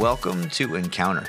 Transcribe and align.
Welcome 0.00 0.48
to 0.52 0.76
Encounter. 0.76 1.26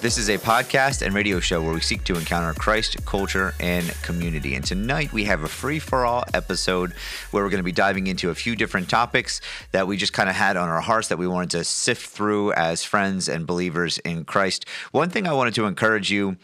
This 0.00 0.16
is 0.16 0.30
a 0.30 0.38
podcast 0.38 1.04
and 1.04 1.14
radio 1.14 1.38
show 1.38 1.60
where 1.60 1.74
we 1.74 1.82
seek 1.82 2.02
to 2.04 2.16
encounter 2.16 2.58
Christ, 2.58 3.04
culture, 3.04 3.52
and 3.60 3.86
community. 4.00 4.54
And 4.54 4.64
tonight 4.64 5.12
we 5.12 5.24
have 5.24 5.42
a 5.42 5.48
free 5.48 5.78
for 5.78 6.06
all 6.06 6.24
episode 6.32 6.94
where 7.30 7.44
we're 7.44 7.50
going 7.50 7.58
to 7.58 7.62
be 7.62 7.72
diving 7.72 8.06
into 8.06 8.30
a 8.30 8.34
few 8.34 8.56
different 8.56 8.88
topics 8.88 9.42
that 9.72 9.86
we 9.86 9.98
just 9.98 10.14
kind 10.14 10.30
of 10.30 10.34
had 10.34 10.56
on 10.56 10.70
our 10.70 10.80
hearts 10.80 11.08
that 11.08 11.18
we 11.18 11.26
wanted 11.26 11.50
to 11.50 11.64
sift 11.64 12.06
through 12.06 12.54
as 12.54 12.82
friends 12.82 13.28
and 13.28 13.46
believers 13.46 13.98
in 13.98 14.24
Christ. 14.24 14.64
One 14.92 15.10
thing 15.10 15.26
I 15.28 15.34
wanted 15.34 15.52
to 15.56 15.66
encourage 15.66 16.10
you 16.10 16.38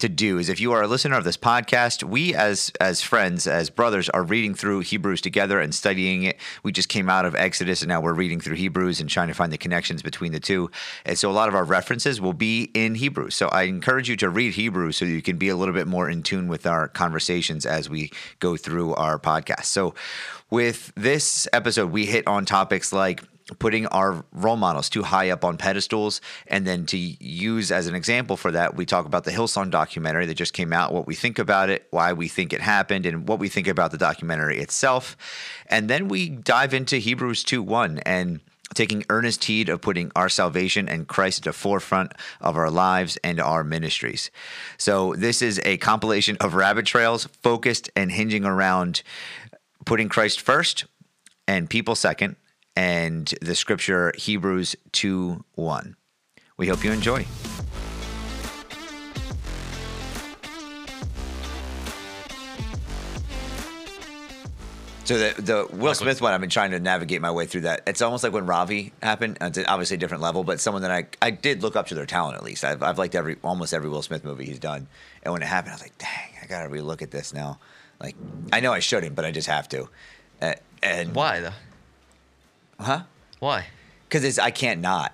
to 0.00 0.08
do 0.08 0.38
is 0.38 0.48
if 0.48 0.60
you 0.60 0.72
are 0.72 0.82
a 0.82 0.86
listener 0.86 1.16
of 1.16 1.24
this 1.24 1.36
podcast, 1.36 2.02
we 2.02 2.34
as 2.34 2.72
as 2.80 3.02
friends, 3.02 3.46
as 3.46 3.70
brothers, 3.70 4.08
are 4.10 4.22
reading 4.22 4.54
through 4.54 4.80
Hebrews 4.80 5.20
together 5.20 5.60
and 5.60 5.74
studying 5.74 6.24
it. 6.24 6.36
We 6.62 6.72
just 6.72 6.88
came 6.88 7.08
out 7.08 7.24
of 7.24 7.34
Exodus 7.34 7.82
and 7.82 7.88
now 7.88 8.00
we're 8.00 8.14
reading 8.14 8.40
through 8.40 8.56
Hebrews 8.56 9.00
and 9.00 9.08
trying 9.08 9.28
to 9.28 9.34
find 9.34 9.52
the 9.52 9.58
connections 9.58 10.02
between 10.02 10.32
the 10.32 10.40
two. 10.40 10.70
And 11.04 11.18
so 11.18 11.30
a 11.30 11.32
lot 11.32 11.48
of 11.48 11.54
our 11.54 11.64
references 11.64 12.20
will 12.20 12.32
be 12.32 12.70
in 12.74 12.96
Hebrew. 12.96 13.30
So 13.30 13.48
I 13.48 13.62
encourage 13.62 14.08
you 14.08 14.16
to 14.16 14.28
read 14.28 14.54
Hebrew 14.54 14.92
so 14.92 15.04
you 15.04 15.22
can 15.22 15.36
be 15.36 15.48
a 15.48 15.56
little 15.56 15.74
bit 15.74 15.86
more 15.86 16.10
in 16.10 16.22
tune 16.22 16.48
with 16.48 16.66
our 16.66 16.88
conversations 16.88 17.64
as 17.64 17.88
we 17.88 18.10
go 18.40 18.56
through 18.56 18.94
our 18.94 19.18
podcast. 19.18 19.66
So 19.66 19.94
with 20.50 20.92
this 20.96 21.46
episode, 21.52 21.92
we 21.92 22.06
hit 22.06 22.26
on 22.26 22.44
topics 22.44 22.92
like 22.92 23.22
putting 23.58 23.86
our 23.86 24.24
role 24.32 24.56
models 24.56 24.88
too 24.88 25.02
high 25.02 25.30
up 25.30 25.44
on 25.44 25.56
pedestals. 25.56 26.20
And 26.46 26.66
then 26.66 26.86
to 26.86 26.98
use 26.98 27.72
as 27.72 27.86
an 27.86 27.94
example 27.94 28.36
for 28.36 28.50
that, 28.52 28.76
we 28.76 28.86
talk 28.86 29.06
about 29.06 29.24
the 29.24 29.30
Hillsong 29.30 29.70
documentary 29.70 30.26
that 30.26 30.34
just 30.34 30.52
came 30.52 30.72
out, 30.72 30.92
what 30.92 31.06
we 31.06 31.14
think 31.14 31.38
about 31.38 31.70
it, 31.70 31.86
why 31.90 32.12
we 32.12 32.28
think 32.28 32.52
it 32.52 32.60
happened, 32.60 33.06
and 33.06 33.28
what 33.28 33.38
we 33.38 33.48
think 33.48 33.66
about 33.66 33.90
the 33.90 33.98
documentary 33.98 34.58
itself. 34.58 35.16
And 35.66 35.88
then 35.88 36.08
we 36.08 36.28
dive 36.28 36.74
into 36.74 36.96
Hebrews 36.96 37.44
2 37.44 37.62
1 37.62 37.98
and 38.00 38.40
taking 38.74 39.04
earnest 39.08 39.44
heed 39.44 39.68
of 39.68 39.80
putting 39.80 40.12
our 40.14 40.28
salvation 40.28 40.88
and 40.88 41.08
Christ 41.08 41.38
at 41.38 41.44
the 41.44 41.52
forefront 41.52 42.12
of 42.40 42.56
our 42.56 42.70
lives 42.70 43.18
and 43.24 43.40
our 43.40 43.64
ministries. 43.64 44.30
So, 44.78 45.14
this 45.16 45.42
is 45.42 45.60
a 45.64 45.76
compilation 45.78 46.36
of 46.38 46.54
rabbit 46.54 46.86
trails 46.86 47.26
focused 47.42 47.90
and 47.96 48.12
hinging 48.12 48.44
around 48.44 49.02
putting 49.84 50.08
Christ 50.08 50.40
first 50.40 50.84
and 51.48 51.68
people 51.68 51.94
second 51.94 52.36
and 52.76 53.32
the 53.40 53.54
scripture 53.54 54.12
Hebrews 54.16 54.76
2 54.92 55.44
1. 55.54 55.96
We 56.56 56.66
hope 56.68 56.84
you 56.84 56.92
enjoy. 56.92 57.26
So 65.10 65.18
the 65.18 65.42
the 65.42 65.76
Will 65.76 65.92
Smith 65.94 66.22
one, 66.22 66.32
I've 66.32 66.40
been 66.40 66.50
trying 66.50 66.70
to 66.70 66.78
navigate 66.78 67.20
my 67.20 67.32
way 67.32 67.44
through 67.44 67.62
that. 67.62 67.82
It's 67.84 68.00
almost 68.00 68.22
like 68.22 68.32
when 68.32 68.46
Ravi 68.46 68.92
happened. 69.02 69.38
It's 69.40 69.58
obviously 69.66 69.96
a 69.96 69.98
different 69.98 70.22
level, 70.22 70.44
but 70.44 70.60
someone 70.60 70.82
that 70.82 70.92
I 70.92 71.06
I 71.20 71.32
did 71.32 71.64
look 71.64 71.74
up 71.74 71.88
to 71.88 71.96
their 71.96 72.06
talent 72.06 72.36
at 72.36 72.44
least. 72.44 72.62
I've 72.62 72.80
I've 72.80 72.96
liked 72.96 73.16
every 73.16 73.36
almost 73.42 73.74
every 73.74 73.90
Will 73.90 74.02
Smith 74.02 74.22
movie 74.22 74.44
he's 74.44 74.60
done, 74.60 74.86
and 75.24 75.32
when 75.32 75.42
it 75.42 75.46
happened, 75.46 75.72
I 75.72 75.74
was 75.74 75.82
like, 75.82 75.98
dang, 75.98 76.30
I 76.40 76.46
gotta 76.46 76.68
relook 76.68 77.02
at 77.02 77.10
this 77.10 77.34
now. 77.34 77.58
Like 78.00 78.14
I 78.52 78.60
know 78.60 78.72
I 78.72 78.78
shouldn't, 78.78 79.16
but 79.16 79.24
I 79.24 79.32
just 79.32 79.48
have 79.48 79.68
to. 79.70 79.88
Uh, 80.40 80.52
and 80.80 81.12
Why 81.12 81.40
though? 81.40 81.50
Huh? 82.80 83.02
Why? 83.38 83.66
Because 84.08 84.24
it's 84.24 84.38
I 84.38 84.50
can't 84.50 84.80
not. 84.80 85.12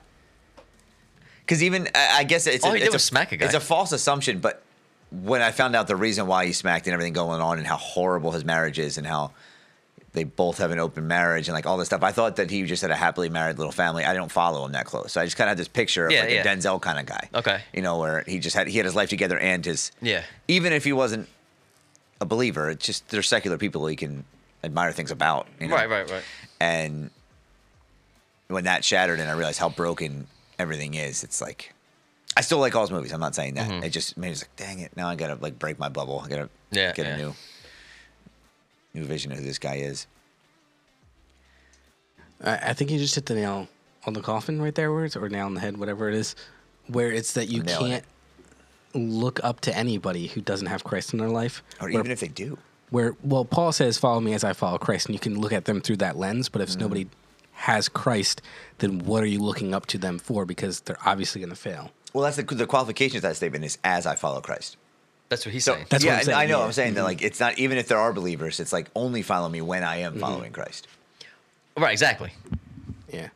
Because 1.40 1.62
even 1.62 1.88
I 1.94 2.18
I 2.18 2.24
guess 2.24 2.46
it's 2.46 2.64
All 2.64 2.70
a, 2.72 2.74
he 2.74 2.80
did 2.80 2.86
it's 2.86 2.94
was 2.94 3.04
smack 3.04 3.32
a 3.32 3.36
guy. 3.36 3.44
It's 3.46 3.54
a 3.54 3.60
false 3.60 3.92
assumption, 3.92 4.40
but 4.40 4.62
when 5.10 5.40
I 5.42 5.52
found 5.52 5.76
out 5.76 5.86
the 5.86 5.96
reason 5.96 6.26
why 6.26 6.46
he 6.46 6.52
smacked 6.52 6.86
and 6.86 6.92
everything 6.94 7.12
going 7.12 7.40
on 7.40 7.58
and 7.58 7.66
how 7.66 7.76
horrible 7.76 8.32
his 8.32 8.44
marriage 8.44 8.78
is 8.78 8.98
and 8.98 9.06
how 9.06 9.30
they 10.12 10.24
both 10.24 10.58
have 10.58 10.70
an 10.72 10.78
open 10.80 11.06
marriage 11.06 11.46
and 11.46 11.54
like 11.54 11.66
all 11.66 11.76
this 11.76 11.86
stuff, 11.88 12.02
I 12.02 12.10
thought 12.10 12.36
that 12.36 12.50
he 12.50 12.64
just 12.64 12.82
had 12.82 12.90
a 12.90 12.96
happily 12.96 13.28
married 13.28 13.58
little 13.58 13.72
family. 13.72 14.04
I 14.04 14.14
don't 14.14 14.32
follow 14.32 14.64
him 14.64 14.72
that 14.72 14.86
close, 14.86 15.12
so 15.12 15.20
I 15.20 15.24
just 15.24 15.36
kind 15.36 15.46
of 15.48 15.50
had 15.52 15.58
this 15.58 15.68
picture 15.68 16.06
of 16.06 16.12
Yeah, 16.12 16.22
like 16.22 16.30
yeah. 16.30 16.40
a 16.40 16.44
Denzel 16.44 16.80
kind 16.80 16.98
of 16.98 17.06
guy. 17.06 17.28
Okay. 17.34 17.60
you 17.72 17.82
know 17.82 17.98
where 17.98 18.24
he 18.26 18.38
just 18.40 18.56
had 18.56 18.66
he 18.66 18.78
had 18.78 18.84
his 18.86 18.94
life 18.96 19.10
together 19.10 19.38
and 19.38 19.64
his 19.64 19.92
Yeah. 20.02 20.22
Even 20.48 20.72
if 20.72 20.84
he 20.84 20.92
wasn't 20.92 21.28
a 22.20 22.24
believer, 22.24 22.70
it's 22.70 22.84
just 22.84 23.08
they're 23.08 23.22
secular 23.22 23.58
people 23.58 23.86
he 23.86 23.94
can 23.94 24.24
admire 24.64 24.90
things 24.90 25.10
about. 25.12 25.46
You 25.60 25.68
know? 25.68 25.76
Right, 25.76 25.88
right, 25.88 26.10
right. 26.10 26.22
and 26.60 27.10
when 28.48 28.64
that 28.64 28.84
shattered 28.84 29.18
and 29.20 29.28
I 29.28 29.32
realized 29.32 29.58
how 29.58 29.68
broken 29.68 30.26
everything 30.58 30.94
is, 30.94 31.24
it's 31.24 31.40
like 31.40 31.72
I 32.36 32.42
still 32.42 32.58
like 32.58 32.74
all 32.74 32.82
his 32.82 32.90
movies. 32.90 33.12
I'm 33.12 33.20
not 33.20 33.34
saying 33.34 33.54
that. 33.54 33.84
It 33.84 33.90
just 33.90 34.16
made 34.16 34.28
me 34.30 34.34
like, 34.36 34.56
dang 34.56 34.78
it, 34.80 34.96
now 34.96 35.08
I 35.08 35.16
gotta 35.16 35.36
like 35.40 35.58
break 35.58 35.78
my 35.78 35.88
bubble. 35.88 36.20
I 36.24 36.28
gotta 36.28 36.48
Yeah, 36.70 36.92
get 36.92 37.06
yeah. 37.06 37.14
a 37.14 37.16
new 37.16 37.34
new 38.94 39.04
vision 39.04 39.32
of 39.32 39.38
who 39.38 39.44
this 39.44 39.58
guy 39.58 39.76
is. 39.76 40.06
I, 42.42 42.56
I 42.56 42.72
think 42.72 42.90
you 42.90 42.98
just 42.98 43.14
hit 43.14 43.26
the 43.26 43.34
nail 43.34 43.68
on 44.06 44.12
the 44.12 44.20
coffin 44.20 44.60
right 44.60 44.74
there, 44.74 44.92
words 44.92 45.16
or 45.16 45.28
nail 45.28 45.46
on 45.46 45.54
the 45.54 45.60
head, 45.60 45.76
whatever 45.76 46.08
it 46.08 46.14
is, 46.14 46.36
where 46.86 47.10
it's 47.10 47.32
that 47.32 47.48
you 47.48 47.60
I'm 47.62 47.66
can't 47.66 48.04
look 48.94 49.42
up 49.44 49.60
to 49.62 49.76
anybody 49.76 50.28
who 50.28 50.40
doesn't 50.40 50.68
have 50.68 50.84
Christ 50.84 51.12
in 51.12 51.18
their 51.18 51.28
life. 51.28 51.62
Or 51.80 51.88
where, 51.88 51.98
even 52.00 52.10
if 52.10 52.20
they 52.20 52.28
do. 52.28 52.58
where 52.90 53.14
well, 53.22 53.44
Paul 53.44 53.72
says, 53.72 53.98
"Follow 53.98 54.20
me 54.20 54.32
as 54.34 54.44
I 54.44 54.52
follow 54.52 54.78
Christ," 54.78 55.06
and 55.06 55.14
you 55.14 55.18
can 55.18 55.40
look 55.40 55.52
at 55.52 55.64
them 55.64 55.80
through 55.80 55.96
that 55.98 56.16
lens. 56.16 56.48
But 56.48 56.62
if 56.62 56.70
Mm-hmm. 56.70 56.80
nobody 56.80 57.06
has 57.56 57.88
Christ, 57.88 58.40
then 58.78 59.00
what 59.00 59.22
are 59.22 59.26
you 59.26 59.40
looking 59.40 59.74
up 59.74 59.86
to 59.86 59.98
them 59.98 60.18
for? 60.18 60.44
Because 60.44 60.80
they're 60.80 60.98
obviously 61.04 61.40
going 61.40 61.50
to 61.50 61.56
fail. 61.56 61.90
Well, 62.12 62.24
that's 62.24 62.36
the 62.36 62.42
the 62.44 62.66
qualifications 62.66 63.16
of 63.16 63.22
that 63.22 63.36
statement 63.36 63.64
is 63.64 63.78
as 63.84 64.06
I 64.06 64.14
follow 64.14 64.40
Christ. 64.40 64.76
That's 65.28 65.44
what 65.44 65.52
he's 65.52 65.64
So 65.64 65.74
saying. 65.74 65.86
That's 65.90 66.04
what 66.04 66.10
yeah, 66.10 66.18
I'm 66.18 66.24
saying, 66.24 66.38
I 66.38 66.46
know. 66.46 66.58
yeah. 66.60 66.64
I'm 66.64 66.72
saying 66.72 66.94
that 66.94 67.02
like 67.04 67.20
it's 67.22 67.40
not 67.40 67.58
even 67.58 67.78
if 67.78 67.88
there 67.88 67.98
are 67.98 68.12
believers, 68.12 68.60
it's 68.60 68.72
like 68.72 68.88
only 68.94 69.22
follow 69.22 69.48
me 69.48 69.60
when 69.60 69.82
I 69.82 69.96
am 69.98 70.12
Mm-hmm. 70.12 70.20
following 70.20 70.52
Christ. 70.52 70.86
right, 71.76 71.92
exactly. 71.92 72.32
Yeah, 73.12 73.28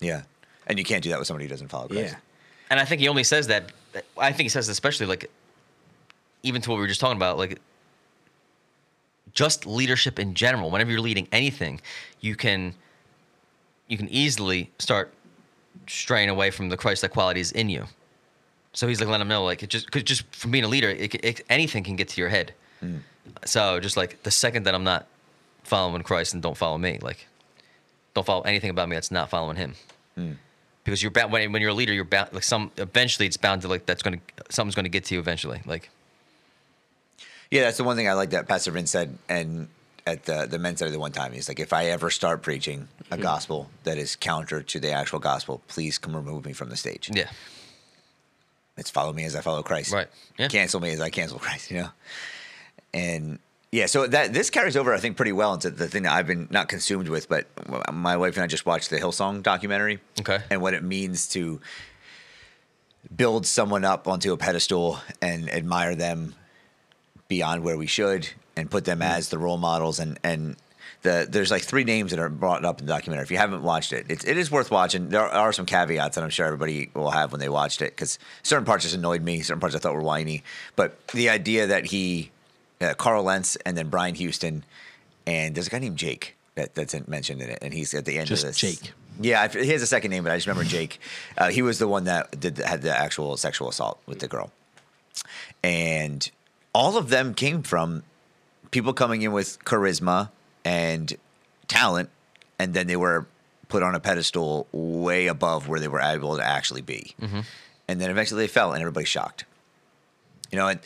Yeah, 0.00 0.22
and 0.66 0.78
you 0.78 0.84
can't 0.84 1.02
do 1.02 1.10
that 1.10 1.18
with 1.18 1.26
somebody 1.26 1.44
who 1.46 1.50
doesn't 1.50 1.68
follow 1.68 1.88
Christ. 1.88 2.12
yeah, 2.12 2.18
And 2.70 2.78
I 2.80 2.84
think 2.84 3.00
he 3.00 3.08
only 3.08 3.24
says 3.24 3.48
that. 3.48 3.72
I 4.16 4.30
think 4.32 4.44
he 4.44 4.48
says 4.48 4.68
especially 4.68 5.06
like, 5.06 5.30
even 6.42 6.60
to 6.62 6.70
what 6.70 6.76
we 6.76 6.82
were 6.82 6.88
just 6.88 7.00
talking 7.00 7.16
about, 7.16 7.36
like, 7.38 7.58
just 9.34 9.66
leadership 9.66 10.18
in 10.18 10.34
general. 10.34 10.70
Whenever 10.70 10.90
you're 10.92 11.00
leading 11.00 11.26
anything, 11.32 11.80
you 12.20 12.36
can, 12.36 12.74
you 13.88 13.96
can 13.96 14.08
easily 14.08 14.70
start 14.78 15.12
straying 15.86 16.28
away 16.28 16.50
from 16.50 16.68
the 16.68 16.76
Christ-like 16.76 17.12
qualities 17.12 17.52
in 17.52 17.68
you. 17.68 17.84
So 18.72 18.88
he's 18.88 19.00
like 19.00 19.08
letting 19.08 19.20
them 19.20 19.28
know, 19.28 19.44
like, 19.44 19.62
it 19.62 19.70
just 19.70 19.90
cause 19.90 20.02
just 20.02 20.24
from 20.34 20.50
being 20.50 20.64
a 20.64 20.68
leader, 20.68 20.88
it, 20.88 21.14
it, 21.14 21.40
anything 21.48 21.84
can 21.84 21.96
get 21.96 22.08
to 22.08 22.20
your 22.20 22.30
head. 22.30 22.54
Mm. 22.82 23.00
So 23.44 23.78
just 23.80 23.96
like 23.96 24.22
the 24.22 24.30
second 24.30 24.64
that 24.64 24.74
I'm 24.74 24.84
not 24.84 25.06
following 25.62 26.02
Christ 26.02 26.34
and 26.34 26.42
don't 26.42 26.56
follow 26.56 26.78
me, 26.78 26.98
like, 27.00 27.26
don't 28.14 28.24
follow 28.24 28.42
anything 28.42 28.70
about 28.70 28.88
me 28.88 28.96
that's 28.96 29.10
not 29.10 29.28
following 29.28 29.56
Him 29.56 29.74
mm. 30.16 30.36
because 30.84 31.02
you're 31.02 31.10
bound 31.10 31.32
when, 31.32 31.50
when 31.52 31.60
you're 31.60 31.72
a 31.72 31.74
leader 31.74 31.92
you're 31.92 32.04
bound 32.04 32.32
like 32.32 32.44
some 32.44 32.70
eventually 32.76 33.26
it's 33.26 33.36
bound 33.36 33.62
to 33.62 33.68
like 33.68 33.86
that's 33.86 34.04
going 34.04 34.20
to 34.20 34.44
something's 34.54 34.76
going 34.76 34.84
to 34.84 34.88
get 34.88 35.04
to 35.06 35.14
you 35.14 35.20
eventually 35.20 35.60
like 35.66 35.90
Yeah, 37.50 37.62
that's 37.62 37.76
the 37.76 37.84
one 37.84 37.96
thing 37.96 38.08
I 38.08 38.14
like 38.14 38.30
that 38.30 38.48
Pastor 38.48 38.70
Vince 38.70 38.90
said, 38.90 39.16
and 39.28 39.68
at 40.06 40.24
the 40.24 40.46
the 40.46 40.58
men's 40.58 40.78
study 40.78 40.90
the 40.90 40.98
one 40.98 41.12
time, 41.12 41.32
he's 41.32 41.48
like, 41.48 41.60
if 41.60 41.72
I 41.72 41.86
ever 41.86 42.10
start 42.10 42.42
preaching 42.42 42.88
a 43.10 43.16
hmm. 43.16 43.22
gospel 43.22 43.70
that 43.84 43.98
is 43.98 44.16
counter 44.16 44.62
to 44.62 44.80
the 44.80 44.92
actual 44.92 45.18
gospel, 45.18 45.62
please 45.68 45.98
come 45.98 46.14
remove 46.14 46.44
me 46.44 46.52
from 46.52 46.68
the 46.68 46.76
stage. 46.76 47.10
yeah 47.12 47.30
It's 48.76 48.90
follow 48.90 49.12
me 49.12 49.24
as 49.24 49.34
I 49.34 49.40
follow 49.40 49.62
Christ. 49.62 49.92
Right. 49.92 50.08
Yeah. 50.38 50.48
Cancel 50.48 50.80
me 50.80 50.92
as 50.92 51.00
I 51.00 51.10
cancel 51.10 51.38
Christ. 51.38 51.70
You 51.70 51.82
know, 51.82 51.88
and 52.92 53.38
yeah, 53.72 53.86
so 53.86 54.06
that 54.06 54.32
this 54.32 54.50
carries 54.50 54.76
over, 54.76 54.94
I 54.94 54.98
think, 54.98 55.16
pretty 55.16 55.32
well 55.32 55.54
into 55.54 55.70
the 55.70 55.88
thing 55.88 56.04
that 56.04 56.12
I've 56.12 56.28
been 56.28 56.46
not 56.50 56.68
consumed 56.68 57.08
with, 57.08 57.28
but 57.28 57.46
my 57.92 58.16
wife 58.16 58.36
and 58.36 58.44
I 58.44 58.46
just 58.46 58.66
watched 58.66 58.90
the 58.90 59.00
Hillsong 59.00 59.42
documentary. 59.42 60.00
Okay. 60.20 60.38
and 60.50 60.62
what 60.62 60.74
it 60.74 60.84
means 60.84 61.26
to 61.30 61.60
build 63.14 63.46
someone 63.46 63.84
up 63.84 64.06
onto 64.06 64.32
a 64.32 64.36
pedestal 64.36 65.00
and 65.20 65.50
admire 65.50 65.94
them 65.94 66.34
beyond 67.28 67.64
where 67.64 67.76
we 67.76 67.86
should 67.86 68.28
and 68.56 68.70
put 68.70 68.84
them 68.84 69.02
as 69.02 69.28
the 69.28 69.38
role 69.38 69.58
models 69.58 69.98
and 69.98 70.18
and 70.22 70.56
the 71.04 71.26
there's 71.30 71.50
like 71.50 71.62
three 71.62 71.84
names 71.84 72.10
that 72.10 72.18
are 72.18 72.28
brought 72.28 72.64
up 72.64 72.80
in 72.80 72.86
the 72.86 72.92
documentary. 72.92 73.24
If 73.24 73.30
you 73.30 73.36
haven't 73.36 73.62
watched 73.62 73.92
it, 73.92 74.06
it's, 74.08 74.24
it 74.24 74.36
is 74.36 74.50
worth 74.50 74.70
watching. 74.70 75.10
There 75.10 75.22
are 75.22 75.52
some 75.52 75.66
caveats 75.66 76.16
that 76.16 76.24
I'm 76.24 76.30
sure 76.30 76.46
everybody 76.46 76.90
will 76.94 77.10
have 77.10 77.30
when 77.30 77.40
they 77.40 77.48
watched 77.48 77.82
it 77.82 77.94
because 77.94 78.18
certain 78.42 78.64
parts 78.64 78.82
just 78.84 78.96
annoyed 78.96 79.22
me, 79.22 79.42
certain 79.42 79.60
parts 79.60 79.76
I 79.76 79.78
thought 79.78 79.94
were 79.94 80.02
whiny. 80.02 80.42
But 80.74 81.06
the 81.08 81.28
idea 81.28 81.66
that 81.68 81.86
he, 81.86 82.30
uh, 82.80 82.94
Carl 82.94 83.22
Lentz, 83.22 83.56
and 83.56 83.76
then 83.76 83.88
Brian 83.88 84.14
Houston, 84.14 84.64
and 85.26 85.54
there's 85.54 85.66
a 85.66 85.70
guy 85.70 85.78
named 85.78 85.98
Jake 85.98 86.36
that, 86.54 86.74
that's 86.74 86.94
mentioned 87.06 87.42
in 87.42 87.50
it, 87.50 87.58
and 87.60 87.74
he's 87.74 87.94
at 87.94 88.06
the 88.06 88.18
end 88.18 88.28
Just 88.28 88.42
of 88.42 88.50
this. 88.50 88.58
Jake. 88.58 88.92
Yeah, 89.20 89.46
he 89.46 89.68
has 89.68 89.82
a 89.82 89.86
second 89.86 90.10
name, 90.10 90.24
but 90.24 90.32
I 90.32 90.36
just 90.36 90.46
remember 90.46 90.68
Jake. 90.68 90.98
Uh, 91.38 91.50
he 91.50 91.62
was 91.62 91.78
the 91.78 91.86
one 91.86 92.04
that 92.04 92.40
did 92.40 92.58
had 92.58 92.82
the 92.82 92.96
actual 92.96 93.36
sexual 93.36 93.68
assault 93.68 94.00
with 94.06 94.18
the 94.18 94.26
girl, 94.26 94.50
and 95.62 96.28
all 96.72 96.96
of 96.96 97.10
them 97.10 97.34
came 97.34 97.62
from 97.62 98.02
people 98.74 98.92
coming 98.92 99.22
in 99.22 99.30
with 99.30 99.64
charisma 99.64 100.30
and 100.64 101.16
talent, 101.68 102.10
and 102.58 102.74
then 102.74 102.88
they 102.88 102.96
were 102.96 103.26
put 103.68 103.84
on 103.84 103.94
a 103.94 104.00
pedestal 104.00 104.66
way 104.72 105.28
above 105.28 105.68
where 105.68 105.78
they 105.78 105.86
were 105.88 106.00
able 106.00 106.36
to 106.36 106.44
actually 106.44 106.82
be, 106.82 107.14
and 107.88 108.00
then 108.00 108.10
eventually 108.10 108.42
they 108.42 108.48
fell, 108.48 108.72
and 108.72 108.80
everybody's 108.82 109.08
shocked. 109.08 109.44
You 110.50 110.58
know, 110.58 110.68
and 110.68 110.80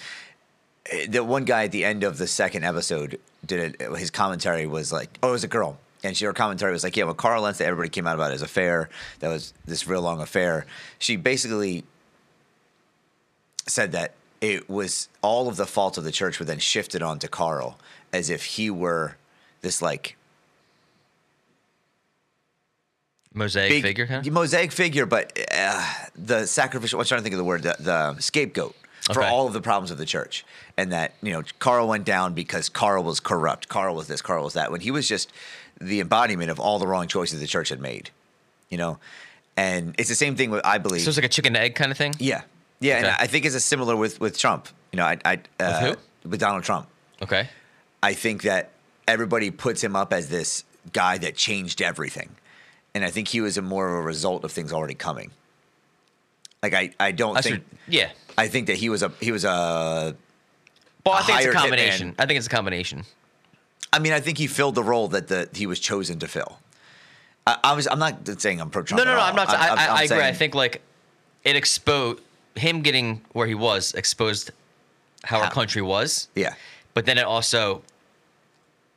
uh, 0.92 0.96
the 1.08 1.24
one 1.24 1.44
guy 1.44 1.64
at 1.64 1.72
the 1.72 1.84
end 1.84 2.04
of 2.04 2.18
the 2.18 2.26
second 2.26 2.64
episode 2.64 3.18
did 3.44 3.80
it. 3.80 3.96
His 3.96 4.10
commentary 4.10 4.66
was 4.66 4.92
like, 4.92 5.18
"Oh, 5.22 5.30
it 5.30 5.32
was 5.32 5.44
a 5.44 5.48
girl." 5.48 5.78
and 6.04 6.16
she 6.16 6.24
her 6.26 6.32
commentary 6.32 6.70
was 6.70 6.84
like, 6.84 6.96
yeah, 6.96 7.02
when 7.02 7.16
Carl 7.16 7.42
Lentz, 7.42 7.58
that 7.58 7.66
everybody 7.66 7.88
came 7.88 8.06
out 8.06 8.14
about 8.14 8.30
his 8.30 8.40
affair, 8.40 8.88
that 9.18 9.26
was 9.26 9.52
this 9.64 9.88
real 9.88 10.00
long 10.00 10.20
affair. 10.20 10.64
She 11.00 11.16
basically 11.16 11.82
said 13.66 13.90
that 13.92 14.14
it 14.40 14.68
was 14.68 15.08
all 15.22 15.48
of 15.48 15.56
the 15.56 15.66
fault 15.66 15.98
of 15.98 16.04
the 16.04 16.12
church 16.12 16.38
were 16.38 16.44
then 16.46 16.58
shifted 16.58 17.02
onto 17.02 17.28
Carl 17.28 17.78
as 18.12 18.30
if 18.30 18.44
he 18.44 18.70
were 18.70 19.16
this 19.62 19.82
like 19.82 20.16
Mosaic 23.34 23.70
big 23.70 23.82
figure, 23.82 24.06
huh? 24.06 24.22
mosaic 24.30 24.72
figure, 24.72 25.06
but 25.06 25.38
uh, 25.52 25.92
the 26.16 26.46
sacrificial. 26.46 26.98
I'm 26.98 27.06
trying 27.06 27.20
to 27.20 27.22
think 27.22 27.34
of 27.34 27.38
the 27.38 27.44
word. 27.44 27.62
The, 27.62 27.76
the 27.78 28.18
scapegoat 28.20 28.74
for 29.12 29.20
Okay. 29.22 29.28
all 29.28 29.46
of 29.46 29.52
the 29.52 29.60
problems 29.60 29.90
of 29.90 29.98
the 29.98 30.06
church, 30.06 30.44
and 30.76 30.90
that 30.92 31.12
you 31.22 31.32
know 31.32 31.42
Carl 31.58 31.86
went 31.88 32.04
down 32.04 32.32
because 32.34 32.68
Carl 32.68 33.04
was 33.04 33.20
corrupt. 33.20 33.68
Carl 33.68 33.94
was 33.94 34.06
this. 34.08 34.22
Carl 34.22 34.44
was 34.44 34.54
that. 34.54 34.72
When 34.72 34.80
he 34.80 34.90
was 34.90 35.06
just 35.06 35.30
the 35.80 36.00
embodiment 36.00 36.50
of 36.50 36.58
all 36.58 36.78
the 36.78 36.86
wrong 36.86 37.06
choices 37.06 37.38
the 37.40 37.46
church 37.46 37.68
had 37.68 37.80
made. 37.80 38.10
You 38.70 38.78
know, 38.78 38.98
and 39.56 39.94
it's 39.98 40.08
the 40.08 40.14
same 40.14 40.34
thing 40.34 40.50
with 40.50 40.64
I 40.64 40.78
believe. 40.78 41.02
So 41.02 41.08
it's 41.10 41.18
like 41.18 41.24
a 41.26 41.28
chicken 41.28 41.54
egg 41.54 41.74
kind 41.74 41.92
of 41.92 41.98
thing. 41.98 42.14
yeah, 42.18 42.42
yeah, 42.80 42.96
and 42.98 43.06
I 43.06 43.26
think 43.26 43.44
it's 43.44 43.54
a 43.54 43.60
similar 43.60 43.96
with 43.96 44.20
with 44.20 44.38
Trump. 44.38 44.68
You 44.92 44.98
know, 44.98 45.04
I, 45.04 45.18
I 45.24 45.40
uh, 45.60 45.94
with 46.24 46.40
Donald 46.40 46.64
Trump. 46.64 46.88
Okay. 47.22 47.48
I 48.02 48.14
think 48.14 48.42
that 48.42 48.70
everybody 49.06 49.50
puts 49.50 49.82
him 49.82 49.96
up 49.96 50.12
as 50.12 50.28
this 50.28 50.64
guy 50.92 51.18
that 51.18 51.34
changed 51.34 51.82
everything. 51.82 52.30
And 52.94 53.04
I 53.04 53.10
think 53.10 53.28
he 53.28 53.40
was 53.40 53.58
a 53.58 53.62
more 53.62 53.88
of 53.88 53.94
a 53.94 54.06
result 54.06 54.44
of 54.44 54.52
things 54.52 54.72
already 54.72 54.94
coming. 54.94 55.30
Like 56.62 56.74
I, 56.74 56.90
I 56.98 57.12
don't 57.12 57.36
I 57.36 57.40
think 57.40 57.54
should, 57.56 57.64
yeah. 57.86 58.10
I 58.36 58.48
think 58.48 58.66
that 58.66 58.76
he 58.76 58.88
was 58.88 59.02
a 59.02 59.10
he 59.20 59.30
was 59.30 59.44
a 59.44 60.16
Well, 61.06 61.14
I 61.14 61.22
think 61.22 61.38
it's 61.38 61.46
a 61.48 61.52
combination. 61.52 62.14
I 62.18 62.26
think 62.26 62.38
it's 62.38 62.46
a 62.46 62.50
combination. 62.50 63.04
I 63.92 64.00
mean 64.00 64.12
I 64.12 64.20
think 64.20 64.38
he 64.38 64.46
filled 64.46 64.74
the 64.74 64.82
role 64.82 65.08
that 65.08 65.28
the 65.28 65.48
he 65.52 65.66
was 65.66 65.78
chosen 65.78 66.18
to 66.18 66.28
fill. 66.28 66.58
I, 67.46 67.58
I 67.62 67.72
was 67.74 67.86
I'm 67.86 68.00
not 68.00 68.26
saying 68.40 68.60
I'm 68.60 68.70
pro 68.70 68.82
Trump. 68.82 68.98
No, 68.98 69.04
no, 69.04 69.16
no. 69.16 69.22
I'm 69.22 69.36
not. 69.36 69.48
I, 69.48 69.68
I, 69.68 69.70
I'm 69.70 69.96
I 69.96 70.02
agree. 70.02 70.20
I 70.20 70.32
think 70.32 70.54
like 70.54 70.82
it 71.44 71.54
exposed 71.54 72.20
him 72.58 72.82
getting 72.82 73.22
where 73.32 73.46
he 73.46 73.54
was 73.54 73.94
exposed 73.94 74.50
how 75.24 75.40
our 75.40 75.50
country 75.50 75.82
was. 75.82 76.28
Yeah. 76.34 76.54
But 76.94 77.06
then 77.06 77.18
it 77.18 77.24
also 77.24 77.82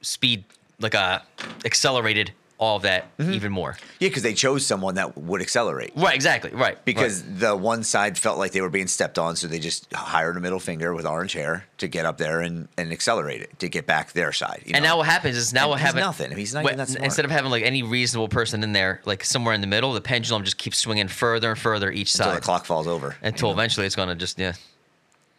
speed 0.02 0.44
like 0.80 0.96
uh 0.96 1.20
accelerated 1.64 2.32
all 2.62 2.78
of 2.78 2.84
that 2.84 3.18
Mm-hmm. 3.18 3.34
even 3.34 3.52
more. 3.52 3.76
Yeah, 4.00 4.08
because 4.10 4.22
they 4.24 4.34
chose 4.36 4.66
someone 4.66 4.96
that 4.96 5.18
would 5.18 5.42
accelerate. 5.42 5.92
Right. 5.96 6.14
Exactly. 6.16 6.52
Right. 6.52 6.78
Because 6.86 7.24
right. 7.24 7.40
the 7.40 7.56
one 7.58 7.84
side 7.84 8.18
felt 8.18 8.38
like 8.38 8.52
they 8.52 8.62
were 8.62 8.70
being 8.70 8.88
stepped 8.88 9.18
on, 9.20 9.36
so 9.36 9.48
they 9.48 9.58
just 9.60 9.92
hired 9.94 10.38
a 10.38 10.40
middle 10.40 10.60
finger 10.60 10.94
with 10.94 11.06
orange 11.06 11.34
hair 11.34 11.66
to 11.80 11.88
get 11.88 12.06
up 12.06 12.18
there 12.20 12.40
and, 12.42 12.68
and 12.78 12.92
accelerate 12.92 13.42
it 13.42 13.58
to 13.60 13.68
get 13.68 13.86
back 13.88 14.12
their 14.14 14.32
side. 14.32 14.62
you 14.66 14.74
And 14.76 14.84
know? 14.84 14.92
now 14.92 14.98
what 14.98 15.08
happens 15.08 15.36
is 15.36 15.52
now 15.54 15.62
And 15.64 15.70
what 15.72 15.80
he's 15.80 15.86
happens? 15.88 16.02
nothing. 16.06 16.38
He's 16.38 16.54
not 16.54 16.64
even 16.66 16.78
that 16.78 16.88
smart. 16.90 17.04
Instead 17.04 17.26
of 17.26 17.32
having 17.32 17.50
like 17.52 17.64
any 17.64 17.82
reasonable 17.84 18.30
person 18.30 18.64
in 18.64 18.72
there, 18.74 19.02
like 19.06 19.24
somewhere 19.26 19.54
in 19.56 19.62
the 19.62 19.68
middle, 19.68 19.92
the 19.94 20.00
pendulum 20.02 20.44
just 20.44 20.58
keeps 20.60 20.78
swinging 20.78 21.08
further 21.08 21.50
and 21.50 21.60
further 21.60 21.92
each 21.92 22.14
until 22.14 22.28
side 22.28 22.38
the 22.38 22.42
clock 22.46 22.66
falls 22.66 22.86
over. 22.88 23.16
until 23.24 23.50
you 23.50 23.56
know? 23.56 23.60
eventually 23.60 23.86
it's 23.88 23.96
gonna 23.96 24.16
just 24.16 24.38
yeah. 24.40 24.54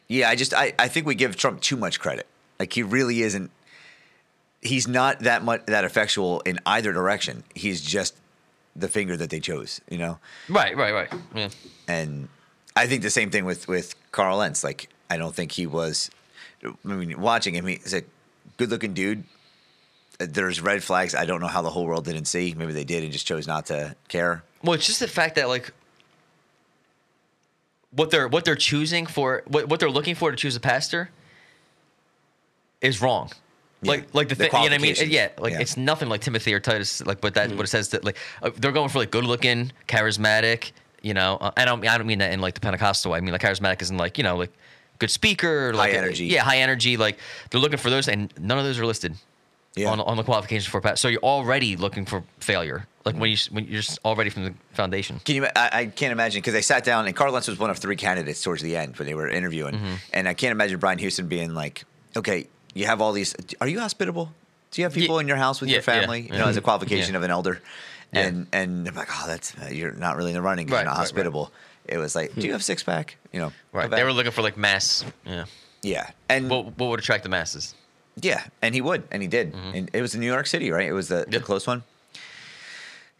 Yeah, 0.08 0.28
I 0.28 0.34
just 0.34 0.52
I, 0.52 0.72
I 0.78 0.88
think 0.88 1.06
we 1.06 1.14
give 1.14 1.36
Trump 1.36 1.60
too 1.60 1.76
much 1.76 2.00
credit. 2.00 2.26
Like 2.58 2.72
he 2.72 2.82
really 2.82 3.22
isn't. 3.22 3.50
He's 4.62 4.86
not 4.86 5.20
that 5.20 5.42
much 5.42 5.66
that 5.66 5.84
effectual 5.84 6.40
in 6.40 6.58
either 6.64 6.92
direction. 6.92 7.42
He's 7.54 7.80
just 7.82 8.14
the 8.76 8.88
finger 8.88 9.16
that 9.16 9.28
they 9.28 9.40
chose, 9.40 9.80
you 9.90 9.98
know. 9.98 10.18
Right. 10.48 10.76
Right. 10.76 10.94
Right. 10.94 11.12
Yeah. 11.34 11.48
And 11.88 12.28
I 12.76 12.86
think 12.86 13.02
the 13.02 13.10
same 13.10 13.30
thing 13.30 13.44
with 13.44 13.68
with 13.68 13.94
Carl 14.12 14.38
Lentz. 14.38 14.62
Like 14.62 14.88
I 15.10 15.16
don't 15.16 15.34
think 15.34 15.52
he 15.52 15.66
was. 15.66 16.10
I 16.64 16.72
mean, 16.84 17.20
watching 17.20 17.54
him, 17.54 17.66
he's 17.66 17.92
a 17.92 18.02
good 18.56 18.70
looking 18.70 18.94
dude. 18.94 19.24
Uh, 20.20 20.26
There's 20.30 20.60
red 20.60 20.82
flags. 20.84 21.12
I 21.14 21.24
don't 21.24 21.40
know 21.40 21.48
how 21.48 21.62
the 21.62 21.70
whole 21.70 21.84
world 21.84 22.04
didn't 22.04 22.26
see. 22.26 22.54
Maybe 22.56 22.72
they 22.72 22.84
did 22.84 23.02
and 23.02 23.12
just 23.12 23.26
chose 23.26 23.48
not 23.48 23.66
to 23.66 23.96
care. 24.06 24.44
Well, 24.62 24.74
it's 24.74 24.86
just 24.86 25.00
the 25.00 25.08
fact 25.08 25.34
that 25.34 25.48
like 25.48 25.72
what 27.90 28.10
they're 28.10 28.28
what 28.28 28.44
they're 28.44 28.54
choosing 28.54 29.06
for 29.06 29.42
what 29.48 29.68
what 29.68 29.80
they're 29.80 29.90
looking 29.90 30.14
for 30.14 30.30
to 30.30 30.36
choose 30.36 30.54
a 30.54 30.60
pastor 30.60 31.10
is 32.80 33.02
wrong. 33.02 33.30
Yeah. 33.82 33.90
Like 33.90 34.14
like 34.14 34.28
the, 34.28 34.34
The 34.36 34.48
thing, 34.48 34.62
you 34.62 34.70
know 34.70 34.76
what 34.76 34.80
I 34.80 34.92
mean? 35.02 35.10
Yeah, 35.10 35.28
like 35.38 35.52
Yeah. 35.54 35.60
it's 35.60 35.76
nothing 35.76 36.08
like 36.08 36.20
Timothy 36.20 36.54
or 36.54 36.60
Titus. 36.60 37.04
Like, 37.04 37.20
but 37.20 37.34
that 37.34 37.50
what 37.50 37.64
it 37.64 37.68
says 37.68 37.88
that 37.90 38.04
like 38.04 38.16
uh, 38.42 38.50
they're 38.56 38.70
going 38.72 38.88
for 38.88 38.98
like 39.00 39.10
good 39.10 39.24
looking, 39.24 39.72
charismatic. 39.88 40.72
You 41.02 41.14
know, 41.14 41.36
uh, 41.40 41.50
I 41.56 41.64
don't 41.64 41.84
I 41.86 41.98
don't 41.98 42.06
mean 42.06 42.18
that 42.18 42.32
in 42.32 42.40
like 42.40 42.54
the 42.54 42.60
Pentecostal 42.60 43.10
way. 43.12 43.18
I 43.18 43.20
mean 43.20 43.32
like 43.32 43.42
charismatic 43.42 43.82
isn't 43.82 43.96
like 43.96 44.18
you 44.18 44.24
know 44.24 44.36
like 44.36 44.52
good 44.98 45.10
speaker, 45.10 45.74
like 45.74 45.92
High 45.92 45.98
energy. 45.98 46.26
Yeah, 46.26 46.42
high 46.44 46.58
energy. 46.58 46.96
Like 46.96 47.18
they're 47.50 47.60
looking 47.60 47.78
for 47.78 47.90
those, 47.90 48.08
and 48.08 48.32
none 48.38 48.58
of 48.58 48.64
those 48.64 48.78
are 48.78 48.86
listed 48.86 49.14
Yeah. 49.74 49.90
on 49.90 50.00
on 50.00 50.16
the 50.16 50.22
qualifications 50.22 50.66
for 50.70 50.80
pastor. 50.80 50.96
So 50.98 51.08
you're 51.08 51.20
already 51.22 51.76
looking 51.76 52.04
for 52.06 52.22
failure. 52.38 52.86
Like 53.04 53.16
when 53.16 53.32
you 53.32 53.36
when 53.50 53.64
you're 53.64 53.80
just 53.82 53.98
already 54.04 54.30
from 54.30 54.44
the 54.44 54.54
foundation. 54.74 55.20
Can 55.24 55.34
you? 55.34 55.46
I, 55.56 55.70
I 55.72 55.86
can't 55.86 56.12
imagine 56.12 56.38
because 56.40 56.52
they 56.54 56.62
sat 56.62 56.84
down 56.84 57.04
and 57.06 57.16
Carl 57.16 57.32
Lentz 57.32 57.48
was 57.48 57.58
one 57.58 57.68
of 57.70 57.78
three 57.78 57.96
candidates 57.96 58.40
towards 58.42 58.62
the 58.62 58.76
end 58.76 58.96
when 58.96 59.06
they 59.08 59.14
were 59.14 59.28
interviewing, 59.28 59.74
Mm-hmm. 59.74 59.94
and 60.12 60.28
I 60.28 60.34
can't 60.34 60.52
imagine 60.52 60.78
Brian 60.78 60.98
Houston 61.00 61.26
being 61.26 61.52
like, 61.52 61.84
"Okay, 62.16 62.46
you 62.74 62.86
have 62.86 63.00
all 63.00 63.12
these. 63.12 63.34
Are 63.60 63.68
you 63.68 63.80
hospitable? 63.80 64.32
Do 64.70 64.80
you 64.80 64.84
have 64.86 64.94
people 64.94 65.16
Ye- 65.16 65.20
in 65.22 65.28
your 65.28 65.36
house 65.36 65.60
with 65.60 65.68
yeah, 65.70 65.74
your 65.76 65.82
family? 65.82 66.20
yeah, 66.22 66.32
You 66.32 66.38
know, 66.38 66.46
as 66.48 66.56
a 66.56 66.60
qualification 66.62 67.12
Yeah. 67.14 67.18
of 67.18 67.22
an 67.24 67.30
elder." 67.30 67.60
Yeah. 68.12 68.20
And 68.26 68.46
and 68.52 68.88
I'm 68.88 68.94
like, 68.94 69.08
"Oh, 69.10 69.24
that's 69.26 69.54
uh, 69.62 69.68
you're 69.70 69.92
not 69.92 70.16
really 70.16 70.30
in 70.30 70.34
the 70.34 70.42
running. 70.42 70.66
Right, 70.66 70.78
you're 70.78 70.84
not 70.84 70.90
right, 70.92 70.96
right. 70.98 71.02
hospitable." 71.02 71.50
It 71.86 71.98
was 71.98 72.14
like, 72.14 72.34
"Do 72.34 72.42
you 72.46 72.52
have 72.52 72.62
six 72.62 72.82
pack? 72.82 73.16
You 73.32 73.40
know, 73.40 73.52
Right. 73.72 73.90
They 73.90 74.04
were 74.04 74.12
looking 74.12 74.32
for 74.32 74.42
like 74.42 74.56
mass. 74.56 75.04
Yeah. 75.26 75.44
yeah, 75.82 76.10
and 76.28 76.48
What 76.50 76.78
what 76.78 76.88
would 76.90 77.00
attract 77.00 77.22
the 77.24 77.28
masses? 77.30 77.74
yeah, 78.20 78.44
and 78.62 78.74
he 78.74 78.80
would, 78.80 79.02
and 79.10 79.22
he 79.22 79.28
did. 79.28 79.54
And 79.54 79.90
it 79.92 80.00
was 80.02 80.14
in 80.14 80.20
New 80.20 80.26
York 80.32 80.46
City, 80.46 80.70
right? 80.70 80.86
It 80.88 80.92
was 80.92 81.08
the, 81.08 81.24
the 81.28 81.36
Mm-hmm. 81.38 81.44
Close 81.44 81.66
one. 81.66 81.82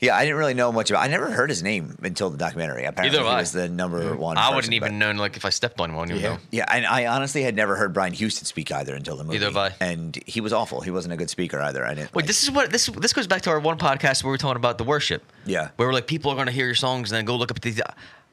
Yeah, 0.02 0.16
I 0.16 0.24
didn't 0.24 0.36
really 0.36 0.52
know 0.54 0.72
much 0.72 0.90
about. 0.90 1.04
I 1.04 1.06
never 1.06 1.30
heard 1.30 1.48
his 1.48 1.62
name 1.62 1.96
until 2.02 2.28
the 2.28 2.36
documentary. 2.36 2.84
Apparently, 2.84 3.16
Neither 3.16 3.30
he 3.30 3.34
I. 3.36 3.40
was 3.40 3.52
the 3.52 3.68
number 3.68 4.16
one. 4.16 4.36
I 4.36 4.40
person, 4.42 4.54
wouldn't 4.56 4.74
even 4.74 4.98
known 4.98 5.16
like 5.16 5.36
if 5.36 5.44
I 5.44 5.50
stepped 5.50 5.80
on 5.80 5.94
one. 5.94 6.10
Even 6.10 6.20
Yeah. 6.22 6.28
know. 6.30 6.38
Yeah, 6.50 6.64
and 6.68 6.84
I 6.84 7.06
honestly 7.06 7.44
had 7.44 7.54
never 7.54 7.76
heard 7.76 7.94
Brian 7.94 8.12
Houston 8.12 8.44
speak 8.44 8.72
either 8.72 8.94
until 8.96 9.16
the 9.16 9.22
movie. 9.22 9.38
Neither 9.38 9.46
have 9.46 9.56
I. 9.56 9.74
And 9.80 10.18
he 10.26 10.40
was 10.40 10.52
awful. 10.52 10.80
He 10.80 10.90
wasn't 10.90 11.14
a 11.14 11.16
good 11.16 11.30
speaker 11.30 11.60
either. 11.60 11.86
I 11.86 11.94
didn't. 11.94 12.12
Wait, 12.14 12.22
like- 12.22 12.26
this 12.26 12.42
is 12.42 12.50
what 12.50 12.70
this 12.72 12.86
this 12.98 13.12
goes 13.12 13.28
back 13.28 13.42
to 13.42 13.50
our 13.50 13.60
one 13.60 13.78
podcast 13.78 14.24
where 14.24 14.30
we 14.30 14.34
were 14.34 14.38
talking 14.38 14.56
about 14.56 14.76
the 14.76 14.84
worship. 14.84 15.22
Yeah. 15.46 15.68
Where 15.76 15.86
we're 15.86 15.94
like 15.94 16.08
people 16.08 16.32
are 16.32 16.34
going 16.34 16.46
to 16.48 16.52
hear 16.52 16.66
your 16.66 16.74
songs 16.74 17.12
and 17.12 17.16
then 17.18 17.24
go 17.24 17.36
look 17.36 17.52
up 17.52 17.60
these. 17.60 17.80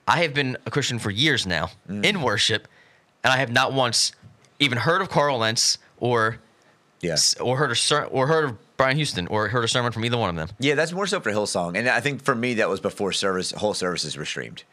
I 0.08 0.24
have 0.24 0.34
been 0.34 0.58
a 0.66 0.72
Christian 0.72 0.98
for 0.98 1.12
years 1.12 1.46
now 1.46 1.70
Mm. 1.88 2.04
in 2.04 2.22
worship, 2.24 2.68
and 3.24 3.32
I 3.32 3.38
have 3.38 3.52
not 3.52 3.74
once 3.74 4.12
even 4.58 4.80
heard 4.80 5.02
of 5.04 5.10
Carl 5.10 5.38
Lentz 5.38 5.78
or 6.00 6.40
Yeah. 7.02 7.16
or 7.40 7.58
heard 7.58 7.70
a 7.70 7.76
ser- 7.76 8.06
or 8.06 8.26
heard 8.26 8.46
of 8.46 8.58
Brian 8.80 8.96
Houston 8.96 9.28
or 9.28 9.50
heard 9.50 9.64
a 9.64 9.68
sermon 9.68 9.92
from 9.92 10.06
either 10.06 10.18
one 10.18 10.30
of 10.30 10.36
them. 10.38 10.48
Yeah, 10.58 10.76
that's 10.76 10.94
more 10.94 11.06
so 11.06 11.20
for 11.20 11.32
Hillsong, 11.32 11.78
and 11.78 11.88
I 11.90 12.00
think 12.00 12.24
for 12.24 12.34
me 12.34 12.54
that 12.56 12.70
was 12.70 12.80
before 12.80 13.12
service. 13.12 13.52
Whole 13.52 13.74
services 13.74 14.16
were 14.18 14.24
streamed. 14.26 14.64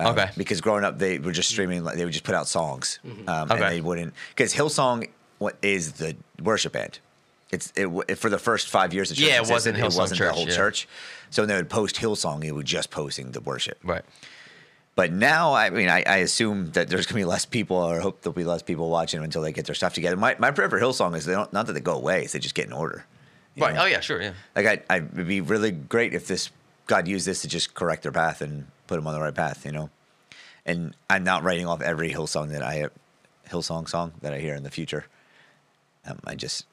Um, 0.00 0.08
Okay. 0.18 0.30
Because 0.36 0.60
growing 0.60 0.82
up, 0.82 0.98
they 0.98 1.18
were 1.18 1.30
just 1.30 1.48
streaming. 1.48 1.84
like 1.84 1.96
They 1.96 2.04
would 2.04 2.12
just 2.12 2.24
put 2.24 2.34
out 2.34 2.48
songs, 2.48 2.98
um, 3.04 3.24
and 3.28 3.52
Okay. 3.52 3.68
they 3.70 3.80
wouldn't. 3.80 4.14
Because 4.30 4.52
Hillsong 4.52 5.08
what 5.38 5.56
is 5.62 5.92
the 5.92 6.16
worship 6.42 6.72
band. 6.72 6.98
It's 7.52 7.72
it, 7.76 7.84
w- 7.84 8.14
for 8.16 8.28
the 8.30 8.38
first 8.38 8.68
five 8.68 8.92
years. 8.92 9.08
The 9.10 9.14
church 9.14 9.28
Yeah, 9.28 9.36
it 9.42 9.48
wasn't 9.48 9.78
It 9.78 9.80
Hillsong 9.80 9.96
wasn't 9.98 10.10
the 10.10 10.16
Church, 10.26 10.34
whole 10.34 10.48
yeah. 10.48 10.54
church. 10.56 10.88
So 11.30 11.42
when 11.42 11.48
they 11.48 11.54
would 11.56 11.70
post 11.70 11.96
Hillsong, 11.96 12.44
it 12.44 12.52
was 12.52 12.64
just 12.64 12.90
posting 12.90 13.30
the 13.30 13.40
worship. 13.40 13.78
Right. 13.84 14.02
But 14.96 15.12
now, 15.12 15.54
I 15.54 15.70
mean, 15.70 15.88
I, 15.88 16.02
I 16.06 16.16
assume 16.18 16.72
that 16.72 16.88
there's 16.88 17.06
going 17.06 17.20
to 17.20 17.24
be 17.24 17.24
less 17.24 17.46
people, 17.46 17.76
or 17.76 18.00
hope 18.00 18.20
there'll 18.22 18.34
be 18.34 18.44
less 18.44 18.62
people 18.62 18.90
watching 18.90 19.18
them 19.18 19.24
until 19.24 19.40
they 19.42 19.52
get 19.52 19.64
their 19.66 19.74
stuff 19.74 19.94
together. 19.94 20.16
My, 20.16 20.34
my 20.38 20.50
prayer 20.50 20.68
for 20.68 20.80
Hillsong 20.80 21.16
is 21.16 21.24
they 21.24 21.32
don't, 21.32 21.50
not 21.52 21.66
that 21.68 21.72
they 21.74 21.80
go 21.80 21.94
away; 21.94 22.24
it's 22.24 22.32
they 22.32 22.38
just 22.40 22.54
get 22.56 22.66
in 22.66 22.72
order. 22.72 23.04
Right. 23.56 23.74
know? 23.74 23.82
Oh 23.82 23.86
yeah. 23.86 24.00
Sure. 24.00 24.20
Yeah. 24.22 24.32
Like 24.54 24.66
I, 24.66 24.94
I 24.94 24.96
it'd 24.98 25.28
be 25.28 25.40
really 25.40 25.70
great 25.70 26.14
if 26.14 26.26
this 26.26 26.50
God 26.86 27.06
used 27.08 27.26
this 27.26 27.42
to 27.42 27.48
just 27.48 27.74
correct 27.74 28.02
their 28.02 28.12
path 28.12 28.40
and 28.40 28.66
put 28.86 28.96
them 28.96 29.06
on 29.06 29.14
the 29.14 29.20
right 29.20 29.34
path, 29.34 29.64
you 29.64 29.72
know. 29.72 29.90
And 30.66 30.94
I'm 31.08 31.24
not 31.24 31.42
writing 31.42 31.66
off 31.66 31.80
every 31.82 32.10
Hillsong 32.12 32.50
that 32.50 32.62
I 32.62 32.88
Hillsong 33.48 33.88
song 33.88 34.12
that 34.22 34.32
I 34.32 34.38
hear 34.38 34.54
in 34.54 34.62
the 34.62 34.70
future. 34.70 35.06
Um, 36.06 36.18
I 36.24 36.34
just 36.34 36.66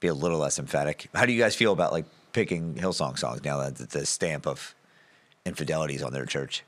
be 0.00 0.08
a 0.08 0.14
little 0.14 0.38
less 0.38 0.58
emphatic. 0.58 1.08
How 1.14 1.24
do 1.26 1.32
you 1.32 1.40
guys 1.40 1.54
feel 1.56 1.72
about 1.72 1.92
like 1.92 2.04
picking 2.32 2.74
Hillsong 2.74 3.18
songs 3.18 3.42
now 3.44 3.58
that 3.58 3.76
the- 3.76 3.98
the 4.00 4.06
stamp 4.06 4.46
of 4.46 4.74
infidelities 5.46 6.02
on 6.02 6.12
their 6.12 6.26
church? 6.26 6.64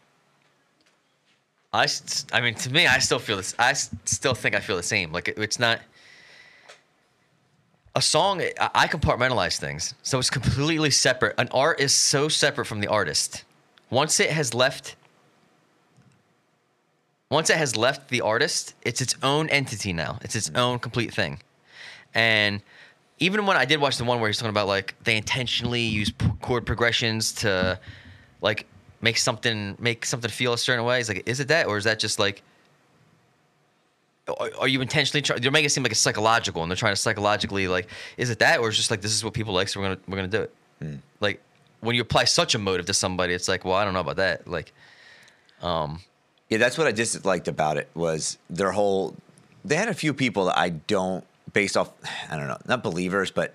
I, 1.73 1.87
I 2.33 2.41
mean, 2.41 2.55
to 2.55 2.73
me, 2.73 2.87
I 2.87 2.99
still 2.99 3.19
feel 3.19 3.37
this. 3.37 3.55
I 3.59 3.75
still 3.75 4.33
think 4.35 4.55
I 4.55 4.61
feel 4.61 4.77
the 4.77 4.83
same. 4.83 5.13
Like 5.13 5.29
it, 5.29 5.37
it's 5.39 5.59
not 5.59 5.81
a 7.95 8.03
song. 8.03 8.43
I, 8.75 8.87
compartmentalize 8.87 9.59
things, 9.59 9.95
so 10.03 10.19
it's 10.19 10.31
completely 10.31 10.91
separate. 10.91 11.35
An 11.39 11.49
art 11.53 11.81
is 11.81 11.95
so 11.95 12.29
separate 12.29 12.67
from 12.67 12.81
the 12.81 12.89
artist. 12.89 13.45
Once 13.91 14.21
it 14.21 14.31
has 14.31 14.55
left, 14.55 14.97
once 17.31 17.51
it 17.51 17.57
has 17.57 17.77
left 17.77 18.09
the 18.09 18.21
artist, 18.21 18.75
it's 18.83 19.01
its 19.01 19.15
own 19.23 19.49
entity 19.49 19.93
now. 19.93 20.19
It's 20.23 20.37
its 20.37 20.51
own 20.55 20.79
complete 20.79 21.13
thing. 21.13 21.41
And 22.15 22.63
even 23.19 23.47
when 23.47 23.57
I 23.57 23.65
did 23.65 23.81
watch 23.81 23.97
the 23.97 24.05
one 24.05 24.21
where 24.21 24.29
he's 24.29 24.39
talking 24.39 24.51
about 24.51 24.69
like 24.69 24.95
they 25.05 25.17
intentionally 25.17 25.83
use 25.83 26.13
chord 26.41 26.67
progressions 26.67 27.33
to 27.33 27.79
like 28.41 28.67
make 29.01 29.17
something 29.17 29.77
make 29.79 30.05
something 30.05 30.31
feel 30.31 30.53
a 30.53 30.59
certain 30.59 30.85
way, 30.85 31.01
it's 31.01 31.09
like 31.09 31.23
is 31.27 31.41
it 31.41 31.49
that 31.49 31.67
or 31.67 31.77
is 31.77 31.85
that 31.85 31.99
just 31.99 32.19
like 32.19 32.43
are, 34.29 34.51
are 34.61 34.69
you 34.69 34.81
intentionally 34.81 35.23
trying? 35.23 35.41
They're 35.41 35.51
making 35.51 35.67
it 35.67 35.71
seem 35.71 35.83
like 35.83 35.93
it's 35.93 36.01
psychological, 36.01 36.63
and 36.63 36.71
they're 36.71 36.77
trying 36.77 36.95
to 36.95 37.01
psychologically 37.01 37.69
like, 37.69 37.89
is 38.17 38.31
it 38.31 38.39
that, 38.41 38.61
or 38.61 38.69
is 38.69 38.75
it 38.75 38.79
just 38.79 38.91
like 38.91 39.01
this 39.01 39.13
is 39.13 39.25
what 39.25 39.35
people 39.35 39.55
like, 39.55 39.69
so 39.69 39.81
we're 39.81 39.89
gonna 39.89 40.01
we're 40.09 40.17
gonna 40.17 40.29
do 40.29 40.43
it. 40.43 40.55
Hmm. 40.81 40.97
Like 41.21 41.43
when 41.81 41.95
you 41.97 42.03
apply 42.03 42.25
such 42.25 42.55
a 42.55 42.59
motive 42.59 42.87
to 42.87 42.95
somebody, 42.95 43.35
it's 43.35 43.49
like, 43.49 43.65
well, 43.65 43.75
I 43.75 43.85
don't 43.85 43.95
know 43.95 44.01
about 44.01 44.17
that. 44.17 44.49
Like, 44.49 44.73
um, 45.63 46.01
Yeah, 46.49 46.59
that's 46.59 46.79
what 46.79 46.87
I 46.87 46.93
disliked 46.93 47.49
about 47.49 47.77
it 47.77 47.89
was 47.95 48.39
their 48.51 48.73
whole. 48.73 49.15
They 49.65 49.77
had 49.77 49.89
a 49.89 49.95
few 49.95 50.15
people 50.15 50.47
that 50.47 50.59
I 50.59 50.71
don't, 50.71 51.25
based 51.53 51.77
off, 51.77 51.93
I 52.31 52.37
don't 52.37 52.49
know, 52.49 52.59
not 52.67 52.83
believers, 52.83 53.31
but 53.31 53.55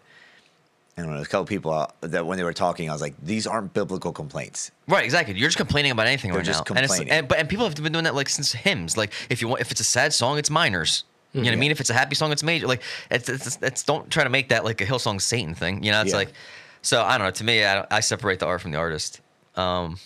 I 0.96 1.02
don't 1.02 1.10
know, 1.10 1.16
there's 1.18 1.28
a 1.28 1.30
couple 1.30 1.46
people 1.46 1.74
out 1.74 2.00
that 2.02 2.26
when 2.26 2.38
they 2.38 2.44
were 2.44 2.54
talking, 2.54 2.88
I 2.90 2.94
was 2.94 3.02
like, 3.02 3.16
these 3.24 3.48
aren't 3.48 3.74
biblical 3.74 4.12
complaints. 4.12 4.72
right, 4.88 5.04
exactly. 5.04 5.34
You're 5.36 5.48
just 5.48 5.58
complaining 5.58 5.92
about 5.92 6.06
anything 6.06 6.32
They're 6.32 6.40
right 6.40 6.46
just 6.46 6.70
now, 6.70 6.76
and, 6.76 6.86
it's, 6.86 6.94
complaining. 6.94 7.12
and 7.12 7.28
but 7.28 7.40
and 7.40 7.50
people 7.50 7.66
have 7.66 7.76
been 7.76 7.92
doing 7.92 8.04
that 8.04 8.14
like 8.14 8.30
since 8.30 8.52
hymns. 8.52 8.96
Like 8.96 9.12
if 9.30 9.42
you 9.42 9.48
want, 9.48 9.62
if 9.62 9.72
it's 9.72 9.82
a 9.82 9.86
sad 9.86 10.14
song, 10.14 10.38
it's 10.38 10.50
minors. 10.52 11.04
You 11.34 11.42
know 11.42 11.46
what 11.46 11.48
I 11.48 11.54
mm-hmm. 11.54 11.60
mean? 11.62 11.72
If 11.72 11.82
it's 11.82 11.90
a 11.90 11.96
happy 11.96 12.14
song, 12.14 12.32
it's 12.32 12.44
major. 12.44 12.68
Like 12.68 12.84
it's, 13.10 13.28
it's, 13.28 13.58
it's 13.60 13.82
don't 13.84 14.08
try 14.12 14.24
to 14.24 14.30
make 14.30 14.50
that 14.50 14.64
like 14.64 14.82
a 14.82 14.86
Hillsong 14.86 15.20
Satan 15.20 15.56
thing. 15.56 15.84
You 15.84 15.92
know, 15.92 16.02
it's 16.02 16.12
Yeah. 16.12 16.18
like 16.18 16.34
so. 16.84 17.02
I 17.02 17.18
don't 17.18 17.26
know. 17.26 17.32
To 17.32 17.44
me, 17.44 17.66
I, 17.66 17.88
I 17.90 18.02
separate 18.02 18.38
the 18.38 18.46
art 18.46 18.62
from 18.62 18.70
the 18.70 18.78
artist. 18.78 19.20
Um, 19.56 19.98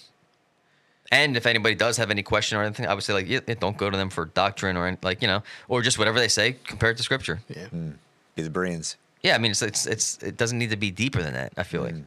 and 1.12 1.36
if 1.36 1.46
anybody 1.46 1.76
does 1.76 1.98
have 1.98 2.12
any 2.12 2.24
question 2.24 2.58
or 2.58 2.64
anything, 2.64 2.86
I 2.88 2.94
would 2.94 3.04
say 3.04 3.12
like, 3.14 3.28
yeah, 3.28 3.42
yeah, 3.46 3.56
don't 3.60 3.76
go 3.76 3.90
to 3.90 3.98
them 3.98 4.10
for 4.10 4.26
doctrine 4.26 4.78
or 4.78 4.88
any- 4.88 4.98
like 5.04 5.22
you 5.22 5.28
know, 5.28 5.44
or 5.68 5.82
just 5.82 6.00
whatever 6.00 6.18
they 6.18 6.30
say, 6.30 6.56
compare 6.64 6.92
it 6.92 6.98
to 6.98 7.04
scripture. 7.04 7.42
Yeah. 7.50 7.68
Mm. 7.74 7.96
Be 8.36 8.44
the 8.44 8.50
Bereans. 8.50 8.96
Yeah, 9.28 9.36
I 9.36 9.38
mean, 9.40 9.52
it's 9.52 9.62
it's 9.62 9.86
it's 9.86 10.18
it 10.24 10.38
doesn't 10.38 10.58
need 10.58 10.70
to 10.72 10.78
be 10.78 10.90
deeper 10.92 11.22
than 11.22 11.34
that. 11.34 11.54
I 11.58 11.64
feel 11.64 11.82
like. 11.84 11.96
Mm. 11.96 12.04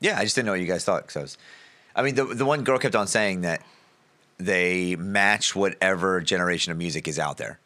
Yeah, 0.00 0.18
I 0.18 0.24
just 0.24 0.34
didn't 0.34 0.46
know 0.46 0.52
what 0.52 0.60
you 0.60 0.66
guys 0.66 0.84
thought. 0.84 1.06
Cause 1.06 1.16
I 1.16 1.20
was, 1.22 1.38
I 1.94 2.02
mean, 2.02 2.14
the 2.14 2.24
the 2.24 2.44
one 2.44 2.64
girl 2.64 2.78
kept 2.78 2.94
on 2.96 3.06
saying 3.06 3.42
that 3.42 3.62
they 4.38 4.96
match 4.96 5.54
whatever 5.56 6.20
generation 6.20 6.72
of 6.72 6.78
music 6.78 7.08
is 7.08 7.18
out 7.18 7.36
there, 7.38 7.58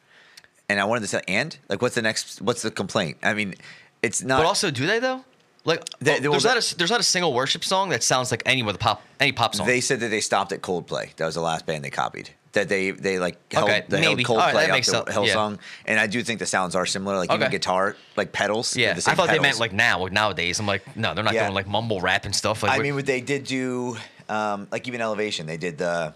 and 0.69 0.80
I 0.80 0.85
wanted 0.85 1.02
to 1.02 1.07
say, 1.09 1.23
and 1.28 1.57
like, 1.69 1.83
what's 1.83 1.95
the 1.95 2.02
next? 2.02 2.40
What's 2.42 2.62
the 2.62 2.71
complaint? 2.71 3.19
I 3.23 3.35
mean, 3.35 3.54
it's 4.02 4.23
not. 4.23 4.38
But 4.38 4.47
also, 4.47 4.71
do 4.71 4.87
they 4.87 4.99
though? 4.99 5.25
Like, 5.64 5.85
They- 5.99 6.16
oh, 6.19 6.30
there's 6.30 6.45
not 6.45 6.57
a 6.57 6.76
there's 6.76 6.90
not 6.90 7.00
a 7.00 7.04
single 7.04 7.35
worship 7.35 7.64
song 7.64 7.90
that 7.90 8.02
sounds 8.02 8.30
like 8.30 8.42
any 8.47 8.62
of 8.62 8.66
the 8.73 8.78
pop 8.78 9.02
any 9.21 9.33
pop 9.33 9.54
song. 9.54 9.66
They 9.66 9.80
said 9.80 10.00
that 10.00 10.09
they 10.09 10.21
stopped 10.23 10.52
at 10.52 10.62
Coldplay. 10.62 11.14
That 11.16 11.26
was 11.26 11.35
the 11.35 11.42
last 11.42 11.66
band 11.66 11.85
they 11.85 11.90
copied. 11.90 12.30
That 12.52 12.69
they 12.69 12.90
they 12.90 13.21
like 13.21 13.37
held, 13.52 13.69
Okay, 13.71 13.85
they 13.88 14.00
held 14.02 14.16
maybe. 14.16 14.25
Coldplay 14.25 14.38
All 14.49 14.52
right, 14.54 14.71
up 14.71 14.85
sense. 14.85 15.04
Yeah. 15.09 15.14
Hillsong, 15.14 15.59
and 15.87 16.00
I 16.00 16.09
do 16.09 16.21
think 16.25 16.40
the 16.40 16.47
sounds 16.47 16.75
are 16.75 16.85
similar. 16.85 17.16
Like 17.16 17.30
even 17.33 17.49
guitar, 17.49 17.95
like 18.16 18.33
pedals. 18.33 18.76
yeah, 18.76 18.92
the 18.95 19.09
I 19.09 19.14
thought 19.14 19.28
they 19.28 19.38
meant 19.38 19.61
like 19.61 19.73
now, 19.73 20.00
like 20.00 20.11
nowadays. 20.11 20.59
I'm 20.59 20.66
like, 20.66 20.97
no, 20.97 21.14
they're 21.14 21.23
not 21.23 21.35
Yeah. 21.35 21.45
doing 21.45 21.54
like 21.54 21.69
mumble 21.69 22.00
rap 22.00 22.25
and 22.25 22.35
stuff. 22.35 22.64
Like, 22.64 22.76
I 22.76 22.83
mean, 22.83 22.97
what 22.97 23.07
they 23.07 23.21
did 23.21 23.45
do, 23.45 23.97
um, 24.28 24.66
like 24.73 24.88
even 24.88 25.00
Elevation, 25.00 25.47
they 25.47 25.59
did 25.59 25.78
the 25.78 26.12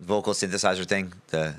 vocal 0.00 0.32
synthesizer 0.32 0.86
thing. 0.86 1.12
The 1.28 1.54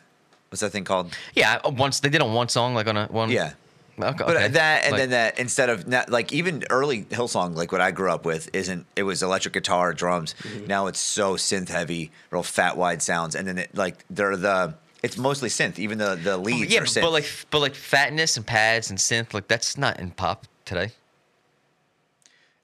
what's 0.49 0.61
that 0.61 0.71
thing 0.71 0.83
called? 0.83 1.15
yeah, 1.35 1.59
uh, 1.63 1.69
once 1.69 1.99
they 1.99 2.09
did 2.09 2.21
on 2.21 2.33
one 2.33 2.49
song, 2.49 2.73
like 2.73 2.87
on 2.87 2.97
a 2.97 3.05
one. 3.05 3.29
Yeah. 3.29 3.53
Okay, 3.99 4.23
But 4.25 4.53
that 4.53 4.83
and 4.83 4.91
Like- 4.91 4.99
then 4.99 5.09
that 5.09 5.39
instead 5.39 5.69
of 5.69 5.87
not, 5.87 6.09
like 6.09 6.31
even 6.31 6.63
early 6.69 7.03
Hillsong, 7.05 7.55
like 7.55 7.71
what 7.71 7.81
I 7.81 7.91
grew 7.91 8.11
up 8.11 8.25
with, 8.25 8.49
isn't 8.53 8.85
it 8.95 9.03
was 9.03 9.23
electric 9.23 9.53
guitar, 9.55 9.93
drums. 9.93 10.35
Mm-hmm. 10.43 10.67
Now 10.67 10.87
it's 10.87 10.99
so 10.99 11.33
synth 11.35 11.69
heavy, 11.69 12.11
real 12.29 12.43
fat 12.43 12.77
wide 12.77 13.01
sounds, 13.01 13.33
and 13.35 13.47
then 13.47 13.57
it 13.57 13.75
like 13.75 14.05
they're 14.09 14.37
the 14.37 14.75
it's 15.01 15.17
mostly 15.17 15.49
synth. 15.49 15.79
Even 15.79 15.97
the 15.97 16.15
the 16.15 16.37
leads 16.37 16.71
yeah, 16.71 16.83
but 17.01 17.11
like 17.11 17.25
but 17.49 17.59
like 17.59 17.73
fatness 17.75 18.37
and 18.37 18.45
pads 18.45 18.89
and 18.89 18.99
synth, 18.99 19.33
like 19.33 19.47
that's 19.47 19.77
not 19.77 19.99
in 19.99 20.11
pop 20.11 20.45
today. 20.65 20.91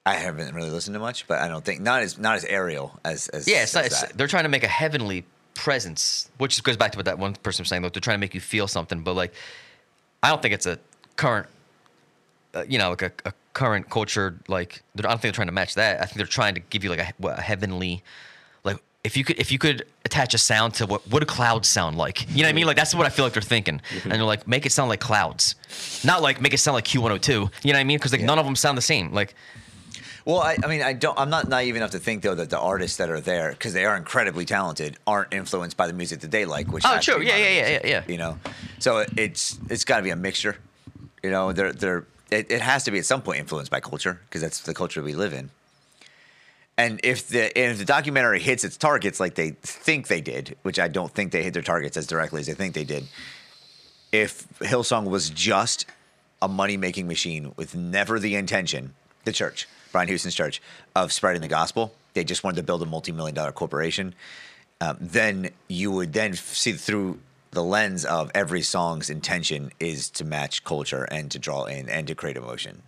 I 0.06 0.14
haven't 0.14 0.54
really 0.54 0.70
listened 0.70 0.94
to 0.94 1.00
much, 1.00 1.26
but 1.26 1.40
I 1.40 1.48
don't 1.48 1.64
think 1.64 1.80
not 1.80 2.02
as 2.02 2.18
not 2.18 2.36
as 2.36 2.44
aerial 2.44 2.98
as 3.04 3.28
as 3.28 3.48
Yeah, 3.48 3.62
it's 3.62 3.74
not. 3.74 3.84
as 3.86 4.02
It's, 4.02 4.12
they're 4.12 4.26
trying 4.28 4.42
to 4.44 4.50
make 4.50 4.62
a 4.64 4.68
heavenly 4.68 5.24
presence, 5.54 6.28
which 6.38 6.62
goes 6.62 6.76
back 6.76 6.92
to 6.92 6.98
what 6.98 7.06
that 7.06 7.18
one 7.18 7.34
person 7.36 7.62
was 7.62 7.68
saying. 7.68 7.82
Like 7.82 7.92
they're 7.94 8.00
trying 8.00 8.16
to 8.16 8.20
make 8.20 8.34
you 8.34 8.40
feel 8.40 8.68
something, 8.68 9.00
but 9.02 9.14
like, 9.14 9.32
I 10.22 10.28
don't 10.28 10.42
think 10.42 10.52
it's 10.52 10.66
a 10.66 10.78
current, 11.16 11.46
uh, 12.54 12.64
you 12.68 12.78
know, 12.78 12.90
like 12.90 13.02
a, 13.02 13.12
a 13.24 13.32
current 13.52 13.88
culture. 13.90 14.38
Like 14.48 14.82
I 14.98 15.02
don't 15.02 15.10
think 15.12 15.22
they're 15.22 15.32
trying 15.32 15.48
to 15.48 15.52
match 15.52 15.74
that. 15.74 16.00
I 16.00 16.06
think 16.06 16.16
they're 16.16 16.26
trying 16.26 16.54
to 16.54 16.60
give 16.60 16.84
you 16.84 16.90
like 16.90 17.00
a, 17.00 17.12
what, 17.18 17.38
a 17.38 17.42
heavenly, 17.42 18.02
like 18.64 18.78
if 19.04 19.16
you 19.16 19.24
could 19.24 19.38
if 19.38 19.52
you 19.52 19.58
could 19.58 19.86
attach 20.04 20.34
a 20.34 20.38
sound 20.38 20.74
to 20.74 20.86
what 20.86 21.06
what 21.10 21.20
do 21.20 21.26
clouds 21.26 21.68
sound 21.68 21.96
like? 21.96 22.28
You 22.30 22.38
know 22.42 22.42
what 22.44 22.48
I 22.50 22.52
mean? 22.52 22.66
Like 22.66 22.76
that's 22.76 22.94
what 22.94 23.06
I 23.06 23.10
feel 23.10 23.24
like 23.24 23.32
they're 23.34 23.42
thinking, 23.42 23.80
and 24.04 24.12
they're 24.12 24.22
like 24.24 24.46
make 24.48 24.66
it 24.66 24.72
sound 24.72 24.88
like 24.88 25.00
clouds, 25.00 25.54
not 26.04 26.22
like 26.22 26.40
make 26.40 26.54
it 26.54 26.58
sound 26.58 26.74
like 26.74 26.84
Q 26.84 27.00
one 27.00 27.10
hundred 27.10 27.22
two. 27.22 27.50
You 27.62 27.72
know 27.72 27.78
what 27.78 27.80
I 27.80 27.84
mean? 27.84 27.98
Because 27.98 28.12
like 28.12 28.20
Yeah. 28.20 28.26
none 28.28 28.38
of 28.38 28.44
them 28.44 28.56
sound 28.56 28.76
the 28.78 28.82
same. 28.82 29.12
Like 29.12 29.34
Well, 30.24 30.38
I, 30.40 30.56
I 30.64 30.68
mean, 30.68 30.80
I 30.80 30.94
don't. 30.94 31.18
I'm 31.18 31.28
not 31.28 31.48
naive 31.48 31.76
enough 31.76 31.90
to 31.90 31.98
think 31.98 32.22
though 32.22 32.34
that 32.34 32.48
the 32.48 32.58
artists 32.58 32.96
that 32.96 33.10
are 33.10 33.20
there, 33.20 33.50
because 33.50 33.74
they 33.74 33.84
are 33.84 33.94
incredibly 33.96 34.46
talented, 34.46 34.96
aren't 35.06 35.34
influenced 35.34 35.76
by 35.76 35.86
the 35.86 35.92
music 35.92 36.20
that 36.20 36.30
they 36.30 36.46
like. 36.46 36.72
Which 36.72 36.84
Oh, 36.86 36.98
true. 36.98 37.20
Yeah, 37.20 37.36
yeah, 37.36 37.48
yeah, 37.50 37.68
yeah, 37.68 37.80
yeah. 37.84 38.02
You 38.08 38.16
know, 38.16 38.38
so 38.78 39.04
it's 39.18 39.58
it's 39.68 39.84
got 39.84 39.98
to 39.98 40.02
be 40.02 40.10
a 40.10 40.16
mixture. 40.16 40.56
You 41.24 41.30
know, 41.30 41.52
they're 41.52 41.72
they're 41.72 42.04
it, 42.30 42.50
it 42.50 42.60
has 42.60 42.84
to 42.84 42.90
be 42.90 42.98
at 42.98 43.06
some 43.06 43.22
point 43.22 43.38
influenced 43.38 43.70
by 43.70 43.80
culture 43.80 44.20
because 44.26 44.42
that's 44.42 44.60
the 44.60 44.74
culture 44.74 45.02
we 45.02 45.14
live 45.14 45.32
in. 45.32 45.48
And 46.76 47.00
if 47.02 47.28
the 47.28 47.44
and 47.56 47.72
if 47.72 47.78
the 47.78 47.86
documentary 47.86 48.40
hits 48.40 48.62
its 48.62 48.76
targets 48.76 49.20
like 49.20 49.34
they 49.34 49.52
think 49.62 50.08
they 50.08 50.20
did, 50.20 50.54
which 50.64 50.78
I 50.78 50.88
don't 50.88 51.10
think 51.10 51.32
they 51.32 51.42
hit 51.42 51.54
their 51.54 51.62
targets 51.62 51.96
as 51.96 52.06
directly 52.06 52.40
as 52.40 52.46
they 52.46 52.52
think 52.52 52.74
they 52.74 52.84
did, 52.84 53.08
if 54.12 54.46
Hillsong 54.58 55.04
was 55.04 55.30
just 55.30 55.86
a 56.42 56.48
money 56.48 56.76
making 56.76 57.08
machine 57.08 57.54
with 57.56 57.74
never 57.74 58.18
the 58.18 58.34
intention, 58.34 58.92
the 59.24 59.32
church, 59.32 59.66
Brian 59.92 60.08
Houston's 60.08 60.34
church, 60.34 60.60
of 60.94 61.10
spreading 61.10 61.40
the 61.40 61.48
gospel, 61.48 61.94
they 62.12 62.22
just 62.22 62.44
wanted 62.44 62.56
to 62.56 62.64
build 62.64 62.82
a 62.82 62.86
multi 62.86 63.12
million 63.12 63.34
dollar 63.34 63.52
corporation, 63.52 64.14
um, 64.82 64.98
then 65.00 65.48
you 65.68 65.90
would 65.90 66.12
then 66.12 66.34
see 66.34 66.72
through 66.72 67.18
the 67.54 67.62
lens 67.62 68.04
of 68.04 68.30
every 68.34 68.62
song's 68.62 69.08
intention 69.08 69.72
is 69.80 70.10
to 70.10 70.24
match 70.24 70.64
culture 70.64 71.04
and 71.04 71.30
to 71.30 71.38
draw 71.38 71.64
in 71.64 71.88
and 71.88 72.06
to 72.08 72.14
create 72.14 72.36
emotion. 72.36 72.82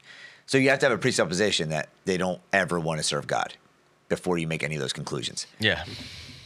So 0.46 0.58
you 0.58 0.70
have 0.70 0.78
to 0.80 0.86
have 0.86 0.92
a 0.92 0.98
presupposition 0.98 1.70
that 1.70 1.88
they 2.04 2.16
don't 2.16 2.40
ever 2.52 2.78
want 2.78 2.98
to 2.98 3.04
serve 3.04 3.26
God 3.26 3.54
before 4.08 4.38
you 4.38 4.46
make 4.46 4.62
any 4.62 4.76
of 4.76 4.80
those 4.80 4.92
conclusions. 4.92 5.46
Yeah, 5.58 5.84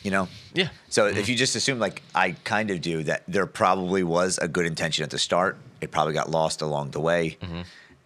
you 0.02 0.10
know? 0.10 0.28
Yeah. 0.54 0.68
so 0.88 1.06
if 1.06 1.14
mm-hmm. 1.14 1.30
you 1.30 1.36
just 1.36 1.56
assume 1.56 1.78
like 1.78 2.02
i 2.14 2.32
kind 2.44 2.70
of 2.70 2.80
do 2.80 3.02
that 3.04 3.22
there 3.28 3.46
probably 3.46 4.02
was 4.02 4.38
a 4.38 4.48
good 4.48 4.66
intention 4.66 5.04
at 5.04 5.10
the 5.10 5.18
start 5.18 5.58
it 5.80 5.90
probably 5.90 6.14
got 6.14 6.30
lost 6.30 6.62
along 6.62 6.90
the 6.90 7.00
way 7.00 7.36
mm-hmm. 7.40 7.62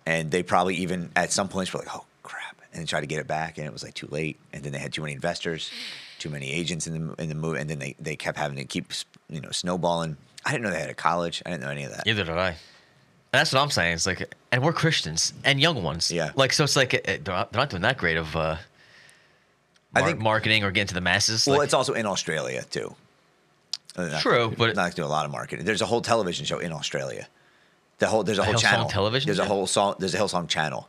and 0.06 0.30
they 0.30 0.42
probably 0.42 0.76
even 0.76 1.10
at 1.16 1.32
some 1.32 1.48
points 1.48 1.72
were 1.72 1.78
like 1.78 1.94
oh 1.94 2.04
crap 2.22 2.60
and 2.72 2.80
then 2.80 2.86
tried 2.86 3.00
to 3.00 3.06
get 3.06 3.20
it 3.20 3.26
back 3.26 3.58
and 3.58 3.66
it 3.66 3.72
was 3.72 3.82
like 3.82 3.94
too 3.94 4.08
late 4.08 4.38
and 4.52 4.62
then 4.62 4.72
they 4.72 4.78
had 4.78 4.92
too 4.92 5.02
many 5.02 5.14
investors 5.14 5.70
too 6.18 6.30
many 6.30 6.50
agents 6.50 6.86
in 6.86 7.08
the 7.08 7.22
in 7.22 7.28
the 7.28 7.34
move 7.34 7.56
and 7.56 7.70
then 7.70 7.78
they, 7.78 7.94
they 7.98 8.16
kept 8.16 8.38
having 8.38 8.56
to 8.56 8.64
keep 8.64 8.92
you 9.28 9.40
know 9.40 9.50
snowballing 9.50 10.16
i 10.44 10.50
didn't 10.52 10.64
know 10.64 10.70
they 10.70 10.80
had 10.80 10.90
a 10.90 10.94
college 10.94 11.42
i 11.46 11.50
didn't 11.50 11.62
know 11.62 11.70
any 11.70 11.84
of 11.84 11.90
that 11.92 12.04
Neither 12.06 12.24
did 12.24 12.36
I. 12.36 12.48
And 12.48 13.40
that's 13.40 13.52
what 13.52 13.60
I'm 13.62 13.70
saying. 13.70 13.94
It's 13.94 14.06
like, 14.06 14.32
and 14.52 14.62
we're 14.62 14.72
Christians 14.72 15.32
and 15.42 15.60
young 15.60 15.82
ones. 15.82 16.08
Yeah. 16.12 16.30
Like, 16.36 16.52
so 16.52 16.62
it's 16.62 16.76
like 16.76 16.90
they're 17.04 17.18
not, 17.26 17.50
they're 17.52 17.62
not 17.62 17.68
doing 17.68 17.82
that 17.82 17.98
great 17.98 18.16
of 18.16 18.36
uh, 18.36 18.58
I 19.92 19.98
mar- 20.00 20.08
think- 20.08 20.20
marketing 20.20 20.62
or 20.62 20.70
getting 20.70 20.86
to 20.86 20.94
the 20.94 21.00
masses. 21.00 21.44
well 21.44 21.58
like, 21.58 21.64
it's 21.64 21.74
also 21.74 21.94
in 21.94 22.06
australia 22.06 22.62
too 22.70 22.94
not- 23.98 24.22
True, 24.22 24.54
but- 24.56 24.76
not 24.76 24.94
doing 24.94 25.06
a 25.06 25.10
lot 25.10 25.24
of 25.26 25.32
marketing 25.32 25.64
there's 25.64 25.82
a 25.82 25.86
whole 25.86 26.00
television 26.00 26.44
show 26.46 26.60
in 26.60 26.70
australia 26.72 27.26
the 27.98 28.06
whole 28.06 28.22
there's 28.22 28.38
a, 28.38 28.42
A 28.42 28.44
whole 28.44 28.54
Hillsong 28.54 28.60
channel 28.60 28.88
television 28.88 29.26
There's 29.26 29.38
a 29.40 29.44
whole 29.44 29.66
song. 29.66 29.96
There's 29.98 30.14
a 30.14 30.18
Hillsong 30.18 30.48
channel, 30.48 30.88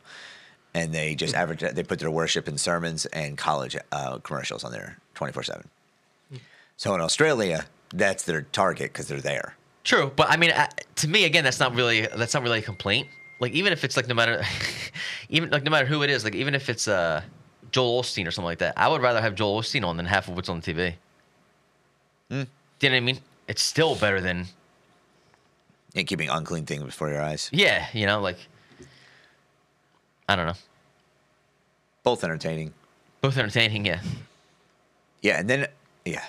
and 0.74 0.92
they 0.92 1.14
just 1.14 1.34
advertise. 1.34 1.72
They 1.74 1.84
put 1.84 1.98
their 2.00 2.10
worship 2.10 2.46
and 2.48 2.60
sermons 2.60 3.06
and 3.06 3.38
college 3.38 3.76
uh, 3.92 4.18
commercials 4.18 4.64
on 4.64 4.72
there 4.72 4.98
twenty 5.14 5.32
four 5.32 5.44
seven. 5.44 5.68
So 6.76 6.94
in 6.96 7.00
Australia, 7.00 7.66
that's 7.90 8.24
their 8.24 8.42
target 8.42 8.92
because 8.92 9.08
they're 9.08 9.20
there. 9.20 9.54
True, 9.84 10.10
but 10.16 10.28
I 10.30 10.36
mean, 10.36 10.50
uh, 10.50 10.66
to 10.96 11.08
me, 11.08 11.24
again, 11.24 11.44
that's 11.44 11.60
not 11.60 11.74
really 11.74 12.02
that's 12.02 12.34
not 12.34 12.42
really 12.42 12.58
a 12.58 12.62
complaint. 12.62 13.08
Like, 13.38 13.52
even 13.52 13.72
if 13.72 13.84
it's 13.84 13.96
like 13.96 14.08
no 14.08 14.14
matter, 14.14 14.42
even 15.28 15.50
like 15.50 15.62
no 15.62 15.70
matter 15.70 15.86
who 15.86 16.02
it 16.02 16.10
is, 16.10 16.24
like 16.24 16.34
even 16.34 16.54
if 16.54 16.68
it's 16.68 16.88
uh, 16.88 17.22
Joel 17.70 18.02
Osteen 18.02 18.26
or 18.26 18.30
something 18.30 18.46
like 18.46 18.58
that, 18.58 18.74
I 18.76 18.88
would 18.88 19.02
rather 19.02 19.20
have 19.20 19.34
Joel 19.34 19.60
Osteen 19.60 19.84
on 19.84 19.96
than 19.96 20.06
half 20.06 20.26
of 20.28 20.34
what's 20.34 20.48
on 20.48 20.60
TV. 20.60 20.94
Hmm. 22.30 22.42
Do 22.78 22.86
you 22.86 22.90
know 22.90 22.96
what 22.96 22.96
I 22.96 23.00
mean? 23.00 23.18
It's 23.46 23.62
still 23.62 23.94
better 23.94 24.20
than 24.20 24.46
And 25.94 26.06
keeping 26.06 26.28
unclean 26.28 26.66
things 26.66 26.82
before 26.82 27.08
your 27.10 27.22
eyes. 27.22 27.48
yeah, 27.52 27.86
you 27.92 28.06
know, 28.06 28.20
like 28.20 28.38
I 30.28 30.34
don't 30.34 30.46
know, 30.46 30.54
Both 32.02 32.24
entertaining. 32.24 32.74
both 33.20 33.36
entertaining. 33.38 33.86
Yeah, 33.86 34.00
Yeah, 35.22 35.38
and 35.38 35.48
then 35.48 35.66
yeah. 36.04 36.24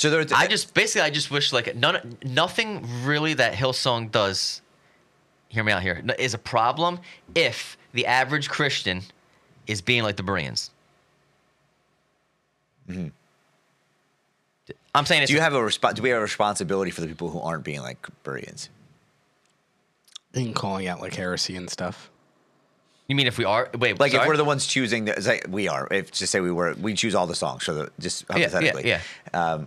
So 0.00 0.08
there. 0.08 0.24
I 0.34 0.46
just 0.46 0.72
basically 0.72 1.02
I 1.02 1.10
just 1.10 1.30
wish 1.30 1.52
like 1.52 1.76
none 1.76 2.16
nothing 2.24 2.86
really 3.04 3.34
that 3.34 3.52
Hillsong 3.52 4.10
does. 4.10 4.62
Hear 5.50 5.62
me 5.62 5.72
out 5.72 5.82
here 5.82 6.02
is 6.18 6.32
a 6.32 6.38
problem 6.38 7.00
if 7.34 7.76
the 7.92 8.06
average 8.06 8.48
Christian 8.48 9.02
is 9.66 9.82
being 9.82 10.02
like 10.02 10.16
the 10.16 10.22
Bereans. 10.22 10.70
I'm 12.88 13.12
saying 15.04 15.22
it's 15.22 15.30
Mm-hmm. 15.30 15.32
Do 15.32 15.32
you 15.34 15.40
have 15.40 15.52
a 15.52 15.58
resp- 15.58 15.94
Do 15.94 16.00
we 16.02 16.08
have 16.08 16.18
a 16.18 16.22
responsibility 16.22 16.90
for 16.90 17.02
the 17.02 17.06
people 17.06 17.28
who 17.28 17.40
aren't 17.40 17.64
being 17.64 17.82
like 17.82 18.08
Bereans? 18.22 18.70
And 20.32 20.54
calling 20.54 20.86
out 20.86 21.02
like 21.02 21.14
heresy 21.14 21.56
and 21.56 21.68
stuff. 21.68 22.08
you 23.06 23.16
mean 23.16 23.26
if 23.26 23.36
we 23.36 23.44
are 23.44 23.68
wait 23.78 24.00
Like 24.00 24.12
sorry? 24.12 24.22
if 24.22 24.28
we're 24.28 24.38
the 24.38 24.44
ones 24.44 24.66
choosing, 24.66 25.04
the, 25.04 25.22
like 25.26 25.46
we 25.50 25.68
are. 25.68 25.86
If 25.90 26.10
just 26.10 26.32
say 26.32 26.40
we 26.40 26.52
were, 26.52 26.74
we 26.80 26.94
choose 26.94 27.14
all 27.14 27.26
the 27.26 27.34
songs. 27.34 27.64
So 27.66 27.74
the, 27.74 27.90
just 27.98 28.24
yeah, 28.30 28.36
yeah, 28.38 28.48
hypothetically, 28.48 28.88
yeah. 29.34 29.64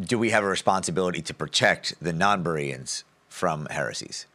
Do 0.00 0.18
we 0.18 0.30
have 0.30 0.44
a 0.44 0.46
responsibility 0.46 1.22
to 1.22 1.34
protect 1.34 1.94
the 2.00 2.12
non-Bereans 2.12 3.04
from 3.28 3.66
heresies 3.66 4.26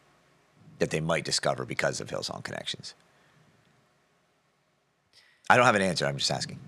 that 0.79 0.89
they 0.89 0.99
might 0.99 1.23
discover 1.23 1.65
because 1.65 2.01
of 2.01 2.09
Hillsong 2.09 2.43
connections? 2.43 2.93
I 5.49 5.57
don't 5.57 5.65
have 5.65 5.75
an 5.75 5.81
answer. 5.81 6.05
I'm 6.05 6.17
just 6.17 6.31
asking. 6.31 6.59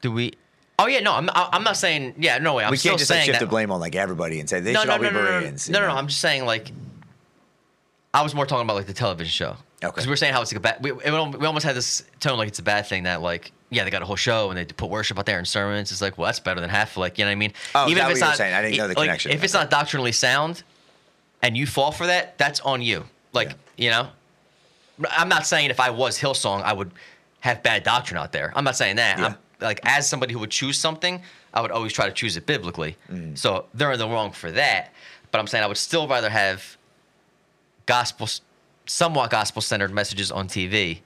Do 0.00 0.12
we? 0.12 0.32
Oh 0.78 0.86
yeah, 0.86 1.00
no, 1.00 1.14
I'm 1.14 1.30
I'm 1.32 1.62
not 1.62 1.76
saying 1.76 2.14
yeah, 2.18 2.38
no 2.38 2.54
way. 2.54 2.64
I'm 2.64 2.70
we 2.70 2.78
can't 2.78 2.98
just 2.98 3.10
like, 3.10 3.22
shift 3.22 3.38
that. 3.38 3.44
the 3.44 3.48
blame 3.48 3.70
on 3.70 3.80
like 3.80 3.94
everybody 3.94 4.40
and 4.40 4.48
say 4.48 4.60
they 4.60 4.72
no, 4.72 4.80
should 4.80 4.88
no, 4.88 4.92
all 4.94 4.98
no, 4.98 5.08
be 5.08 5.14
no, 5.14 5.22
no, 5.22 5.30
no, 5.30 5.40
Bereans. 5.40 5.70
no, 5.70 5.80
no, 5.80 5.88
no. 5.88 5.94
I'm 5.94 6.08
just 6.08 6.20
saying 6.20 6.44
like. 6.44 6.70
I 8.12 8.22
was 8.22 8.32
more 8.32 8.46
talking 8.46 8.64
about 8.64 8.76
like 8.76 8.86
the 8.86 8.92
television 8.92 9.30
show. 9.30 9.56
Okay. 9.82 9.90
Because 9.90 10.06
we 10.06 10.10
were 10.10 10.16
saying 10.16 10.32
how 10.32 10.40
it's 10.40 10.52
like 10.52 10.58
a 10.58 10.60
bad. 10.60 10.82
We, 10.82 10.92
we 10.92 11.10
almost 11.10 11.64
had 11.64 11.74
this 11.74 12.04
tone 12.20 12.38
like 12.38 12.48
it's 12.48 12.60
a 12.60 12.62
bad 12.62 12.86
thing 12.86 13.04
that 13.04 13.22
like 13.22 13.50
yeah 13.74 13.84
they 13.84 13.90
got 13.90 14.02
a 14.02 14.06
whole 14.06 14.16
show 14.16 14.50
and 14.50 14.58
they 14.58 14.64
put 14.64 14.90
worship 14.90 15.18
out 15.18 15.26
there 15.26 15.38
and 15.38 15.46
sermons. 15.46 15.90
It's 15.90 16.00
like 16.00 16.18
well 16.18 16.26
that's 16.26 16.40
better 16.40 16.60
than 16.60 16.70
half. 16.70 16.96
Like 16.96 17.18
you 17.18 17.24
know 17.24 17.30
what 17.30 17.32
I 17.32 17.36
mean. 17.36 17.52
Oh, 17.74 17.88
that 17.94 18.08
what 18.08 18.16
you 18.16 18.24
were 18.24 18.32
saying? 18.34 18.54
I 18.54 18.62
didn't 18.62 18.78
know 18.78 18.88
the 18.88 18.94
like, 18.94 19.06
connection. 19.06 19.32
If 19.32 19.44
it's 19.44 19.54
not 19.54 19.70
doctrinally 19.70 20.12
sound, 20.12 20.62
and 21.42 21.56
you 21.56 21.66
fall 21.66 21.92
for 21.92 22.06
that, 22.06 22.38
that's 22.38 22.60
on 22.60 22.82
you. 22.82 23.04
Like 23.32 23.50
Yeah. 23.76 23.84
you 23.84 23.90
know, 23.90 25.08
I'm 25.10 25.28
not 25.28 25.46
saying 25.46 25.70
if 25.70 25.80
I 25.80 25.90
was 25.90 26.18
Hillsong 26.18 26.62
I 26.62 26.72
would 26.72 26.92
have 27.40 27.62
bad 27.62 27.82
doctrine 27.82 28.18
out 28.18 28.32
there. 28.32 28.52
I'm 28.56 28.64
not 28.64 28.76
saying 28.76 28.96
that. 28.96 29.18
Yeah. 29.18 29.26
I'm 29.26 29.36
like 29.60 29.80
as 29.84 30.08
somebody 30.08 30.32
who 30.32 30.38
would 30.40 30.50
choose 30.50 30.78
something, 30.78 31.22
I 31.52 31.60
would 31.60 31.70
always 31.70 31.92
try 31.92 32.06
to 32.06 32.12
choose 32.12 32.36
it 32.36 32.46
biblically. 32.46 32.96
Mm. 33.10 33.36
So 33.36 33.66
they're 33.74 33.92
in 33.92 33.98
the 33.98 34.08
wrong 34.08 34.32
for 34.32 34.50
that. 34.50 34.92
But 35.30 35.40
I'm 35.40 35.46
saying 35.46 35.64
I 35.64 35.66
would 35.66 35.76
still 35.76 36.06
rather 36.06 36.30
have 36.30 36.76
gospel, 37.86 38.28
somewhat 38.86 39.30
gospel 39.30 39.62
centered 39.62 39.92
messages 39.92 40.30
on 40.30 40.48
TV, 40.48 41.00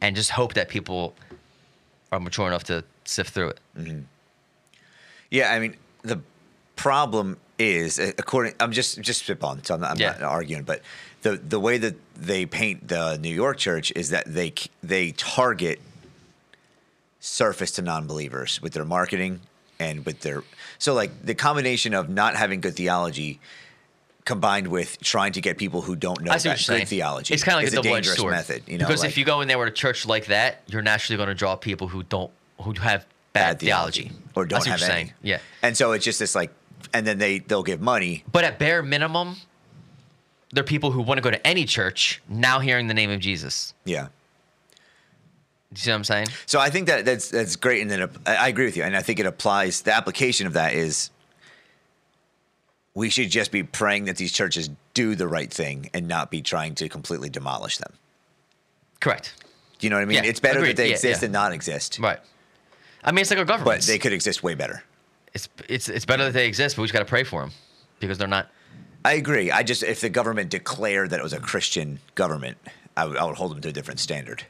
and 0.00 0.16
just 0.16 0.30
hope 0.30 0.54
that 0.54 0.68
people 0.68 1.14
are 2.12 2.20
mature 2.20 2.46
enough 2.46 2.64
to 2.64 2.84
sift 3.04 3.32
through 3.34 3.48
it. 3.50 3.60
Mm-hmm. 3.78 4.00
Yeah, 5.30 5.52
I 5.52 5.58
mean, 5.60 5.76
the 6.02 6.20
problem 6.76 7.36
is 7.58 7.98
according. 7.98 8.54
I'm 8.58 8.72
just 8.72 9.00
just 9.00 9.24
spitballing, 9.26 9.64
so 9.66 9.74
I'm 9.74 9.80
not, 9.80 9.90
I'm 9.92 9.98
Yeah. 9.98 10.12
not 10.12 10.22
arguing, 10.22 10.64
but 10.64 10.82
the 11.22 11.36
the 11.36 11.60
way 11.60 11.78
that 11.78 11.94
they 12.16 12.46
paint 12.46 12.88
the 12.88 13.16
New 13.18 13.34
York 13.34 13.58
church 13.58 13.92
is 13.94 14.10
that 14.10 14.24
they 14.26 14.54
they 14.82 15.12
target 15.12 15.80
surface 17.20 17.70
to 17.72 17.82
non-believers 17.82 18.62
with 18.62 18.72
their 18.72 18.84
marketing 18.84 19.40
and 19.78 20.06
with 20.06 20.20
their 20.20 20.42
so 20.78 20.94
like 20.94 21.10
the 21.24 21.34
combination 21.34 21.92
of 21.92 22.08
not 22.08 22.34
having 22.34 22.60
good 22.62 22.74
theology 22.74 23.38
combined 24.24 24.68
with 24.68 24.98
trying 25.00 25.32
to 25.32 25.40
get 25.40 25.56
people 25.58 25.80
who 25.80 25.96
don't 25.96 26.20
know 26.22 26.30
I 26.32 26.38
that 26.38 26.64
good 26.66 26.86
theology 26.86 27.32
It's 27.34 27.42
kind 27.42 27.54
of 27.54 27.58
like 27.60 27.66
is 27.68 27.74
a 27.74 27.82
dangerous 27.82 28.16
sword. 28.18 28.32
method 28.32 28.62
you 28.66 28.78
know 28.78 28.86
because 28.86 29.00
like- 29.00 29.10
if 29.10 29.18
you 29.18 29.24
go 29.24 29.40
in 29.40 29.48
there 29.48 29.58
with 29.58 29.68
a 29.68 29.72
church 29.72 30.06
like 30.06 30.26
that, 30.26 30.62
you're 30.66 30.82
naturally 30.82 31.16
going 31.16 31.28
to 31.28 31.34
draw 31.34 31.56
people 31.56 31.88
who 31.88 32.02
don't 32.02 32.30
who 32.60 32.72
have 32.74 33.06
bad, 33.32 33.58
theology. 33.60 34.12
or 34.34 34.44
don't 34.44 34.66
have 34.66 34.82
any. 34.82 34.90
saying. 34.90 35.12
Yeah. 35.22 35.38
and 35.62 35.76
so 35.76 35.92
it's 35.92 36.04
just 36.04 36.18
this 36.18 36.34
like 36.34 36.50
and 36.92 37.06
then 37.06 37.18
they 37.18 37.38
they'll 37.38 37.62
give 37.62 37.80
money 37.80 38.24
But 38.30 38.44
at 38.44 38.58
bare 38.58 38.82
minimum, 38.82 39.36
there 40.52 40.62
are 40.62 40.66
people 40.66 40.90
who 40.90 41.00
want 41.02 41.18
to 41.18 41.22
go 41.22 41.30
to 41.30 41.46
any 41.46 41.64
church 41.64 42.20
now 42.28 42.58
hearing 42.60 42.88
the 42.88 42.94
name 42.94 43.10
of 43.10 43.20
Jesus. 43.20 43.72
yeah 43.84 44.04
Do 44.04 44.08
You 45.72 45.76
see 45.78 45.90
what 45.90 45.96
I'm 45.96 46.04
saying? 46.04 46.26
So 46.46 46.58
I 46.60 46.68
think 46.70 46.88
that 46.88 47.04
that's 47.04 47.30
that's 47.30 47.56
great, 47.56 47.80
and 47.82 47.90
then 47.90 48.10
I 48.26 48.48
agree 48.48 48.66
with 48.66 48.76
you, 48.76 48.82
and 48.82 48.96
I 48.96 49.02
think 49.02 49.18
it 49.20 49.26
applies. 49.26 49.82
The 49.82 49.94
application 49.94 50.46
of 50.46 50.52
that 50.54 50.74
is 50.74 51.10
we 52.94 53.08
should 53.10 53.30
just 53.30 53.52
be 53.52 53.62
praying 53.62 54.04
that 54.06 54.16
these 54.16 54.32
churches 54.32 54.70
do 54.94 55.14
the 55.14 55.28
right 55.28 55.52
thing 55.52 55.90
and 55.94 56.08
not 56.08 56.30
be 56.30 56.42
trying 56.42 56.74
to 56.76 56.88
completely 56.88 57.28
demolish 57.30 57.78
them. 57.78 57.92
Correct. 59.00 59.34
Do 59.78 59.86
you 59.86 59.90
know 59.90 59.96
what 59.96 60.02
I 60.02 60.06
mean? 60.06 60.16
Yeah, 60.24 60.28
it's 60.30 60.40
better 60.40 60.58
agreed. 60.58 60.72
that 60.72 60.76
they 60.82 60.88
Yeah, 60.88 60.94
exist 60.94 61.18
yeah. 61.22 61.26
than 61.26 61.32
not 61.32 61.52
exist, 61.52 61.98
Right. 61.98 62.18
I 63.02 63.12
mean, 63.12 63.22
it's 63.22 63.30
like 63.30 63.38
our 63.38 63.46
government. 63.46 63.78
but 63.80 63.86
they 63.86 63.98
could 63.98 64.12
exist 64.12 64.42
way 64.42 64.54
better. 64.54 64.82
It's 65.32 65.48
it's 65.68 65.88
it's 65.88 66.04
better 66.04 66.24
that 66.24 66.32
they 66.34 66.46
exist, 66.46 66.76
but 66.76 66.82
we 66.82 66.86
just 66.88 66.92
got 66.92 66.98
to 66.98 67.06
pray 67.06 67.24
for 67.24 67.40
them 67.40 67.52
because 67.98 68.18
they're 68.18 68.28
not. 68.28 68.50
I 69.06 69.14
agree. 69.14 69.50
I 69.50 69.62
just 69.62 69.82
if 69.82 70.02
the 70.02 70.10
government 70.10 70.50
declared 70.50 71.08
that 71.10 71.18
it 71.20 71.22
was 71.22 71.32
a 71.32 71.40
Christian 71.40 72.00
government, 72.14 72.58
I 72.98 73.06
would, 73.06 73.16
hold 73.16 73.52
them 73.52 73.60
to 73.62 73.68
a 73.68 73.72
different 73.72 74.00
standard. 74.00 74.42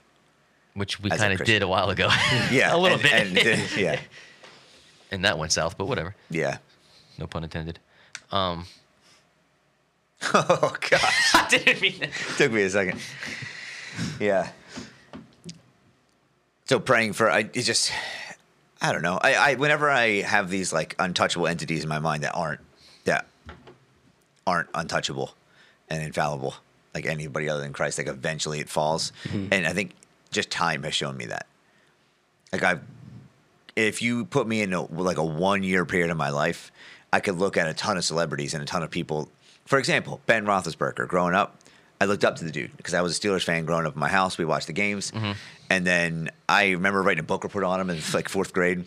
Which 0.75 0.99
we 1.01 1.11
kind 1.11 1.33
of 1.33 1.45
did 1.47 1.63
a 1.63 1.69
while 1.69 1.91
ago. 1.91 2.09
Yeah, 2.51 2.75
a 2.75 2.79
little 2.79 2.99
and- 2.99 3.35
bit. 3.35 3.47
and 3.47 3.77
yeah, 3.77 4.01
and 5.13 5.25
that 5.25 5.39
went 5.39 5.53
south, 5.53 5.79
but 5.79 5.87
whatever. 5.87 6.17
yeah. 6.29 6.59
No 7.19 7.29
pun 7.29 7.45
intended. 7.45 7.79
Um, 8.33 8.67
Oh 10.35 10.75
gosh, 10.91 11.31
I 11.35 11.47
didn't 11.51 11.81
mean 11.81 11.95
that. 12.01 12.11
took 12.37 12.53
me 12.53 12.63
a 12.63 12.71
second. 12.71 13.01
Yeah. 14.19 14.51
So 16.67 16.79
praying 16.79 17.15
for 17.15 17.31
I 17.31 17.49
it's 17.53 17.67
just 17.67 17.91
I 18.81 18.93
don't 18.93 19.03
know. 19.03 19.19
I, 19.21 19.35
I 19.35 19.55
whenever 19.55 19.91
I 19.91 20.21
have 20.23 20.51
these 20.51 20.73
like 20.73 20.95
untouchable 20.99 21.47
entities 21.47 21.83
in 21.83 21.89
my 21.89 21.99
mind 21.99 22.23
that 22.23 22.33
aren't 22.35 22.61
that 23.05 23.27
aren't 24.47 24.69
untouchable 24.75 25.35
and 25.89 26.03
infallible 26.03 26.55
like 26.95 27.07
anybody 27.07 27.49
other 27.49 27.61
than 27.61 27.73
Christ, 27.73 27.99
like 27.99 28.07
eventually 28.09 28.61
it 28.61 28.69
falls. 28.69 29.13
And 29.33 29.67
I 29.67 29.73
think 29.73 29.93
just 30.31 30.51
time 30.51 30.83
has 30.85 30.95
shown 30.95 31.17
me 31.17 31.27
that. 31.27 31.47
Like 32.53 32.63
I 32.63 32.79
if 33.77 34.03
you 34.03 34.25
put 34.25 34.47
me 34.47 34.63
in 34.63 34.73
a, 34.73 34.83
like 34.83 35.19
a 35.19 35.25
one 35.25 35.63
year 35.63 35.85
period 35.85 36.11
of 36.11 36.17
my 36.17 36.31
life, 36.31 36.71
I 37.13 37.21
could 37.21 37.37
look 37.37 37.57
at 37.57 37.69
a 37.69 37.75
ton 37.75 37.97
of 37.97 38.05
celebrities 38.05 38.55
and 38.55 38.63
a 38.63 38.67
ton 38.67 38.83
of 38.83 38.91
people. 38.91 39.29
For 39.67 39.79
example, 39.79 40.21
Ben 40.27 40.45
Roethlisberger. 40.45 41.07
Growing 41.09 41.35
up, 41.35 41.57
I 42.01 42.07
looked 42.07 42.25
up 42.25 42.37
to 42.37 42.45
the 42.45 42.51
dude 42.51 42.77
because 42.77 42.95
I 42.95 43.03
was 43.03 43.17
a 43.17 43.21
Steelers 43.21 43.45
fan 43.45 43.65
growing 43.65 43.87
up 43.87 43.95
in 43.95 44.01
my 44.01 44.09
house. 44.09 44.39
We 44.39 44.45
watched 44.45 44.67
the 44.67 44.73
games, 44.73 45.13
and 45.69 45.87
then 45.87 46.31
I 46.49 46.71
remember 46.71 47.03
writing 47.03 47.21
a 47.21 47.27
book 47.27 47.45
report 47.45 47.65
on 47.65 47.81
him 47.81 47.91
in 47.91 47.99
like 48.15 48.29
fourth 48.29 48.53
grade, 48.53 48.85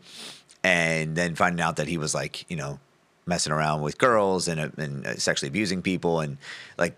and 0.64 1.16
then 1.16 1.36
finding 1.36 1.62
out 1.62 1.78
that 1.78 1.88
he 1.88 1.98
was 1.98 2.14
like 2.16 2.50
you 2.50 2.58
know 2.58 2.80
messing 3.26 3.54
around 3.54 3.82
with 3.82 3.98
girls 3.98 4.50
and, 4.50 4.60
uh, 4.60 4.68
and 4.78 5.06
uh, 5.06 5.16
sexually 5.16 5.48
abusing 5.48 5.82
people, 5.82 6.20
and 6.20 6.38
like 6.78 6.96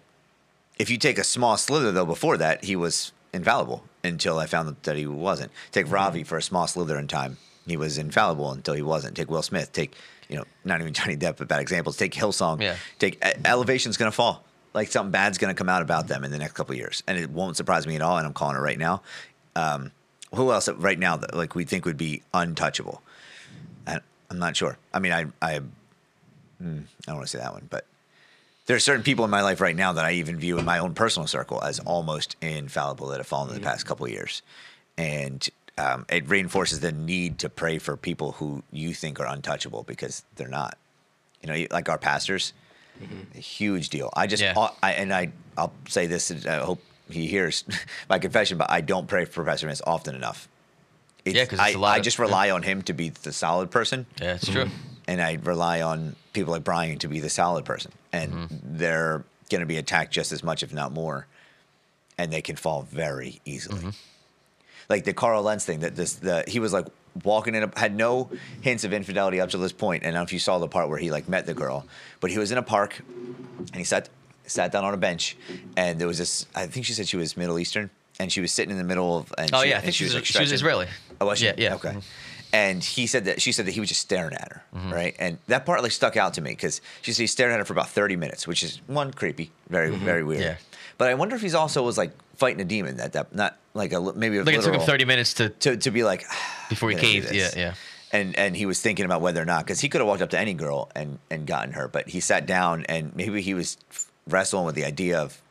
if 0.78 0.90
you 0.90 0.98
take 0.98 1.18
a 1.18 1.24
small 1.24 1.58
slither 1.58 1.92
though 1.92 2.06
before 2.06 2.38
that 2.38 2.64
he 2.64 2.76
was 2.76 3.12
infallible 3.34 3.84
until 4.04 4.40
i 4.40 4.46
found 4.46 4.76
that 4.84 4.96
he 4.96 5.06
wasn't 5.08 5.52
take 5.72 5.90
ravi 5.92 6.24
for 6.24 6.38
a 6.38 6.42
small 6.42 6.68
slither 6.68 6.98
in 6.98 7.08
time 7.08 7.38
he 7.66 7.78
was 7.78 7.98
infallible 7.98 8.52
until 8.52 8.74
he 8.74 8.82
wasn't. 8.82 9.16
Take 9.16 9.30
will 9.30 9.42
smith 9.42 9.72
take 9.72 9.96
you 10.30 10.38
know 10.38 10.46
not 10.64 10.82
even 10.82 10.94
johnny 10.94 11.18
depp 11.18 11.38
but 11.38 11.48
bad 11.48 11.62
examples. 11.62 11.98
Take 11.98 12.14
hillsong. 12.14 12.62
Yeah. 12.62 12.76
take 13.00 13.24
elevation's 13.46 13.98
gonna 13.98 14.12
fall. 14.12 14.44
Like 14.74 14.90
something 14.92 15.12
bad's 15.12 15.38
gonna 15.38 15.54
come 15.54 15.70
out 15.70 15.82
about 15.82 16.08
them 16.08 16.24
in 16.24 16.32
the 16.32 16.38
next 16.38 16.54
couple 16.54 16.74
of 16.74 16.78
years 16.78 17.04
and 17.08 17.18
it 17.18 17.30
won't 17.30 17.58
surprise 17.58 17.88
me 17.88 17.96
at 17.96 18.02
all 18.02 18.18
and 18.18 18.26
i'm 18.26 18.34
calling 18.34 18.56
it 18.56 18.60
right 18.60 18.80
now. 18.80 19.02
Um, 19.56 19.92
who 20.34 20.52
else 20.52 20.68
right 20.68 21.00
now 21.00 21.16
that 21.18 21.36
like 21.36 21.56
we 21.56 21.64
think 21.64 21.86
would 21.86 21.98
be 21.98 22.22
untouchable? 22.34 23.02
I, 23.88 24.00
i'm 24.30 24.40
not 24.40 24.56
sure. 24.56 24.78
I 24.94 25.00
mean 25.00 25.12
i 25.12 25.26
i, 25.42 25.60
mm, 25.60 26.84
I 26.84 27.06
don't 27.08 27.16
want 27.16 27.28
to 27.28 27.32
say 27.32 27.40
that 27.40 27.54
one 27.54 27.68
but 27.70 27.86
there 28.66 28.76
are 28.76 28.80
certain 28.80 29.04
people 29.04 29.26
in 29.26 29.32
my 29.32 29.42
life 29.42 29.62
right 29.62 29.76
now 29.76 29.94
that 29.94 30.06
I 30.06 30.14
even 30.14 30.40
view 30.40 30.58
in 30.58 30.66
my 30.66 30.80
own 30.80 30.96
personal 30.96 31.28
circle 31.28 31.62
as 31.64 31.80
almost 31.80 32.36
infallible 32.42 33.08
that 33.08 33.18
have 33.18 33.28
fallen 33.28 33.50
in 33.50 33.56
the 33.56 33.62
past 33.62 33.86
couple 33.86 34.08
of 34.08 34.12
years, 34.12 34.42
and 34.98 35.48
um, 35.78 36.06
it 36.10 36.28
reinforces 36.30 36.80
the 36.80 36.92
need 36.92 37.40
to 37.40 37.50
pray 37.50 37.78
for 37.80 37.98
people 37.98 38.34
who 38.34 38.64
you 38.72 38.94
think 38.94 39.20
are 39.20 39.26
untouchable 39.28 39.84
because 39.84 40.24
they're 40.36 40.48
not. 40.48 40.78
You 41.42 41.48
know, 41.54 41.68
like 41.70 41.90
our 41.90 41.98
pastors, 42.00 42.54
a 43.36 43.40
huge 43.40 43.90
deal. 43.90 44.10
I 44.16 44.26
just, 44.26 44.42
Yeah. 44.42 44.70
I, 44.82 44.94
and 44.94 45.14
I, 45.14 45.32
I'll 45.58 45.74
say 45.88 46.08
this. 46.08 46.32
I 46.48 46.56
hope 46.58 46.82
he 47.10 47.28
hears 47.28 47.64
my 48.10 48.18
confession, 48.18 48.58
but 48.58 48.72
I 48.72 48.82
don't 48.82 49.08
pray 49.08 49.26
for 49.26 49.44
Pastor 49.44 49.68
Vince 49.68 49.82
often 49.86 50.16
enough. 50.16 50.48
It's, 51.24 51.36
Yeah, 51.36 51.46
'cause 51.46 51.60
I, 51.60 51.68
it's 51.70 51.78
lot 51.78 51.94
I 51.94 51.98
of- 51.98 52.04
just 52.04 52.18
rely 52.20 52.50
on 52.50 52.64
him 52.64 52.82
to 52.84 52.94
be 52.94 53.10
the 53.10 53.32
solid 53.34 53.70
person 53.70 54.06
Yeah, 54.22 54.36
it's 54.36 54.48
true. 54.50 54.70
and 55.08 55.22
I 55.22 55.38
rely 55.44 55.82
on 55.82 56.16
people 56.34 56.52
like 56.54 56.64
Brian 56.64 56.98
to 57.00 57.08
be 57.08 57.20
the 57.20 57.30
solid 57.30 57.64
person, 57.66 57.92
and 58.12 58.32
Mm-hmm. 58.34 58.78
they're 58.78 59.24
going 59.52 59.60
to 59.62 59.68
be 59.68 59.78
attacked 59.78 60.12
just 60.14 60.32
as 60.32 60.44
much, 60.44 60.64
if 60.64 60.74
not 60.74 60.92
more, 60.92 61.28
and 62.18 62.34
they 62.34 62.42
can 62.42 62.56
fall 62.56 62.82
very 62.84 63.40
easily. 63.46 63.78
Mm-hmm. 63.80 63.90
Like 64.90 65.04
the 65.04 65.14
Carl 65.14 65.42
Lentz 65.44 65.66
thing, 65.66 65.80
that 65.82 65.96
this 65.96 66.14
the 66.14 66.44
he 66.48 66.60
was 66.60 66.72
like 66.74 66.86
walking 67.24 67.56
in, 67.56 67.64
a, 67.64 67.80
had 67.80 67.96
no 67.96 68.30
hints 68.62 68.84
of 68.84 68.92
infidelity 68.94 69.40
up 69.40 69.50
to 69.52 69.58
this 69.58 69.72
point. 69.72 70.04
and 70.04 70.10
I 70.10 70.12
don't 70.12 70.20
know 70.20 70.24
if 70.24 70.34
you 70.34 70.40
saw 70.40 70.60
the 70.60 70.68
part 70.68 70.90
where 70.90 70.98
he 71.00 71.10
like 71.12 71.28
met 71.30 71.46
the 71.46 71.54
girl, 71.54 71.86
but 72.20 72.30
he 72.32 72.38
was 72.38 72.52
in 72.52 72.58
a 72.58 72.64
park, 72.64 73.02
and 73.58 73.76
he 73.76 73.84
sat 73.84 74.10
sat 74.46 74.72
down 74.72 74.84
on 74.86 74.94
a 74.94 74.98
bench, 74.98 75.38
and 75.76 76.00
there 76.00 76.08
was 76.08 76.18
this. 76.18 76.46
I 76.56 76.68
think 76.68 76.86
she 76.86 76.94
said 76.94 77.08
she 77.08 77.18
was 77.18 77.36
Middle 77.36 77.58
Eastern, 77.58 77.90
and 78.20 78.32
she 78.32 78.42
was 78.42 78.52
sitting 78.52 78.72
in 78.72 78.78
the 78.78 78.84
middle 78.84 79.18
of. 79.18 79.34
And 79.38 79.50
Oh 79.54 79.64
she, 79.64 79.70
yeah, 79.70 79.78
I 79.78 79.82
think 79.82 79.96
she 79.96 80.04
was, 80.04 80.14
like, 80.14 80.26
she 80.26 80.40
was. 80.40 80.52
Israeli. 80.52 80.88
Oh, 81.20 81.26
was 81.28 81.40
she? 81.40 81.46
Yeah, 81.46 81.54
yeah. 81.58 81.76
Okay. 81.76 81.90
Mhm. 81.90 82.04
And 82.54 82.82
he 82.84 83.06
said 83.08 83.26
that 83.26 83.42
she 83.42 83.52
said 83.52 83.66
that 83.66 83.72
he 83.74 83.80
was 83.82 83.90
just 83.90 84.02
staring 84.02 84.34
at 84.34 84.50
her, 84.54 84.64
Mm-hmm. 84.76 84.94
right? 84.94 85.16
And 85.20 85.38
that 85.48 85.66
part 85.66 85.82
like 85.84 85.92
stuck 85.92 86.16
out 86.16 86.36
to 86.36 86.42
me 86.42 86.52
because 86.52 86.80
she 87.02 87.12
said 87.12 87.24
he 87.24 87.28
stared 87.28 87.52
at 87.52 87.60
her 87.60 87.66
for 87.66 87.74
about 87.74 87.90
thirty 87.90 88.16
minutes, 88.16 88.48
which 88.48 88.64
is 88.64 88.82
one 88.88 89.12
creepy, 89.12 89.52
very 89.70 89.90
very 89.90 90.24
weird. 90.24 90.42
Mm-hmm. 90.42 90.50
Yeah. 90.52 90.58
But 90.98 91.10
I 91.10 91.14
wonder 91.14 91.36
if 91.36 91.42
he's 91.42 91.56
also 91.56 91.84
was 91.84 91.98
like 91.98 92.12
fighting 92.38 92.62
a 92.62 92.66
demon 92.66 92.98
that 92.98 93.14
that 93.14 93.34
not 93.36 93.58
like 93.74 93.94
a 93.94 94.00
maybe 94.14 94.38
a 94.38 94.44
Like 94.44 94.56
it 94.56 94.62
took 94.62 94.74
him 94.74 94.82
30 94.82 95.06
minutes 95.06 95.34
to 95.36 95.50
to 95.50 95.78
to 95.78 95.92
be 95.92 96.04
like 96.04 96.26
ah, 96.30 96.66
before 96.70 96.90
he 96.90 96.96
"I'm 96.96 97.02
gonna 97.02 97.14
do 97.14 97.22
caved. 97.22 97.36
Yeah, 97.36 97.50
yeah. 97.56 97.74
And 98.12 98.38
and 98.38 98.56
he 98.56 98.66
was 98.66 98.80
thinking 98.82 99.04
about 99.06 99.22
whether 99.22 99.42
or 99.42 99.46
not 99.46 99.66
because 99.66 99.80
he 99.82 99.90
could 99.90 100.00
have 100.02 100.08
walked 100.08 100.22
up 100.22 100.30
to 100.32 100.40
any 100.40 100.54
girl 100.54 100.90
and 100.96 101.20
and 101.30 101.46
gotten 101.46 101.74
her, 101.74 101.88
but 101.88 102.08
he 102.08 102.20
sat 102.20 102.46
down 102.46 102.86
and 102.88 103.16
maybe 103.16 103.42
he 103.42 103.54
was 103.54 103.78
wrestling 104.28 104.66
with 104.66 104.76
the 104.76 104.86
idea 104.86 105.20
of 105.20 105.42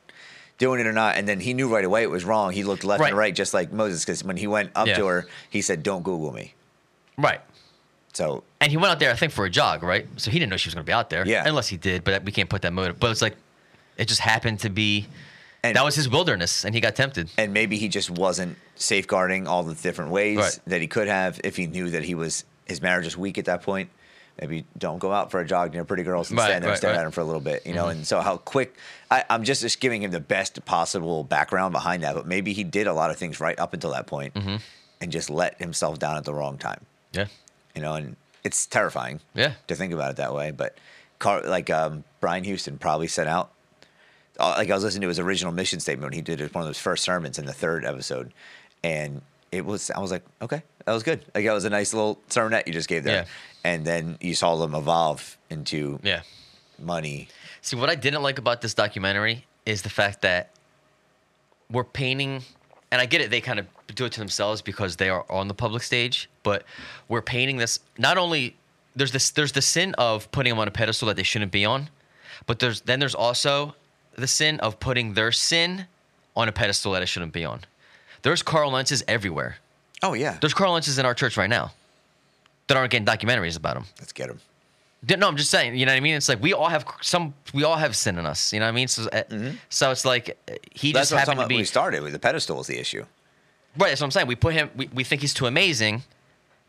doing 0.57 0.80
it 0.80 0.87
or 0.87 0.92
not. 0.92 1.16
And 1.16 1.28
then 1.28 1.40
he 1.40 1.52
knew 1.52 1.68
right 1.72 1.85
away 1.85 2.02
it 2.04 2.11
was 2.11 2.24
wrong. 2.24 2.52
He 2.52 2.62
looked 2.64 2.85
left 2.85 3.00
Right. 3.00 3.09
and 3.11 3.18
right, 3.18 3.35
just 3.35 3.52
like 3.52 3.72
Moses, 3.72 4.04
because 4.04 4.22
when 4.24 4.37
he 4.37 4.46
went 4.46 4.70
up 4.74 4.87
Yeah. 4.87 4.96
to 4.98 5.07
her, 5.07 5.26
he 5.50 5.61
said, 5.61 5.83
"Don't 5.83 6.02
Google 6.04 6.33
me." 6.33 6.54
Right. 7.18 7.40
So 8.14 8.44
And 8.61 8.70
he 8.70 8.76
went 8.76 8.92
out 8.92 9.00
there, 9.00 9.11
I 9.11 9.16
think, 9.16 9.33
for 9.33 9.44
a 9.44 9.50
jog, 9.50 9.83
right? 9.83 10.07
So 10.16 10.30
he 10.30 10.38
didn't 10.38 10.50
know 10.50 10.57
she 10.57 10.68
was 10.68 10.74
going 10.74 10.85
to 10.85 10.88
be 10.88 10.92
out 10.92 11.11
there. 11.11 11.26
Yeah. 11.26 11.42
Unless 11.46 11.66
he 11.68 11.76
did, 11.76 12.04
but 12.04 12.24
we 12.24 12.30
can't 12.33 12.48
put 12.48 12.62
that 12.62 12.72
motive. 12.72 12.98
But 13.00 13.11
it's 13.11 13.20
like, 13.20 13.35
it 13.98 14.07
just 14.07 14.20
happened 14.20 14.61
to 14.61 14.70
be. 14.70 15.07
And- 15.64 15.77
that 15.77 15.85
was 15.85 15.94
his 15.94 16.09
wilderness, 16.09 16.64
and 16.64 16.74
he 16.74 16.81
got 16.81 16.94
tempted. 16.94 17.31
and 17.38 17.53
maybe 17.53 17.77
he 17.79 17.88
just 17.88 18.11
wasn't 18.11 18.57
safeguarding 18.77 19.46
all 19.48 19.62
the 19.62 19.74
different 19.74 20.11
ways 20.11 20.38
Right. 20.38 20.59
that 20.66 20.81
he 20.81 20.87
could 20.87 21.09
have 21.09 21.40
if 21.42 21.57
he 21.57 21.66
knew 21.66 21.90
that 21.90 22.05
he 22.05 22.14
was 22.14 22.44
his 22.66 22.81
marriage 22.81 23.05
was 23.05 23.16
weak 23.16 23.37
at 23.38 23.44
that 23.46 23.62
point. 23.62 23.90
Maybe 24.40 24.64
don't 24.77 24.98
go 24.98 25.12
out 25.12 25.31
for 25.31 25.38
a 25.40 25.46
jog 25.46 25.72
near 25.74 25.85
pretty 25.85 26.03
girls 26.03 26.31
and 26.31 26.38
Right, 26.38 26.46
stand 26.46 26.62
there 26.64 26.70
and 26.70 26.72
right, 26.72 26.79
stare 26.79 26.90
right. 26.92 26.98
at 27.00 27.05
him 27.07 27.12
for 27.12 27.20
a 27.20 27.24
little 27.24 27.40
bit, 27.42 27.64
you 27.66 27.72
know. 27.74 27.88
And 27.88 28.07
so 28.07 28.20
how 28.20 28.37
quick 28.38 28.74
I, 29.11 29.22
I'm 29.31 29.44
just 29.44 29.61
just 29.62 29.81
giving 29.81 30.03
him 30.03 30.11
the 30.11 30.18
best 30.20 30.64
possible 30.64 31.22
background 31.24 31.72
behind 31.72 32.03
that, 32.03 32.14
but 32.14 32.27
maybe 32.27 32.53
he 32.53 32.64
did 32.64 32.87
a 32.87 32.92
lot 32.92 33.11
of 33.11 33.16
things 33.16 33.38
right 33.38 33.59
up 33.59 33.74
until 33.74 33.90
that 33.92 34.07
point 34.07 34.35
Mm-hmm. 34.35 34.57
and 35.00 35.12
just 35.12 35.31
let 35.31 35.59
himself 35.61 35.98
down 35.98 36.16
at 36.16 36.24
the 36.24 36.35
wrong 36.35 36.59
time, 36.59 36.81
Yeah. 37.12 37.27
you 37.77 37.81
know. 37.83 37.94
And 37.94 38.16
it's 38.42 38.66
terrifying, 38.66 39.20
Yeah. 39.35 39.53
to 39.68 39.74
think 39.77 39.92
about 39.92 40.11
it 40.11 40.16
that 40.16 40.35
way. 40.35 40.50
But 40.50 40.77
Car- 41.20 41.42
like 41.42 41.70
um, 41.70 42.03
Brian 42.20 42.42
Houston 42.44 42.77
probably 42.77 43.07
set 43.07 43.27
out 43.29 43.53
Uh, 44.38 44.55
like 44.59 44.70
I 44.70 44.75
was 44.75 44.83
listening 44.85 45.03
to 45.03 45.09
his 45.09 45.18
original 45.20 45.53
mission 45.53 45.79
statement 45.81 46.11
when 46.11 46.12
he 46.12 46.23
did 46.23 46.40
one 46.55 46.62
of 46.62 46.68
those 46.68 46.79
first 46.79 47.05
sermons 47.05 47.38
in 47.38 47.47
the 47.47 47.53
third 47.53 47.85
episode, 47.85 48.33
and 48.83 49.23
it 49.53 49.64
was 49.64 49.90
I 49.90 50.01
was 50.01 50.11
like, 50.11 50.25
okay, 50.42 50.62
that 50.85 50.92
was 50.92 51.03
good. 51.03 51.25
Like 51.35 51.44
that 51.44 51.53
was 51.53 51.64
a 51.64 51.70
nice 51.70 51.94
little 51.94 52.18
sermonette 52.29 52.66
you 52.66 52.73
just 52.73 52.88
gave 52.88 53.05
there, 53.05 53.23
Yeah. 53.23 53.25
and 53.62 53.85
then 53.85 54.18
you 54.20 54.35
saw 54.35 54.57
them 54.57 54.75
evolve 54.75 55.37
into 55.51 56.01
Yeah. 56.03 56.23
money. 56.79 57.29
See, 57.62 57.77
what 57.77 57.88
I 57.90 57.94
didn't 57.94 58.23
like 58.23 58.38
about 58.38 58.61
this 58.61 58.75
documentary 58.75 59.44
is 59.66 59.83
the 59.83 59.88
fact 59.90 60.23
that 60.23 60.51
we're 61.70 61.85
painting, 61.85 62.42
and 62.90 63.01
I 63.01 63.07
get 63.07 63.20
it, 63.20 63.31
they 63.31 63.40
kind 63.40 63.59
of 63.59 63.66
do 63.94 64.05
it 64.05 64.12
to 64.12 64.18
themselves 64.20 64.61
because 64.62 64.97
they 64.97 65.09
are 65.09 65.25
on 65.31 65.49
the 65.49 65.55
public 65.55 65.83
stage, 65.83 66.29
but 66.42 66.64
we're 67.09 67.23
painting 67.23 67.57
this 67.59 67.79
not 67.99 68.18
only 68.18 68.57
there's 68.97 69.12
this 69.12 69.31
there's 69.31 69.53
the 69.53 69.62
sin 69.62 69.94
of 69.99 70.31
putting 70.33 70.51
them 70.51 70.59
on 70.59 70.66
a 70.68 70.70
pedestal 70.73 71.07
that 71.09 71.16
they 71.16 71.23
shouldn't 71.23 71.53
be 71.53 71.64
on, 71.64 71.88
but 72.47 72.59
there's 72.59 72.81
then 72.83 72.99
there's 72.99 73.14
also 73.14 73.75
the 74.16 74.27
sin 74.27 74.61
of 74.61 74.79
putting 74.81 75.14
their 75.14 75.33
sin 75.33 75.87
on 76.37 76.48
a 76.48 76.53
pedestal 76.53 76.92
that 76.92 77.03
it 77.03 77.07
shouldn't 77.07 77.33
be 77.33 77.44
on. 77.44 77.61
There's 78.22 78.42
Carl 78.42 78.70
Lentzes 78.72 79.03
everywhere. 79.07 79.57
Oh 80.03 80.14
yeah, 80.14 80.37
There's 80.40 80.55
Carl 80.55 80.74
Lentzes 80.74 80.98
in 80.98 81.07
our 81.07 81.14
church 81.14 81.37
right 81.37 81.48
now 81.50 81.72
that 82.66 82.77
aren't 82.77 82.90
getting 82.90 83.07
documentaries 83.07 83.57
about 83.57 83.77
him. 83.77 83.85
let's 84.00 84.12
get 84.12 84.29
him. 84.31 84.40
No, 85.18 85.29
I'm 85.29 85.37
just 85.37 85.50
saying. 85.50 85.77
You 85.77 85.85
know 85.85 85.92
what 85.92 85.98
I 85.98 86.00
mean? 86.00 86.14
It's 86.14 86.29
like 86.31 86.40
we 86.42 86.55
all 86.55 86.68
have 86.68 86.87
some. 87.03 87.35
We 87.53 87.62
all 87.62 87.77
have 87.77 87.94
sin 87.94 88.18
in 88.18 88.24
us. 88.24 88.53
You 88.55 88.61
know 88.61 88.66
what 88.66 88.70
I 88.70 88.74
mean? 88.74 88.88
So, 88.88 89.07
uh, 89.12 89.22
so 89.68 89.90
it's 89.90 90.05
like 90.07 90.31
uh, 90.48 90.55
he 90.72 90.88
Mm-hmm. 90.88 90.94
That's 90.94 91.11
just 91.11 91.12
what 91.12 91.18
I'm 91.20 91.24
talking 91.27 91.38
happened 91.40 91.44
to 91.44 91.48
be 91.48 91.57
we 91.59 91.64
started. 91.64 92.03
With 92.03 92.12
the 92.14 92.18
pedestal 92.18 92.59
is 92.61 92.66
the 92.68 92.79
issue. 92.79 93.05
right. 93.77 93.88
That's 93.88 94.00
what 94.00 94.07
I'm 94.07 94.11
saying. 94.12 94.27
We 94.29 94.35
put 94.37 94.55
him. 94.55 94.70
We, 94.74 94.88
we 94.94 95.05
think 95.05 95.20
he's 95.20 95.35
too 95.35 95.44
amazing, 95.46 96.03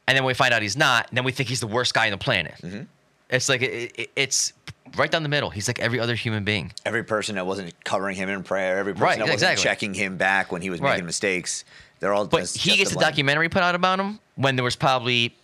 and 0.07 0.17
then 0.17 0.25
we 0.25 0.33
find 0.33 0.53
out 0.53 0.61
he's 0.61 0.75
not. 0.75 1.07
And 1.07 1.17
then 1.17 1.23
we 1.23 1.31
think 1.31 1.47
he's 1.47 1.61
the 1.61 1.67
worst 1.67 1.93
guy 1.93 2.07
on 2.07 2.11
the 2.11 2.17
planet. 2.17 2.55
Mm-hmm. 2.61 2.81
It's 3.29 3.47
like 3.47 3.61
it, 3.61 3.97
it, 3.97 4.09
it's 4.17 4.51
right 4.97 5.09
down 5.11 5.23
the 5.23 5.29
middle. 5.29 5.49
He's 5.49 5.67
like 5.67 5.79
every 5.79 5.99
other 5.99 6.15
human 6.15 6.43
being. 6.43 6.71
Every 6.85 7.03
person 7.03 7.35
that 7.35 7.45
wasn't 7.45 7.73
covering 7.83 8.15
him 8.15 8.29
in 8.29 8.43
prayer, 8.43 8.77
every 8.77 8.93
person 8.93 9.03
Right, 9.05 9.17
that 9.17 9.23
wasn't 9.27 9.51
exactly. 9.53 9.63
checking 9.63 9.93
him 9.93 10.17
back 10.17 10.51
when 10.51 10.61
he 10.61 10.69
was 10.69 10.79
Right. 10.79 10.91
making 10.91 11.05
mistakes, 11.05 11.65
they're 11.99 12.13
all. 12.13 12.25
But 12.27 12.49
he 12.49 12.77
gets 12.77 12.91
a 12.91 12.95
blame. 12.95 13.09
documentary 13.09 13.49
put 13.49 13.63
out 13.63 13.75
about 13.75 13.99
him 13.99 14.19
when 14.35 14.55
there 14.55 14.63
was 14.63 14.75
probably 14.75 15.35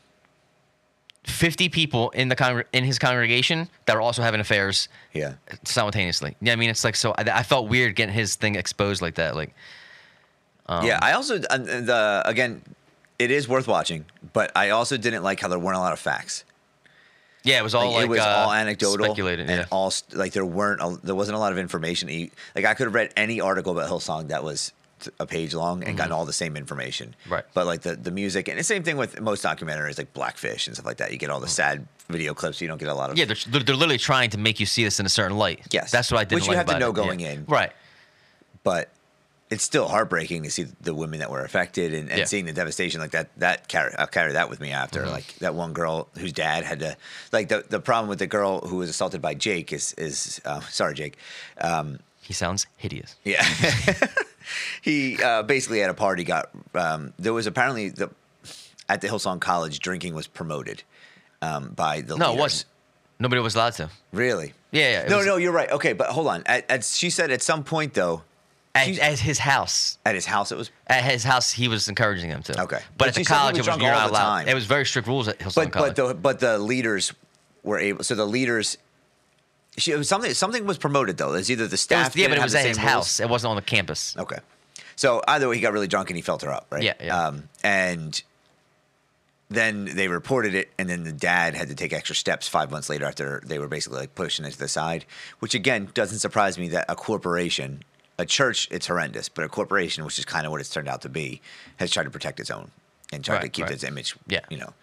50 1.24 1.70
people 1.70 2.10
in 2.12 2.30
the 2.30 2.36
congr- 2.36 2.64
in 2.74 2.84
his 2.84 2.98
congregation 2.98 3.70
that 3.86 3.96
were 3.96 4.02
also 4.02 4.22
having 4.24 4.40
affairs 4.42 4.90
Yeah. 5.14 5.34
simultaneously. 5.64 6.36
Yeah, 6.42 6.54
I 6.54 6.56
mean, 6.56 6.70
it's 6.70 6.84
like 6.84 6.96
so. 6.96 7.12
I, 7.18 7.24
I 7.32 7.44
felt 7.44 7.68
weird 7.70 7.96
getting 7.96 8.14
his 8.14 8.36
thing 8.36 8.56
exposed 8.56 9.02
like 9.02 9.16
that. 9.16 9.36
Like, 9.36 9.54
Um, 10.68 10.86
yeah, 10.86 11.00
I 11.02 11.12
also 11.14 11.36
uh, 11.50 11.58
the 11.58 12.24
again, 12.26 12.62
it 13.20 13.30
is 13.30 13.48
worth 13.48 13.68
watching, 13.68 14.06
but 14.34 14.52
I 14.56 14.70
also 14.72 14.98
didn't 14.98 15.22
like 15.24 15.40
how 15.40 15.48
there 15.48 15.60
weren't 15.60 15.78
a 15.78 15.82
lot 15.82 15.94
of 15.94 16.00
facts. 16.00 16.44
Yeah, 17.44 17.60
it 17.60 17.64
was 17.64 17.74
all 17.76 17.92
like, 17.94 18.06
it 18.06 18.10
was 18.10 18.20
uh, 18.20 18.24
all 18.46 18.52
anecdotal, 18.54 19.06
speculated. 19.06 19.50
and 19.50 19.60
Yeah, 19.62 19.66
all 19.72 19.94
like 20.14 20.34
there 20.34 20.46
weren't 20.46 20.82
a, 20.82 20.98
there 21.04 21.16
wasn't 21.16 21.36
a 21.36 21.40
lot 21.40 21.52
of 21.52 21.58
information. 21.58 22.08
You- 22.10 22.30
Like 22.56 22.66
I 22.66 22.74
could 22.74 22.86
have 22.88 22.94
read 22.94 23.12
any 23.16 23.42
article 23.42 23.72
about 23.78 23.90
Hillsong 23.90 24.28
that 24.30 24.44
was 24.44 24.72
a 25.20 25.26
page 25.26 25.56
long 25.56 25.84
and 25.84 25.98
gotten 25.98 26.12
all 26.12 26.26
the 26.26 26.34
same 26.34 26.56
information. 26.56 27.16
Mm-hmm. 27.24 27.34
Right. 27.34 27.44
But 27.56 27.66
like 27.66 27.82
the 27.82 27.96
the 27.96 28.12
music 28.12 28.48
and 28.48 28.60
the 28.60 28.64
same 28.64 28.84
thing 28.84 28.98
with 28.98 29.20
most 29.20 29.44
documentaries 29.44 29.98
like 29.98 30.14
Blackfish 30.14 30.68
and 30.68 30.76
stuff 30.76 30.86
like 30.86 30.98
that. 30.98 31.12
You 31.12 31.18
get 31.18 31.32
all 31.32 31.40
the 31.40 31.48
sad 31.48 31.88
video 32.08 32.36
clips. 32.36 32.62
You 32.62 32.68
don't 32.68 32.78
get 32.78 32.88
a 32.90 32.94
lot 32.94 33.10
of 33.10 33.18
yeah, 33.18 33.26
they're, 33.26 33.36
they're 33.64 33.76
literally 33.76 33.98
trying 33.98 34.30
to 34.30 34.38
make 34.38 34.60
you 34.60 34.68
see 34.68 34.84
this 34.84 35.00
in 35.00 35.06
a 35.08 35.10
certain 35.10 35.38
light. 35.38 35.62
Yes. 35.72 35.90
that's 35.90 36.12
what 36.12 36.20
I 36.20 36.24
didn't 36.26 36.42
Which 36.42 36.44
you 36.46 36.50
like 36.56 36.58
have 36.58 36.76
to 36.76 36.80
know 36.80 36.92
it. 36.92 36.96
going 36.96 37.20
Yeah. 37.20 37.32
in. 37.32 37.46
Right. 37.48 37.72
but 38.64 38.90
it's 39.52 39.64
still 39.64 39.88
heartbreaking 39.88 40.42
to 40.44 40.50
see 40.50 40.64
the 40.82 40.96
women 40.96 41.20
that 41.20 41.30
were 41.30 41.44
affected 41.44 41.94
and, 41.94 42.10
and 42.10 42.20
Yeah. 42.20 42.26
seeing 42.26 42.46
the 42.46 42.54
devastation 42.54 43.02
like 43.02 43.12
that 43.12 43.28
that 43.38 43.68
carry 43.68 43.94
I'll 44.00 44.08
carry 44.08 44.32
that 44.34 44.50
with 44.50 44.60
me 44.62 44.72
after 44.72 45.02
Mm-hmm. 45.02 45.12
like 45.12 45.36
that 45.40 45.54
one 45.54 45.74
girl 45.74 46.08
whose 46.18 46.32
dad 46.34 46.64
had 46.64 46.80
to 46.80 46.96
like 47.32 47.50
the 47.50 47.64
the 47.70 47.80
problem 47.80 48.08
with 48.10 48.20
the 48.20 48.28
girl 48.28 48.62
who 48.62 48.78
was 48.78 48.90
assaulted 48.90 49.22
by 49.22 49.34
Jake 49.36 49.72
is 49.74 49.94
is 49.98 50.42
uh, 50.46 50.62
sorry 50.62 50.94
Jake 50.96 51.18
um, 51.60 52.00
He 52.22 52.34
sounds 52.34 52.66
hideous. 52.78 53.16
yeah 53.24 53.44
he 54.82 55.22
uh, 55.22 55.44
basically 55.44 55.82
at 55.84 55.90
a 55.90 55.94
party 55.94 56.24
got 56.24 56.50
um, 56.74 57.14
there 57.20 57.34
was 57.34 57.48
apparently 57.48 57.90
the 57.90 58.10
at 58.90 59.02
the 59.02 59.08
Hillsong 59.08 59.40
College 59.40 59.80
drinking 59.80 60.14
was 60.16 60.28
promoted 60.28 60.84
um, 61.42 61.70
by 61.70 62.02
the 62.02 62.18
No, 62.18 62.34
it 62.34 62.40
wasn't. 62.40 62.66
Nobody 63.20 63.42
was 63.42 63.56
allowed 63.56 63.74
to. 63.74 63.90
really 64.12 64.54
Yeah, 64.72 65.04
yeah, 65.04 65.08
no 65.10 65.18
was- 65.18 65.26
no 65.26 65.38
you're 65.38 65.52
right 65.52 65.72
okay 65.72 65.94
but 65.94 66.08
hold 66.10 66.28
on 66.28 66.44
at, 66.46 66.70
at, 66.70 66.84
she 66.84 67.10
said 67.10 67.32
at 67.32 67.42
some 67.42 67.64
point 67.64 67.94
though 67.94 68.24
At, 68.74 68.86
she's- 68.86 69.00
at 69.00 69.20
his 69.20 69.38
house. 69.40 69.98
at 70.06 70.16
his 70.16 70.26
house 70.26 70.52
it 70.52 70.58
was 70.58 70.72
At 70.88 71.04
his 71.04 71.24
house, 71.26 71.52
he 71.52 71.68
was 71.68 71.88
encouraging 71.90 72.30
them 72.30 72.42
to. 72.44 72.62
Okay. 72.64 72.78
But, 72.78 72.98
But 72.98 73.08
at 73.10 73.14
the 73.16 73.20
she 73.20 73.24
said 73.26 73.34
he 73.34 73.40
college, 73.40 73.58
was 73.58 73.58
it 73.58 73.60
was 73.60 73.66
drunk 73.68 73.82
you're 73.82 73.92
all 73.94 74.00
not 74.00 74.06
the 74.08 74.12
allowed. 74.14 74.30
time. 74.40 74.48
It 74.48 74.54
was 74.56 74.66
very 74.66 74.86
strict 74.86 75.08
rules 75.08 75.28
at 75.28 75.40
Hillsong 75.40 75.56
but 75.56 75.72
College. 75.72 75.96
but 75.96 76.08
the 76.08 76.14
but 76.14 76.40
the 76.40 76.58
leaders 76.58 77.14
were 77.64 77.78
able. 77.80 78.04
So 78.06 78.16
the 78.16 78.26
leaders, 78.26 78.78
she, 79.78 79.92
it 79.92 79.98
was 79.98 80.08
something 80.08 80.34
something 80.34 80.66
was 80.66 80.78
promoted 80.78 81.18
though. 81.18 81.34
It's 81.34 81.50
either 81.50 81.64
the 81.64 81.70
It 81.70 81.72
was- 81.74 81.82
staff. 81.82 82.16
yeah, 82.16 82.28
but 82.28 82.34
it 82.34 82.36
have 82.38 82.44
was 82.46 82.54
the 82.54 82.60
at 82.60 82.66
his 82.66 82.78
rules. 82.78 82.90
house. 82.90 83.20
It 83.20 83.28
wasn't 83.30 83.50
on 83.52 83.56
the 83.58 83.62
campus. 83.62 84.16
Okay, 84.18 84.40
so 84.96 85.22
either 85.28 85.50
way, 85.50 85.56
he 85.56 85.62
got 85.62 85.74
really 85.74 85.88
drunk 85.88 86.10
and 86.10 86.16
he 86.16 86.22
felt 86.22 86.42
her 86.44 86.52
up, 86.52 86.68
right? 86.72 86.82
Yeah, 86.84 86.94
yeah. 87.04 87.28
Um, 87.28 87.50
and 87.64 88.22
then 89.50 89.84
they 89.84 90.08
reported 90.08 90.56
it, 90.56 90.72
and 90.80 90.88
then 90.90 91.04
the 91.04 91.12
dad 91.12 91.56
had 91.56 91.68
to 91.68 91.76
take 91.76 91.92
extra 91.92 92.16
steps 92.16 92.48
five 92.48 92.72
months 92.72 92.90
later 92.90 93.04
after 93.06 93.42
they 93.46 93.60
were 93.60 93.68
basically 93.68 94.00
like 94.00 94.16
pushing 94.16 94.46
it 94.46 94.52
to 94.52 94.58
the 94.60 94.70
side. 94.70 95.04
Which 95.40 95.54
again 95.54 95.90
doesn't 95.94 96.20
surprise 96.20 96.58
me 96.58 96.70
that 96.70 96.86
a 96.88 96.96
corporation, 96.96 97.84
a 98.22 98.26
church, 98.26 98.68
it's 98.72 98.88
horrendous, 98.88 99.30
but 99.30 99.44
a 99.44 99.50
corporation, 99.50 100.06
which 100.06 100.20
is 100.20 100.26
kind 100.26 100.46
of 100.46 100.52
what 100.52 100.62
it's 100.62 100.70
turned 100.70 100.88
out 100.88 101.02
to 101.02 101.10
be, 101.10 101.42
has 101.78 101.92
tried 101.92 102.04
to 102.04 102.12
protect 102.12 102.40
its 102.40 102.52
own 102.52 102.72
and 103.12 103.26
tried 103.26 103.42
to 103.42 103.50
keep 103.50 103.66
right. 103.66 103.74
its 103.74 103.84
image. 103.84 104.16
Yeah. 104.28 104.42
you 104.50 104.58
know. 104.58 104.74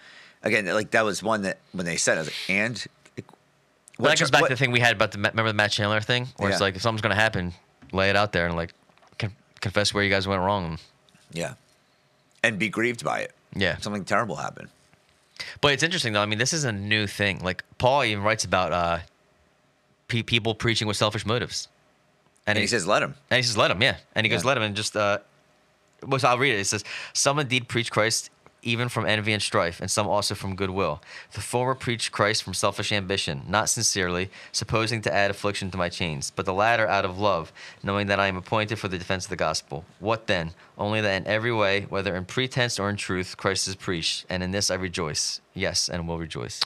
Again, 0.43 0.67
like 0.67 0.91
that 0.91 1.05
was 1.05 1.23
one 1.23 1.43
that 1.43 1.59
when 1.73 1.87
they 1.87 1.97
said, 1.97 2.19
I 2.19 2.21
was 2.21 2.29
like, 2.29 2.51
and. 2.51 2.87
But 3.99 4.11
that 4.11 4.19
goes 4.21 4.31
back 4.31 4.43
what- 4.43 4.49
to 4.49 4.55
the 4.55 4.59
thing 4.59 4.71
we 4.71 4.81
had 4.81 4.95
about 4.95 5.13
the 5.13 5.19
remember 5.19 5.49
the 5.49 5.55
Matt 5.55 5.73
Chandler 5.73 6.01
thing, 6.01 6.29
where 6.37 6.51
it's 6.51 6.61
like 6.61 6.77
if 6.77 6.83
something's 6.83 7.03
gonna 7.03 7.17
happen, 7.17 7.53
lay 7.93 8.11
it 8.11 8.17
out 8.17 8.33
there 8.33 8.47
and 8.47 8.55
like 8.55 8.73
con- 9.19 9.35
confess 9.61 9.93
where 9.93 10.05
you 10.05 10.11
guys 10.11 10.29
went 10.29 10.41
wrong. 10.41 10.79
Yeah. 11.33 11.55
And 12.45 12.59
be 12.59 12.69
grieved 12.69 13.05
by 13.05 13.21
it. 13.21 13.33
Yeah. 13.57 13.79
Something 13.79 14.05
terrible 14.05 14.37
happened. 14.37 14.69
But 15.61 15.73
it's 15.73 15.83
interesting 15.83 16.13
though. 16.13 16.23
I 16.23 16.27
mean, 16.27 16.39
this 16.39 16.53
is 16.53 16.65
a 16.65 16.73
new 16.73 17.07
thing. 17.07 17.41
Like 17.41 17.65
Paul 17.79 18.05
even 18.05 18.23
writes 18.23 18.45
about 18.45 18.73
uh, 18.73 18.99
pe- 20.07 20.23
people 20.23 20.55
preaching 20.55 20.87
with 20.87 20.97
selfish 20.97 21.27
motives, 21.27 21.69
And 22.49 22.59
he 22.59 22.67
says, 22.67 22.87
let 22.87 23.03
him. 23.03 23.15
and 23.31 23.37
he 23.37 23.43
says, 23.43 23.57
"Let 23.57 23.71
him, 23.71 23.81
yeah." 23.83 23.97
And 24.15 24.25
he 24.25 24.31
goes, 24.31 24.45
"Let 24.45 24.57
him," 24.57 24.63
and 24.63 24.75
just 24.75 24.97
uh, 24.97 25.19
well, 26.07 26.19
so 26.19 26.29
I'll 26.29 26.39
read 26.39 26.55
it. 26.55 26.61
It 26.61 26.65
says, 26.67 26.83
"Some 27.13 27.39
indeed 27.39 27.69
preach 27.69 27.91
Christ." 27.91 28.31
Even 28.63 28.89
from 28.89 29.07
envy 29.07 29.33
and 29.33 29.41
strife, 29.41 29.81
and 29.81 29.89
some 29.89 30.09
also 30.09 30.35
from 30.35 30.57
goodwill. 30.57 31.01
The 31.33 31.41
former 31.41 31.77
preach 31.77 32.11
Christ 32.11 32.43
from 32.43 32.55
selfish 32.55 32.91
ambition, 32.91 33.43
not 33.49 33.69
sincerely, 33.69 34.31
supposing 34.51 35.01
to 35.03 35.15
add 35.15 35.31
affliction 35.31 35.71
to 35.71 35.79
my 35.79 35.89
chains, 35.89 36.33
but 36.35 36.45
the 36.45 36.53
latter 36.53 36.85
out 36.89 37.05
of 37.05 37.21
love, 37.21 37.53
knowing 37.85 38.09
that 38.09 38.19
I 38.19 38.27
am 38.27 38.37
appointed 38.37 38.81
for 38.81 38.89
the 38.89 38.99
defense 38.99 39.27
of 39.27 39.31
the 39.31 39.37
gospel. 39.37 39.85
What 40.01 40.27
then? 40.27 40.51
Only 40.77 41.01
that 41.01 41.17
in 41.23 41.27
every 41.29 41.53
way, 41.53 41.83
whether 41.89 42.17
in 42.17 42.25
pretense 42.25 42.81
or 42.81 42.91
in 42.91 42.97
truth, 42.97 43.37
Christ 43.37 43.69
is 43.69 43.77
preached, 43.77 44.27
and 44.29 44.43
in 44.43 44.51
this 44.51 44.73
I 44.73 44.75
rejoice. 44.75 45.41
Yes, 45.55 45.89
and 45.89 46.09
will 46.09 46.19
rejoice. 46.19 46.61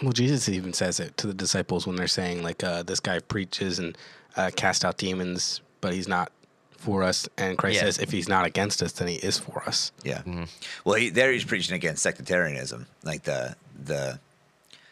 Well, 0.00 0.12
Jesus 0.12 0.48
even 0.48 0.72
says 0.74 1.00
it 1.00 1.16
to 1.16 1.26
the 1.26 1.34
disciples 1.34 1.88
when 1.88 1.96
they're 1.96 2.06
saying 2.06 2.44
like, 2.44 2.62
uh, 2.62 2.84
"This 2.84 3.00
guy 3.00 3.18
preaches 3.18 3.80
and 3.80 3.98
uh, 4.36 4.50
cast 4.54 4.84
out 4.84 4.96
demons, 4.98 5.60
but 5.80 5.92
he's 5.92 6.08
not 6.08 6.30
for 6.76 7.02
us." 7.02 7.28
And 7.38 7.56
Christ 7.58 7.76
Yeah. 7.76 7.82
says, 7.82 7.98
"If 7.98 8.10
he's 8.12 8.28
not 8.28 8.44
against 8.46 8.82
us, 8.82 8.92
then 8.92 9.08
he 9.08 9.16
is 9.16 9.38
for 9.38 9.62
us." 9.66 9.92
Yeah. 10.04 10.18
Mm-hmm. 10.18 10.44
Well, 10.84 10.96
he, 10.96 11.10
there 11.10 11.32
he's 11.32 11.44
preaching 11.44 11.74
against 11.74 12.02
sectarianism, 12.02 12.86
like 13.02 13.22
the 13.24 13.56
the 13.82 14.18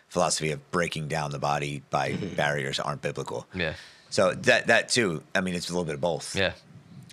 philosophy 0.08 0.52
of 0.52 0.70
breaking 0.70 1.08
down 1.08 1.30
the 1.32 1.38
body 1.38 1.82
by 1.90 2.12
Mm-hmm. 2.12 2.34
barriers 2.36 2.78
aren't 2.80 3.02
biblical. 3.02 3.46
Yeah. 3.54 3.74
So 4.10 4.32
that 4.32 4.68
that 4.68 4.88
too, 4.90 5.22
I 5.34 5.40
mean, 5.40 5.54
it's 5.54 5.68
a 5.68 5.72
little 5.72 5.84
bit 5.84 5.94
of 5.96 6.00
both. 6.00 6.36
Yeah. 6.36 6.52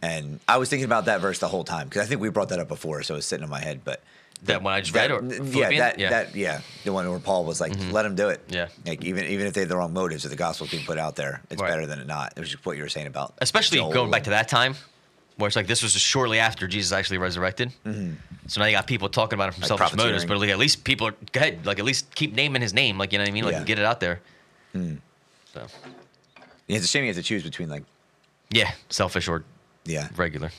And 0.04 0.40
I 0.48 0.58
was 0.58 0.70
thinking 0.70 0.86
about 0.86 1.06
that 1.06 1.22
verse 1.22 1.38
the 1.40 1.48
whole 1.48 1.64
time 1.64 1.88
because 1.88 2.02
I 2.04 2.06
think 2.06 2.22
we 2.22 2.30
brought 2.30 2.50
that 2.50 2.60
up 2.60 2.68
before, 2.68 3.04
so 3.04 3.14
it 3.14 3.18
was 3.18 3.26
sitting 3.26 3.44
in 3.44 3.50
my 3.50 3.60
head. 3.62 3.82
But 3.84 4.02
That 4.44 4.64
one 4.64 4.74
I 4.74 4.82
just 4.82 4.94
that, 4.94 5.12
read, 5.12 5.40
or 5.40 5.44
yeah, 5.46 5.70
that 5.78 6.00
yeah. 6.00 6.10
that 6.10 6.36
yeah, 6.36 6.62
the 6.84 6.92
one 6.92 7.08
where 7.08 7.20
Paul 7.20 7.46
was 7.46 7.62
like, 7.62 7.74
"Let 7.92 8.06
him 8.08 8.16
do 8.16 8.30
it." 8.30 8.42
Yeah. 8.50 8.70
like 8.88 9.04
even 9.06 9.26
even 9.26 9.46
if 9.46 9.54
they 9.54 9.62
had 9.62 9.70
the 9.70 9.78
wrong 9.78 9.94
motives, 9.94 10.26
if 10.26 10.32
the 10.32 10.38
gospel's 10.38 10.72
being 10.72 10.84
put 10.86 10.98
out 10.98 11.16
there, 11.16 11.42
it's 11.52 11.62
Right. 11.62 11.70
better 11.70 11.86
than 11.86 12.00
it 12.00 12.08
not. 12.08 12.34
It 12.36 12.40
was 12.40 12.50
just 12.50 12.66
what 12.66 12.76
you 12.76 12.82
were 12.82 12.90
saying 12.90 13.06
about, 13.08 13.36
Especially 13.40 13.78
Joel 13.78 13.94
going 13.94 14.10
back 14.10 14.24
to 14.24 14.32
that 14.32 14.48
time, 14.48 14.74
where 15.38 15.46
it's 15.46 15.56
like 15.56 15.68
this 15.68 15.84
was 15.84 15.94
just 15.94 16.06
shortly 16.06 16.40
after 16.40 16.68
Jesus 16.68 16.92
actually 16.92 17.20
resurrected. 17.20 17.72
So 18.48 18.60
now 18.60 18.66
you 18.66 18.72
got 18.72 18.88
people 18.88 19.10
talking 19.10 19.36
about 19.38 19.50
it 19.50 19.52
from 19.54 19.62
Mm-hmm. 19.64 19.74
Like 19.74 19.80
selfish 19.80 19.98
motives, 19.98 20.26
but 20.26 20.38
like 20.40 20.50
at 20.50 20.58
least 20.58 20.84
people 20.84 21.06
are 21.08 21.16
go 21.32 21.40
ahead, 21.40 21.64
like 21.68 21.78
at 21.78 21.86
least 21.86 22.14
keep 22.16 22.34
naming 22.34 22.64
his 22.64 22.74
name, 22.74 22.98
like 22.98 23.12
you 23.14 23.20
know 23.20 23.24
what 23.26 23.30
I 23.30 23.34
mean, 23.34 23.44
like 23.44 23.54
Yeah. 23.54 23.64
Get 23.64 23.78
it 23.78 23.86
out 23.86 24.00
there. 24.00 24.22
So 24.74 24.80
Yeah, 26.68 26.78
it's 26.78 26.86
a 26.86 26.88
shame 26.88 27.04
you 27.04 27.10
have 27.10 27.18
to 27.18 27.22
choose 27.24 27.44
between 27.44 27.70
like 27.70 27.84
yeah, 28.50 28.72
selfish 28.90 29.28
or 29.28 29.44
yeah 29.86 30.10
regular. 30.16 30.52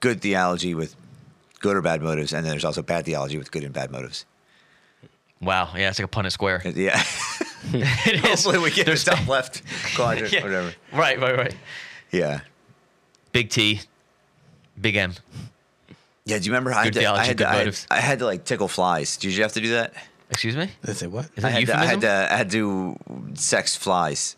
good 0.00 0.20
theology 0.20 0.74
with 0.74 0.94
good 1.62 1.76
or 1.76 1.80
bad 1.82 2.02
motives, 2.02 2.34
and 2.34 2.44
then 2.44 2.50
there's 2.50 2.64
also 2.66 2.82
bad 2.82 3.06
theology 3.06 3.38
with 3.38 3.50
good 3.50 3.64
and 3.64 3.72
bad 3.72 3.90
motives. 3.90 4.26
Wow, 5.40 5.70
yeah, 5.74 5.88
it's 5.88 5.98
like 5.98 6.06
a 6.06 6.10
Punnett 6.10 6.32
square. 6.32 6.60
Yeah. 6.64 7.02
it 7.72 8.14
is. 8.14 8.20
Hopefully 8.44 8.58
we 8.58 8.68
get 8.70 8.84
the 8.84 8.84
There's- 8.84 9.04
top 9.04 9.26
left 9.28 9.62
quadrant, 9.96 10.32
Yeah. 10.32 10.42
whatever. 10.42 10.74
Right, 10.92 11.18
right, 11.18 11.36
right. 11.36 11.54
Yeah. 12.10 12.40
Big 13.32 13.48
T, 13.48 13.80
Big 14.80 14.94
M. 14.96 15.14
Yeah. 16.26 16.38
Do 16.38 16.44
you 16.44 16.52
remember 16.52 16.72
I 16.72 16.84
had, 16.84 16.92
Good 16.94 17.00
to, 17.00 17.10
I, 17.10 17.24
had 17.24 17.36
good 17.38 17.44
to, 17.44 17.50
I, 17.50 17.54
had. 17.64 17.78
I 17.90 18.00
had 18.00 18.18
to 18.20 18.26
like 18.26 18.44
tickle 18.44 18.68
flies. 18.68 19.16
Did 19.16 19.34
you 19.34 19.42
have 19.42 19.54
to 19.54 19.60
do 19.60 19.70
that? 19.70 19.94
Excuse 20.30 20.56
me. 20.56 20.70
They 20.82 20.92
say 20.92 21.06
what? 21.08 21.28
Is 21.36 21.44
I 21.44 21.50
that 21.50 21.58
had, 21.60 21.66
to, 21.66 21.76
I 21.78 21.84
had 21.86 22.00
to. 22.02 22.28
I 22.32 22.36
had 22.36 22.50
to 22.52 22.98
sex 23.34 23.74
flies. 23.76 24.36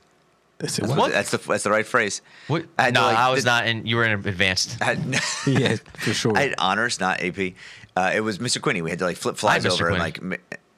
They 0.59 0.69
say 0.69 0.83
That's, 0.87 0.97
what? 0.97 1.11
that's 1.13 1.31
the 1.33 1.39
that's 1.39 1.65
the 1.65 1.71
right 1.71 1.87
phrase. 1.87 2.23
What? 2.47 2.65
I 2.79 2.91
no, 2.91 3.03
like, 3.03 3.17
I 3.17 3.31
was 3.31 3.45
the- 3.45 3.51
not 3.51 3.67
in. 3.67 3.87
You 3.87 3.97
were 3.97 4.05
in 4.05 4.13
advanced. 4.13 4.81
I 4.81 4.95
had, 4.95 4.99
yeah, 5.47 5.77
for 5.99 6.15
sure. 6.15 6.37
I 6.37 6.43
had 6.43 6.55
honors, 6.59 7.01
not 7.01 7.21
AP. 7.23 7.55
Uh, 7.97 8.13
it 8.15 8.21
was 8.21 8.39
Mr. 8.39 8.59
Quinney. 8.61 8.83
We 8.83 8.91
had 8.91 8.99
to 9.01 9.05
like 9.05 9.17
flip 9.17 9.37
flies 9.37 9.65
Mr. 9.65 9.73
over 9.73 9.91
and 9.91 9.99
like. 9.99 10.21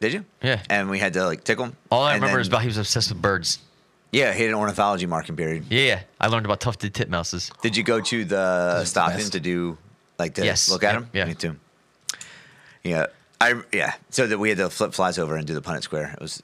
Did 0.01 0.13
you? 0.13 0.25
Yeah. 0.43 0.63
And 0.69 0.91
we 0.91 0.99
had 0.99 1.13
to 1.15 1.25
like 1.25 1.45
tickle 1.45 1.67
him. 1.67 1.77
All 1.91 2.03
I 2.03 2.15
and 2.15 2.23
remember 2.23 2.37
then- 2.39 2.41
is 2.43 2.49
about 2.49 2.63
he 2.63 2.69
was 2.69 2.79
obsessed 2.79 3.11
with 3.11 3.21
birds. 3.21 3.59
Yeah, 4.13 4.33
he 4.33 4.43
had 4.43 4.51
an 4.51 4.55
ornithology 4.57 5.05
marking 5.07 5.37
period. 5.37 5.67
Yeah, 5.69 5.81
yeah. 5.83 6.01
I 6.21 6.29
learned 6.29 6.47
about 6.47 6.61
tufted 6.61 6.95
titmouses. 6.95 7.51
Did 7.61 7.77
you 7.77 7.83
go 7.83 8.01
to 8.01 8.25
the 8.25 8.75
is 8.77 8.83
the 8.83 8.87
Stockton 8.87 9.31
to 9.31 9.41
do 9.41 9.77
like 10.19 10.35
to 10.35 10.45
Yes. 10.45 10.69
look 10.71 10.85
at 10.85 10.95
Yep. 10.95 11.03
him? 11.03 11.11
Yeah. 11.13 11.25
Me 11.27 11.35
too. 11.35 11.57
Yeah. 12.85 13.07
I 13.41 13.61
yeah. 13.73 13.95
So 14.11 14.27
that 14.27 14.39
we 14.39 14.49
had 14.49 14.59
to 14.59 14.71
flip 14.71 14.95
flies 14.95 15.19
over 15.19 15.37
and 15.37 15.47
do 15.47 15.55
the 15.55 15.61
Punnett 15.61 15.83
Square. 15.83 16.13
It 16.15 16.21
was, 16.23 16.43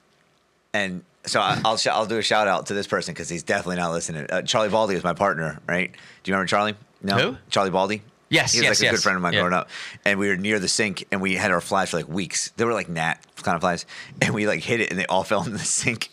and 0.75 1.03
so 1.27 1.41
I, 1.41 1.61
I'll 1.65 1.77
sh- 1.77 1.87
I'll 1.89 2.07
do 2.07 2.19
a 2.19 2.23
shout 2.23 2.49
out 2.49 2.67
to 2.67 2.75
this 2.75 2.87
person 2.87 3.15
because 3.15 3.29
he's 3.29 3.43
definitely 3.43 3.77
not 3.77 3.93
listening. 3.93 4.27
Uh, 4.31 4.43
Charlie 4.43 4.69
Baldy 4.69 4.95
was 4.95 5.05
my 5.05 5.13
partner, 5.15 5.61
right? 5.69 5.91
Do 5.93 6.31
you 6.31 6.35
remember 6.35 6.49
Charlie? 6.49 6.75
No. 7.03 7.17
Who? 7.19 7.37
Charlie 7.51 7.71
Baldy. 7.71 8.03
Yes, 8.29 8.53
He 8.55 8.61
was 8.61 8.65
yes, 8.65 8.81
like 8.81 8.89
a 8.89 8.95
good 8.95 9.03
friend 9.03 9.17
of 9.17 9.23
mine 9.23 9.35
Yeah. 9.35 9.41
growing 9.41 9.53
up, 9.53 9.69
and 10.07 10.19
we 10.19 10.27
were 10.29 10.37
near 10.39 10.59
the 10.59 10.67
sink, 10.69 11.05
and 11.13 11.21
we 11.21 11.35
had 11.35 11.51
our 11.51 11.61
flies 11.61 11.91
for 11.91 11.99
like 11.99 12.09
weeks. 12.09 12.51
They 12.57 12.65
were 12.65 12.73
like 12.73 12.89
gnat 12.89 13.23
kind 13.43 13.57
of 13.57 13.61
flies, 13.61 13.85
and 14.23 14.33
we 14.33 14.47
like 14.47 14.61
hit 14.63 14.81
it, 14.81 14.89
and 14.91 14.99
they 14.99 15.05
all 15.07 15.23
fell 15.33 15.45
in 15.45 15.53
the 15.53 15.59
sink 15.59 16.09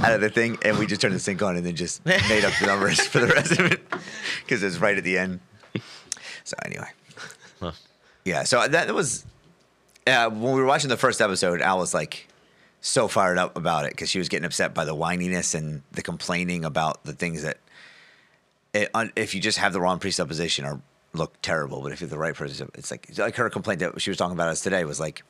out 0.00 0.12
of 0.12 0.20
the 0.20 0.28
thing, 0.30 0.56
and 0.64 0.78
we 0.78 0.86
just 0.86 1.00
turned 1.00 1.14
the 1.14 1.18
sink 1.18 1.42
on, 1.42 1.56
and 1.56 1.66
then 1.66 1.74
just 1.74 2.04
made 2.06 2.44
up 2.44 2.52
the 2.60 2.66
numbers 2.66 3.00
for 3.04 3.18
the 3.18 3.26
rest 3.26 3.52
of 3.58 3.60
it 3.72 3.82
because 4.44 4.62
it 4.62 4.66
was 4.66 4.78
right 4.78 4.96
at 4.96 5.02
the 5.02 5.18
end. 5.18 5.40
So 6.44 6.56
anyway, 6.64 6.86
Huh. 7.58 7.72
yeah. 8.24 8.44
So 8.44 8.68
that 8.68 8.94
was 8.94 9.24
uh, 10.06 10.30
when 10.30 10.52
we 10.54 10.60
were 10.60 10.66
watching 10.66 10.90
the 10.90 10.96
first 10.96 11.20
episode. 11.20 11.60
Al 11.60 11.78
was 11.78 11.92
like 11.92 12.28
so 12.84 13.08
fired 13.08 13.38
up 13.38 13.56
about 13.56 13.86
it 13.86 13.92
because 13.92 14.10
she 14.10 14.18
was 14.18 14.28
getting 14.28 14.44
upset 14.44 14.74
by 14.74 14.84
the 14.84 14.94
whininess 14.94 15.54
and 15.54 15.80
the 15.92 16.02
complaining 16.02 16.66
about 16.66 17.02
the 17.04 17.14
things 17.14 17.42
that, 17.42 17.56
it, 18.74 18.90
if 19.16 19.34
you 19.34 19.40
just 19.40 19.56
have 19.56 19.72
the 19.72 19.80
wrong 19.80 19.98
presupposition, 19.98 20.66
or 20.66 20.82
look 21.14 21.40
terrible. 21.40 21.80
But 21.80 21.92
if 21.92 22.02
you're 22.02 22.10
the 22.10 22.18
right 22.18 22.34
person, 22.34 22.68
it's 22.74 22.90
like 22.90 23.08
like 23.16 23.36
her 23.36 23.48
complaint 23.48 23.80
that 23.80 23.98
she 24.02 24.10
was 24.10 24.18
talking 24.18 24.34
about 24.34 24.48
us 24.48 24.60
today 24.60 24.84
was 24.84 25.00
like 25.00 25.22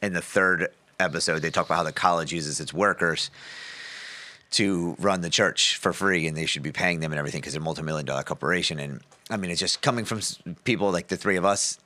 in 0.00 0.14
the 0.14 0.22
third 0.22 0.68
episode 0.98 1.40
they 1.40 1.50
talk 1.50 1.66
about 1.66 1.76
how 1.76 1.82
the 1.82 1.92
college 1.92 2.32
uses 2.32 2.60
its 2.60 2.72
workers 2.72 3.30
to 4.52 4.94
run 4.98 5.20
the 5.20 5.30
church 5.30 5.76
for 5.76 5.92
free 5.92 6.26
and 6.26 6.36
they 6.36 6.46
should 6.46 6.62
be 6.62 6.72
paying 6.72 7.00
them 7.00 7.12
and 7.12 7.18
everything 7.18 7.40
because 7.40 7.52
they're 7.52 7.60
a 7.60 7.64
multi-million 7.64 8.06
dollar 8.06 8.22
corporation 8.22 8.78
and 8.78 9.00
i 9.30 9.36
mean 9.36 9.50
it's 9.50 9.58
just 9.58 9.80
coming 9.80 10.04
from 10.04 10.20
people 10.62 10.92
like 10.92 11.08
the 11.08 11.16
three 11.16 11.36
of 11.36 11.44
us 11.44 11.78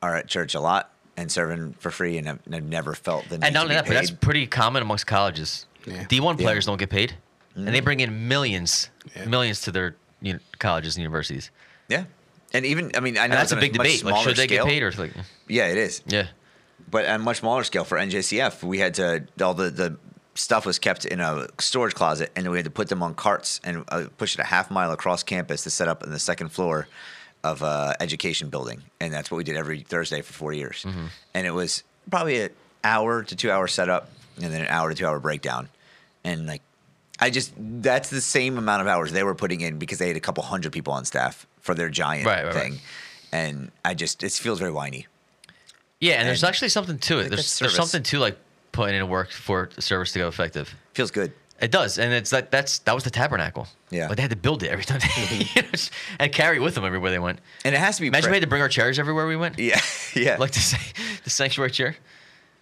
are 0.00 0.14
at 0.14 0.28
church 0.28 0.54
a 0.54 0.60
lot 0.60 0.90
and 1.18 1.30
serving 1.32 1.74
for 1.78 1.90
free 1.90 2.16
and 2.18 2.26
have, 2.26 2.38
have 2.52 2.64
never 2.64 2.94
felt 2.94 3.28
the 3.28 3.38
need 3.38 3.44
And 3.46 3.54
not 3.54 3.60
to 3.60 3.64
only 3.64 3.74
be 3.74 3.76
that, 3.80 3.86
but 3.86 3.94
that's 3.94 4.10
pretty 4.10 4.46
common 4.46 4.82
amongst 4.82 5.06
colleges. 5.06 5.66
Yeah. 5.86 6.04
D1 6.04 6.38
Yeah. 6.38 6.44
players 6.46 6.66
don't 6.66 6.78
get 6.78 6.90
paid, 6.90 7.14
and 7.54 7.68
they 7.68 7.80
bring 7.80 8.00
in 8.00 8.28
millions, 8.28 8.90
Yeah. 9.16 9.24
millions 9.26 9.60
to 9.62 9.72
their 9.72 9.96
you 10.20 10.34
know, 10.34 10.38
colleges 10.58 10.96
and 10.96 11.02
universities. 11.02 11.50
yeah 11.88 12.04
and 12.54 12.64
even 12.66 12.90
i 12.96 13.00
mean 13.00 13.16
i 13.18 13.26
know 13.26 13.34
that's 13.36 13.52
a 13.52 13.56
big 13.56 13.76
much 13.76 13.86
debate. 13.86 14.04
Like, 14.04 14.22
should 14.24 14.36
they 14.36 14.46
scale. 14.46 14.64
get 14.64 14.70
paid 14.70 14.82
or 14.82 14.90
like? 14.92 15.12
yeah 15.48 15.66
it 15.66 15.76
is 15.78 16.02
Yeah. 16.06 16.26
but 16.90 17.06
on 17.06 17.16
a 17.20 17.24
much 17.24 17.38
smaller 17.40 17.62
scale 17.64 17.84
for 17.84 17.98
NJCF, 17.98 18.62
we 18.62 18.78
had 18.78 18.94
to 18.94 19.24
all 19.42 19.54
the 19.54 19.68
the 19.70 19.96
stuff 20.34 20.64
was 20.66 20.78
kept 20.78 21.04
in 21.04 21.20
a 21.20 21.46
storage 21.58 21.94
closet, 21.94 22.30
and 22.36 22.48
we 22.50 22.56
had 22.58 22.64
to 22.64 22.70
put 22.70 22.88
them 22.88 23.02
on 23.02 23.12
carts 23.14 23.60
and 23.64 23.84
uh, 23.88 24.04
push 24.18 24.34
it 24.34 24.40
a 24.40 24.44
half 24.44 24.70
mile 24.70 24.92
across 24.92 25.22
campus 25.22 25.62
to 25.64 25.70
set 25.70 25.88
up 25.88 26.02
in 26.04 26.10
the 26.10 26.18
second 26.18 26.48
floor 26.50 26.86
of 27.44 27.62
a 27.62 27.96
education 28.00 28.48
building, 28.50 28.82
and 29.00 29.12
that's 29.12 29.30
what 29.30 29.36
we 29.38 29.44
did 29.44 29.56
every 29.56 29.80
Thursday 29.80 30.22
for 30.22 30.32
four 30.32 30.52
years. 30.52 30.84
Mm-hmm. 30.86 31.06
And 31.34 31.46
it 31.46 31.52
was 31.52 31.84
probably 32.10 32.40
an 32.42 32.50
hour 32.84 33.22
to 33.22 33.36
two 33.36 33.50
hour 33.50 33.68
setup, 33.68 34.10
and 34.40 34.52
then 34.52 34.62
an 34.62 34.68
hour 34.68 34.90
to 34.90 34.94
two 34.94 35.06
hour 35.06 35.20
breakdown, 35.20 35.68
and 36.24 36.46
like. 36.46 36.62
I 37.20 37.30
just 37.30 37.52
that's 37.58 38.10
the 38.10 38.20
same 38.20 38.58
amount 38.58 38.80
of 38.80 38.86
hours 38.86 39.10
they 39.10 39.24
were 39.24 39.34
putting 39.34 39.60
in 39.60 39.80
because 39.80 39.98
they 39.98 40.06
had 40.06 40.16
a 40.16 40.20
couple 40.20 40.44
hundred 40.44 40.70
people 40.72 40.92
on 40.92 41.04
staff 41.04 41.48
for 41.60 41.74
their 41.74 41.88
giant 41.88 42.24
Right, 42.24 42.44
right, 42.44 42.54
right. 42.54 42.62
thing, 42.62 42.78
and 43.32 43.72
I 43.84 43.94
just 43.94 44.22
it 44.22 44.30
feels 44.30 44.60
very 44.60 44.70
whiny. 44.70 45.08
Yeah, 46.00 46.14
and, 46.14 46.28
there's 46.28 46.44
actually 46.44 46.68
something 46.68 46.98
to 46.98 47.18
it. 47.18 47.30
There's, 47.30 47.58
there's 47.58 47.74
something 47.74 48.04
to 48.04 48.18
like 48.20 48.38
putting 48.70 48.94
in 48.94 49.08
work 49.08 49.30
for 49.30 49.68
the 49.74 49.82
service 49.82 50.12
to 50.12 50.20
go 50.20 50.28
effective. 50.28 50.74
Feels 50.94 51.10
good. 51.10 51.32
It 51.60 51.72
does, 51.72 51.98
and 51.98 52.12
it's 52.12 52.30
that 52.30 52.50
that's 52.52 52.78
that 52.80 52.94
was 52.94 53.02
the 53.04 53.10
tabernacle. 53.10 53.66
Yeah. 53.90 54.06
like 54.06 54.16
they 54.16 54.22
had 54.22 54.30
to 54.30 54.36
build 54.36 54.62
it 54.62 54.68
every 54.70 54.84
time, 54.84 55.00
they, 55.00 55.46
you 55.56 55.62
know, 55.62 55.68
and 56.20 56.32
carry 56.32 56.58
it 56.58 56.60
with 56.60 56.74
them 56.76 56.84
everywhere 56.84 57.10
they 57.10 57.18
went. 57.18 57.40
And 57.64 57.74
it 57.74 57.78
has 57.78 57.96
to 57.96 58.02
be. 58.02 58.06
Imagine 58.08 58.24
pre- 58.28 58.32
we 58.32 58.36
had 58.36 58.42
to 58.42 58.48
bring 58.48 58.62
our 58.62 58.68
chairs 58.68 58.98
everywhere 58.98 59.26
we 59.26 59.34
went. 59.36 59.58
Yeah, 59.58 59.80
yeah, 60.14 60.36
Like 60.38 60.52
the 60.52 60.78
the 61.24 61.30
sanctuary 61.30 61.72
chair. 61.72 61.96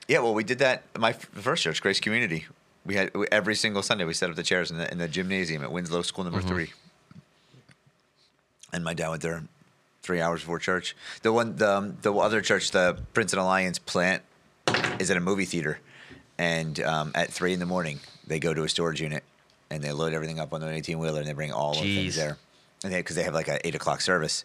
yeah. 0.09 0.21
Well, 0.21 0.33
we 0.35 0.45
did 0.45 0.61
that. 0.61 0.85
My 0.99 1.11
f- 1.11 1.27
first 1.27 1.63
church, 1.63 1.83
Grace 1.83 2.01
Community. 2.01 2.47
We 2.87 2.95
had 2.95 3.15
we, 3.15 3.27
every 3.31 3.55
single 3.55 3.83
Sunday 3.83 4.05
we 4.05 4.15
set 4.15 4.31
up 4.31 4.37
the 4.37 4.43
chairs 4.43 4.71
in 4.71 4.79
the 4.79 4.91
in 4.91 4.97
the 4.99 5.09
gymnasium 5.09 5.63
at 5.63 5.71
Winslow 5.73 6.03
School 6.03 6.25
Number 6.25 6.39
Mm-hmm. 6.41 6.49
Three. 6.49 6.73
And 8.73 8.83
my 8.85 8.95
dad 8.95 9.09
went 9.11 9.23
there 9.23 9.43
three 10.03 10.21
hours 10.21 10.41
before 10.41 10.59
church. 10.59 10.97
The 11.23 11.33
one, 11.33 11.57
the 11.57 11.71
um, 11.71 11.97
the 12.03 12.13
other 12.15 12.41
church, 12.41 12.71
the 12.71 12.99
Princeton 13.13 13.41
Alliance 13.41 13.79
plant, 13.79 14.23
is 14.99 15.11
at 15.11 15.17
a 15.17 15.21
movie 15.21 15.45
theater, 15.45 15.81
and 16.39 16.81
um, 16.81 17.13
at 17.15 17.33
three 17.33 17.53
in 17.53 17.59
the 17.61 17.67
morning 17.67 18.01
they 18.27 18.39
go 18.39 18.55
to 18.55 18.63
a 18.65 18.69
storage 18.69 19.01
unit 19.01 19.25
and 19.71 19.83
they 19.83 19.93
load 19.93 20.13
everything 20.13 20.41
up 20.41 20.53
on 20.53 20.63
an 20.63 20.75
eighteen 20.75 20.99
wheeler 20.99 21.21
and 21.21 21.29
they 21.29 21.33
bring 21.33 21.53
all 21.53 21.73
of 21.73 21.83
the 21.83 21.97
things 21.97 22.17
there, 22.17 22.39
and 22.85 22.93
they 22.93 22.99
because 22.99 23.17
they 23.17 23.23
have 23.23 23.35
like 23.35 23.49
an 23.49 23.59
eight 23.65 23.75
o'clock 23.75 24.01
service, 24.01 24.45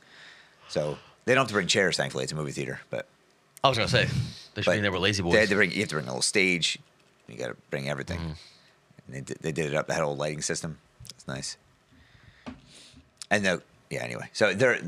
so 0.68 0.98
they 1.26 1.34
don't 1.34 1.44
have 1.44 1.48
to 1.50 1.54
bring 1.54 1.68
chairs. 1.68 1.98
Thankfully, 1.98 2.24
it's 2.24 2.34
a 2.34 2.36
movie 2.36 2.52
theater, 2.52 2.80
but. 2.90 3.08
I 3.64 3.70
was 3.70 3.78
gonna 3.78 3.88
say 3.90 4.08
they 4.56 4.64
should 4.64 4.72
be 4.72 4.80
there 4.80 4.92
with 4.92 5.02
lazy 5.02 5.22
boys. 5.22 5.34
They 5.34 5.42
had 5.42 5.50
to 5.50 5.56
bring, 5.56 5.72
you 5.72 5.82
have 5.82 5.90
to 5.90 5.96
bring 5.96 6.06
a 6.06 6.10
little 6.10 6.24
stage. 6.24 6.80
You 7.28 7.38
got 7.38 7.50
to 7.50 7.56
bring 7.70 7.88
everything. 7.88 8.18
Mm-hmm. 8.18 8.32
And 9.06 9.16
they, 9.16 9.22
did- 9.22 9.38
they 9.40 9.52
did 9.52 9.68
it 9.68 9.76
up. 9.76 9.86
They 9.86 9.94
had 9.94 10.02
a 10.02 10.08
whole 10.08 10.18
lighting 10.18 10.42
system. 10.42 10.80
It's 11.12 11.28
nice. 11.28 11.58
And 13.30 13.46
the, 13.46 13.62
yeah, 13.92 14.02
anyway. 14.04 14.30
So 14.34 14.54
there, 14.56 14.80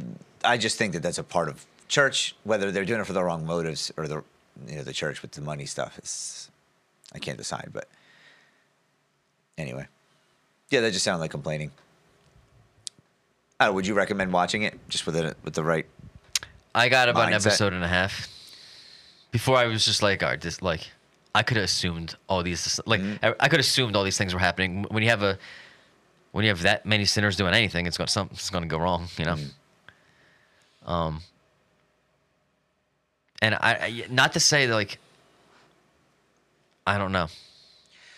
I 0.44 0.58
just 0.58 0.78
think 0.80 0.94
that 0.94 1.04
that's 1.04 1.20
a 1.20 1.24
part 1.24 1.50
of 1.50 1.66
church, 1.88 2.36
whether 2.44 2.72
they're 2.72 2.84
doing 2.84 3.00
it 3.00 3.06
for 3.06 3.14
the 3.14 3.24
wrong 3.24 3.46
motives 3.46 3.92
or 3.96 4.08
the, 4.08 4.24
you 4.68 4.78
know, 4.78 4.84
the 4.84 4.92
church 4.92 5.22
with 5.22 5.34
the 5.34 5.42
money 5.42 5.68
stuff. 5.68 6.00
It's, 6.00 6.50
I 7.14 7.20
can't 7.20 7.38
decide, 7.38 7.70
but 7.72 7.88
anyway. 9.58 9.88
Yeah, 10.70 10.82
that 10.82 10.92
just 10.92 11.04
sounded 11.04 11.20
like 11.20 11.32
complaining. 11.32 11.72
Uh, 13.60 13.72
would 13.74 13.86
you 13.88 13.94
recommend 13.94 14.34
watching 14.34 14.64
it 14.64 14.78
just 14.90 15.06
with 15.06 15.16
the 15.16 15.36
with 15.44 15.54
the 15.54 15.64
right? 15.64 15.86
I 16.76 16.90
got 16.90 17.10
about 17.10 17.28
an 17.32 17.34
Mindset. 17.34 17.48
episode 17.48 17.74
and 17.74 17.84
a 17.84 17.88
half. 17.88 18.28
Before 19.32 19.58
I 19.58 19.66
was 19.66 19.86
just 19.86 20.02
like, 20.02 20.24
all 20.24 20.30
right, 20.30 20.42
this 20.42 20.62
like 20.62 20.90
I 21.36 21.44
could 21.44 21.58
have 21.58 21.66
assumed 21.66 22.16
all 22.28 22.44
these 22.44 22.80
like 22.86 23.02
Mm-hmm. 23.02 23.26
I, 23.26 23.36
I 23.40 23.48
could 23.48 23.60
have 23.60 23.66
assumed 23.66 23.96
all 23.96 24.04
these 24.04 24.18
things 24.18 24.34
were 24.34 24.40
happening. 24.40 24.84
When 24.90 25.04
you 25.04 25.10
have 25.10 25.24
a 25.24 25.38
when 26.32 26.44
you 26.44 26.50
have 26.50 26.64
that 26.64 26.86
many 26.86 27.06
sinners 27.06 27.36
doing 27.36 27.54
anything, 27.54 27.86
it's 27.86 27.98
going 27.98 28.08
something's 28.08 28.50
going 28.50 28.64
to 28.64 28.68
go 28.68 28.80
wrong, 28.80 29.08
you 29.18 29.26
know. 29.26 29.36
Mm-hmm. 29.36 30.90
Um. 30.92 31.22
And 33.42 33.56
I, 33.56 33.60
I 33.60 34.06
not 34.10 34.34
to 34.34 34.40
say 34.40 34.66
that 34.66 34.74
like 34.74 34.98
I 36.88 36.98
don't 36.98 37.12
know. 37.12 37.28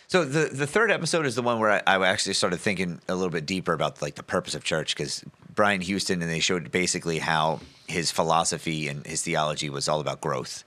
So 0.08 0.24
the 0.24 0.46
the 0.54 0.68
third 0.68 0.92
episode 0.92 1.26
is 1.26 1.36
the 1.36 1.42
one 1.42 1.60
where 1.60 1.72
I, 1.88 1.96
I 1.98 2.08
actually 2.08 2.34
started 2.34 2.58
thinking 2.60 3.02
a 3.08 3.16
little 3.16 3.32
bit 3.32 3.46
deeper 3.46 3.74
about 3.74 4.02
like 4.02 4.16
the 4.16 4.24
purpose 4.24 4.54
of 4.56 4.64
church 4.64 4.96
because 4.96 5.24
Brian 5.54 5.82
Houston 5.82 6.22
and 6.22 6.30
they 6.32 6.40
showed 6.40 6.72
basically 6.72 7.20
how 7.20 7.60
his 7.88 8.12
philosophy 8.12 8.88
and 8.88 9.06
his 9.06 9.22
theology 9.24 9.70
was 9.70 9.88
all 9.90 10.00
about 10.00 10.22
growth 10.22 10.64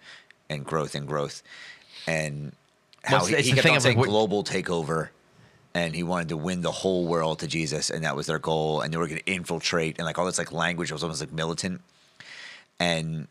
and 0.51 0.65
growth 0.65 0.95
and 0.95 1.07
growth 1.07 1.43
and 2.07 2.53
how 3.05 3.25
he, 3.25 3.37
he 3.37 3.53
kept 3.53 3.67
on 3.67 3.77
of, 3.77 3.85
like, 3.85 3.95
saying 3.95 4.03
global 4.03 4.43
takeover 4.45 5.09
and 5.75 5.95
he 5.95 6.03
wanted 6.03 6.29
to 6.31 6.37
win 6.37 6.63
the 6.63 6.73
whole 6.73 7.07
world 7.07 7.39
to 7.41 7.47
Jesus 7.47 7.91
and 7.91 8.03
that 8.05 8.17
was 8.17 8.27
their 8.27 8.39
goal 8.39 8.81
and 8.81 8.93
they 8.93 8.97
were 8.99 9.07
going 9.07 9.21
to 9.21 9.31
infiltrate 9.33 9.99
and 9.99 10.07
like 10.07 10.19
all 10.19 10.27
this 10.27 10.39
like 10.39 10.51
language 10.53 10.91
was 10.91 11.03
almost 11.03 11.21
like 11.21 11.33
militant 11.33 11.81
and 12.81 13.29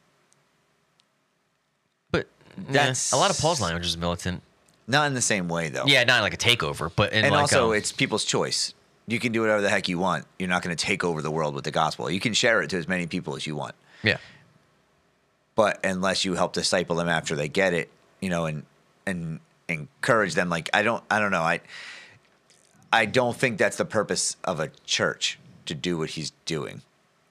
But 2.12 2.28
That's- 2.58 2.74
that's 2.88 3.12
a 3.12 3.18
lot 3.18 3.30
of 3.32 3.38
Paul's 3.40 3.60
language 3.62 3.86
is 3.86 3.98
militant. 3.98 4.42
Not 4.88 5.08
in 5.08 5.14
the 5.14 5.22
same 5.22 5.48
way 5.50 5.70
though 5.70 5.86
Yeah, 5.86 6.04
not 6.04 6.22
like 6.22 6.34
a 6.34 6.38
takeover, 6.38 6.92
but 6.96 7.14
in 7.14 7.26
and 7.26 7.34
like, 7.34 7.42
also 7.42 7.72
um, 7.72 7.78
it's 7.78 7.92
people's 7.92 8.26
choice 8.26 8.74
you 9.08 9.20
can 9.20 9.32
do 9.32 9.42
whatever 9.42 9.62
the 9.62 9.70
heck 9.70 9.88
you 9.88 9.98
want. 9.98 10.26
You're 10.38 10.50
not 10.50 10.62
going 10.62 10.76
to 10.76 10.86
take 10.86 11.04
over 11.04 11.22
the 11.22 11.32
world 11.32 11.56
with 11.56 11.64
the 11.64 11.72
gospel. 11.72 12.12
You 12.12 12.20
can 12.20 12.34
share 12.34 12.62
it 12.62 12.70
to 12.72 12.78
as 12.78 12.88
many 12.88 13.08
people 13.08 13.36
as 13.36 13.48
you 13.48 13.56
want. 13.56 13.74
Yeah. 14.04 14.18
But 15.56 15.84
unless 15.84 16.26
you 16.26 16.36
help 16.36 16.54
disciple 16.54 16.98
them 16.98 17.08
after 17.08 17.36
they 17.36 17.48
get 17.48 17.74
it, 17.74 17.90
you 18.20 18.30
know, 18.30 18.46
and 18.46 18.64
and 19.06 19.40
encourage 19.70 20.36
them, 20.36 20.50
like 20.50 20.70
I 20.74 20.84
don't, 20.84 21.04
I 21.10 21.20
don't 21.20 21.32
know, 21.32 21.42
I, 21.42 21.62
I 22.92 23.06
don't 23.06 23.36
think 23.36 23.58
that's 23.58 23.78
the 23.78 23.86
purpose 23.86 24.36
of 24.44 24.60
a 24.60 24.70
church 24.86 25.40
to 25.66 25.74
do 25.74 25.98
what 25.98 26.12
he's 26.12 26.32
doing. 26.46 26.82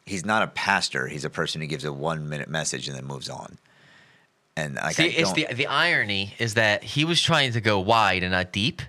He's 0.06 0.24
not 0.24 0.42
a 0.42 0.46
pastor. 0.46 1.08
He's 1.08 1.24
a 1.24 1.30
person 1.30 1.60
who 1.60 1.66
gives 1.66 1.84
a 1.84 1.92
one 1.92 2.28
minute 2.28 2.48
message 2.48 2.88
and 2.88 2.96
then 2.96 3.04
moves 3.04 3.28
on. 3.28 3.58
And 4.56 4.76
like, 4.76 4.96
See, 4.96 5.08
it's 5.08 5.32
the 5.32 5.46
the 5.52 5.66
irony 5.66 6.34
is 6.38 6.54
that 6.54 6.82
he 6.82 7.04
was 7.04 7.20
trying 7.20 7.52
to 7.52 7.60
go 7.60 7.78
wide 7.78 8.22
and 8.22 8.32
not 8.32 8.52
deep, 8.52 8.80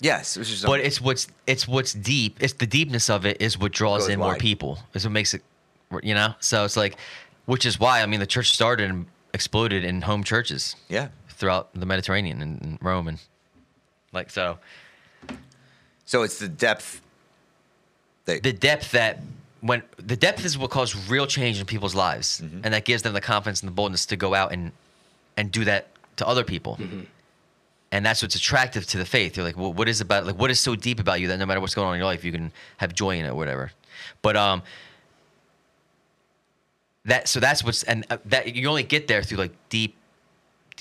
yes, 0.00 0.36
which 0.36 0.50
is 0.50 0.64
but 0.64 0.80
it's 0.80 0.98
what's 1.00 1.28
it's 1.46 1.68
what's 1.68 1.92
deep. 1.92 2.38
It's 2.40 2.54
the 2.54 2.66
deepness 2.66 3.10
of 3.10 3.26
it 3.26 3.40
is 3.40 3.58
what 3.58 3.72
draws 3.72 4.08
in 4.08 4.18
more 4.18 4.36
people. 4.36 4.78
Is 4.94 5.04
what 5.04 5.12
makes 5.12 5.34
it, 5.34 5.42
you 6.02 6.14
know. 6.14 6.34
So 6.40 6.64
it's 6.64 6.76
like, 6.76 6.96
which 7.44 7.66
is 7.66 7.78
why 7.78 8.00
I 8.00 8.06
mean 8.06 8.20
the 8.20 8.26
church 8.26 8.50
started 8.50 8.88
and 8.88 9.06
exploded 9.34 9.84
in 9.84 10.00
home 10.02 10.24
churches 10.24 10.74
yeah. 10.88 11.08
throughout 11.28 11.68
the 11.74 11.86
Mediterranean 11.86 12.40
and, 12.40 12.62
and 12.62 12.78
Rome 12.80 13.06
and 13.06 13.18
like 14.12 14.30
so. 14.30 14.58
So 16.06 16.22
it's 16.22 16.38
the 16.38 16.48
depth. 16.48 17.00
That, 18.24 18.42
the 18.42 18.52
depth 18.52 18.92
that 18.92 19.20
when 19.60 19.82
the 19.98 20.16
depth 20.16 20.44
is 20.44 20.56
what 20.56 20.70
causes 20.70 21.10
real 21.10 21.26
change 21.26 21.60
in 21.60 21.66
people's 21.66 21.94
lives 21.94 22.40
Mm-hmm. 22.40 22.60
and 22.64 22.74
that 22.74 22.84
gives 22.84 23.02
them 23.02 23.12
the 23.12 23.20
confidence 23.20 23.60
and 23.60 23.68
the 23.68 23.74
boldness 23.74 24.06
to 24.06 24.16
go 24.16 24.34
out 24.34 24.52
and 24.52 24.72
and 25.40 25.50
do 25.50 25.64
that 25.64 25.88
to 26.16 26.28
other 26.28 26.44
people. 26.44 26.78
And 27.92 28.06
that's 28.06 28.20
what's 28.22 28.36
attractive 28.36 28.86
to 28.88 28.98
the 28.98 29.06
faith. 29.06 29.36
You're 29.36 29.46
like 29.46 29.56
well, 29.56 29.72
what 29.72 29.88
is 29.88 30.00
about 30.00 30.26
like 30.26 30.38
what 30.38 30.50
is 30.50 30.60
so 30.60 30.76
deep 30.76 31.00
about 31.00 31.20
you 31.20 31.28
that 31.28 31.38
no 31.38 31.46
matter 31.46 31.60
what's 31.60 31.74
going 31.74 31.88
on 31.88 31.94
in 31.94 31.98
your 31.98 32.06
life 32.06 32.22
you 32.22 32.30
can 32.30 32.52
have 32.76 32.94
joy 32.94 33.18
in 33.18 33.24
it 33.24 33.30
or 33.30 33.34
whatever. 33.34 33.72
But 34.22 34.36
um 34.36 34.62
that 37.06 37.26
so 37.26 37.40
that's 37.40 37.64
what's 37.64 37.82
and 37.84 38.04
uh, 38.10 38.18
that 38.26 38.54
you 38.54 38.68
only 38.68 38.82
get 38.82 39.08
there 39.08 39.22
through 39.22 39.38
like 39.38 39.52
deep 39.70 39.96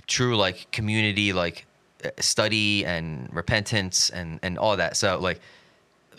true 0.07 0.35
like 0.35 0.69
community 0.71 1.33
like 1.33 1.65
uh, 2.03 2.09
study 2.19 2.85
and 2.85 3.33
repentance 3.33 4.09
and 4.09 4.39
and 4.43 4.59
all 4.59 4.75
that. 4.77 4.97
So 4.97 5.17
like 5.19 5.39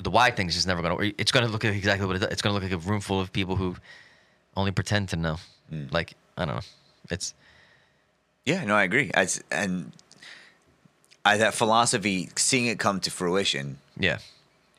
the 0.03 0.11
wide 0.11 0.35
thing 0.35 0.49
is 0.49 0.55
just 0.55 0.67
never 0.67 0.83
to 0.83 1.15
it's 1.19 1.31
to 1.31 1.47
look 1.47 1.63
like 1.63 1.77
exactly 1.77 2.07
what 2.07 2.17
it 2.17 2.21
does. 2.21 2.31
it's 2.33 2.43
to 2.43 2.51
look 2.51 2.63
like 2.63 2.73
a 2.73 2.79
room 2.79 3.01
full 3.01 3.21
of 3.21 3.33
people 3.33 3.55
who 3.55 3.77
only 4.57 4.73
pretend 4.73 5.11
to 5.11 5.17
know. 5.17 5.37
Like 5.93 6.15
i 6.39 6.47
don't 6.47 6.57
know. 6.57 6.63
It's 7.11 7.35
Yeah, 8.45 8.65
no, 8.65 8.75
I 8.75 8.85
agree. 8.85 9.11
I, 9.15 9.27
and 9.51 9.93
I, 11.25 11.37
that 11.39 11.55
philosophy, 11.55 12.31
seeing 12.37 12.67
it 12.67 12.79
come 12.79 13.01
to 13.01 13.11
fruition, 13.11 13.79
yeah 13.99 14.19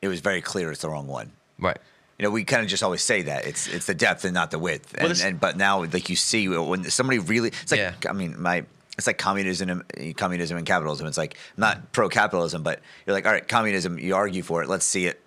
it 0.00 0.08
was 0.08 0.18
very 0.18 0.40
clear 0.42 0.72
it's 0.72 0.80
the 0.82 0.88
wrong 0.88 1.06
one. 1.06 1.30
right 1.60 1.78
You 2.18 2.24
know, 2.24 2.30
we 2.30 2.42
kind 2.42 2.60
of 2.62 2.68
just 2.68 2.82
always 2.82 3.02
say 3.02 3.22
that 3.22 3.46
it's 3.46 3.68
it's 3.68 3.86
the 3.86 3.94
depth 3.94 4.24
and 4.24 4.34
not 4.34 4.50
the 4.50 4.58
width. 4.58 4.92
And, 4.94 5.02
Well, 5.02 5.08
this- 5.10 5.22
and 5.22 5.38
but 5.38 5.56
now, 5.56 5.84
like 5.84 6.10
you 6.10 6.16
see, 6.16 6.48
when 6.48 6.90
somebody 6.90 7.20
really, 7.20 7.48
it's 7.50 7.70
like 7.70 7.78
Yeah. 7.78 7.94
I 8.08 8.12
mean, 8.12 8.40
my 8.42 8.64
it's 8.98 9.06
like 9.06 9.16
communism, 9.18 9.84
and- 9.96 10.16
communism 10.16 10.56
and 10.58 10.66
capitalism. 10.66 11.06
It's 11.06 11.16
like 11.16 11.36
not 11.56 11.92
pro 11.92 12.08
capitalism, 12.08 12.62
but 12.64 12.80
you're 13.06 13.14
like, 13.14 13.26
all 13.26 13.32
right, 13.32 13.46
communism. 13.46 13.96
You 13.98 14.16
argue 14.16 14.42
for 14.42 14.62
it. 14.64 14.68
Let's 14.68 14.84
see 14.84 15.06
it. 15.06 15.20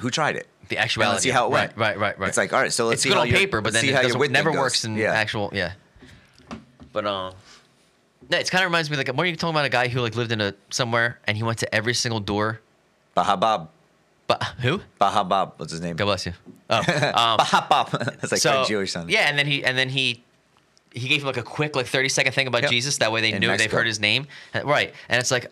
Who 0.00 0.10
tried 0.10 0.36
it? 0.36 0.46
the 0.68 0.78
actuality 0.78 1.12
Let's 1.12 1.22
see 1.24 1.30
how 1.30 1.48
it 1.48 1.50
right, 1.50 1.52
went. 1.52 1.76
right 1.76 1.98
right 1.98 2.18
right 2.18 2.28
It's 2.28 2.38
like, 2.38 2.52
all 2.54 2.60
right, 2.62 2.72
so 2.72 2.86
let's 2.86 2.94
it's 2.94 3.02
see 3.02 3.08
good 3.10 3.16
how 3.16 3.22
on 3.22 3.28
your- 3.28 3.36
paper 3.36 3.60
but 3.60 3.74
let's 3.74 3.82
then 3.82 3.82
see 3.82 3.90
it 3.90 3.94
how 3.94 4.00
your 4.00 4.08
doesn't, 4.08 4.20
width 4.20 4.32
never 4.32 4.48
thing 4.50 4.54
goes. 4.56 4.62
works 4.62 4.84
in 4.86 4.96
Yeah. 4.96 5.12
actual 5.12 5.50
yeah 5.52 5.72
but 6.94 7.04
um 7.04 7.34
no, 8.30 8.38
it 8.38 8.50
kind 8.50 8.64
of 8.64 8.70
reminds 8.70 8.90
me 8.90 8.96
like 8.96 9.08
are 9.16 9.26
you 9.26 9.36
talking 9.36 9.54
about 9.54 9.64
a 9.64 9.68
guy 9.70 9.88
who 9.88 10.00
like 10.00 10.16
lived 10.16 10.32
in 10.32 10.40
a 10.40 10.54
somewhere 10.70 11.18
and 11.26 11.36
he 11.36 11.42
went 11.42 11.58
to 11.58 11.74
every 11.74 11.94
single 11.94 12.20
door 12.20 12.60
Bahabab, 13.16 13.68
but 14.26 14.42
who 14.60 14.80
Bahabab, 15.00 15.52
what's 15.58 15.72
his 15.72 15.80
name? 15.80 15.96
god 15.96 16.04
bless 16.06 16.26
you 16.26 16.32
oh 16.70 16.78
um, 16.78 16.84
Bahabab. 17.38 17.90
That's 18.20 18.32
like 18.32 18.40
so 18.40 18.64
Jewish 18.64 18.92
son. 18.92 19.08
yeah 19.08 19.28
and 19.28 19.38
then 19.38 19.46
he 19.46 19.64
and 19.64 19.76
then 19.76 19.88
he 19.88 20.22
he 20.94 21.08
gave 21.08 21.20
him 21.22 21.26
like 21.26 21.36
a 21.38 21.42
quick 21.42 21.74
like 21.76 21.86
30 21.86 22.08
second 22.10 22.32
thing 22.32 22.46
about 22.46 22.62
Yep. 22.62 22.70
jesus 22.70 22.98
that 22.98 23.10
way 23.12 23.20
they 23.22 23.32
In 23.32 23.40
knew 23.40 23.56
they've 23.56 23.70
heard 23.72 23.86
his 23.86 23.98
name 24.00 24.26
right 24.64 24.94
and 25.08 25.18
it's 25.20 25.30
like 25.30 25.50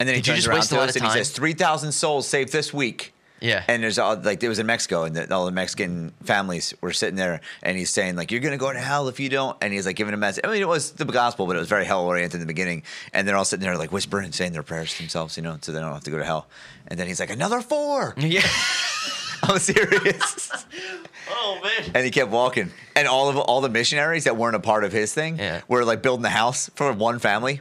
And 0.00 0.08
then 0.08 0.16
he 0.16 0.22
turns 0.22 0.38
just 0.38 0.48
around 0.48 0.56
waste 0.58 0.72
a 0.72 0.74
to 0.74 0.80
lot 0.80 0.88
us 0.88 0.96
of 0.96 1.02
and 1.02 1.12
he 1.12 1.16
says, 1.18 1.30
3,000 1.30 1.92
souls 1.92 2.26
saved 2.26 2.50
this 2.52 2.74
week. 2.74 3.13
Yeah 3.44 3.62
And 3.68 3.82
there's 3.82 3.98
all 3.98 4.16
like 4.16 4.42
it 4.42 4.48
was 4.48 4.58
in 4.58 4.66
Mexico, 4.66 5.04
and 5.04 5.14
the, 5.14 5.32
all 5.34 5.44
the 5.44 5.52
Mexican 5.52 6.12
families 6.24 6.74
were 6.80 6.92
sitting 6.92 7.16
there, 7.16 7.40
and 7.62 7.76
he's 7.76 7.90
saying 7.90 8.16
like, 8.16 8.32
"You're 8.32 8.40
gonna 8.40 8.56
go 8.66 8.72
to 8.72 8.78
hell 8.80 9.08
if 9.08 9.20
you 9.20 9.28
don't." 9.28 9.56
And 9.62 9.72
he's 9.72 9.86
like 9.86 9.96
giving 9.96 10.14
a 10.14 10.16
message. 10.16 10.42
I 10.46 10.48
mean, 10.52 10.62
it 10.62 10.68
was 10.68 10.92
the 10.92 11.04
gospel, 11.04 11.46
but 11.46 11.56
it 11.56 11.58
was 11.60 11.68
very 11.68 11.84
hell 11.84 12.04
oriented 12.06 12.34
in 12.34 12.40
the 12.40 12.46
beginning. 12.54 12.82
And 13.12 13.28
they're 13.28 13.36
all 13.36 13.44
sitting 13.44 13.64
there 13.66 13.76
like 13.76 13.92
whispering, 13.92 14.32
saying 14.32 14.52
their 14.52 14.62
prayers 14.62 14.92
to 14.94 14.98
themselves, 15.02 15.36
you 15.36 15.42
know, 15.42 15.58
so 15.60 15.72
they 15.72 15.80
don't 15.80 15.92
have 15.92 16.04
to 16.04 16.10
go 16.10 16.18
to 16.18 16.24
hell. 16.24 16.46
And 16.88 16.98
then 16.98 17.06
he's 17.06 17.20
like, 17.20 17.30
"Another 17.30 17.60
four. 17.60 18.14
yeah 18.16 18.46
I'm 19.42 19.58
serious. 19.58 20.50
oh 21.30 21.60
man 21.62 21.90
and 21.94 22.04
he 22.04 22.10
kept 22.10 22.30
walking, 22.30 22.70
and 22.96 23.06
all 23.08 23.28
of 23.28 23.36
all 23.36 23.60
the 23.60 23.68
missionaries 23.68 24.24
that 24.24 24.36
weren't 24.36 24.56
a 24.56 24.60
part 24.60 24.84
of 24.84 24.92
his 24.92 25.12
thing 25.12 25.38
Yeah. 25.38 25.60
were 25.68 25.84
like 25.84 26.02
building 26.02 26.22
the 26.22 26.30
house 26.42 26.70
for 26.76 26.92
one 26.92 27.18
family 27.18 27.60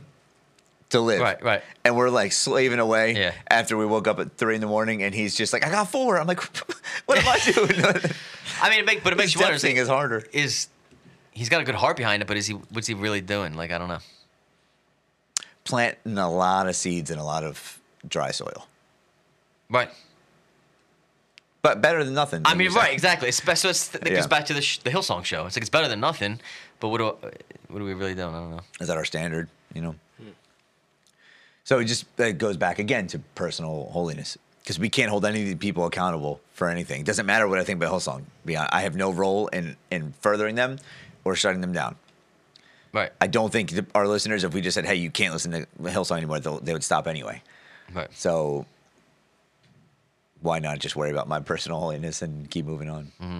to 0.94 1.02
live. 1.02 1.20
Right, 1.22 1.44
right. 1.44 1.62
And 1.86 1.96
we're 1.96 2.10
like 2.10 2.32
slaving 2.32 2.80
away 2.80 3.14
Yeah. 3.16 3.34
after 3.50 3.78
we 3.78 3.86
woke 3.86 4.08
up 4.08 4.20
at 4.20 4.36
three 4.38 4.56
in 4.56 4.62
the 4.62 4.68
morning, 4.68 5.04
and 5.04 5.14
he's 5.14 5.36
just 5.36 5.54
like, 5.54 5.64
"I 5.66 5.70
got 5.70 5.90
four. 5.92 6.18
I'm 6.20 6.26
like, 6.26 6.40
"What 7.06 7.18
am 7.20 7.28
I 7.28 7.40
doing?" 7.54 8.02
i 8.62 8.70
mean 8.70 8.80
it 8.80 8.86
make, 8.86 9.04
but 9.04 9.12
it 9.14 9.18
makes 9.18 9.34
This 9.34 9.36
you 9.36 9.42
wonder 9.46 9.58
thing 9.60 9.76
is, 9.78 9.84
is 9.84 9.90
harder. 9.90 10.26
is 10.32 10.68
he's 11.32 11.50
got 11.50 11.62
a 11.62 11.64
good 11.66 11.76
heart 11.76 11.98
behind 11.98 12.22
it 12.22 12.28
but 12.28 12.38
is 12.38 12.46
he 12.48 12.54
what's 12.54 12.88
he 12.88 12.94
really 12.94 13.20
doing 13.20 13.56
like 13.56 13.72
i 13.72 13.78
don't 13.80 13.88
know 13.88 13.98
Planting 15.66 16.18
a 16.18 16.30
lot 16.30 16.68
of 16.68 16.76
seeds 16.76 17.10
in 17.10 17.18
a 17.18 17.24
lot 17.26 17.44
of 17.44 17.80
dry 18.08 18.32
soil, 18.32 18.68
right 19.70 19.90
but 21.62 21.82
better 21.82 22.04
than 22.04 22.14
nothing. 22.14 22.42
I 22.44 22.54
mean, 22.56 22.66
you 22.66 22.72
said. 22.72 22.80
right, 22.80 22.92
exactly. 22.94 23.30
It's, 23.30 23.42
so 23.60 23.70
it's, 23.70 23.96
it 23.96 24.02
Yeah. 24.06 24.16
goes 24.16 24.28
back 24.28 24.46
to 24.48 24.54
the, 24.54 24.62
sh- 24.62 24.80
the 24.80 24.90
Hillsong 24.90 25.24
show. 25.24 25.46
It's 25.46 25.56
like 25.56 25.62
it's 25.62 25.70
better 25.70 25.88
than 25.88 26.02
nothing, 26.02 26.42
but 26.82 26.90
what 26.90 26.98
do 26.98 27.06
what 27.70 27.82
are 27.82 27.86
we 27.86 27.94
really 27.94 28.14
doing? 28.16 28.36
I 28.36 28.40
don't 28.40 28.52
know. 28.52 28.60
Is 28.82 28.90
that 28.90 28.98
our 28.98 29.06
standard? 29.06 29.48
You 29.74 29.82
know. 29.82 29.96
Hmm. 30.22 30.30
So 31.64 31.80
it 31.80 31.86
just 31.86 32.06
it 32.20 32.38
goes 32.38 32.58
back 32.58 32.80
again 32.80 33.08
to 33.08 33.20
personal 33.36 33.90
holiness 33.92 34.38
because 34.62 34.80
we 34.80 34.90
can't 34.90 35.10
hold 35.10 35.26
any 35.26 35.42
of 35.44 35.48
the 35.48 35.56
people 35.56 35.86
accountable 35.86 36.42
for 36.54 36.70
anything. 36.70 37.02
It 37.02 37.06
doesn't 37.08 37.26
matter 37.26 37.48
what 37.48 37.60
I 37.60 37.64
think 37.64 37.82
about 37.82 37.94
Hillsong. 37.94 38.24
I 38.72 38.82
have 38.82 38.96
no 38.96 39.12
role 39.12 39.48
in 39.48 39.78
in 39.90 40.14
furthering 40.22 40.56
them 40.56 40.80
or 41.24 41.36
shutting 41.36 41.62
them 41.62 41.74
down. 41.74 41.96
Right, 42.92 43.12
I 43.20 43.26
don't 43.26 43.52
think 43.52 43.70
th- 43.72 43.86
our 43.96 44.08
listeners, 44.08 44.44
if 44.44 44.54
we 44.54 44.62
just 44.62 44.76
said, 44.76 44.86
"Hey, 44.86 44.96
you 44.96 45.10
can't 45.10 45.34
listen 45.34 45.52
to 45.52 45.68
Hillsong 45.82 46.18
anymore," 46.18 46.40
they 46.40 46.74
would 46.74 46.84
stop 46.84 47.08
anyway. 47.08 47.42
right. 47.92 48.08
So 48.14 48.68
why 50.42 50.60
not 50.60 50.78
just 50.80 50.96
worry 50.96 51.10
about 51.10 51.28
my 51.28 51.40
personal 51.40 51.80
holiness 51.80 52.22
and 52.22 52.50
keep 52.52 52.66
moving 52.66 52.90
on? 52.90 53.12
Mm-hmm. 53.22 53.40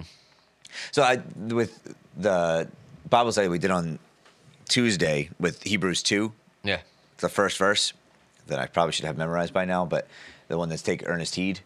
So 0.90 1.02
I 1.02 1.16
with 1.36 1.94
the 2.16 2.68
Bible 3.08 3.30
study 3.30 3.46
we 3.48 3.58
did 3.58 3.70
on 3.70 3.98
Tuesday 4.68 5.28
with 5.38 5.62
Hebrews 5.62 6.02
two, 6.02 6.32
Yeah, 6.64 6.80
the 7.18 7.28
first 7.28 7.58
verse 7.58 7.92
that 8.46 8.58
I 8.58 8.66
probably 8.66 8.92
should 8.92 9.04
have 9.04 9.16
memorized 9.18 9.52
by 9.52 9.64
now, 9.64 9.84
but 9.84 10.06
the 10.48 10.58
one 10.58 10.68
that's 10.68 10.82
take 10.82 11.02
earnest 11.06 11.34
heed. 11.34 11.60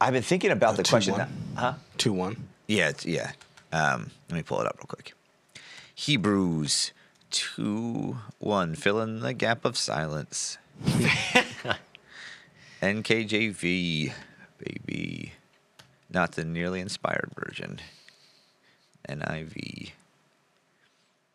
I've 0.00 0.12
been 0.12 0.22
thinking 0.22 0.50
about 0.50 0.76
the 0.76 0.82
two 0.82 0.90
question. 0.90 1.12
one. 1.12 1.20
That, 1.20 1.60
huh? 1.60 1.74
Two 1.96 2.12
one. 2.12 2.48
Yeah, 2.66 2.88
it's, 2.88 3.06
yeah. 3.06 3.32
Um, 3.72 4.10
let 4.28 4.36
me 4.36 4.42
pull 4.42 4.60
it 4.60 4.66
up 4.66 4.76
real 4.78 4.86
quick. 4.86 5.14
Hebrews 5.94 6.92
2 7.30 8.16
1. 8.38 8.74
Fill 8.74 9.00
in 9.00 9.20
the 9.20 9.32
gap 9.32 9.64
of 9.64 9.76
silence. 9.76 10.58
NKJV, 12.82 14.12
baby. 14.58 15.32
Not 16.10 16.32
the 16.32 16.44
nearly 16.44 16.80
inspired 16.80 17.30
version. 17.34 17.80
NIV. 19.08 19.92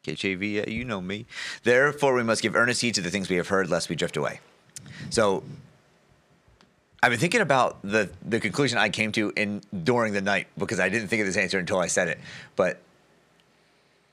KJV, 0.03 0.71
you 0.71 0.83
know 0.83 0.99
me. 1.01 1.25
Therefore, 1.63 2.13
we 2.15 2.23
must 2.23 2.41
give 2.41 2.55
earnest 2.55 2.81
heed 2.81 2.95
to 2.95 3.01
the 3.01 3.11
things 3.11 3.29
we 3.29 3.35
have 3.35 3.49
heard, 3.49 3.69
lest 3.69 3.89
we 3.89 3.95
drift 3.95 4.17
away. 4.17 4.39
So, 5.09 5.43
I've 7.03 7.11
been 7.11 7.19
thinking 7.19 7.41
about 7.41 7.81
the 7.83 8.09
the 8.23 8.39
conclusion 8.39 8.77
I 8.77 8.89
came 8.89 9.11
to 9.13 9.31
in 9.35 9.61
during 9.83 10.13
the 10.13 10.21
night 10.21 10.47
because 10.57 10.79
I 10.79 10.89
didn't 10.89 11.07
think 11.07 11.21
of 11.21 11.25
this 11.27 11.37
answer 11.37 11.57
until 11.59 11.79
I 11.79 11.87
said 11.87 12.07
it. 12.07 12.19
But 12.55 12.79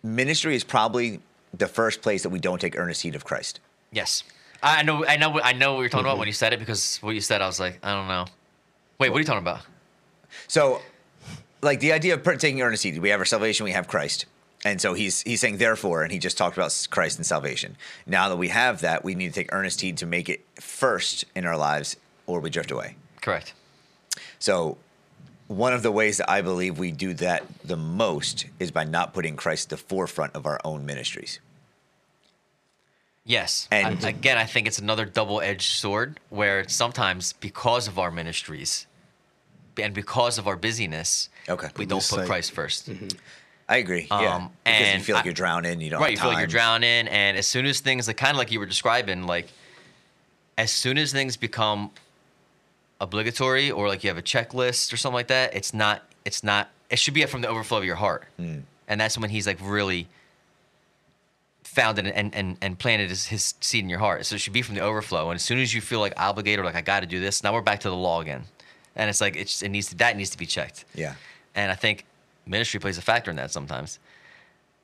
ministry 0.03 0.55
is 0.55 0.65
probably 0.65 1.21
the 1.55 1.69
first 1.69 2.03
place 2.03 2.23
that 2.23 2.31
we 2.31 2.39
don't 2.39 2.61
take 2.61 2.79
earnest 2.79 3.03
heed 3.03 3.15
of 3.15 3.25
Christ. 3.25 3.61
yes. 3.93 4.25
I 4.61 4.83
know. 4.83 5.07
I 5.07 5.17
know. 5.17 5.41
I 5.41 5.53
know 5.53 5.75
what 5.75 5.81
you're 5.83 5.89
talking 5.89 6.01
Mm-hmm. 6.01 6.09
about 6.09 6.19
when 6.19 6.27
you 6.27 6.33
said 6.35 6.53
it 6.53 6.59
because 6.59 6.99
what 7.01 7.15
you 7.15 7.21
said, 7.21 7.41
I 7.43 7.47
was 7.47 7.61
like, 7.61 7.79
I 7.81 7.93
don't 7.95 8.09
know. 8.09 8.25
Wait, 8.99 9.09
what 9.11 9.19
are 9.19 9.21
you 9.21 9.25
talking 9.25 9.39
about? 9.43 9.61
So, 10.49 10.83
like 11.63 11.79
the 11.79 11.93
idea 11.93 12.15
of 12.15 12.25
taking 12.25 12.61
earnest 12.61 12.83
heed, 12.83 12.99
we 12.99 13.11
have 13.11 13.21
our 13.21 13.25
salvation, 13.25 13.63
we 13.63 13.71
have 13.71 13.87
Christ. 13.87 14.27
And 14.65 14.81
so 14.81 14.95
he's 14.95 15.23
he's 15.23 15.41
saying 15.41 15.59
therefore, 15.59 16.03
and 16.03 16.11
he 16.13 16.19
just 16.19 16.37
talked 16.37 16.57
about 16.57 16.87
Christ 16.91 17.17
and 17.19 17.25
salvation. 17.27 17.77
Now 18.07 18.29
that 18.29 18.37
we 18.37 18.49
have 18.49 18.81
that, 18.81 19.05
we 19.05 19.15
need 19.15 19.29
to 19.29 19.35
take 19.35 19.49
earnest 19.53 19.81
heed 19.81 19.97
to 19.99 20.07
make 20.07 20.29
it 20.29 20.45
first 20.61 21.25
in 21.37 21.47
our 21.47 21.57
lives, 21.57 21.97
or 22.27 22.41
we 22.41 22.51
drift 22.51 22.71
away. 22.73 22.97
Correct. 23.21 23.53
So, 24.41 24.77
one 25.47 25.73
of 25.73 25.83
the 25.83 25.93
ways 25.93 26.17
that 26.17 26.29
I 26.29 26.43
believe 26.43 26.77
we 26.79 26.91
do 26.91 27.15
that 27.15 27.45
the 27.65 27.77
most 27.77 28.47
is 28.59 28.71
by 28.73 28.85
not 28.85 29.15
putting 29.15 29.37
Christ 29.37 29.67
at 29.73 29.79
the 29.79 29.85
forefront 29.85 30.35
of 30.35 30.45
our 30.45 30.61
own 30.65 30.85
ministries. 30.85 31.39
Yes. 33.25 33.69
And- 33.71 34.05
I- 34.05 34.09
again, 34.09 34.39
I 34.39 34.45
think 34.45 34.67
it's 34.67 34.79
another 34.79 35.05
double-edged 35.05 35.71
sword 35.71 36.19
where 36.31 36.67
sometimes 36.69 37.33
because 37.35 37.87
of 37.87 37.99
our 37.99 38.11
ministries 38.11 38.87
and 39.77 39.95
because 39.95 40.39
of 40.39 40.49
our 40.49 40.57
busyness, 40.57 41.29
Okay. 41.49 41.69
we 41.77 41.87
don't 41.87 41.99
put 42.01 42.05
sight. 42.21 42.27
Christ 42.27 42.53
1st 42.55 42.89
I 43.69 43.77
agree. 43.77 44.07
yeah, 44.11 44.35
Um, 44.37 44.51
because 44.65 44.95
you 44.95 45.01
feel 45.01 45.15
like 45.17 45.25
I- 45.25 45.27
you're 45.27 45.35
drowning. 45.35 45.81
You 45.81 45.91
don't 45.91 46.01
Right, 46.01 46.13
you 46.13 46.17
feel 46.17 46.29
like 46.29 46.39
you're 46.39 46.47
drowning, 46.47 47.07
and 47.09 47.37
as 47.37 47.47
soon 47.47 47.67
as 47.67 47.81
things, 47.81 48.07
like 48.09 48.17
kind 48.17 48.31
of 48.33 48.39
like 48.39 48.51
you 48.51 48.59
were 48.61 48.67
describing, 48.67 49.25
like 49.25 49.49
as 50.57 50.73
soon 50.73 50.97
as 50.99 51.13
things 51.13 51.37
become 51.37 51.91
obligatory 53.01 53.71
or 53.71 53.87
like 53.89 54.03
you 54.03 54.09
have 54.11 54.17
a 54.19 54.23
checklist 54.23 54.93
or 54.93 54.97
something 54.97 55.15
like 55.15 55.29
that, 55.29 55.55
it's 55.55 55.73
not. 55.75 56.03
It's 56.25 56.43
not. 56.43 56.71
It 56.91 56.99
should 56.99 57.15
be 57.15 57.25
from 57.27 57.43
the 57.43 57.49
overflow 57.49 57.79
of 57.79 57.85
your 57.85 57.97
heart, 57.97 58.25
Hmm. 58.39 58.61
and 58.89 58.99
that's 59.01 59.19
when 59.19 59.29
he's 59.31 59.47
like 59.47 59.59
really 59.61 60.09
founded 61.65 62.07
and 62.07 62.35
and 62.35 62.57
and 62.63 62.79
planted 62.79 63.11
his, 63.11 63.27
his 63.27 63.55
seed 63.61 63.85
in 63.85 63.91
your 63.91 63.99
heart. 63.99 64.25
So 64.27 64.35
it 64.37 64.39
should 64.41 64.53
be 64.55 64.63
from 64.63 64.75
the 64.75 64.81
overflow. 64.81 65.31
And 65.31 65.37
as 65.37 65.43
soon 65.45 65.59
as 65.59 65.75
you 65.75 65.81
feel 65.81 66.01
like 66.01 66.15
obligated 66.17 66.61
or 66.61 66.65
like 66.65 66.75
I 66.75 66.81
got 66.81 67.01
to 67.01 67.07
do 67.07 67.21
this, 67.21 67.43
now 67.43 67.53
we're 67.53 67.61
back 67.63 67.81
to 67.81 67.91
the 67.91 67.97
law 67.97 68.21
again, 68.21 68.45
and 68.97 69.11
it's 69.11 69.21
like 69.21 69.37
it's 69.37 69.63
it 69.63 69.69
needs 69.69 69.89
to, 69.89 69.95
that 69.97 70.17
needs 70.17 70.31
to 70.31 70.39
be 70.39 70.47
checked. 70.47 70.85
Yeah. 70.95 71.15
And 71.55 71.71
I 71.71 71.75
think 71.75 72.05
ministry 72.49 72.81
plays 72.81 72.99
a 72.99 73.03
factor 73.03 73.31
in 73.31 73.37
that 73.37 73.51
sometimes. 73.51 73.99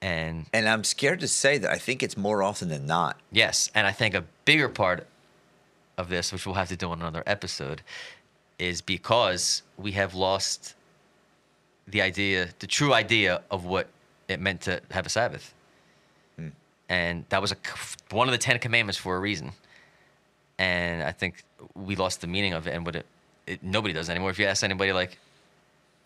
And 0.03 0.47
And 0.53 0.69
I'm 0.69 0.85
scared 0.85 1.21
to 1.21 1.29
say 1.29 1.59
that 1.59 1.71
I 1.71 1.79
think 1.79 2.03
it's 2.03 2.17
more 2.17 2.43
often 2.43 2.69
than 2.69 2.87
not. 2.87 3.17
Yes, 3.33 3.71
and 3.75 3.87
I 3.87 3.93
think 3.93 4.15
a 4.15 4.25
bigger 4.45 4.69
part 4.69 5.07
of 5.97 6.09
this, 6.09 6.33
which 6.33 6.47
we'll 6.47 6.57
have 6.57 6.69
to 6.69 6.77
do 6.77 6.91
on 6.91 7.01
another 7.01 7.23
episode, 7.27 7.83
is 8.59 8.81
because 8.81 9.63
we 9.77 9.93
have 9.93 10.15
lost 10.15 10.75
the 11.87 12.03
idea, 12.03 12.49
the 12.59 12.67
true 12.67 12.93
idea 12.93 13.43
of 13.51 13.65
what 13.65 13.89
it 14.29 14.41
meant 14.41 14.63
to 14.63 14.81
have 14.91 15.07
a 15.07 15.09
Sabbath. 15.09 15.55
And 16.89 17.25
that 17.31 17.41
was 17.41 17.53
a, 17.53 17.57
one 18.11 18.29
of 18.29 18.33
the 18.33 18.39
Ten 18.39 18.59
Commandments 18.59 18.99
for 18.99 19.17
a 19.17 19.21
reason. 19.21 19.53
And 20.59 21.03
I 21.03 21.13
think 21.13 21.43
we 21.75 21.97
lost 21.97 22.21
the 22.21 22.27
meaning 22.27 22.53
of 22.53 22.67
it 22.67 22.75
and 22.75 22.85
what 22.85 22.97
it, 22.97 23.07
it 23.47 23.63
nobody 23.63 23.95
does 23.95 24.11
anymore. 24.11 24.31
If 24.31 24.39
you 24.39 24.47
ask 24.47 24.63
anybody, 24.63 24.93
like, 24.93 25.19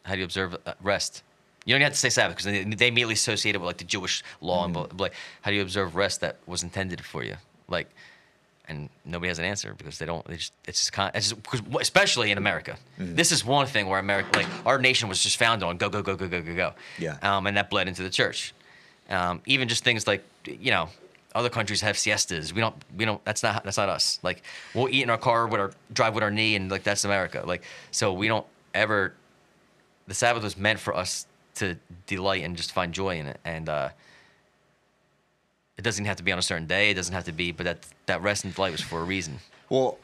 how 0.05 0.13
do 0.13 0.19
you 0.19 0.25
observe 0.25 0.57
uh, 0.65 0.75
rest? 0.81 1.23
You 1.65 1.75
don't 1.75 1.83
have 1.83 1.93
to 1.93 1.99
say 1.99 2.09
Sabbath 2.09 2.37
because 2.37 2.45
they, 2.53 2.65
they 2.65 2.89
immediately 2.89 3.15
associate 3.15 3.55
it 3.55 3.59
with 3.59 3.67
like 3.67 3.77
the 3.79 3.85
Jewish 3.85 4.23
law 4.41 4.65
and 4.65 4.73
blah- 4.73 4.87
blah- 4.87 5.05
like 5.05 5.15
how 5.43 5.51
do 5.51 5.57
you 5.57 5.63
observe 5.63 5.97
rest 5.97 6.21
that 6.23 6.37
was 6.47 6.63
intended 6.63 7.05
for 7.05 7.23
you? 7.23 7.37
Like, 7.69 7.89
and 8.69 8.89
nobody 9.05 9.29
has 9.29 9.39
an 9.39 9.45
answer 9.45 9.75
because 9.77 9.99
they 9.99 10.07
don't. 10.07 10.27
They 10.27 10.37
just 10.37 10.53
it's 10.67 10.81
just 10.81 10.93
kind. 10.93 11.11
It's 11.15 11.31
just, 11.31 11.63
especially 11.81 12.31
in 12.31 12.39
America. 12.39 12.77
This 12.99 13.33
is 13.33 13.45
one 13.45 13.67
thing 13.67 13.87
where 13.89 13.99
America, 13.99 14.31
like 14.39 14.47
our 14.67 14.79
nation, 14.79 15.09
was 15.09 15.23
just 15.23 15.37
founded 15.37 15.67
on 15.67 15.77
go 15.79 15.89
go 15.89 16.03
go 16.03 16.17
go 16.17 16.29
go 16.29 16.43
go 16.43 16.55
go. 16.55 16.73
Yeah. 16.99 17.17
Um, 17.23 17.47
and 17.47 17.57
that 17.57 17.71
bled 17.71 17.89
into 17.89 18.03
the 18.03 18.11
church. 18.11 18.55
Um, 19.11 19.41
even 19.47 19.69
just 19.69 19.85
things 19.85 20.07
like 20.07 20.23
you 20.47 20.71
know. 20.71 20.89
Other 21.35 21.51
countries 21.51 21.83
have 21.83 21.99
siestas. 21.99 22.55
We 22.55 22.63
don't. 22.63 22.75
We 22.97 23.05
don't. 23.05 23.23
That's 23.25 23.43
not. 23.43 23.63
That's 23.63 23.77
not 23.77 23.91
us. 23.91 24.19
Like 24.23 24.43
we'll 24.75 24.89
eat 24.89 25.03
in 25.03 25.11
our 25.11 25.19
car 25.19 25.47
with 25.47 25.61
our 25.61 25.73
drive 25.93 26.15
with 26.15 26.25
our 26.25 26.31
knee, 26.31 26.57
and 26.57 26.71
like 26.71 26.83
that's 26.83 27.05
America. 27.05 27.43
Like 27.47 27.63
so, 27.91 28.15
we 28.15 28.29
don't 28.29 28.47
ever 28.75 29.13
the 30.09 30.15
Sabbath 30.15 30.43
was 30.43 30.57
meant 30.57 30.81
for 30.81 30.97
us 30.97 31.27
to 31.59 31.77
delight 32.07 32.43
and 32.45 32.57
just 32.57 32.73
find 32.73 32.93
joy 32.93 33.19
in 33.19 33.27
it. 33.27 33.39
And 33.45 33.69
uh, 33.69 33.91
it 35.77 35.83
doesn't 35.83 36.05
have 36.07 36.17
to 36.17 36.23
be 36.23 36.33
on 36.33 36.39
a 36.39 36.43
certain 36.43 36.67
day. 36.67 36.91
It 36.91 36.95
doesn't 36.95 37.15
have 37.15 37.25
to 37.25 37.33
be, 37.33 37.53
but 37.53 37.65
that 37.65 37.87
that 38.07 38.23
rest 38.23 38.45
and 38.45 38.55
delight 38.55 38.73
was 38.73 38.81
for 38.81 39.01
a 39.01 39.05
reason. 39.05 39.39
Well, 39.69 39.99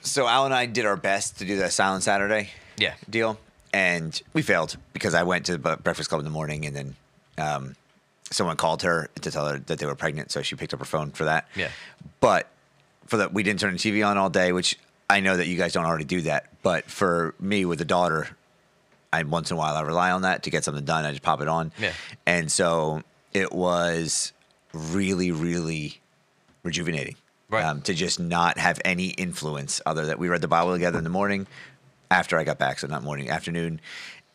so 0.00 0.26
Al 0.26 0.44
and 0.46 0.54
I 0.54 0.66
did 0.66 0.86
our 0.86 0.96
best 0.96 1.38
to 1.38 1.44
do 1.44 1.56
that 1.58 1.72
Silent 1.72 2.02
Saturday 2.02 2.50
Yeah. 2.76 2.94
deal, 3.08 3.38
and 3.72 4.20
we 4.32 4.42
failed 4.42 4.76
because 4.92 5.14
I 5.14 5.22
went 5.22 5.46
to 5.46 5.52
the 5.56 5.76
Breakfast 5.76 6.08
Club 6.08 6.18
in 6.20 6.24
the 6.24 6.30
morning, 6.30 6.66
and 6.66 6.74
then 6.76 6.96
um, 7.38 7.76
someone 8.30 8.56
called 8.56 8.82
her 8.82 9.08
to 9.20 9.30
tell 9.30 9.46
her 9.46 9.58
that 9.58 9.78
they 9.78 9.86
were 9.86 9.94
pregnant, 9.94 10.30
so 10.32 10.42
she 10.42 10.56
picked 10.56 10.72
up 10.74 10.80
her 10.80 10.84
phone 10.84 11.10
for 11.12 11.24
that. 11.24 11.46
Yeah. 11.54 11.70
But 12.20 12.48
for 13.06 13.18
that, 13.18 13.32
we 13.32 13.42
didn't 13.42 13.60
turn 13.60 13.72
the 13.72 13.78
TV 13.78 14.06
on 14.06 14.18
all 14.18 14.30
day, 14.30 14.52
which 14.52 14.78
I 15.08 15.20
know 15.20 15.36
that 15.36 15.46
you 15.46 15.56
guys 15.56 15.72
don't 15.72 15.84
already 15.86 16.04
do 16.04 16.22
that. 16.22 16.46
But 16.62 16.84
for 16.90 17.34
me 17.40 17.64
with 17.64 17.80
a 17.80 17.84
daughter, 17.86 18.28
I 19.12 19.22
once 19.24 19.50
in 19.50 19.56
a 19.56 19.58
while 19.58 19.74
I 19.76 19.82
rely 19.82 20.10
on 20.10 20.22
that 20.22 20.44
to 20.44 20.50
get 20.50 20.64
something 20.64 20.84
done. 20.84 21.04
I 21.04 21.10
just 21.10 21.22
pop 21.22 21.40
it 21.40 21.48
on. 21.48 21.72
Yeah. 21.78 21.92
And 22.26 22.50
so 22.50 23.02
it 23.32 23.52
was 23.52 24.32
really, 24.72 25.30
really 25.32 26.00
rejuvenating. 26.62 27.16
Right. 27.48 27.64
Um, 27.64 27.82
to 27.82 27.94
just 27.94 28.20
not 28.20 28.58
have 28.58 28.80
any 28.84 29.08
influence 29.08 29.80
other 29.84 30.06
that 30.06 30.20
we 30.20 30.28
read 30.28 30.40
the 30.40 30.46
Bible 30.46 30.72
together 30.72 30.98
in 30.98 31.04
the 31.04 31.10
morning 31.10 31.48
after 32.08 32.38
I 32.38 32.44
got 32.44 32.58
back, 32.58 32.78
so 32.78 32.86
not 32.86 33.02
morning, 33.02 33.28
afternoon, 33.28 33.80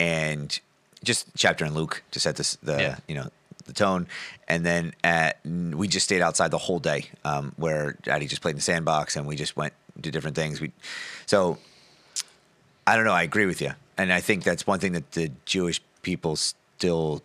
and 0.02 0.60
just 1.02 1.28
chapter 1.38 1.64
in 1.64 1.74
Luke 1.74 2.04
to 2.12 2.20
set 2.20 2.36
this 2.36 2.58
the 2.62 2.78
Yeah. 2.78 2.98
you 3.08 3.16
know 3.16 3.30
the 3.68 3.72
tone, 3.72 4.08
and 4.50 4.66
then 4.66 4.94
at, 5.02 5.40
we 5.46 5.88
just 5.88 6.04
stayed 6.04 6.22
outside 6.22 6.52
the 6.52 6.58
whole 6.58 6.80
day, 6.80 7.10
um, 7.24 7.54
where 7.56 7.98
Addie 8.06 8.28
just 8.28 8.42
played 8.42 8.52
in 8.52 8.58
the 8.58 8.62
sandbox, 8.62 9.16
and 9.16 9.26
we 9.26 9.38
just 9.38 9.56
went 9.56 9.72
to 10.02 10.12
different 10.12 10.36
things. 10.36 10.60
We 10.60 10.74
so 11.26 11.58
I 12.86 12.98
don't 12.98 13.06
know. 13.06 13.14
I 13.14 13.24
agree 13.24 13.46
with 13.46 13.62
you, 13.62 13.72
and 13.98 14.12
I 14.14 14.22
think 14.22 14.44
that's 14.44 14.66
one 14.68 14.80
thing 14.80 14.94
that 14.94 15.12
the 15.12 15.32
Jewish 15.46 15.82
people 16.02 16.36
still 16.36 17.22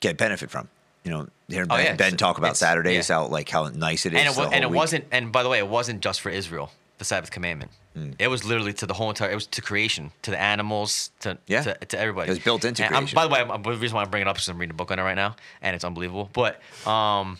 get 0.00 0.16
benefit 0.16 0.50
from. 0.50 0.68
You 1.04 1.10
know, 1.12 1.28
hearing 1.48 1.68
Oh, 1.70 1.76
Ben, 1.76 1.84
yeah, 1.86 1.94
ben 1.96 2.16
talk 2.16 2.36
about 2.38 2.48
it's- 2.48 2.58
Saturdays, 2.58 3.08
yeah. 3.08 3.16
how 3.16 3.26
like 3.26 3.48
how 3.48 3.68
nice 3.68 4.04
it 4.06 4.12
is, 4.12 4.20
And 4.20 4.28
it, 4.28 4.34
the 4.34 4.40
wa- 4.40 4.50
and 4.52 4.64
it 4.64 4.70
wasn't. 4.70 5.04
And 5.10 5.32
by 5.32 5.42
the 5.42 5.48
way, 5.48 5.58
it 5.58 5.68
wasn't 5.68 6.00
just 6.02 6.20
for 6.20 6.28
Israel. 6.30 6.70
The 6.98 7.04
Sabbath 7.06 7.30
commandment. 7.30 7.70
Hmm. 7.94 8.10
It 8.18 8.28
was 8.28 8.44
literally 8.44 8.74
to 8.74 8.86
the 8.86 8.92
whole 8.94 9.08
entire. 9.08 9.30
It 9.30 9.34
was 9.34 9.46
to 9.46 9.62
creation, 9.62 10.12
to 10.22 10.30
the 10.30 10.38
animals, 10.38 11.10
to 11.20 11.38
Yeah. 11.46 11.62
to, 11.62 11.74
to 11.86 11.98
everybody. 11.98 12.28
It 12.28 12.32
was 12.32 12.38
built 12.38 12.64
into 12.66 12.84
And 12.84 12.94
I'm- 12.94 13.04
creation. 13.04 13.16
by 13.16 13.26
the 13.26 13.32
way, 13.32 13.40
I'm, 13.40 13.62
the 13.62 13.70
reason 13.72 13.96
why 13.96 14.02
I'm 14.02 14.10
bringing 14.10 14.26
it 14.28 14.30
up 14.30 14.36
is 14.36 14.46
I'm 14.48 14.58
reading 14.58 14.72
a 14.72 14.76
book 14.76 14.90
on 14.90 14.98
it 14.98 15.02
right 15.02 15.14
now, 15.16 15.34
and 15.62 15.74
it's 15.74 15.84
unbelievable. 15.84 16.28
But 16.34 16.60
um, 16.86 17.38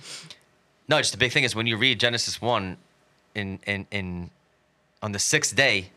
no, 0.88 0.96
just 0.98 1.12
the 1.12 1.18
big 1.18 1.32
thing 1.32 1.44
is 1.44 1.54
when 1.54 1.66
you 1.66 1.76
read 1.76 2.00
Genesis 2.00 2.40
one, 2.40 2.78
in 3.34 3.60
in 3.66 3.86
in 3.90 4.30
on 5.02 5.12
the 5.12 5.18
sixth 5.18 5.54
day, 5.54 5.90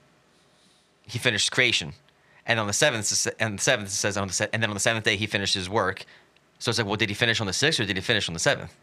he 1.08 1.18
finished 1.18 1.50
creation, 1.52 1.94
and 2.46 2.60
on 2.60 2.68
the 2.68 2.74
seventh, 2.74 3.28
and 3.40 3.58
the 3.58 3.62
seventh 3.62 3.90
it 3.90 3.92
says 3.92 4.18
on 4.18 4.28
the 4.28 4.34
se- 4.34 4.50
and 4.54 4.62
then 4.62 4.70
on 4.70 4.74
the 4.74 4.80
seventh 4.80 5.06
day 5.06 5.16
he 5.16 5.28
finished 5.28 5.54
his 5.54 5.70
work. 5.70 6.06
So 6.60 6.70
it's 6.70 6.78
like, 6.78 6.88
well, 6.88 6.96
did 6.96 7.10
he 7.10 7.16
finish 7.16 7.42
on 7.42 7.48
the 7.48 7.54
sixth 7.54 7.80
or 7.80 7.86
did 7.86 7.98
he 7.98 8.02
finish 8.02 8.28
on 8.28 8.34
the 8.34 8.40
seventh? 8.40 8.74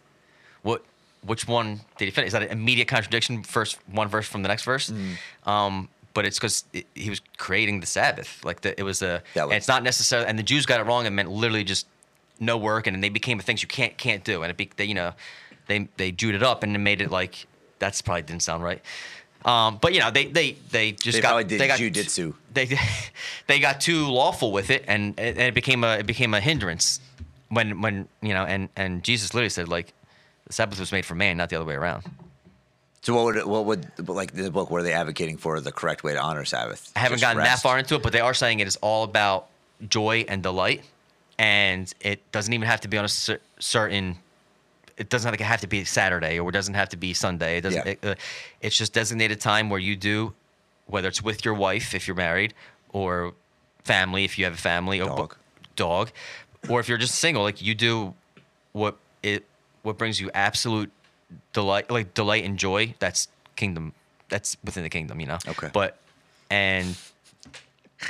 What 0.62 0.84
which 1.22 1.46
one 1.46 1.80
did 1.98 2.06
he 2.06 2.10
finish? 2.10 2.28
Is 2.28 2.32
that 2.32 2.42
an 2.42 2.50
immediate 2.50 2.88
contradiction? 2.88 3.42
First 3.42 3.78
one 3.90 4.08
verse 4.08 4.26
from 4.26 4.42
the 4.42 4.48
next 4.48 4.64
verse. 4.64 4.90
Mm. 4.90 5.48
Um, 5.48 5.88
but 6.12 6.26
it's 6.26 6.38
because 6.38 6.64
he 6.94 7.08
was 7.08 7.20
creating 7.36 7.80
the 7.80 7.86
Sabbath. 7.86 8.44
Like 8.44 8.62
the, 8.62 8.78
it 8.78 8.82
was 8.82 9.02
a. 9.02 9.22
Was- 9.34 9.44
and 9.44 9.52
it's 9.52 9.68
not 9.68 9.82
necessarily. 9.82 10.28
And 10.28 10.38
the 10.38 10.42
Jews 10.42 10.66
got 10.66 10.80
it 10.80 10.84
wrong. 10.84 11.06
It 11.06 11.10
meant 11.10 11.30
literally 11.30 11.64
just 11.64 11.86
no 12.38 12.56
work, 12.56 12.86
and 12.86 12.94
then 12.94 13.00
they 13.00 13.10
became 13.10 13.38
things 13.38 13.62
you 13.62 13.68
can't 13.68 13.96
can't 13.96 14.24
do. 14.24 14.42
And 14.42 14.50
it 14.50 14.56
be, 14.56 14.70
they, 14.76 14.84
you 14.84 14.94
know, 14.94 15.12
they 15.66 15.88
they 15.96 16.10
Jewed 16.10 16.34
it 16.34 16.42
up 16.42 16.62
and 16.62 16.82
made 16.82 17.00
it 17.00 17.10
like 17.10 17.46
that's 17.78 18.02
probably 18.02 18.22
didn't 18.22 18.42
sound 18.42 18.62
right. 18.62 18.82
Um, 19.44 19.78
but 19.80 19.94
you 19.94 20.00
know 20.00 20.10
they 20.10 20.26
they 20.26 20.52
they 20.70 20.92
just 20.92 21.16
They 21.16 21.22
got 21.22 21.48
they 21.48 21.66
got 21.66 21.78
jujitsu. 21.78 22.34
They 22.52 22.78
they 23.46 23.58
got 23.58 23.80
too 23.80 24.06
lawful 24.06 24.52
with 24.52 24.70
it, 24.70 24.84
and, 24.86 25.18
and 25.18 25.38
it 25.38 25.54
became 25.54 25.82
a 25.84 25.98
it 25.98 26.06
became 26.06 26.34
a 26.34 26.40
hindrance. 26.40 27.00
When 27.48 27.80
when 27.80 28.08
you 28.20 28.34
know, 28.34 28.44
and 28.44 28.68
and 28.76 29.02
Jesus 29.02 29.32
literally 29.34 29.50
said 29.50 29.68
like, 29.68 29.92
the 30.46 30.52
Sabbath 30.52 30.78
was 30.78 30.92
made 30.92 31.06
for 31.06 31.14
man, 31.14 31.36
not 31.36 31.48
the 31.48 31.56
other 31.56 31.64
way 31.64 31.74
around. 31.74 32.04
So 33.02 33.14
what 33.14 33.24
would 33.24 33.44
what 33.46 33.64
would 33.64 34.08
like 34.08 34.32
the 34.32 34.50
book? 34.50 34.70
What 34.70 34.80
are 34.80 34.84
they 34.84 34.92
advocating 34.92 35.38
for 35.38 35.58
the 35.60 35.72
correct 35.72 36.04
way 36.04 36.12
to 36.12 36.20
honor 36.20 36.44
Sabbath? 36.44 36.92
I 36.94 37.00
haven't 37.00 37.18
Just 37.18 37.32
gotten 37.32 37.42
that 37.42 37.60
far 37.60 37.78
into 37.78 37.94
it, 37.94 38.02
but 38.02 38.12
they 38.12 38.20
are 38.20 38.34
saying 38.34 38.60
it 38.60 38.66
is 38.66 38.76
all 38.76 39.04
about 39.04 39.48
joy 39.88 40.26
and 40.28 40.42
delight, 40.42 40.82
and 41.38 41.92
it 42.02 42.30
doesn't 42.30 42.52
even 42.52 42.66
have 42.66 42.82
to 42.82 42.88
be 42.88 42.98
on 42.98 43.06
a 43.06 43.08
cer- 43.08 43.40
certain. 43.58 44.16
It 45.00 45.08
doesn't 45.08 45.40
have 45.40 45.60
to 45.62 45.66
be 45.66 45.84
Saturday 45.84 46.38
or 46.38 46.50
it 46.50 46.52
doesn't 46.52 46.74
have 46.74 46.90
to 46.90 46.96
be 46.96 47.14
Sunday. 47.14 47.56
It 47.56 47.62
doesn't. 47.62 47.86
Yeah. 47.86 47.92
It, 47.92 48.04
uh, 48.04 48.14
it's 48.60 48.76
just 48.76 48.92
designated 48.92 49.40
time 49.40 49.70
where 49.70 49.80
you 49.80 49.96
do, 49.96 50.34
whether 50.86 51.08
it's 51.08 51.22
with 51.22 51.44
your 51.44 51.54
wife 51.54 51.94
if 51.94 52.06
you're 52.06 52.16
married, 52.16 52.52
or 52.92 53.32
family 53.84 54.24
if 54.24 54.38
you 54.38 54.44
have 54.44 54.54
a 54.54 54.58
family, 54.58 55.00
or 55.00 55.08
Dog. 55.08 55.36
dog, 55.74 56.10
or 56.68 56.80
if 56.80 56.88
you're 56.88 56.98
just 56.98 57.14
single, 57.14 57.42
like 57.42 57.62
you 57.62 57.74
do 57.74 58.14
what 58.72 58.96
it 59.22 59.46
what 59.82 59.96
brings 59.96 60.20
you 60.20 60.30
absolute 60.34 60.90
delight, 61.52 61.90
like 61.90 62.12
delight 62.14 62.44
and 62.44 62.58
joy. 62.58 62.94
That's 62.98 63.28
kingdom. 63.56 63.94
That's 64.28 64.56
within 64.62 64.82
the 64.82 64.90
kingdom, 64.90 65.18
you 65.18 65.26
know. 65.26 65.38
Okay. 65.48 65.70
But 65.72 65.96
and 66.50 66.94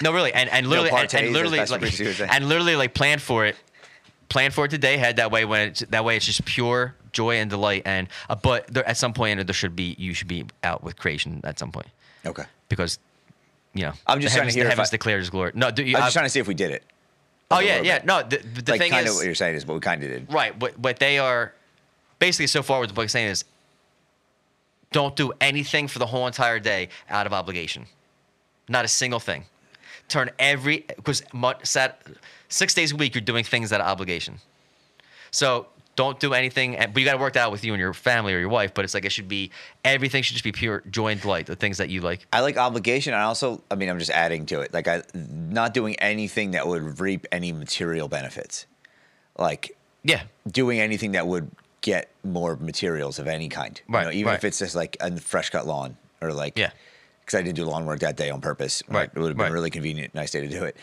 no, 0.03 0.13
really, 0.13 0.33
and, 0.33 0.49
and 0.51 0.67
literally, 0.67 0.91
and, 0.91 1.15
and 1.15 1.33
literally, 1.33 1.59
like, 1.59 1.81
Bruce 1.81 1.99
was 1.99 2.17
saying. 2.19 2.31
and 2.33 2.49
literally, 2.49 2.77
like 2.77 2.95
plan 2.95 3.19
for 3.19 3.45
it, 3.45 3.57
plan 4.31 4.51
for 4.51 4.65
it 4.65 4.71
today. 4.71 4.97
Head 4.97 5.17
that 5.17 5.31
way 5.31 5.45
when 5.45 5.69
it's 5.69 5.81
that 5.81 6.05
way. 6.05 6.17
It's 6.17 6.25
just 6.25 6.45
pure 6.47 6.95
joy 7.13 7.37
and 7.37 7.51
delight. 7.51 7.83
And 7.85 8.09
uh, 8.31 8.37
but 8.37 8.67
there, 8.69 8.89
at 8.89 8.97
some 8.97 9.13
point, 9.13 9.45
there 9.47 9.53
should 9.53 9.77
be 9.77 9.95
you 9.99 10.15
should 10.15 10.29
be 10.29 10.47
out 10.65 10.83
with 10.83 10.97
creation 10.97 11.43
at 11.45 11.59
some 11.59 11.71
point 11.71 11.89
Okay. 12.25 12.45
because 12.71 12.99
you 13.75 13.83
know 13.83 13.93
I'm 14.07 14.21
just 14.21 14.35
trying 14.35 14.49
to 14.49 14.53
heavens, 14.53 14.55
hear 14.55 14.65
the 14.65 14.69
if 14.69 14.73
heavens 14.73 14.89
I- 14.89 14.93
declared 14.93 15.19
His 15.21 15.29
glory. 15.29 15.53
No, 15.55 15.71
do 15.71 15.83
you? 15.85 15.97
I'm 15.97 16.05
I- 16.05 16.07
just 16.07 16.15
trying 16.15 16.27
to 16.27 16.31
see 16.31 16.41
if 16.41 16.49
we 16.49 16.55
did 16.55 16.71
it. 16.71 16.83
oh 17.51 17.59
yeah, 17.61 17.83
yeah. 17.83 17.99
bit. 17.99 18.07
No, 18.07 18.23
the, 18.23 18.39
the 18.39 18.73
like 18.73 18.81
thing 18.81 18.93
kind 18.93 19.05
is, 19.07 19.13
of 19.13 19.17
what 19.19 19.27
you're 19.27 19.35
saying 19.35 19.57
is 19.57 19.67
what 19.67 19.75
we 19.75 19.81
kind 19.81 20.03
of 20.03 20.09
did. 20.09 20.33
Right. 20.33 20.59
What 20.59 20.79
what 20.79 20.99
they 20.99 21.19
are 21.19 21.53
basically 22.19 22.47
so 22.47 22.63
far 22.63 22.79
what 22.81 22.89
the 22.89 22.95
book 22.95 23.07
is 23.07 23.13
saying 23.13 23.29
is 23.29 23.45
don't 24.93 25.15
do 25.15 25.33
anything 25.41 25.87
for 25.89 25.99
the 25.99 26.07
whole 26.07 26.27
entire 26.27 26.59
day 26.59 26.89
out 27.09 27.27
of 27.27 27.33
obligation. 27.33 27.87
Not 28.69 28.85
a 28.85 28.89
single 28.89 29.21
thing. 29.21 29.45
Turn 30.11 30.29
every 30.39 30.85
because 30.97 31.23
six 32.49 32.75
days 32.75 32.93
a 32.93 32.97
week 32.97 33.15
you're 33.15 33.23
doing 33.23 33.45
things 33.45 33.71
that 33.71 33.81
of 33.81 33.87
obligation. 33.87 34.39
So 35.31 35.67
don't 35.97 36.19
do 36.19 36.35
anything, 36.35 36.77
but 36.79 36.97
you 36.97 37.05
got 37.05 37.13
to 37.13 37.19
work 37.19 37.35
that 37.35 37.41
out 37.43 37.53
with 37.53 37.65
you 37.65 37.73
and 37.73 37.81
your 37.81 37.93
family 37.95 38.35
or 38.35 38.39
your 38.41 38.49
wife. 38.49 38.75
But 38.75 38.85
it's 38.85 38.93
like 38.95 39.05
it 39.05 39.13
should 39.13 39.29
be 39.29 39.51
everything 39.85 40.23
should 40.23 40.35
just 40.35 40.45
be 40.45 40.51
pure 40.53 40.83
joy 40.91 41.13
and 41.13 41.21
delight. 41.21 41.47
The 41.47 41.55
things 41.57 41.79
that 41.79 41.91
you 41.91 42.01
like. 42.01 42.27
I 42.33 42.41
like 42.41 42.57
obligation. 42.57 43.15
I 43.15 43.23
also, 43.23 43.63
I 43.71 43.77
mean, 43.77 43.89
I'm 43.89 43.99
just 43.99 44.11
adding 44.11 44.47
to 44.47 44.61
it. 44.61 44.75
Like, 44.75 44.89
I 44.89 45.03
not 45.15 45.75
doing 45.75 45.95
anything 46.01 46.51
that 46.53 46.67
would 46.67 47.01
reap 47.01 47.27
any 47.31 47.53
material 47.53 48.09
benefits. 48.09 48.67
Like, 49.39 49.77
Yeah, 50.03 50.23
doing 50.51 50.81
anything 50.81 51.13
that 51.13 51.27
would 51.29 51.51
get 51.83 52.09
more 52.25 52.57
materials 52.57 53.19
of 53.21 53.27
any 53.29 53.49
kind. 53.49 53.81
You 53.89 53.95
Right, 53.95 54.05
know, 54.07 54.11
even 54.11 54.27
right. 54.31 54.37
if 54.39 54.45
it's 54.45 54.59
just 54.59 54.75
like 54.75 54.97
a 55.01 55.17
fresh 55.19 55.51
cut 55.51 55.67
lawn 55.67 55.97
or 56.21 56.33
like, 56.33 56.59
Yeah. 56.59 56.71
Because 57.31 57.39
I 57.39 57.43
didn't 57.45 57.57
do 57.59 57.65
lawn 57.65 57.87
work 57.87 58.01
that 58.01 58.17
day 58.17 58.29
on 58.29 58.41
purpose. 58.41 58.83
Right, 58.89 59.09
It 59.15 59.17
would 59.17 59.29
have 59.29 59.37
been 59.37 59.45
right. 59.45 59.53
really 59.53 59.71
convenient, 59.71 60.17
nice 60.17 60.33
day 60.33 60.41
to 60.41 60.49
do 60.49 60.65
it. 60.65 60.77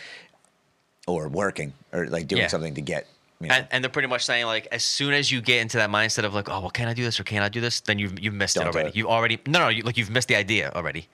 Or 1.06 1.28
working 1.28 1.74
or 1.92 2.08
like 2.08 2.28
doing 2.28 2.44
Yeah. 2.44 2.48
something 2.48 2.74
to 2.76 2.82
get. 2.82 3.06
You 3.42 3.50
know, 3.50 3.56
and, 3.56 3.68
and 3.70 3.84
they're 3.84 3.92
pretty 3.92 4.08
much 4.08 4.24
saying 4.26 4.46
like 4.46 4.66
as 4.72 4.82
soon 4.82 5.14
as 5.14 5.30
you 5.30 5.42
get 5.42 5.60
into 5.62 5.76
that 5.76 5.90
mindset 5.90 6.24
of 6.24 6.34
like, 6.34 6.48
oh, 6.50 6.62
well, 6.62 6.70
can 6.70 6.88
I 6.88 6.94
do 6.94 7.04
this 7.04 7.20
or 7.20 7.26
can 7.26 7.44
I 7.44 7.50
do 7.50 7.60
this? 7.60 7.82
Then 7.82 8.00
you've 8.00 8.18
you've 8.18 8.34
missed 8.34 8.56
Don't 8.56 8.68
it 8.68 8.74
already. 8.74 8.90
it. 8.90 8.96
You 8.96 9.10
already 9.10 9.40
no 9.46 9.60
no 9.60 9.68
you, 9.68 9.84
like 9.84 9.98
you've 9.98 10.10
missed 10.10 10.30
the 10.30 10.38
idea 10.38 10.72
already. 10.74 11.10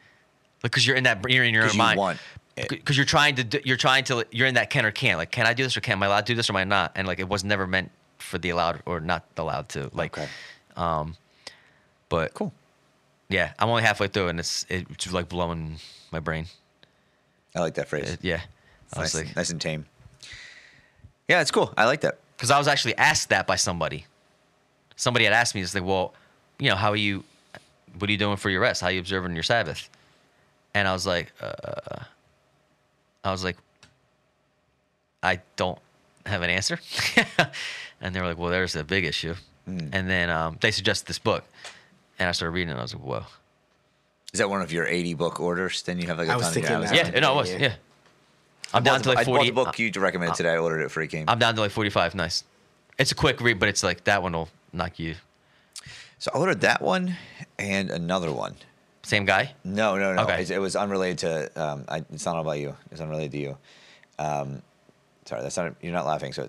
Because 0.62 0.86
you're 0.86 0.96
in 0.96 1.04
that 1.06 1.28
you're 1.28 1.44
in 1.44 1.54
your 1.54 1.64
own 1.64 1.72
you 1.72 1.78
mind. 1.80 2.20
Because 2.56 2.96
you're 2.96 3.06
trying 3.08 3.34
to 3.38 3.44
do, 3.44 3.60
you're 3.66 3.76
trying 3.76 4.04
to 4.06 4.24
you're 4.30 4.46
in 4.48 4.54
that 4.54 4.70
can 4.70 4.86
or 4.86 4.92
can't 4.92 5.18
like 5.18 5.32
can 5.32 5.48
I 5.48 5.54
do 5.56 5.64
this 5.64 5.76
or 5.76 5.82
can 5.82 5.94
am 5.94 6.04
I 6.04 6.06
allowed 6.06 6.28
to 6.28 6.34
do 6.34 6.36
this 6.36 6.48
or 6.50 6.54
am 6.54 6.58
I 6.58 6.64
not? 6.64 6.92
And 6.96 7.08
like 7.08 7.20
it 7.20 7.28
was 7.28 7.44
never 7.44 7.66
meant 7.66 7.90
for 8.20 8.38
the 8.38 8.52
allowed 8.52 8.84
or 8.86 9.00
not 9.00 9.26
allowed 9.38 9.70
to 9.70 9.90
like. 9.94 10.16
Okay. 10.16 10.30
Um, 10.78 11.16
but 12.10 12.34
cool. 12.36 12.54
Yeah, 13.34 13.54
I'm 13.60 13.70
only 13.70 13.84
halfway 13.84 14.08
through 14.08 14.28
and 14.30 14.40
it's 14.40 14.66
it's 14.70 15.12
like 15.12 15.28
blowing 15.28 15.78
my 16.12 16.20
brain. 16.20 16.46
I 17.56 17.60
like 17.60 17.74
that 17.76 17.88
phrase. 17.88 18.10
It- 18.14 18.24
yeah, 18.24 18.42
It's 18.88 18.96
nice, 18.98 19.16
like, 19.16 19.36
nice 19.36 19.50
and 19.50 19.60
tame. 19.60 19.86
Yeah, 21.28 21.42
it's 21.42 21.52
cool. 21.52 21.74
I 21.78 21.86
like 21.86 22.02
that. 22.02 22.20
because 22.38 22.52
I 22.52 22.58
was 22.58 22.68
actually 22.68 22.96
asked 22.98 23.30
that 23.30 23.48
by 23.48 23.56
somebody. 23.58 24.06
Somebody 24.96 25.26
had 25.26 25.34
asked 25.34 25.56
me, 25.56 25.62
"It's 25.62 25.74
like, 25.74 25.84
well, 25.86 26.14
you 26.60 26.70
know, 26.70 26.76
how 26.76 26.92
are 26.92 26.96
you? 27.08 27.24
What 27.98 28.10
are 28.10 28.12
you 28.12 28.18
doing 28.20 28.38
for 28.38 28.50
your 28.50 28.62
rest? 28.62 28.82
How 28.82 28.88
are 28.88 28.92
you 28.92 29.00
observing 29.00 29.34
your 29.34 29.44
Sabbath?" 29.44 29.90
And 30.76 30.88
I 30.88 30.94
was 30.94 31.06
like, 31.08 31.32
uh, 31.42 32.04
I 33.24 33.32
was 33.32 33.44
like, 33.44 33.58
I 35.22 35.40
don't 35.56 35.80
have 36.26 36.42
an 36.42 36.50
answer. 36.50 36.80
and 38.02 38.14
they 38.14 38.20
were 38.22 38.28
like, 38.28 38.38
"Well, 38.38 38.50
there's 38.52 38.76
a 38.76 38.84
big 38.84 39.06
issue." 39.06 39.36
Hmm. 39.66 39.90
And 39.94 40.10
then 40.10 40.30
um, 40.30 40.58
they 40.62 40.72
suggested 40.72 41.08
this 41.08 41.20
book, 41.20 41.44
and 42.20 42.30
I 42.30 42.32
started 42.32 42.52
reading 42.52 42.70
it. 42.70 42.72
and 42.74 42.80
I 42.80 42.84
was 42.84 42.94
like, 42.94 43.04
"Whoa!" 43.04 43.24
Is 44.34 44.40
that 44.40 44.50
one 44.50 44.62
of 44.62 44.72
your 44.72 44.86
80 44.88 45.14
book 45.14 45.40
orders? 45.40 45.82
Then 45.84 46.00
you 46.00 46.08
have 46.08 46.18
like 46.18 46.28
a 46.28 46.34
I 46.34 46.36
was 46.36 46.46
ton 46.46 46.54
thinking 46.54 46.72
of 46.74 46.82
that. 46.84 46.96
Yeah, 47.14 47.20
no, 47.20 47.34
it 47.34 47.36
was. 47.36 47.52
Yeah. 47.52 47.58
Yeah, 47.60 47.74
I'm 48.74 48.84
down 48.84 49.00
to 49.02 49.10
the- 49.10 49.10
like 49.16 49.20
I 49.20 49.24
bought 49.24 49.36
forty. 49.38 49.50
the 49.50 49.54
book 49.56 49.80
you 49.80 49.92
recommended 49.98 50.36
today. 50.36 50.54
I 50.54 50.58
ordered 50.58 50.82
it 50.82 50.90
for 50.92 51.02
it 51.02 51.10
came. 51.10 51.26
I'm 51.28 51.40
down 51.40 51.56
to 51.56 51.62
like 51.62 51.72
forty-five. 51.72 52.16
Nice. 52.16 52.44
It's 52.98 53.12
a 53.12 53.16
quick 53.16 53.42
read, 53.42 53.60
but 53.60 53.70
it's 53.70 53.84
like 53.84 54.04
that 54.06 54.22
one 54.24 54.34
will 54.34 54.50
knock 54.72 55.00
you. 55.00 55.16
So 56.20 56.32
I 56.34 56.38
ordered 56.38 56.62
that 56.62 56.82
one 56.82 57.18
and 57.60 57.90
another 57.92 58.32
one. 58.32 58.56
Same 59.04 59.26
guy. 59.26 59.52
No, 59.66 59.98
no, 59.98 60.14
no. 60.14 60.24
Okay. 60.24 60.42
It, 60.44 60.52
it 60.52 60.60
was 60.60 60.76
unrelated 60.76 61.18
to. 61.20 61.62
Um, 61.62 61.86
I, 61.90 61.98
it's 62.14 62.26
not 62.26 62.40
about 62.40 62.60
you. 62.60 62.76
It's 62.92 63.02
unrelated 63.02 63.32
to 63.34 63.38
you. 63.38 63.58
Um, 64.18 64.62
sorry, 65.26 65.42
that's 65.42 65.58
not. 65.58 65.76
You're 65.82 65.92
not 65.92 66.06
laughing. 66.06 66.32
So 66.34 66.48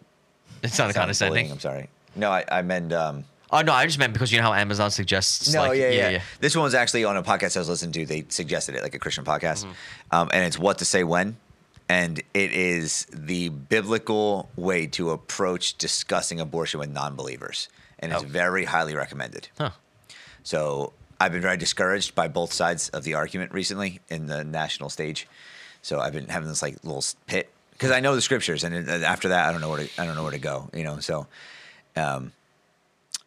It's 0.62 0.78
not 0.78 0.88
it's 0.88 0.96
a 0.96 1.00
condescending. 1.00 1.32
bullying, 1.32 1.50
I'm 1.52 1.58
sorry. 1.60 1.88
No, 2.14 2.30
I, 2.30 2.44
I 2.50 2.62
meant. 2.62 2.92
Um, 2.92 3.24
Oh 3.54 3.60
no, 3.62 3.72
I 3.72 3.86
just 3.86 3.98
meant 4.00 4.12
because 4.12 4.32
you 4.32 4.38
know 4.38 4.44
how 4.44 4.54
Amazon 4.54 4.90
suggests. 4.90 5.54
no, 5.54 5.60
like, 5.60 5.78
yeah, 5.78 5.90
yeah, 5.90 6.08
yeah 6.10 6.22
This 6.40 6.56
one 6.56 6.64
was 6.64 6.74
actually 6.74 7.04
on 7.04 7.16
a 7.16 7.22
podcast 7.22 7.56
I 7.56 7.60
was 7.60 7.68
listening 7.68 7.92
to. 7.92 8.04
They 8.06 8.24
suggested 8.28 8.74
it, 8.74 8.82
like 8.82 8.94
a 8.94 8.98
Christian 8.98 9.24
podcast, 9.24 9.64
Mm-hmm. 9.64 9.72
um, 10.16 10.28
and 10.32 10.44
it's 10.44 10.58
what 10.58 10.78
to 10.78 10.84
say 10.84 11.04
when, 11.04 11.36
and 11.88 12.18
it 12.34 12.52
is 12.52 13.06
the 13.12 13.50
biblical 13.50 14.48
way 14.56 14.86
to 14.88 15.10
approach 15.10 15.78
discussing 15.78 16.40
abortion 16.40 16.80
with 16.80 16.90
non-believers, 16.90 17.68
and 18.00 18.12
it's 18.12 18.22
Oh. 18.24 18.26
very 18.26 18.64
highly 18.64 18.94
recommended. 18.96 19.48
Huh. 19.56 19.70
So 20.42 20.92
I've 21.20 21.30
been 21.32 21.40
very 21.40 21.56
discouraged 21.56 22.14
by 22.16 22.26
both 22.28 22.52
sides 22.52 22.88
of 22.88 23.04
the 23.04 23.14
argument 23.14 23.52
recently 23.52 24.00
in 24.08 24.26
the 24.26 24.42
national 24.44 24.90
stage. 24.90 25.28
So 25.80 26.00
I've 26.00 26.12
been 26.12 26.26
having 26.28 26.48
this 26.48 26.60
like 26.60 26.76
little 26.82 27.04
pit 27.26 27.50
because 27.72 27.92
I 27.92 28.00
know 28.00 28.14
the 28.16 28.20
scriptures, 28.20 28.64
and 28.64 28.74
after 28.90 29.28
that, 29.28 29.48
I 29.48 29.52
don't 29.52 29.60
know 29.60 29.68
where 29.70 29.84
to 29.86 29.88
I 30.00 30.04
don't 30.06 30.16
know 30.16 30.22
where 30.24 30.32
to 30.32 30.38
go. 30.38 30.68
You 30.74 30.82
know, 30.82 30.98
so 30.98 31.26
um, 31.94 32.32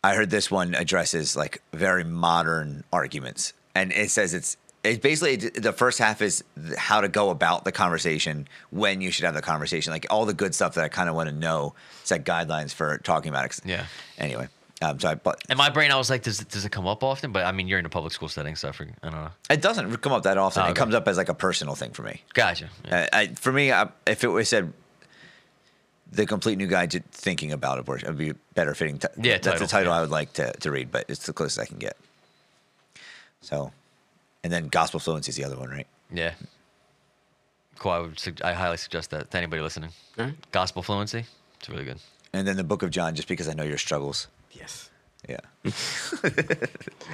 I 0.04 0.14
heard 0.16 0.30
this 0.30 0.50
one 0.52 0.76
addresses 0.76 1.36
like 1.36 1.62
very 1.74 2.04
modern 2.04 2.84
arguments, 2.94 3.54
and 3.76 3.92
it 3.92 4.10
says 4.12 4.34
it's 4.34 4.58
it's 4.84 5.00
basically 5.00 5.36
the 5.36 5.74
first 5.74 6.00
half 6.00 6.22
is 6.22 6.44
how 6.78 7.02
to 7.02 7.10
go 7.10 7.30
about 7.30 7.66
the 7.66 7.72
conversation 7.72 8.48
when 8.70 9.02
you 9.02 9.12
should 9.12 9.26
have 9.26 9.34
the 9.34 9.42
conversation, 9.42 9.92
like 9.92 10.06
all 10.10 10.26
the 10.26 10.34
good 10.34 10.56
stuff 10.56 10.76
that 10.76 10.84
I 10.84 10.88
kind 10.88 11.10
of 11.10 11.16
want 11.16 11.30
to 11.30 11.36
know. 11.36 11.74
Set 12.04 12.24
guidelines 12.24 12.74
for 12.74 13.00
talking 13.00 13.30
about 13.30 13.46
it. 13.46 13.60
Yeah. 13.66 13.86
Anyway, 14.18 14.48
um, 14.82 15.00
so 15.00 15.10
I 15.10 15.16
but 15.16 15.42
In 15.50 15.58
my 15.58 15.70
brain, 15.70 15.92
I 15.92 15.98
was 15.98 16.10
like, 16.10 16.24
does 16.24 16.40
it, 16.40 16.50
does 16.50 16.64
it 16.64 16.72
come 16.72 16.88
up 16.88 17.04
often? 17.04 17.32
But 17.32 17.46
I 17.46 17.52
mean, 17.52 17.68
you're 17.68 17.80
in 17.80 17.86
a 17.86 17.90
public 17.90 18.14
school 18.14 18.30
setting, 18.30 18.56
so 18.56 18.70
I, 18.70 18.72
forg 18.72 18.92
I 19.04 19.10
don't 19.10 19.20
know. 19.20 19.32
It 19.50 19.62
doesn't 19.62 20.02
come 20.02 20.14
up 20.14 20.24
that 20.24 20.38
often. 20.38 20.64
Oh, 20.64 20.70
It 20.70 20.76
comes 20.76 20.94
up 20.96 21.08
as 21.08 21.18
like 21.18 21.30
a 21.30 21.34
personal 21.34 21.76
thing 21.76 21.92
for 21.92 22.04
me. 22.04 22.22
Gotcha. 22.34 22.70
Yeah. 22.86 23.10
Uh, 23.12 23.18
I, 23.18 23.28
for 23.30 23.52
me, 23.52 23.72
I, 23.72 23.90
if 24.06 24.24
it 24.24 24.28
was 24.28 24.48
said, 24.48 24.72
"The 26.12 26.26
Complete 26.26 26.58
New 26.58 26.68
Guide 26.68 26.92
to 26.92 27.00
Thinking 27.12 27.52
About 27.52 27.80
Abortion," 27.80 28.08
it 28.08 28.12
would 28.12 28.18
be 28.18 28.34
better 28.54 28.74
fitting. 28.76 28.98
T- 29.00 29.08
Yeah, 29.18 29.34
that's 29.38 29.46
the 29.46 29.52
title, 29.52 29.68
title 29.68 29.92
yeah. 29.94 29.98
I 29.98 30.02
would 30.02 30.10
like 30.10 30.34
to, 30.34 30.52
to 30.54 30.72
read, 30.72 30.92
but 30.92 31.06
it's 31.10 31.26
the 31.26 31.34
closest 31.34 31.60
I 31.60 31.66
can 31.66 31.78
get. 31.78 31.98
So, 33.42 33.72
and 34.44 34.52
then 34.52 34.68
Gospel 34.68 35.00
Fluency 35.00 35.30
is 35.30 35.36
the 35.36 35.44
other 35.44 35.58
one, 35.58 35.70
right? 35.70 35.88
yeah. 36.12 36.34
Cool. 37.80 37.92
I 37.92 38.00
would. 38.00 38.18
Sug- 38.20 38.42
I 38.42 38.54
highly 38.54 38.78
suggest 38.78 39.12
that 39.12 39.30
to 39.30 39.38
anybody 39.38 39.62
listening. 39.62 39.92
All 40.18 40.26
right. 40.26 40.52
Gospel 40.52 40.82
fluency. 40.82 41.26
It's 41.60 41.70
really 41.70 41.84
good. 41.86 42.00
And 42.34 42.48
then 42.48 42.58
the 42.58 42.64
Book 42.64 42.82
of 42.82 42.90
John, 42.90 43.14
just 43.14 43.28
because 43.28 43.48
I 43.48 43.54
know 43.54 43.64
your 43.64 43.78
struggles. 43.78 44.28
Yes. 44.52 44.90
Yeah. 45.30 45.40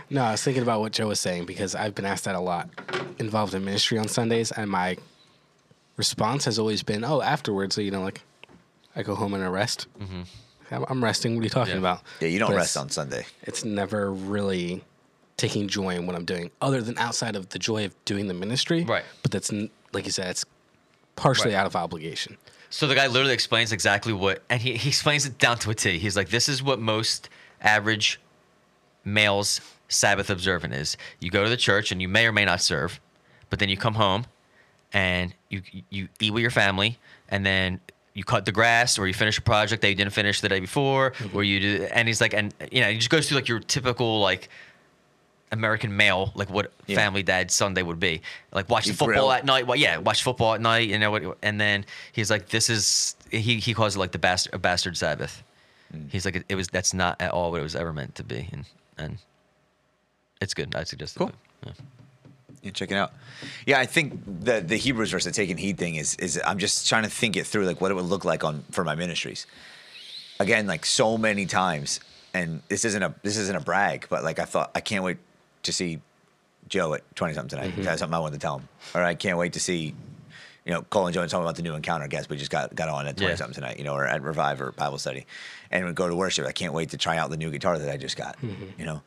No, 0.10 0.24
I 0.24 0.32
was 0.32 0.44
thinking 0.44 0.64
about 0.64 0.80
what 0.82 0.92
Joe 0.92 1.08
was 1.08 1.20
saying 1.20 1.46
because 1.46 1.74
I've 1.76 1.96
been 1.96 2.06
asked 2.06 2.26
that 2.26 2.36
a 2.36 2.40
lot 2.40 2.70
involved 3.20 3.54
in 3.56 3.66
ministry 3.66 3.98
on 3.98 4.08
Sundays, 4.08 4.52
and 4.52 4.70
my 4.70 4.98
response 5.98 6.46
has 6.46 6.60
always 6.60 6.84
been, 6.84 7.04
"Oh, 7.04 7.22
afterwards, 7.22 7.76
so, 7.76 7.82
you 7.82 7.92
know, 7.92 8.02
like 8.04 8.22
I 8.96 9.04
go 9.04 9.16
home 9.16 9.34
and 9.34 9.44
I 9.44 9.48
rest. 9.48 9.88
Mm-hmm. 10.00 10.22
I'm, 10.72 10.86
I'm 10.88 11.04
resting. 11.04 11.36
What 11.36 11.42
are 11.42 11.44
you 11.44 11.50
talking 11.50 11.74
Yeah. 11.74 11.80
about? 11.80 12.02
Yeah, 12.20 12.28
you 12.30 12.40
don't 12.40 12.52
But 12.52 12.58
rest 12.58 12.78
on 12.78 12.90
Sunday. 12.90 13.26
It's 13.44 13.64
never 13.64 14.12
really 14.12 14.84
taking 15.38 15.68
joy 15.68 15.96
in 15.96 16.06
what 16.06 16.16
I'm 16.16 16.26
doing, 16.26 16.52
other 16.62 16.82
than 16.82 16.98
outside 16.98 17.36
of 17.36 17.50
the 17.50 17.60
joy 17.60 17.86
of 17.86 18.06
doing 18.06 18.28
the 18.28 18.34
ministry. 18.34 18.84
Right. 18.84 19.04
But 19.24 19.32
that's 19.32 19.52
like 19.94 20.06
you 20.06 20.12
said, 20.12 20.28
it's 20.30 20.46
partially 21.16 21.54
Right. 21.54 21.60
out 21.60 21.66
of 21.66 21.76
obligation. 21.76 22.38
So 22.70 22.88
the 22.88 22.96
guy 22.96 23.06
literally 23.08 23.34
explains 23.34 23.72
exactly 23.72 24.14
what, 24.14 24.42
and 24.50 24.60
he, 24.62 24.74
he 24.76 24.90
explains 24.90 25.26
it 25.28 25.38
down 25.38 25.58
to 25.60 25.70
a 25.70 25.76
T. 25.76 26.00
He's 26.00 26.16
like, 26.16 26.30
this 26.30 26.50
is 26.50 26.64
what 26.64 26.80
most 26.80 27.30
average 27.62 28.20
males 29.06 29.62
Sabbath 29.90 30.30
observant 30.30 30.74
is. 30.74 30.98
You 31.20 31.30
go 31.30 31.44
to 31.44 31.50
the 31.50 31.58
church 31.58 31.92
and 31.92 32.02
you 32.02 32.08
may 32.08 32.26
or 32.26 32.32
may 32.32 32.46
not 32.46 32.62
serve, 32.62 33.00
but 33.50 33.60
then 33.60 33.70
you 33.70 33.78
come 33.78 33.94
home 33.96 34.26
and 34.92 35.34
you 35.50 35.62
you 35.90 36.08
eat 36.20 36.32
with 36.32 36.42
your 36.42 36.52
family, 36.52 36.98
and 37.30 37.46
then 37.46 37.80
you 38.14 38.24
cut 38.24 38.46
the 38.46 38.52
grass 38.52 39.00
or 39.00 39.08
you 39.08 39.14
finish 39.14 39.38
a 39.38 39.42
project 39.42 39.82
that 39.82 39.90
you 39.90 39.96
didn't 39.96 40.14
finish 40.14 40.40
the 40.42 40.50
day 40.50 40.60
before, 40.60 41.14
or 41.34 41.44
you 41.44 41.60
do. 41.60 41.88
And 41.92 42.08
he's 42.08 42.22
like, 42.22 42.34
and 42.34 42.54
you 42.72 42.82
know, 42.82 42.90
he 42.90 42.98
just 42.98 43.10
goes 43.10 43.28
through 43.28 43.38
like 43.38 43.48
your 43.48 43.60
typical 43.60 44.20
like. 44.22 44.50
American 45.52 45.96
male, 45.96 46.32
like 46.34 46.50
what 46.50 46.74
Yeah. 46.88 46.96
family 46.96 47.22
dad 47.22 47.52
Sunday 47.52 47.84
would 47.84 48.00
be, 48.00 48.24
like 48.52 48.70
watch 48.70 48.86
the 48.88 48.94
football 48.94 49.08
grill. 49.28 49.32
at 49.32 49.46
night. 49.46 49.68
Well, 49.68 49.78
yeah, 49.78 49.98
watch 49.98 50.24
football 50.24 50.56
at 50.56 50.62
night. 50.62 50.90
You 50.90 50.98
know 50.98 51.12
what? 51.12 51.38
And 51.44 51.62
then 51.62 51.86
he's 52.12 52.32
like, 52.32 52.50
"This 52.50 52.72
is," 52.72 53.16
he 53.30 53.60
he 53.60 53.76
calls 53.76 53.96
it 53.96 54.00
like 54.00 54.12
the 54.14 54.18
bastard, 54.18 54.56
a 54.56 54.58
bastard 54.58 54.98
Sabbath. 54.98 55.44
Mm. 55.96 56.10
He's 56.12 56.26
like, 56.26 56.38
it, 56.38 56.46
"It 56.50 56.56
was 56.56 56.70
that's 56.70 56.92
not 56.92 57.22
at 57.22 57.30
all 57.30 57.52
what 57.52 57.60
it 57.60 57.64
was 57.64 57.76
ever 57.76 57.94
meant 57.94 58.16
to 58.16 58.24
be," 58.24 58.50
and 58.52 58.66
and 58.98 59.20
it's 60.42 60.56
good. 60.56 60.74
I 60.74 60.86
suggest 60.86 61.18
Cool. 61.20 61.28
it. 61.30 61.36
Yeah. 61.68 61.72
Yeah, 62.64 62.72
check 62.72 62.92
it 62.92 62.96
out. 62.96 63.12
Yeah, 63.66 63.80
I 63.80 63.86
think 63.86 64.22
the 64.26 64.62
the 64.62 64.78
Hebrews 64.78 65.12
verse, 65.12 65.26
the 65.26 65.32
taking 65.32 65.58
heed 65.58 65.78
thing 65.78 65.96
is 65.96 66.16
is 66.16 66.42
I'm 66.46 66.58
just 66.58 66.88
trying 66.88 67.04
to 67.04 67.10
think 67.10 67.36
it 67.36 67.46
through, 67.46 67.66
like 67.66 67.82
what 67.82 67.92
it 67.92 67.94
would 67.94 68.06
look 68.06 68.24
like 68.26 68.44
on 68.44 68.64
for 68.72 68.84
my 68.84 68.96
ministries. 68.96 69.46
Again, 70.40 70.66
like 70.66 70.86
so 70.86 71.18
many 71.18 71.46
times, 71.46 72.00
and 72.34 72.62
this 72.70 72.86
isn't 72.86 73.04
a 73.04 73.14
this 73.22 73.38
isn't 73.38 73.56
a 73.56 73.60
brag, 73.60 74.08
but 74.10 74.24
like 74.24 74.40
I 74.40 74.46
thought 74.46 74.72
I 74.74 74.80
can't 74.80 75.04
wait 75.04 75.18
to 75.64 75.74
see 75.74 76.00
Joe 76.70 76.94
at 76.94 77.16
twenty 77.16 77.34
something 77.34 77.58
tonight. 77.58 77.74
Mm-hmm. 77.74 77.84
That's 77.84 78.00
something 78.00 78.16
I 78.16 78.20
wanted 78.20 78.40
to 78.40 78.40
tell 78.40 78.60
him. 78.60 78.70
Or 78.96 79.04
I 79.04 79.16
can't 79.16 79.38
wait 79.38 79.54
to 79.54 79.60
see, 79.60 79.94
you 80.66 80.74
know, 80.74 80.84
Cole 80.84 81.08
and 81.08 81.14
Joe 81.14 81.22
and 81.22 81.30
talking 81.30 81.44
about 81.44 81.58
the 81.58 81.62
new 81.64 81.76
encounter 81.76 82.08
guest 82.08 82.30
we 82.30 82.38
just 82.38 82.50
got 82.50 82.74
got 82.74 82.88
on 82.88 83.08
at 83.08 83.18
twenty 83.18 83.32
Yeah. 83.32 83.36
something 83.36 83.56
tonight, 83.56 83.78
you 83.78 83.84
know, 83.84 83.94
or 83.94 84.08
at 84.08 84.22
Revive 84.22 84.62
or 84.62 84.72
Bible 84.72 84.98
study, 84.98 85.26
and 85.70 85.86
we 85.86 85.92
go 85.92 86.08
to 86.08 86.16
worship. 86.16 86.48
I 86.48 86.54
can't 86.54 86.74
wait 86.74 86.92
to 86.92 86.98
try 86.98 87.18
out 87.18 87.30
the 87.30 87.38
new 87.38 87.52
guitar 87.52 87.78
that 87.78 87.90
I 87.90 87.98
just 87.98 88.16
got. 88.16 88.38
Mm-hmm. 88.38 88.80
You 88.80 88.86
know, 88.86 89.02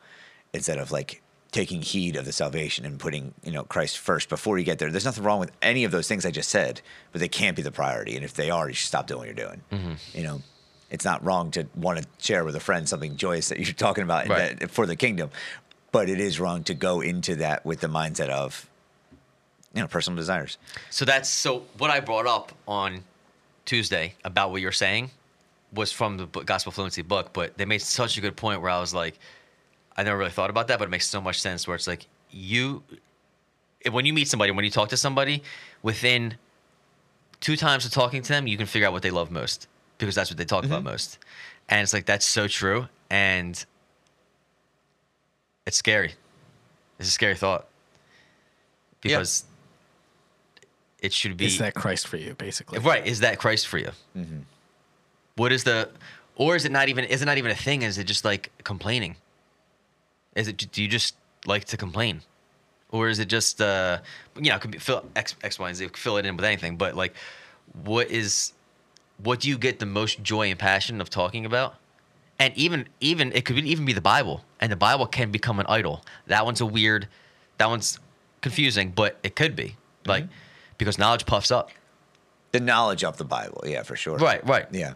instead 0.53 0.77
of 0.77 0.91
like 0.91 1.23
taking 1.51 1.81
heed 1.81 2.15
of 2.15 2.25
the 2.25 2.31
salvation 2.31 2.85
and 2.85 2.99
putting 2.99 3.33
you 3.43 3.51
know 3.51 3.63
Christ 3.63 3.97
first 3.97 4.29
before 4.29 4.57
you 4.57 4.65
get 4.65 4.79
there. 4.79 4.91
There's 4.91 5.05
nothing 5.05 5.23
wrong 5.23 5.39
with 5.39 5.51
any 5.61 5.83
of 5.85 5.91
those 5.91 6.07
things 6.07 6.25
I 6.25 6.31
just 6.31 6.49
said, 6.49 6.81
but 7.11 7.21
they 7.21 7.27
can't 7.29 7.55
be 7.55 7.61
the 7.61 7.71
priority. 7.71 8.15
And 8.15 8.25
if 8.25 8.33
they 8.33 8.49
are, 8.49 8.67
you 8.67 8.73
should 8.75 8.87
stop 8.87 9.07
doing 9.07 9.19
what 9.19 9.27
you're 9.27 9.47
doing. 9.47 9.61
Mm-hmm. 9.71 10.17
You 10.17 10.23
know, 10.23 10.41
it's 10.89 11.05
not 11.05 11.23
wrong 11.23 11.51
to 11.51 11.67
want 11.75 11.99
to 11.99 12.07
share 12.19 12.43
with 12.43 12.55
a 12.55 12.59
friend 12.59 12.87
something 12.87 13.15
joyous 13.15 13.49
that 13.49 13.59
you're 13.61 13.73
talking 13.73 14.03
about 14.03 14.27
Right. 14.27 14.59
that, 14.59 14.71
for 14.71 14.85
the 14.85 14.95
kingdom, 14.95 15.29
but 15.91 16.09
it 16.09 16.19
is 16.19 16.39
wrong 16.39 16.63
to 16.65 16.73
go 16.73 17.01
into 17.01 17.35
that 17.37 17.65
with 17.65 17.79
the 17.79 17.87
mindset 17.87 18.29
of 18.29 18.69
you 19.73 19.81
know 19.81 19.87
personal 19.87 20.17
desires. 20.17 20.57
So 20.89 21.05
that's 21.05 21.29
so 21.29 21.63
what 21.77 21.89
I 21.89 21.99
brought 22.01 22.27
up 22.27 22.51
on 22.67 23.03
Tuesday 23.65 24.15
about 24.23 24.51
what 24.51 24.61
you're 24.61 24.71
saying 24.71 25.11
was 25.73 25.91
from 25.91 26.17
the 26.17 26.25
Gospel 26.25 26.71
Fluency 26.71 27.01
book, 27.01 27.33
but 27.33 27.57
they 27.57 27.65
made 27.65 27.81
such 27.81 28.17
a 28.17 28.21
good 28.21 28.35
point 28.37 28.61
where 28.61 28.71
I 28.71 28.79
was 28.79 28.93
like, 28.93 29.19
I 29.97 30.03
never 30.03 30.17
really 30.17 30.31
thought 30.31 30.49
about 30.49 30.67
that, 30.67 30.79
but 30.79 30.85
it 30.85 30.91
makes 30.91 31.07
so 31.07 31.19
much 31.19 31.41
sense. 31.41 31.67
Where 31.67 31.75
it's 31.75 31.87
like 31.87 32.05
you, 32.31 32.83
when 33.91 34.05
you 34.05 34.13
meet 34.13 34.27
somebody, 34.27 34.51
when 34.51 34.65
you 34.65 34.71
talk 34.71 34.89
to 34.89 34.97
somebody, 34.97 35.43
within 35.81 36.35
two 37.39 37.55
times 37.55 37.85
of 37.85 37.91
talking 37.91 38.21
to 38.21 38.29
them, 38.29 38.47
you 38.47 38.57
can 38.57 38.67
figure 38.67 38.87
out 38.87 38.93
what 38.93 39.01
they 39.01 39.11
love 39.11 39.31
most 39.31 39.67
because 39.97 40.15
that's 40.15 40.29
what 40.29 40.37
they 40.37 40.45
talk 40.45 40.65
about 40.65 40.79
mm-hmm. 40.79 40.89
most. 40.89 41.17
And 41.69 41.81
it's 41.81 41.93
like 41.93 42.05
that's 42.05 42.25
so 42.25 42.47
true, 42.47 42.87
and 43.09 43.63
it's 45.65 45.77
scary. 45.77 46.13
It's 46.99 47.09
a 47.09 47.11
scary 47.11 47.35
thought 47.35 47.67
because 49.01 49.45
it 50.99 51.13
should 51.13 51.37
be 51.37 51.45
Is 51.45 51.59
that 51.59 51.75
Christ 51.75 52.07
for 52.07 52.17
you, 52.17 52.33
basically? 52.35 52.79
Right. 52.79 53.05
Is 53.05 53.19
that 53.19 53.37
Christ 53.37 53.67
for 53.67 53.77
you? 53.77 53.91
Mm-hmm. 54.17 54.39
What 55.35 55.51
is 55.51 55.63
the, 55.63 55.89
or 56.35 56.55
is 56.55 56.65
it 56.65 56.71
not 56.71 56.89
even? 56.89 57.05
Is 57.05 57.21
it 57.21 57.25
not 57.25 57.37
even 57.37 57.51
a 57.51 57.55
thing? 57.55 57.83
Is 57.83 57.97
it 57.97 58.05
just 58.05 58.25
like 58.25 58.51
complaining? 58.63 59.15
Is 60.37 60.47
it? 60.47 60.71
Do 60.71 60.81
you 60.81 60.87
just 60.87 61.15
like 61.45 61.65
to 61.65 61.77
complain, 61.77 62.21
or 62.91 63.09
is 63.09 63.19
it 63.19 63.27
just 63.27 63.61
uh, 63.61 63.99
you 64.35 64.49
know, 64.49 64.55
it 64.55 64.61
could 64.61 64.71
be 64.71 64.77
fill 64.77 65.03
X, 65.15 65.35
X, 65.43 65.59
Y, 65.59 65.67
and 65.67 65.75
Z. 65.75 65.89
Fill 65.95 66.17
it 66.17 66.25
in 66.25 66.35
with 66.35 66.45
anything. 66.45 66.77
But 66.77 66.95
like, 66.95 67.15
what 67.83 68.09
is, 68.11 68.53
what 69.23 69.39
do 69.39 69.49
you 69.49 69.57
get 69.57 69.79
the 69.79 69.85
most 69.85 70.21
joy 70.21 70.49
and 70.49 70.59
passion 70.59 71.01
of 71.01 71.09
talking 71.09 71.45
about? 71.45 71.75
And 72.39 72.55
even 72.55 72.87
even 72.99 73.31
it 73.33 73.45
could 73.45 73.57
even 73.57 73.85
be 73.85 73.93
the 73.93 74.01
Bible, 74.01 74.45
and 74.61 74.71
the 74.71 74.75
Bible 74.77 75.07
can 75.07 75.31
become 75.31 75.59
an 75.59 75.65
idol. 75.67 76.05
That 76.27 76.45
one's 76.45 76.61
a 76.61 76.65
weird, 76.65 77.07
that 77.57 77.67
one's 77.67 77.99
confusing, 78.41 78.91
but 78.91 79.17
it 79.23 79.35
could 79.35 79.55
be 79.55 79.75
like 80.05 80.25
because 80.77 80.99
knowledge 80.99 81.25
puffs 81.25 81.49
up. 81.49 81.71
The 82.51 82.59
knowledge 82.59 83.03
of 83.03 83.17
the 83.17 83.25
Bible, 83.25 83.63
yeah, 83.65 83.83
for 83.83 83.95
sure. 83.95 84.17
Right. 84.17 84.45
Right. 84.47 84.67
Yeah. 84.71 84.93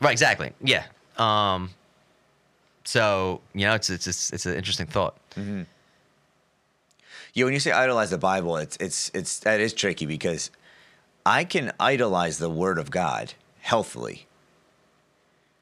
Right, 0.00 0.12
exactly. 0.12 0.52
Yeah. 0.62 0.84
Um 1.18 1.70
so, 2.90 3.40
you 3.54 3.66
know, 3.66 3.74
it's 3.76 3.88
it's 3.88 4.08
it's, 4.08 4.32
it's 4.32 4.46
an 4.46 4.56
interesting 4.56 4.86
thought. 4.86 5.14
Mm-hmm. 5.36 5.62
Yeah, 7.34 7.44
when 7.44 7.54
you 7.54 7.60
say 7.60 7.70
idolize 7.70 8.10
the 8.10 8.18
Bible, 8.18 8.56
it's 8.56 8.76
it's 8.78 9.12
it's 9.14 9.38
that 9.38 9.60
is 9.60 9.72
tricky 9.72 10.06
because 10.06 10.50
I 11.24 11.44
can 11.44 11.70
idolize 11.78 12.38
the 12.38 12.50
Word 12.50 12.78
of 12.78 12.90
God 12.90 13.34
healthily 13.60 14.26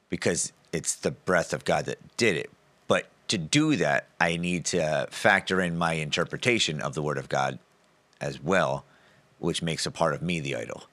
because 0.08 0.54
it's 0.72 0.94
the 0.94 1.10
breath 1.10 1.52
of 1.52 1.66
God 1.66 1.84
that 1.84 1.98
did 2.16 2.34
it. 2.34 2.50
But 2.86 3.08
to 3.28 3.36
do 3.36 3.76
that, 3.76 4.06
I 4.18 4.38
need 4.38 4.64
to 4.66 5.06
factor 5.10 5.60
in 5.60 5.76
my 5.76 5.92
interpretation 5.92 6.80
of 6.80 6.94
the 6.94 7.02
Word 7.02 7.18
of 7.18 7.28
God 7.28 7.58
as 8.22 8.42
well, 8.42 8.86
which 9.38 9.60
makes 9.60 9.84
a 9.84 9.90
part 9.90 10.14
of 10.14 10.22
me 10.22 10.40
the 10.40 10.56
idol. 10.56 10.84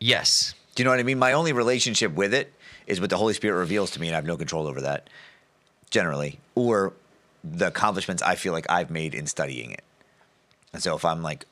Yes. 0.00 0.54
Do 0.74 0.82
you 0.82 0.84
know 0.84 0.90
what 0.90 0.98
I 0.98 1.04
mean? 1.04 1.20
My 1.20 1.32
only 1.32 1.52
relationship 1.52 2.12
with 2.12 2.34
it 2.34 2.52
is 2.88 3.00
what 3.00 3.10
the 3.10 3.16
Holy 3.16 3.34
Spirit 3.34 3.58
reveals 3.58 3.92
to 3.92 4.00
me, 4.00 4.08
and 4.08 4.14
I 4.14 4.18
have 4.18 4.26
no 4.26 4.36
control 4.36 4.66
over 4.66 4.80
that 4.80 5.08
generally, 5.90 6.40
or 6.54 6.92
the 7.44 7.68
accomplishments 7.68 8.22
I 8.22 8.34
feel 8.34 8.52
like 8.52 8.66
I've 8.68 8.90
made 8.90 9.14
in 9.14 9.26
studying 9.26 9.70
it. 9.70 9.84
And 10.72 10.82
so 10.82 10.96
if 10.96 11.04
I'm 11.04 11.22
like 11.22 11.46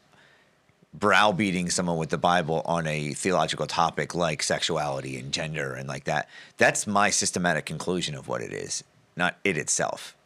browbeating 0.93 1.70
someone 1.70 1.99
with 1.99 2.11
the 2.11 2.18
Bible 2.18 2.62
on 2.64 2.87
a 2.87 3.12
theological 3.12 3.66
topic 3.66 4.14
like 4.14 4.43
sexuality 4.43 5.18
and 5.18 5.32
gender 5.32 5.74
and 5.74 5.89
like 5.89 6.05
that, 6.05 6.28
that's 6.57 6.87
my 6.87 7.11
systematic 7.11 7.66
conclusion 7.66 8.14
of 8.14 8.28
what 8.28 8.41
it 8.41 8.53
is, 8.53 8.82
not 9.14 9.37
it 9.45 9.57
itself. 9.57 10.16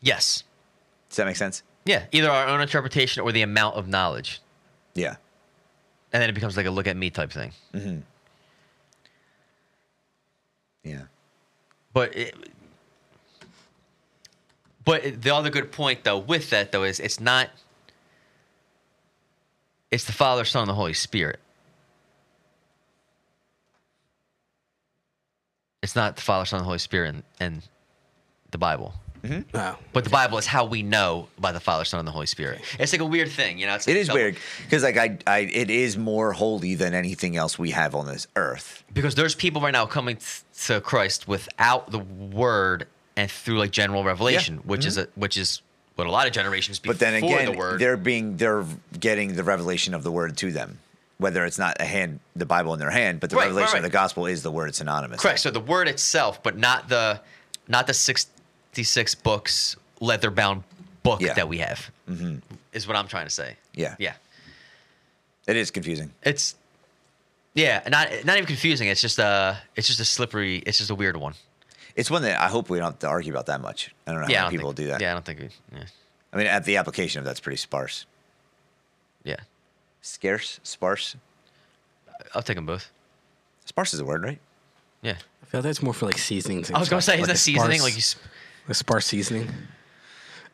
Yes. 0.00 0.42
Does 1.08 1.16
that 1.16 1.26
make 1.26 1.36
sense? 1.36 1.62
Yeah, 1.84 2.04
either 2.12 2.30
our 2.30 2.48
own 2.48 2.60
interpretation 2.60 3.22
or 3.22 3.30
the 3.30 3.42
amount 3.42 3.76
of 3.76 3.88
knowledge. 3.88 4.40
Yeah. 4.94 5.16
And 6.12 6.22
then 6.22 6.30
it 6.30 6.34
becomes 6.34 6.56
like 6.56 6.66
a 6.66 6.70
look 6.70 6.86
at 6.86 6.96
me 6.96 7.10
type 7.10 7.30
thing. 7.30 7.52
Mm-hmm. 7.74 7.98
Yeah. 10.84 11.02
But 11.92 12.14
it, 12.16 12.34
but 14.84 15.22
the 15.22 15.34
other 15.34 15.50
good 15.50 15.72
point 15.72 16.04
though 16.04 16.18
with 16.18 16.50
that 16.50 16.70
though 16.70 16.84
is 16.84 17.00
it's 17.00 17.18
not 17.18 17.50
it's 19.90 20.04
the 20.04 20.12
Father, 20.12 20.44
Son, 20.44 20.62
and 20.62 20.68
the 20.68 20.74
Holy 20.74 20.92
Spirit. 20.92 21.38
It's 25.84 25.94
not 25.94 26.16
the 26.16 26.22
Father, 26.22 26.44
Son, 26.44 26.58
and 26.58 26.64
the 26.64 26.66
Holy 26.66 26.78
Spirit 26.78 27.14
and, 27.14 27.22
and 27.38 27.62
the 28.50 28.58
Bible. 28.58 28.92
Mm-hmm. 29.24 29.56
Wow. 29.56 29.78
But 29.92 30.04
the 30.04 30.10
Bible 30.10 30.38
is 30.38 30.46
how 30.46 30.64
we 30.64 30.82
know 30.82 31.28
by 31.38 31.52
the 31.52 31.60
Father, 31.60 31.84
Son, 31.84 31.98
and 31.98 32.06
the 32.06 32.12
Holy 32.12 32.26
Spirit. 32.26 32.60
It's 32.78 32.92
like 32.92 33.00
a 33.00 33.06
weird 33.06 33.30
thing, 33.30 33.58
you 33.58 33.66
know. 33.66 33.74
It's 33.74 33.86
like 33.86 33.96
it 33.96 34.00
is 34.00 34.08
double- 34.08 34.20
weird 34.20 34.36
because 34.64 34.82
like 34.82 34.96
I, 34.96 35.18
I, 35.26 35.38
it 35.40 35.70
is 35.70 35.96
more 35.96 36.32
holy 36.32 36.74
than 36.74 36.94
anything 36.94 37.36
else 37.36 37.58
we 37.58 37.70
have 37.70 37.94
on 37.94 38.06
this 38.06 38.26
earth. 38.36 38.84
Because 38.92 39.14
there's 39.14 39.34
people 39.34 39.60
right 39.60 39.72
now 39.72 39.86
coming 39.86 40.18
to 40.64 40.80
Christ 40.80 41.26
without 41.26 41.90
the 41.90 41.98
Word 41.98 42.86
and 43.16 43.30
through 43.30 43.58
like 43.58 43.70
general 43.70 44.04
revelation, 44.04 44.56
yeah. 44.56 44.60
which 44.62 44.82
mm-hmm. 44.82 44.88
is 44.88 44.98
a, 44.98 45.08
which 45.14 45.36
is 45.36 45.62
what 45.94 46.06
a 46.06 46.10
lot 46.10 46.26
of 46.26 46.32
generations. 46.32 46.78
Before 46.78 46.94
but 46.94 47.00
then 47.00 47.14
again, 47.14 47.52
the 47.52 47.58
word. 47.58 47.80
they're 47.80 47.96
being 47.96 48.36
they're 48.36 48.64
getting 48.98 49.34
the 49.34 49.44
revelation 49.44 49.94
of 49.94 50.02
the 50.02 50.12
Word 50.12 50.36
to 50.38 50.52
them 50.52 50.78
whether 51.18 51.44
it's 51.44 51.58
not 51.58 51.76
a 51.80 51.84
hand, 51.84 52.20
the 52.34 52.46
Bible 52.46 52.72
in 52.74 52.80
their 52.80 52.90
hand, 52.90 53.20
but 53.20 53.30
the 53.30 53.36
right, 53.36 53.44
revelation 53.44 53.66
right, 53.66 53.72
right. 53.74 53.78
of 53.78 53.84
the 53.84 53.90
gospel 53.90 54.26
is 54.26 54.42
the 54.42 54.50
word 54.50 54.68
It's 54.68 54.78
synonymous. 54.78 55.20
Correct. 55.20 55.40
So 55.40 55.50
the 55.50 55.60
word 55.60 55.88
itself, 55.88 56.42
but 56.42 56.58
not 56.58 56.88
the, 56.88 57.20
not 57.68 57.86
the 57.86 57.94
six, 57.94 58.26
66 58.74 59.14
books, 59.14 59.76
leather 60.00 60.30
bound 60.30 60.64
book 61.04 61.20
yeah. 61.20 61.34
that 61.34 61.48
we 61.48 61.58
have, 61.58 61.90
mm-hmm. 62.08 62.38
is 62.72 62.88
what 62.88 62.96
I'm 62.96 63.06
trying 63.06 63.26
to 63.26 63.30
say. 63.30 63.56
Yeah. 63.72 63.94
Yeah. 64.00 64.14
It 65.46 65.56
is 65.56 65.70
confusing. 65.70 66.10
It's, 66.24 66.56
yeah, 67.54 67.82
not 67.88 68.08
not 68.24 68.36
even 68.36 68.46
confusing. 68.46 68.88
It's 68.88 69.00
just 69.00 69.20
a 69.20 69.58
it's 69.76 69.86
just 69.86 70.00
a 70.00 70.04
slippery. 70.04 70.56
It's 70.66 70.78
just 70.78 70.90
a 70.90 70.94
weird 70.94 71.16
one. 71.16 71.34
It's 71.94 72.10
one 72.10 72.22
that 72.22 72.40
I 72.40 72.48
hope 72.48 72.68
we 72.68 72.78
don't 72.78 72.92
have 72.92 72.98
to 73.00 73.06
argue 73.06 73.32
about 73.32 73.46
that 73.46 73.60
much. 73.60 73.94
I 74.08 74.12
don't 74.12 74.22
know 74.22 74.26
yeah, 74.28 74.38
how 74.38 74.44
don't 74.46 74.50
people 74.50 74.70
think, 74.70 74.76
do 74.76 74.86
that. 74.88 75.00
Yeah, 75.00 75.10
I 75.10 75.12
don't 75.12 75.24
think. 75.24 75.38
We, 75.38 75.48
yeah. 75.72 75.84
I 76.32 76.36
mean, 76.36 76.46
at 76.48 76.64
the 76.64 76.78
application 76.78 77.20
of 77.20 77.24
that's 77.24 77.38
pretty 77.38 77.58
sparse. 77.58 78.06
Yeah. 79.22 79.36
Scarce, 80.02 80.58
sparse. 80.64 81.14
I'll 82.34 82.42
take 82.42 82.56
them 82.56 82.66
both. 82.66 82.90
Sparse 83.66 83.94
is 83.94 84.00
a 84.00 84.04
word, 84.04 84.24
right? 84.24 84.38
Yeah. 85.02 85.16
I 85.42 85.46
feel 85.46 85.60
like 85.60 85.64
that's 85.64 85.82
more 85.82 85.94
for 85.94 86.06
like 86.06 86.18
seasonings. 86.18 86.72
I 86.72 86.80
was 86.80 86.88
gonna 86.88 87.02
say, 87.02 87.12
like 87.12 87.20
is 87.20 87.26
that 87.28 87.38
seasoning? 87.38 87.80
Like 87.82 87.94
you. 87.94 88.02
Sp- 88.02 88.18
a 88.68 88.74
sparse 88.74 89.06
seasoning. 89.06 89.50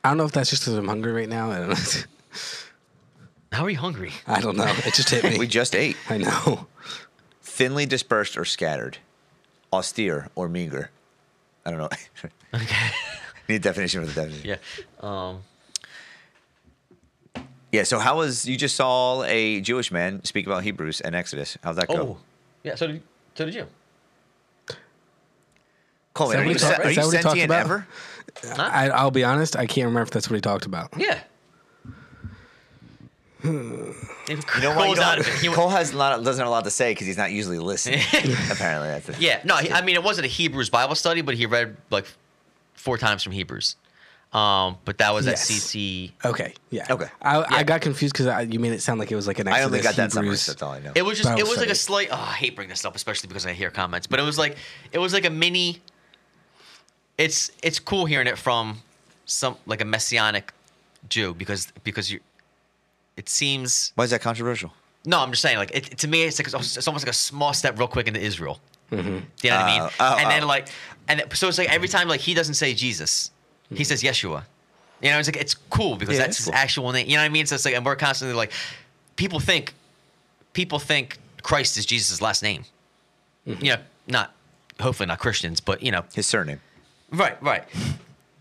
I 0.03 0.09
don't 0.09 0.17
know 0.19 0.25
if 0.25 0.33
that's 0.33 0.51
just 0.51 0.63
because 0.63 0.77
I'm 0.77 0.89
hungry 0.89 1.13
right 1.13 1.29
now. 1.29 1.51
I 1.51 1.59
don't 1.59 1.69
know. 1.71 1.75
How 3.53 3.65
are 3.65 3.71
you 3.71 3.79
hungry? 3.79 4.13
I 4.27 4.41
don't 4.41 4.57
know. 4.57 4.73
It 4.87 4.95
just 4.95 5.11
hit 5.11 5.25
me. 5.25 5.37
We 5.39 5.47
just 5.47 5.75
ate. 5.75 5.97
I 6.09 6.19
know. 6.19 6.67
Thinly 7.43 7.85
dispersed 7.85 8.39
or 8.39 8.45
scattered, 8.45 8.99
austere 9.73 10.29
or 10.37 10.49
meager. 10.49 10.91
I 11.67 11.71
don't 11.71 11.79
know. 11.81 11.89
Okay. 12.53 12.91
Need 13.49 13.55
a 13.57 13.59
definition 13.61 14.01
for 14.01 14.07
the 14.09 14.13
definition. 14.13 14.49
yeah. 14.51 14.57
Um. 15.09 15.43
Yeah. 17.71 17.85
So 17.85 18.01
how 18.01 18.17
was 18.19 18.45
you 18.45 18.57
just 18.57 18.75
saw 18.75 19.23
a 19.23 19.61
Jewish 19.61 19.93
man 19.93 20.25
speak 20.25 20.47
about 20.47 20.65
Hebrews 20.65 21.01
and 21.01 21.15
Exodus? 21.15 21.57
How'd 21.63 21.77
that 21.77 21.87
go? 21.87 21.95
Oh. 21.95 22.19
Yeah. 22.65 22.75
So 22.75 22.89
did 22.89 23.03
so 23.37 23.45
did 23.45 23.55
you? 23.55 23.67
Cole, 26.21 26.31
Is 26.33 26.37
that 26.37 26.41
are 26.43 26.45
what 26.45 26.49
you, 26.49 26.55
he 26.55 26.59
talk- 26.59 26.85
are 26.85 26.89
you 26.91 26.95
that 26.97 27.05
what 27.07 27.17
he 27.17 27.23
talked 27.23 27.23
sentient 27.39 27.51
about? 27.51 27.61
ever? 27.61 27.87
I, 28.59 28.91
I'll 28.91 29.11
be 29.11 29.25
honest. 29.25 29.57
I 29.57 29.67
can't 29.67 29.87
remember 29.87 30.03
if 30.03 30.11
that's 30.11 30.29
what 30.29 30.35
he 30.37 30.41
talked 30.41 30.67
about. 30.67 30.91
Yeah. 30.97 31.19
you 33.43 33.51
You 34.29 34.61
know 34.61 34.75
why 34.77 34.89
you 34.89 35.01
out 35.01 35.19
of 35.19 35.27
it. 35.27 35.35
He- 35.41 35.49
Cole 35.49 35.69
has 35.71 35.93
not 35.93 36.23
doesn't 36.23 36.41
have 36.41 36.47
a 36.49 36.51
lot 36.51 36.65
to 36.65 36.71
say 36.71 36.93
because 36.93 37.07
he's 37.07 37.17
not 37.17 37.33
usually 37.33 37.59
listening. 37.59 38.01
Apparently, 38.51 38.89
that's 38.89 39.09
it. 39.09 39.21
Yeah, 39.21 39.41
no, 39.45 39.57
he, 39.57 39.71
I 39.73 39.81
mean 39.83 39.95
it 39.97 40.03
wasn't 40.03 40.27
a 40.27 40.29
Hebrews 40.29 40.69
Bible 40.71 40.95
study, 40.95 41.23
but 41.23 41.35
he 41.35 41.47
read 41.47 41.77
like 41.91 42.07
four 42.75 42.99
times 42.99 43.23
from 43.23 43.33
Hebrews. 43.33 43.77
Um, 44.33 44.77
but 44.85 44.99
that 44.99 45.13
was 45.13 45.27
Yes. 45.27 45.51
at 45.51 45.57
CC. 45.57 46.13
Okay. 46.25 46.55
Yeah. 46.71 46.87
Okay. 46.89 47.09
I, 47.21 47.39
Yeah. 47.41 47.47
I 47.51 47.63
got 47.65 47.81
confused 47.81 48.15
because 48.17 48.47
you 48.53 48.61
made 48.61 48.73
it 48.73 48.81
sound 48.81 49.01
like 49.01 49.11
it 49.11 49.17
was 49.17 49.27
like 49.27 49.41
an 49.41 49.49
I 49.49 49.63
only 49.63 49.81
got 49.81 49.97
that 49.97 50.13
summary. 50.13 50.29
Hebrews. 50.29 50.47
That's 50.47 50.63
all 50.63 50.71
I 50.73 50.79
know. 50.81 50.93
It 50.95 51.03
was 51.03 51.19
just 51.19 51.31
Bible 51.31 51.41
it 51.41 51.49
was 51.49 51.59
like 51.59 51.71
a 51.71 51.75
slight. 51.75 52.09
Oh, 52.13 52.15
I 52.17 52.35
hate 52.35 52.55
bringing 52.55 52.69
this 52.71 52.85
up, 52.85 52.95
especially 52.95 53.27
because 53.29 53.45
I 53.47 53.55
hear 53.55 53.71
comments. 53.71 54.07
But 54.07 54.21
it 54.21 54.23
was 54.23 54.39
like 54.39 54.57
it 54.93 54.99
was 54.99 55.13
like 55.13 55.25
a 55.25 55.31
mini. 55.31 55.81
It's 57.21 57.51
it's 57.63 57.79
cool 57.79 58.07
hearing 58.07 58.27
it 58.27 58.39
from 58.39 58.79
some 59.27 59.57
like 59.67 59.81
a 59.83 59.85
messianic 59.85 60.53
Jew 61.09 61.35
because 61.35 61.71
because 61.85 62.11
you. 62.11 62.21
It 63.17 63.29
seems 63.29 63.93
Why 63.97 64.05
is 64.05 64.11
that 64.11 64.23
controversial? 64.23 64.73
no. 65.05 65.19
I'm 65.19 65.31
just 65.31 65.43
saying 65.43 65.59
like 65.59 65.71
it, 65.75 65.99
to 65.99 66.09
me 66.09 66.23
it's 66.23 66.39
like 66.39 66.47
it's 66.47 66.87
almost 66.89 67.05
like 67.05 67.11
a 67.11 67.17
small 67.17 67.53
step 67.53 67.79
real 67.79 67.89
quick 67.89 68.07
into 68.09 68.21
Israel. 68.21 68.59
Mm-hmm. 68.91 69.09
Do 69.09 69.13
you 69.43 69.51
know 69.51 69.57
what 69.57 69.65
I 69.65 69.73
mean? 69.73 69.83
Uh, 69.83 69.91
oh, 70.01 70.19
and 70.19 70.31
then 70.31 70.45
oh. 70.45 70.47
like, 70.47 70.69
and 71.09 71.23
so 71.35 71.49
it's 71.49 71.59
like 71.59 71.71
every 71.71 71.89
time 71.89 72.09
like 72.09 72.21
he 72.21 72.33
doesn't 72.35 72.55
say 72.55 72.73
Jesus, 72.75 73.31
he 73.75 73.85
says 73.85 74.03
Yeshua. 74.03 74.45
You 75.03 75.11
know, 75.11 75.19
it's 75.19 75.29
like 75.29 75.37
it's 75.37 75.55
cool 75.55 75.97
because 75.97 76.17
Yeah, 76.17 76.25
that's 76.25 76.39
his 76.39 76.47
cool. 76.47 76.55
actual 76.55 76.93
name. 76.93 77.07
You 77.07 77.17
know 77.17 77.23
what 77.23 77.27
I 77.27 77.31
mean? 77.31 77.47
So 77.47 77.55
it's 77.55 77.65
like, 77.65 77.75
and 77.75 77.85
we're 77.85 77.97
constantly 77.97 78.35
like, 78.35 78.53
people 79.17 79.41
think, 79.41 79.75
people 80.53 80.79
think 80.79 81.19
Christ 81.43 81.77
is 81.79 81.87
Jesus' 81.87 82.21
last 82.21 82.43
name. 82.43 82.65
Mm-hmm. 83.47 83.65
You 83.65 83.73
know, 83.73 83.81
not 84.07 84.35
hopefully 84.81 85.07
not 85.07 85.19
Christians, 85.19 85.61
but 85.61 85.83
you 85.83 85.91
know, 85.91 86.05
His 86.15 86.27
surname. 86.27 86.61
Right, 87.13 87.43
right. 87.43 87.65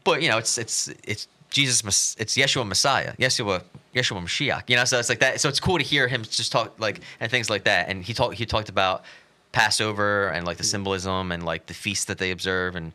But 0.03 0.21
you 0.21 0.29
know, 0.29 0.37
it's 0.37 0.57
it's 0.57 0.89
it's 1.03 1.27
Jesus, 1.49 2.15
it's 2.19 2.35
Yeshua 2.35 2.67
Messiah, 2.67 3.13
Yeshua 3.17 3.63
Yeshua 3.93 4.21
Mashiach. 4.21 4.69
You 4.69 4.75
know, 4.75 4.85
so 4.85 4.99
it's 4.99 5.09
like 5.09 5.19
that. 5.19 5.41
So 5.41 5.49
it's 5.49 5.59
cool 5.59 5.77
to 5.77 5.83
hear 5.83 6.07
him 6.07 6.23
just 6.23 6.51
talk 6.51 6.79
like 6.79 7.01
and 7.19 7.31
things 7.31 7.49
like 7.49 7.63
that. 7.65 7.89
And 7.89 8.03
he 8.03 8.13
talked 8.13 8.35
he 8.35 8.45
talked 8.45 8.69
about 8.69 9.03
Passover 9.51 10.29
and 10.29 10.45
like 10.45 10.57
the 10.57 10.63
mm. 10.63 10.67
symbolism 10.67 11.31
and 11.31 11.43
like 11.43 11.65
the 11.67 11.73
feasts 11.73 12.05
that 12.05 12.17
they 12.17 12.31
observe 12.31 12.75
and 12.75 12.93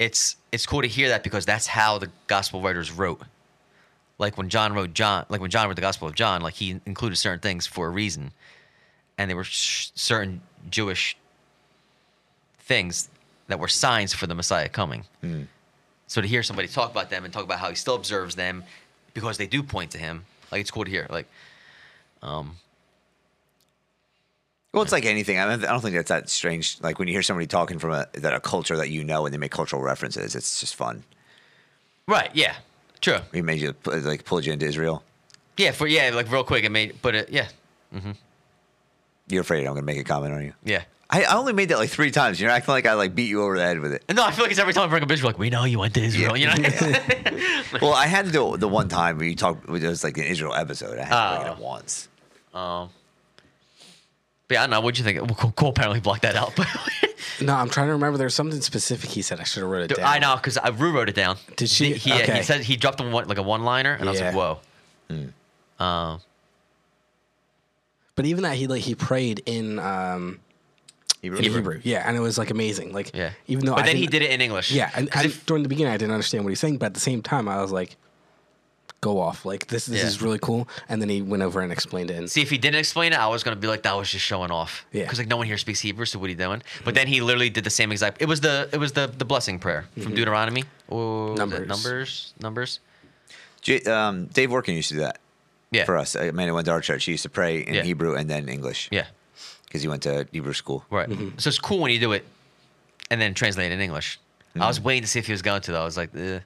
it's 0.00 0.36
it's 0.50 0.66
cool 0.66 0.82
to 0.82 0.88
hear 0.88 1.10
that 1.10 1.22
because 1.22 1.44
that's 1.44 1.66
how 1.66 1.98
the 1.98 2.10
gospel 2.26 2.60
writers 2.60 2.90
wrote. 2.90 3.20
Like 4.18 4.36
when 4.36 4.48
John 4.48 4.72
wrote 4.72 4.92
John, 4.94 5.26
like 5.28 5.40
when 5.40 5.50
John 5.50 5.66
wrote 5.66 5.76
the 5.76 5.82
Gospel 5.82 6.08
of 6.08 6.14
John, 6.14 6.42
like 6.42 6.54
he 6.54 6.80
included 6.84 7.16
certain 7.16 7.40
things 7.40 7.66
for 7.66 7.86
a 7.86 7.90
reason, 7.90 8.32
and 9.16 9.30
there 9.30 9.36
were 9.36 9.44
sh- 9.44 9.90
certain 9.94 10.42
Jewish 10.68 11.16
things 12.70 13.08
that 13.48 13.58
were 13.58 13.68
signs 13.68 14.14
for 14.14 14.26
the 14.28 14.34
Messiah 14.34 14.68
coming. 14.68 15.02
So 16.06 16.20
to 16.20 16.28
hear 16.34 16.42
somebody 16.44 16.68
talk 16.68 16.90
about 16.92 17.10
them 17.10 17.24
and 17.24 17.32
talk 17.34 17.44
about 17.44 17.58
how 17.58 17.68
he 17.68 17.74
still 17.74 17.96
observes 17.96 18.34
them 18.36 18.62
because 19.12 19.36
they 19.38 19.46
do 19.56 19.60
point 19.62 19.90
to 19.92 19.98
him, 19.98 20.24
like 20.52 20.60
it's 20.62 20.70
cool 20.70 20.84
to 20.84 20.90
hear. 20.90 21.06
Like, 21.10 21.26
um, 22.22 22.46
Well, 24.72 24.82
it's 24.84 24.92
like 24.92 25.04
anything. 25.04 25.36
I 25.38 25.56
don't 25.56 25.80
think 25.80 25.96
that's 25.96 26.08
that 26.08 26.28
strange. 26.30 26.78
Like 26.80 26.98
when 27.00 27.08
you 27.08 27.14
hear 27.14 27.22
somebody 27.22 27.46
talking 27.48 27.78
from 27.80 27.92
a 27.92 28.06
that 28.24 28.32
a 28.34 28.40
culture 28.40 28.76
that 28.76 28.88
you 28.90 29.02
know 29.04 29.24
and 29.26 29.34
they 29.34 29.38
make 29.38 29.50
cultural 29.60 29.82
references, 29.82 30.34
it's 30.36 30.60
just 30.60 30.74
fun. 30.76 31.02
right? 32.06 32.30
Yeah, 32.34 32.54
true. 33.00 33.18
He 33.32 33.42
made 33.42 33.60
you 33.60 33.74
like 33.84 34.24
pulled 34.24 34.44
you 34.46 34.52
into 34.52 34.66
Israel. 34.66 35.02
Yeah, 35.56 35.72
for 35.72 35.86
yeah, 35.88 36.10
like 36.14 36.30
real 36.30 36.44
quick, 36.44 36.62
it 36.64 36.70
made, 36.70 36.94
but 37.02 37.14
it, 37.14 37.28
yeah, 37.30 37.48
You're 39.28 39.42
afraid 39.42 39.60
I'm 39.66 39.74
gonna 39.74 39.82
make 39.92 39.98
a 39.98 40.04
comment 40.04 40.32
on 40.34 40.42
you. 40.44 40.54
yeah. 40.64 40.84
I, 41.12 41.24
I 41.24 41.36
only 41.36 41.52
made 41.52 41.70
that 41.70 41.78
like 41.78 41.90
three 41.90 42.10
times. 42.12 42.40
You're 42.40 42.50
acting 42.50 42.72
like 42.72 42.86
I 42.86 42.94
like 42.94 43.14
beat 43.16 43.28
you 43.28 43.42
over 43.42 43.58
the 43.58 43.64
head 43.64 43.80
with 43.80 43.92
it. 43.92 44.04
No, 44.14 44.24
I 44.24 44.30
feel 44.30 44.44
like 44.44 44.52
it's 44.52 44.60
every 44.60 44.72
time 44.72 44.84
I 44.84 44.86
bring 44.86 45.02
up 45.02 45.10
Israel, 45.10 45.30
like 45.30 45.38
we 45.40 45.50
know 45.50 45.64
you 45.64 45.78
went 45.80 45.94
to 45.94 46.00
Israel, 46.02 46.36
you 46.36 46.46
know. 46.46 46.54
Well, 47.82 47.92
I 47.94 48.06
had 48.06 48.26
to 48.26 48.32
do 48.32 48.54
it 48.54 48.58
the 48.60 48.68
one 48.68 48.88
time 48.88 49.18
where 49.18 49.26
you 49.26 49.34
talked. 49.36 49.64
It 49.68 49.70
was 49.70 50.04
like 50.04 50.16
an 50.18 50.24
Israel 50.24 50.54
episode. 50.54 50.98
I 50.98 51.04
had 51.04 51.30
to 51.30 51.36
bring 51.36 51.46
it 51.46 51.50
up 51.52 51.58
Oh. 51.60 51.64
once. 51.64 52.08
um, 52.54 52.90
but 54.48 54.54
yeah, 54.54 54.60
I 54.62 54.66
don't 54.66 54.70
know. 54.70 54.80
What'd 54.80 54.98
you 54.98 55.04
think? 55.04 55.18
Well, 55.20 55.34
Cole, 55.36 55.52
Cole 55.52 55.68
apparently 55.70 56.00
blocked 56.00 56.22
that 56.22 56.36
out. 56.36 56.52
No, 57.42 57.54
I'm 57.54 57.70
trying 57.70 57.86
to 57.86 57.94
remember. 57.94 58.18
There's 58.18 58.34
something 58.34 58.60
specific 58.60 59.08
he 59.08 59.22
said. 59.22 59.40
I 59.40 59.44
should 59.44 59.62
have 59.62 59.70
wrote 59.70 59.90
it 59.90 59.96
down. 59.96 60.04
I 60.06 60.18
know 60.18 60.36
because 60.36 60.58
Rue 60.78 60.92
wrote 60.92 61.08
it 61.08 61.14
down. 61.14 61.38
Did 61.56 61.70
she? 61.70 61.94
He, 61.94 62.12
Okay. 62.12 62.36
he 62.36 62.42
said 62.42 62.60
he 62.60 62.76
dropped 62.76 63.00
a 63.00 63.08
one, 63.08 63.28
like 63.28 63.38
a 63.38 63.42
one-liner, 63.42 63.94
and 63.94 64.06
I 64.08 64.12
was 64.12 64.20
like, 64.20 64.34
Yeah. 64.34 64.58
"Whoa." 65.78 65.84
Um, 65.84 66.20
But 68.14 68.26
even 68.26 68.42
that, 68.42 68.56
he 68.56 68.66
like 68.66 68.82
he 68.82 68.94
prayed 68.94 69.42
in 69.46 69.78
um, 69.78 70.40
Hebrew. 71.22 71.38
in 71.38 71.44
Hebrew. 71.44 71.80
Yeah, 71.84 72.02
and 72.06 72.16
it 72.16 72.20
was 72.20 72.38
like 72.38 72.50
amazing. 72.50 72.92
Like 72.92 73.14
yeah. 73.14 73.30
even 73.46 73.66
though 73.66 73.74
but 73.74 73.84
I 73.84 73.86
then 73.88 73.96
he 73.96 74.06
didn't- 74.06 74.30
it 74.30 74.34
in 74.34 74.40
English. 74.40 74.70
Yeah, 74.72 74.90
and 74.94 75.10
'Cause 75.10 75.22
I, 75.22 75.26
if- 75.26 75.46
during 75.46 75.62
the 75.62 75.68
beginning, 75.68 75.92
I 75.92 75.96
didn't 75.96 76.12
understand 76.14 76.44
what 76.44 76.50
he's 76.50 76.60
saying, 76.60 76.78
but 76.78 76.86
at 76.86 76.94
the 76.94 77.00
same 77.00 77.20
time, 77.22 77.46
I 77.48 77.60
was 77.60 77.72
like, 77.72 77.96
"Go 79.02 79.18
off! 79.20 79.44
Like 79.44 79.66
this, 79.68 79.86
this 79.86 80.00
Yeah. 80.00 80.06
is 80.06 80.22
really 80.22 80.38
cool." 80.38 80.68
And 80.88 81.00
then 81.02 81.08
he 81.08 81.20
went 81.22 81.42
over 81.42 81.60
and 81.60 81.70
explained 81.72 82.10
it. 82.10 82.16
And 82.16 82.30
See, 82.30 82.42
if 82.42 82.50
he 82.50 82.58
didn't 82.58 82.78
explain 82.80 83.12
it, 83.12 83.18
I 83.18 83.26
was 83.28 83.42
gonna 83.42 83.56
be 83.56 83.66
like, 83.66 83.82
that 83.82 83.96
was 83.96 84.10
just 84.10 84.24
showing 84.24 84.50
off. 84.50 84.84
Yeah. 84.92 85.02
Because 85.04 85.18
like 85.18 85.28
no 85.28 85.36
one 85.36 85.46
here 85.46 85.58
speaks 85.58 85.80
Hebrew, 85.80 86.04
so 86.06 86.18
what 86.18 86.26
are 86.26 86.30
you 86.30 86.36
doing? 86.36 86.62
But 86.84 86.94
then 86.94 87.06
he 87.06 87.20
literally 87.20 87.50
did 87.50 87.64
the 87.64 87.70
same 87.70 87.92
exact. 87.92 88.20
It 88.22 88.26
was 88.28 88.40
the 88.40 88.68
it 88.72 88.78
was 88.78 88.92
the 88.92 89.06
the 89.16 89.24
blessing 89.24 89.58
prayer 89.58 89.86
from 90.02 90.14
Deuteronomy. 90.14 90.64
Or 90.88 91.32
was 91.32 91.34
it 91.34 91.38
Numbers. 91.38 91.68
numbers, 91.68 92.34
numbers. 92.40 92.80
J- 93.62 93.82
um, 93.84 94.26
Dave 94.26 94.50
Workin 94.50 94.74
used 94.74 94.88
to 94.88 94.94
do 94.94 95.00
that 95.00 95.18
Yeah. 95.70 95.84
for 95.84 95.96
us. 95.98 96.16
I 96.16 96.30
mean, 96.30 96.48
I 96.48 96.52
went 96.52 96.64
to 96.66 96.72
our 96.72 96.80
church. 96.80 97.04
He 97.04 97.12
used 97.12 97.22
to 97.24 97.28
pray 97.28 97.58
in 97.60 97.74
Yeah. 97.74 97.82
Hebrew 97.82 98.14
and 98.16 98.28
then 98.28 98.48
English 98.48 98.88
Yeah. 98.90 99.04
Because 99.70 99.82
he 99.82 99.88
went 99.88 100.02
to 100.02 100.26
Hebrew 100.32 100.52
school. 100.52 100.84
Right. 100.90 101.08
So 101.38 101.48
it's 101.48 101.60
cool 101.60 101.78
when 101.78 101.92
you 101.92 102.00
do 102.00 102.10
it, 102.10 102.26
and 103.08 103.20
then 103.20 103.34
translate 103.34 103.70
it 103.70 103.74
in 103.74 103.80
English. 103.80 104.18
I 104.58 104.66
was 104.66 104.80
waiting 104.80 105.02
to 105.02 105.08
see 105.08 105.20
if 105.20 105.26
he 105.26 105.32
was 105.32 105.42
going 105.42 105.62
to 105.62 105.72
though. 105.72 105.82
I 105.82 105.84
was 105.84 105.96
like, 105.96 106.10
eh. 106.16 106.40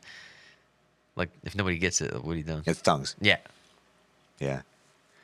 like 1.17 1.31
if 1.43 1.57
nobody 1.57 1.79
gets 1.79 2.03
it, 2.03 2.13
what 2.23 2.33
are 2.33 2.37
you 2.37 2.43
doing? 2.43 2.63
It's 2.67 2.83
tongues. 2.83 3.17
Yeah. 3.21 3.39
Yeah, 4.41 4.61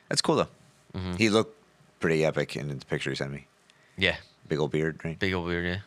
that's 0.09 0.21
cool 0.21 0.35
though. 0.35 0.47
Mm-hmm. 0.95 1.15
He 1.17 1.29
looked 1.29 1.55
pretty 1.99 2.25
epic 2.25 2.55
in 2.55 2.69
the 2.69 2.85
picture 2.85 3.11
he 3.11 3.15
sent 3.15 3.31
me. 3.31 3.45
Yeah. 3.97 4.15
Big 4.47 4.57
old 4.57 4.71
beard, 4.71 4.99
right? 5.03 5.19
Big 5.19 5.33
old 5.33 5.47
beard, 5.47 5.65
yeah. 5.65 5.79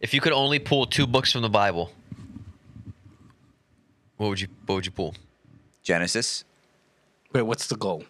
If 0.00 0.12
you 0.12 0.20
could 0.20 0.32
only 0.32 0.58
pull 0.58 0.84
two 0.86 1.06
books 1.06 1.32
from 1.32 1.40
the 1.40 1.48
Bible, 1.48 1.92
what 4.18 4.28
would 4.28 4.40
you 4.40 4.48
what 4.66 4.74
would 4.74 4.86
you 4.86 4.92
pull? 4.92 5.14
Genesis, 5.82 6.44
wait, 7.32 7.42
what's 7.42 7.68
the 7.68 7.76
goal? 7.76 8.04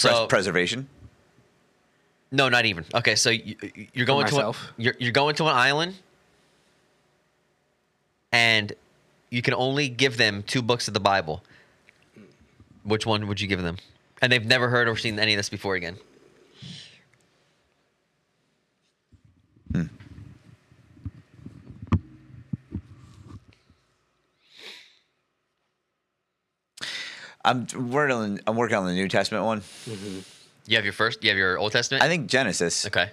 So 0.12 0.26
preservation. 0.26 0.88
no, 2.32 2.48
not 2.48 2.64
even. 2.66 2.84
Okay, 2.94 3.14
so 3.14 3.30
you, 3.30 3.56
you're 3.92 4.06
going 4.06 4.26
to 4.26 4.48
a, 4.48 4.54
you're 4.76 4.94
you're 4.98 5.12
going 5.12 5.34
to 5.36 5.44
an 5.44 5.54
island, 5.54 5.94
and 8.32 8.72
you 9.30 9.42
can 9.42 9.54
only 9.54 9.88
give 9.88 10.16
them 10.16 10.42
two 10.42 10.62
books 10.62 10.88
of 10.88 10.94
the 10.94 11.00
Bible. 11.00 11.42
Which 12.82 13.06
one 13.06 13.26
would 13.28 13.40
you 13.40 13.48
give 13.48 13.62
them? 13.62 13.78
And 14.20 14.30
they've 14.32 14.44
never 14.44 14.68
heard 14.68 14.88
or 14.88 14.96
seen 14.96 15.18
any 15.18 15.32
of 15.34 15.38
this 15.38 15.48
before 15.48 15.74
again. 15.74 15.96
I'm 27.44 27.66
working 27.90 28.16
on. 28.16 28.40
I'm 28.46 28.56
working 28.56 28.76
on 28.76 28.86
the 28.86 28.94
New 28.94 29.08
Testament 29.08 29.44
one. 29.44 29.62
You 30.66 30.76
have 30.76 30.84
your 30.84 30.92
first. 30.94 31.22
You 31.22 31.30
have 31.30 31.36
your 31.38 31.58
Old 31.58 31.72
Testament. 31.72 32.02
I 32.02 32.08
think 32.08 32.26
Genesis. 32.28 32.86
Okay. 32.86 33.10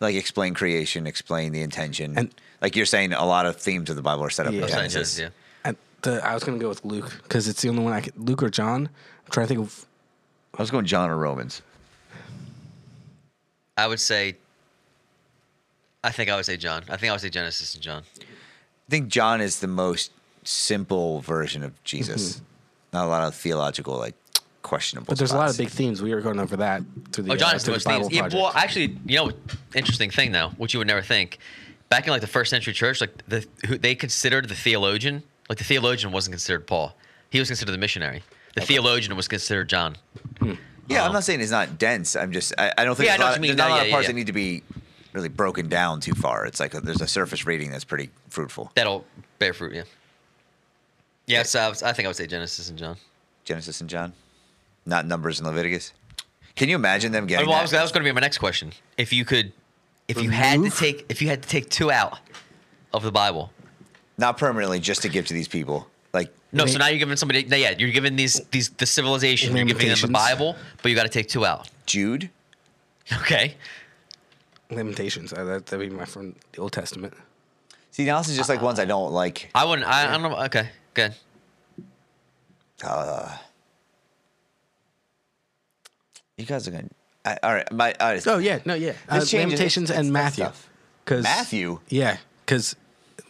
Like 0.00 0.16
explain 0.16 0.54
creation, 0.54 1.06
explain 1.06 1.52
the 1.52 1.62
intention, 1.62 2.18
And- 2.18 2.34
like 2.60 2.74
you're 2.74 2.86
saying, 2.86 3.12
a 3.12 3.24
lot 3.24 3.46
of 3.46 3.56
themes 3.56 3.88
of 3.90 3.94
the 3.96 4.02
Bible 4.02 4.24
are 4.24 4.30
set 4.30 4.46
up 4.48 4.52
Yeah. 4.52 4.62
in 4.62 4.68
Genesis. 4.68 5.18
yeah. 5.20 5.28
And 5.64 5.76
the, 6.02 6.24
I 6.26 6.34
was 6.34 6.42
gonna 6.42 6.58
go 6.58 6.68
with 6.68 6.84
Luke 6.84 7.20
because 7.22 7.46
it's 7.46 7.62
the 7.62 7.68
only 7.68 7.82
one 7.84 7.92
I 7.92 8.00
could. 8.00 8.16
Luke 8.18 8.42
or 8.42 8.50
John? 8.50 8.88
I'm 9.24 9.30
trying 9.30 9.46
to 9.46 9.54
think 9.54 9.60
of. 9.66 9.86
I 10.58 10.62
was 10.62 10.70
going 10.72 10.84
John 10.84 11.08
or 11.10 11.16
Romans. 11.16 11.62
I 13.76 13.86
would 13.86 14.00
say. 14.00 14.36
I 16.04 16.10
think 16.10 16.28
I 16.30 16.34
would 16.36 16.44
say 16.46 16.56
John. 16.56 16.82
I 16.88 16.96
think 16.96 17.10
I 17.10 17.12
would 17.12 17.20
say 17.20 17.30
Genesis 17.30 17.74
and 17.74 17.82
John. 17.82 18.02
I 18.20 18.90
think 18.90 19.08
John 19.08 19.40
is 19.40 19.60
the 19.60 19.68
most 19.68 20.10
simple 20.42 21.20
version 21.20 21.62
of 21.62 21.72
Jesus. 21.84 22.34
Mm-hmm. 22.36 22.44
Not 22.92 23.06
a 23.06 23.08
lot 23.08 23.22
of 23.24 23.34
theological, 23.34 23.96
like 23.96 24.14
questionable. 24.62 25.06
But 25.08 25.18
there's 25.18 25.32
a 25.32 25.36
lot 25.36 25.50
of 25.50 25.58
big 25.58 25.68
themes. 25.68 26.02
We 26.02 26.14
were 26.14 26.20
going 26.20 26.38
over 26.38 26.56
that 26.58 26.82
through 27.12 27.24
the. 27.24 27.32
Oh, 27.32 27.36
John 27.36 27.52
uh, 27.52 27.56
is 27.56 27.62
the 27.62 27.66
through 27.66 27.74
most 27.74 27.84
Bible 27.84 28.10
famous. 28.10 28.32
Yeah, 28.32 28.40
well, 28.40 28.52
actually, 28.54 28.98
you 29.06 29.16
know, 29.16 29.32
interesting 29.74 30.10
thing 30.10 30.32
though, 30.32 30.50
which 30.56 30.74
you 30.74 30.78
would 30.78 30.88
never 30.88 31.02
think. 31.02 31.38
Back 31.88 32.06
in 32.06 32.12
like 32.12 32.20
the 32.22 32.26
first 32.26 32.50
century 32.50 32.72
church, 32.72 33.00
like 33.00 33.26
the 33.28 33.46
who 33.66 33.76
they 33.76 33.94
considered 33.94 34.48
the 34.48 34.54
theologian, 34.54 35.22
like 35.48 35.58
the 35.58 35.64
theologian 35.64 36.12
wasn't 36.12 36.32
considered 36.32 36.66
Paul. 36.66 36.94
He 37.30 37.38
was 37.38 37.48
considered 37.48 37.72
the 37.72 37.78
missionary. 37.78 38.22
The 38.54 38.62
theologian 38.62 39.16
was 39.16 39.28
considered 39.28 39.68
John. 39.68 39.96
Yeah, 40.88 41.06
I'm 41.06 41.12
not 41.12 41.24
saying 41.24 41.40
it's 41.40 41.50
not 41.50 41.78
dense. 41.78 42.16
I'm 42.16 42.32
just. 42.32 42.52
I, 42.58 42.72
I 42.76 42.84
don't 42.84 42.96
think 42.96 43.06
Yeah, 43.06 43.14
I 43.14 43.16
there's, 43.16 43.18
know 43.18 43.24
a 43.24 43.30
lot, 43.30 43.40
mean. 43.40 43.48
there's 43.48 43.56
not 43.56 43.68
a 43.68 43.70
lot 43.70 43.76
yeah, 43.80 43.84
of 43.84 43.90
parts 43.90 44.04
yeah. 44.04 44.12
that 44.12 44.16
need 44.16 44.26
to 44.26 44.32
be 44.32 44.62
really 45.12 45.28
broken 45.28 45.68
down 45.68 46.00
too 46.00 46.14
far. 46.14 46.44
It's 46.46 46.60
like 46.60 46.74
a, 46.74 46.80
there's 46.80 47.00
a 47.00 47.06
surface 47.06 47.46
reading 47.46 47.70
that's 47.70 47.84
pretty 47.84 48.10
fruitful. 48.28 48.70
That'll 48.74 49.04
bear 49.38 49.54
fruit. 49.54 49.74
Yeah. 49.74 49.82
Yeah, 51.32 51.42
so 51.42 51.60
I, 51.60 51.68
was, 51.68 51.82
I 51.82 51.92
think 51.92 52.06
I 52.06 52.08
would 52.08 52.16
say 52.16 52.26
Genesis 52.26 52.68
and 52.68 52.78
John. 52.78 52.96
Genesis 53.44 53.80
and 53.80 53.90
John, 53.90 54.12
not 54.86 55.06
Numbers 55.06 55.40
and 55.40 55.48
Leviticus. 55.48 55.92
Can 56.54 56.68
you 56.68 56.76
imagine 56.76 57.12
them 57.12 57.26
getting 57.26 57.46
well, 57.46 57.56
I 57.56 57.58
that? 57.58 57.62
was, 57.62 57.70
that 57.72 57.82
was 57.82 57.92
going 57.92 58.04
to 58.04 58.08
be 58.08 58.14
my 58.14 58.20
next 58.20 58.38
question. 58.38 58.72
If 58.98 59.12
you 59.12 59.24
could, 59.24 59.52
if 60.06 60.22
you 60.22 60.30
had 60.30 60.62
to 60.62 60.70
take, 60.70 61.06
if 61.08 61.22
you 61.22 61.28
had 61.28 61.42
to 61.42 61.48
take 61.48 61.68
two 61.70 61.90
out 61.90 62.18
of 62.92 63.02
the 63.02 63.10
Bible, 63.10 63.50
not 64.18 64.36
permanently, 64.38 64.78
just 64.78 65.02
to 65.02 65.08
give 65.08 65.26
to 65.26 65.34
these 65.34 65.48
people. 65.48 65.88
Like 66.12 66.32
no. 66.52 66.66
So 66.66 66.78
now 66.78 66.88
you're 66.88 66.98
giving 66.98 67.16
somebody, 67.16 67.44
no, 67.44 67.56
yeah, 67.56 67.74
you're 67.76 67.90
giving 67.90 68.16
these 68.16 68.40
these 68.50 68.68
the 68.68 68.84
civilization, 68.84 69.56
you're 69.56 69.64
giving 69.64 69.88
them 69.88 69.98
the 69.98 70.08
Bible, 70.08 70.56
but 70.82 70.90
you 70.90 70.94
got 70.94 71.04
to 71.04 71.08
take 71.08 71.28
two 71.28 71.46
out. 71.46 71.70
Jude. 71.86 72.28
Okay. 73.12 73.56
Lamentations. 74.70 75.32
Uh, 75.32 75.44
that, 75.44 75.66
that'd 75.66 75.88
be 75.88 75.94
my 75.94 76.04
from 76.04 76.34
the 76.52 76.60
Old 76.60 76.72
Testament. 76.72 77.14
See, 77.90 78.04
now 78.04 78.18
this 78.18 78.28
is 78.28 78.36
just 78.36 78.48
like 78.48 78.62
ones 78.62 78.78
I 78.78 78.84
don't 78.84 79.12
like. 79.12 79.50
I 79.54 79.64
wouldn't. 79.64 79.88
I, 79.88 80.08
I 80.08 80.18
don't 80.18 80.22
know. 80.22 80.36
Okay. 80.44 80.68
Good. 80.94 81.14
Uh, 82.84 83.36
you 86.36 86.44
guys 86.46 86.66
are 86.66 86.70
gonna. 86.72 86.88
I, 87.24 87.38
all 87.42 87.54
right, 87.54 87.70
my. 87.72 87.94
All 88.00 88.12
right, 88.12 88.26
Oh 88.26 88.38
yeah, 88.38 88.58
no, 88.64 88.74
yeah. 88.74 88.92
Uh, 89.08 89.20
This 89.20 89.30
changes- 89.30 89.52
Lamentations 89.52 89.90
it's- 89.90 89.98
and 89.98 90.08
it's 90.08 90.12
Matthew. 90.12 90.44
stuff. 90.44 90.68
Because 91.04 91.22
Matthew. 91.24 91.80
Yeah, 91.88 92.16
because 92.44 92.76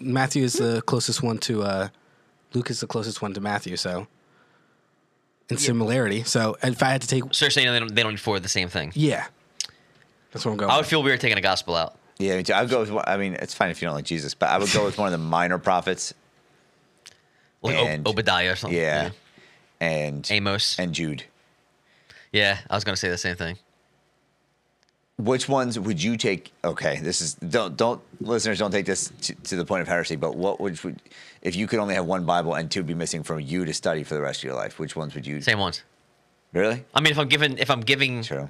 Matthew 0.00 0.44
is 0.44 0.54
the 0.54 0.82
closest 0.82 1.22
one 1.22 1.38
to 1.38 1.62
uh, 1.62 1.88
Luke 2.54 2.70
is 2.70 2.80
the 2.80 2.86
closest 2.86 3.22
one 3.22 3.34
to 3.34 3.40
Matthew. 3.40 3.76
So 3.76 4.06
in 5.48 5.58
similarity, 5.58 6.22
so 6.24 6.56
if 6.62 6.82
I 6.82 6.90
had 6.90 7.02
to 7.02 7.08
take, 7.08 7.24
So 7.32 7.44
you're 7.46 7.50
saying 7.50 7.70
they 7.70 7.78
don't 7.78 7.94
they 7.94 8.02
don't 8.02 8.16
forward 8.18 8.42
the 8.42 8.48
same 8.48 8.68
thing? 8.68 8.92
yeah, 8.94 9.26
that's 10.32 10.44
what 10.44 10.52
I'm 10.52 10.56
going. 10.58 10.70
I 10.70 10.74
would 10.76 10.80
with. 10.82 10.88
feel 10.90 11.02
weird 11.02 11.20
taking 11.20 11.38
a 11.38 11.42
gospel 11.42 11.74
out. 11.76 11.98
Yeah, 12.18 12.36
me 12.36 12.42
too. 12.44 12.54
I'd 12.54 12.68
go 12.70 12.80
with. 12.80 12.90
one- 12.90 13.04
I 13.06 13.16
mean, 13.16 13.34
it's 13.34 13.54
fine 13.54 13.70
if 13.70 13.82
you 13.82 13.86
don't 13.86 13.94
like 13.96 14.04
Jesus, 14.04 14.32
but 14.34 14.48
I 14.48 14.58
would 14.58 14.70
go 14.72 14.84
with 14.84 14.96
one 14.98 15.06
of 15.06 15.12
the 15.12 15.18
minor 15.18 15.58
prophets. 15.58 16.14
Like 17.62 17.76
And- 17.76 18.06
Obadiah 18.06 18.52
or 18.52 18.56
something. 18.56 18.78
Yeah, 18.78 19.10
and 19.80 20.28
Amos. 20.30 20.78
and 20.78 20.92
Jude. 20.92 21.24
yeah, 22.32 22.58
I 22.68 22.74
was 22.74 22.84
gonna 22.84 22.96
say 22.96 23.08
the 23.08 23.18
same 23.18 23.36
thing. 23.36 23.56
Which 25.18 25.48
ones 25.48 25.78
would 25.78 26.02
you 26.02 26.16
take? 26.16 26.52
Okay, 26.64 26.98
this 27.00 27.20
is 27.20 27.34
don't 27.34 27.76
don't 27.76 28.00
listeners 28.20 28.58
don't 28.58 28.72
take 28.72 28.86
this 28.86 29.12
to, 29.22 29.34
to 29.34 29.56
the 29.56 29.64
point 29.64 29.82
of 29.82 29.88
heresy. 29.88 30.16
But 30.16 30.34
what 30.36 30.58
would, 30.60 30.82
would 30.82 31.00
if 31.42 31.54
you 31.54 31.66
could 31.68 31.78
only 31.78 31.94
have 31.94 32.06
one 32.06 32.24
Bible 32.24 32.54
and 32.54 32.70
two 32.70 32.82
be 32.82 32.94
missing 32.94 33.22
from 33.22 33.38
you 33.40 33.64
to 33.64 33.72
study 33.74 34.02
for 34.02 34.14
the 34.14 34.20
rest 34.22 34.40
of 34.40 34.44
your 34.44 34.54
life? 34.54 34.78
Which 34.80 34.96
ones 34.96 35.14
would 35.14 35.26
you? 35.26 35.40
Same 35.40 35.60
ones. 35.60 35.82
Really? 36.52 36.84
I 36.94 37.00
mean, 37.00 37.12
if 37.12 37.18
I'm 37.18 37.28
giving 37.28 37.58
if 37.58 37.70
I'm 37.70 37.82
giving 37.82 38.22
True. 38.24 38.48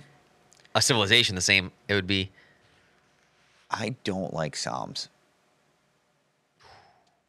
a 0.74 0.80
civilization 0.80 1.34
the 1.34 1.42
same, 1.42 1.72
it 1.88 1.94
would 1.94 2.06
be 2.06 2.30
I 3.70 3.96
don't 4.04 4.32
like 4.32 4.56
Psalms. 4.56 5.08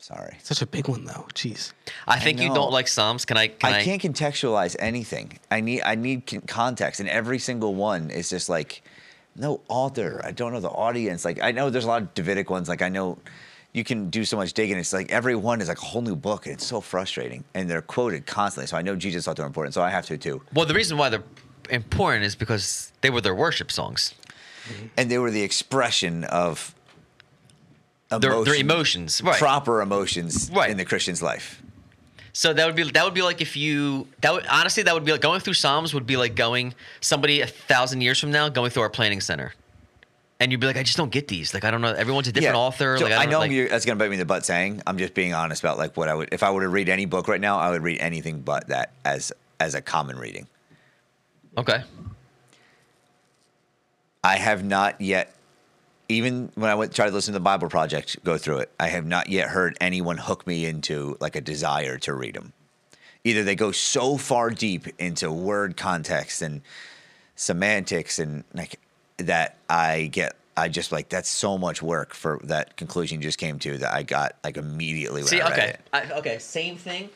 Sorry. 0.03 0.35
Such 0.43 0.61
a 0.61 0.65
big 0.67 0.89
one 0.89 1.05
though. 1.05 1.25
Jeez. 1.33 1.71
I 2.05 2.19
think 2.19 2.41
you 2.41 2.53
don't 2.53 2.73
like 2.73 2.89
Psalms. 2.89 3.23
Can 3.23 3.37
I? 3.37 3.47
Can 3.47 3.73
I? 3.73 3.77
I 3.77 3.83
can't 3.83 4.01
contextualize 4.01 4.75
anything. 4.77 5.39
I 5.49 5.61
need 5.61 5.81
I 5.83 5.95
need 5.95 6.43
context, 6.45 6.99
and 6.99 7.07
every 7.07 7.39
single 7.39 7.73
one 7.73 8.09
is 8.09 8.29
just 8.29 8.49
like 8.49 8.83
no 9.37 9.61
author. 9.69 10.19
I 10.21 10.31
don't 10.31 10.51
know 10.51 10.59
the 10.59 10.67
audience. 10.67 11.23
Like 11.23 11.41
I 11.41 11.53
know 11.53 11.69
there's 11.69 11.85
a 11.85 11.87
lot 11.87 12.01
of 12.01 12.13
Davidic 12.15 12.49
ones. 12.49 12.67
Like 12.67 12.81
I 12.81 12.89
know 12.89 13.17
you 13.71 13.85
can 13.85 14.09
do 14.09 14.25
so 14.25 14.35
much 14.35 14.51
digging. 14.51 14.77
It's 14.77 14.91
like 14.91 15.09
every 15.09 15.37
one 15.37 15.61
is 15.61 15.69
like 15.69 15.81
a 15.81 15.85
whole 15.85 16.01
new 16.01 16.17
book, 16.17 16.47
and 16.47 16.55
it's 16.55 16.65
so 16.65 16.81
frustrating. 16.81 17.45
And 17.53 17.69
they're 17.69 17.81
quoted 17.81 18.25
constantly. 18.25 18.67
So 18.67 18.75
I 18.75 18.81
know 18.81 18.97
Jesus 18.97 19.23
thought 19.23 19.37
they're 19.37 19.45
important. 19.45 19.73
So 19.73 19.81
I 19.81 19.89
have 19.89 20.05
to 20.07 20.17
too. 20.17 20.41
Well, 20.53 20.65
the 20.65 20.73
reason 20.73 20.97
why 20.97 21.07
they're 21.07 21.23
important 21.69 22.25
is 22.25 22.35
because 22.35 22.91
they 22.99 23.09
were 23.09 23.21
their 23.21 23.35
worship 23.35 23.71
songs. 23.71 24.15
And 24.97 25.09
they 25.11 25.17
were 25.17 25.31
the 25.31 25.43
expression 25.43 26.23
of 26.25 26.75
Their, 28.21 28.43
their 28.43 28.55
emotions, 28.55 29.21
right? 29.23 29.37
proper 29.37 29.81
emotions 29.81 30.49
Right. 30.53 30.69
in 30.69 30.77
the 30.77 30.85
Christian's 30.85 31.21
life. 31.21 31.61
So 32.35 32.51
that 32.53 32.65
would 32.65 32.75
be 32.75 32.83
that 32.91 33.05
would 33.05 33.13
be 33.13 33.21
like 33.21 33.41
if 33.41 33.55
you 33.55 34.07
that 34.21 34.33
would 34.33 34.47
honestly 34.47 34.81
that 34.83 34.93
would 34.93 35.05
be 35.05 35.11
like 35.11 35.21
going 35.21 35.39
through 35.39 35.53
Psalms 35.53 35.93
would 35.93 36.07
be 36.07 36.17
like 36.17 36.33
going 36.35 36.73
somebody 36.99 37.41
a 37.41 37.47
thousand 37.47 38.01
years 38.01 38.19
from 38.19 38.31
now 38.31 38.49
going 38.49 38.71
through 38.71 38.81
our 38.83 38.89
planning 38.89 39.21
center, 39.21 39.53
and 40.39 40.51
you'd 40.51 40.59
be 40.59 40.65
like, 40.65 40.75
I 40.77 40.81
just 40.81 40.97
don't 40.97 41.11
get 41.11 41.27
these. 41.27 41.53
Like 41.53 41.63
I 41.63 41.69
don't 41.69 41.81
know. 41.81 41.93
Everyone's 41.93 42.27
a 42.27 42.31
different 42.31 42.55
author. 42.55 42.97
So 42.97 43.03
like, 43.05 43.13
I, 43.13 43.23
don't 43.25 43.31
know 43.33 43.39
like, 43.39 43.51
you're, 43.51 43.69
that's 43.69 43.85
gonna 43.85 43.99
bite 43.99 44.09
me 44.09 44.15
in 44.15 44.19
the 44.19 44.25
butt 44.25 44.45
saying. 44.45 44.81
I'm 44.87 44.97
just 44.97 45.13
being 45.13 45.35
honest 45.35 45.61
about 45.61 45.77
like 45.77 45.95
what 45.95 46.09
I 46.09 46.15
would 46.15 46.29
if 46.31 46.41
I 46.41 46.49
were 46.49 46.61
to 46.61 46.69
read 46.69 46.89
any 46.89 47.05
book 47.05 47.27
right 47.27 47.39
now, 47.41 47.59
I 47.59 47.69
would 47.69 47.83
read 47.83 47.99
anything 47.99 48.41
but 48.41 48.67
that 48.69 48.93
as 49.05 49.31
as 49.59 49.75
a 49.75 49.81
common 49.81 50.17
reading. 50.17 50.47
Okay. 51.55 51.83
I 54.23 54.37
have 54.37 54.63
not 54.63 55.01
yet, 55.01 55.32
even 56.13 56.51
when 56.55 56.69
I 56.69 56.75
went 56.75 56.93
tried 56.93 57.07
to 57.07 57.13
listen 57.13 57.33
to 57.33 57.39
the 57.39 57.43
Bible 57.43 57.69
Project, 57.69 58.23
go 58.23 58.37
through 58.37 58.59
it. 58.59 58.71
I 58.79 58.87
have 58.87 59.05
not 59.05 59.29
yet 59.29 59.49
heard 59.49 59.77
anyone 59.81 60.17
hook 60.17 60.45
me 60.47 60.65
into 60.65 61.17
like 61.19 61.35
a 61.35 61.41
desire 61.41 61.97
to 61.99 62.13
read 62.13 62.35
them. 62.35 62.53
Either 63.23 63.43
they 63.43 63.55
go 63.55 63.71
so 63.71 64.17
far 64.17 64.49
deep 64.49 64.87
into 64.99 65.31
word 65.31 65.77
context 65.77 66.41
and 66.41 66.61
semantics 67.35 68.19
and 68.19 68.43
like 68.53 68.79
that 69.17 69.57
I 69.69 70.07
get. 70.11 70.35
I 70.55 70.69
just 70.69 70.91
like 70.91 71.09
that's 71.09 71.29
so 71.29 71.57
much 71.57 71.81
work 71.81 72.13
for 72.13 72.39
that 72.43 72.77
conclusion 72.77 73.19
you 73.19 73.23
just 73.23 73.39
came 73.39 73.57
to 73.59 73.79
that 73.79 73.91
I 73.91 74.03
got 74.03 74.35
like 74.43 74.57
immediately 74.57 75.21
when 75.21 75.27
See, 75.27 75.41
I 75.41 75.49
read 75.49 75.59
okay, 75.59 75.69
it. 75.69 75.79
I, 75.93 76.11
okay, 76.19 76.37
same 76.37 76.77
thing, 76.77 77.09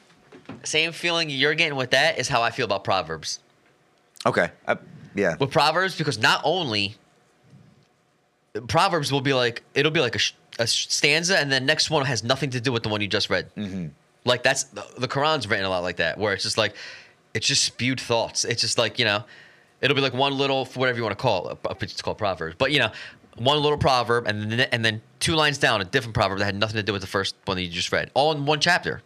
same 0.64 0.92
feeling 0.92 1.30
you're 1.30 1.54
getting 1.54 1.78
with 1.78 1.92
that 1.92 2.18
is 2.18 2.28
how 2.28 2.42
I 2.42 2.50
feel 2.50 2.66
about 2.66 2.84
Proverbs. 2.84 3.40
Okay, 4.26 4.50
I, 4.68 4.78
yeah, 5.14 5.36
With 5.40 5.52
Proverbs, 5.52 5.96
because 5.96 6.18
not 6.18 6.42
only 6.44 6.96
Proverbs 8.62 9.12
will 9.12 9.22
be 9.22 9.34
like 9.34 9.64
it'll 9.74 9.92
be 9.92 10.00
like 10.00 10.16
a, 10.16 10.20
sh- 10.20 10.34
a 10.60 10.68
stanza, 10.68 11.38
and 11.38 11.52
then 11.52 11.66
next 11.66 11.90
one 11.90 12.06
has 12.06 12.24
nothing 12.24 12.50
to 12.52 12.62
do 12.62 12.72
with 12.72 12.84
the 12.84 12.90
one 12.90 13.02
you 13.02 13.08
just 13.08 13.30
read. 13.30 13.54
Mm-hmm. 13.56 13.88
Like 14.26 14.44
that's 14.44 14.64
the, 14.64 14.86
the 14.98 15.08
Quran's 15.08 15.48
written 15.48 15.66
a 15.66 15.70
lot 15.70 15.84
like 15.84 15.98
that, 15.98 16.18
where 16.18 16.34
it's 16.34 16.44
just 16.44 16.58
like 16.58 16.76
it's 17.34 17.48
just 17.48 17.64
spewed 17.64 18.00
thoughts. 18.00 18.46
It's 18.46 18.62
just 18.62 18.78
like 18.78 19.00
you 19.00 19.06
know, 19.06 19.24
it'll 19.82 19.96
be 19.96 20.02
like 20.02 20.14
one 20.14 20.38
little 20.38 20.66
whatever 20.66 20.98
you 20.98 21.04
want 21.04 21.18
to 21.18 21.22
call 21.22 21.50
it. 21.50 21.58
It's 21.82 22.02
called 22.02 22.18
Proverbs, 22.18 22.56
but 22.58 22.72
you 22.72 22.80
know, 22.80 22.92
one 23.38 23.62
little 23.62 23.78
proverb, 23.78 24.28
and 24.28 24.52
then 24.52 24.68
and 24.72 24.84
then 24.84 25.02
two 25.20 25.36
lines 25.36 25.58
down, 25.58 25.82
a 25.82 25.86
different 25.86 26.16
proverb 26.16 26.40
that 26.40 26.46
had 26.46 26.56
nothing 26.56 26.78
to 26.78 26.84
do 26.84 26.94
with 26.94 27.02
the 27.02 27.08
first 27.08 27.36
one 27.46 27.58
that 27.58 27.64
you 27.64 27.70
just 27.70 27.92
read, 27.92 28.12
all 28.14 28.32
in 28.32 28.46
one 28.46 28.60
chapter, 28.60 29.02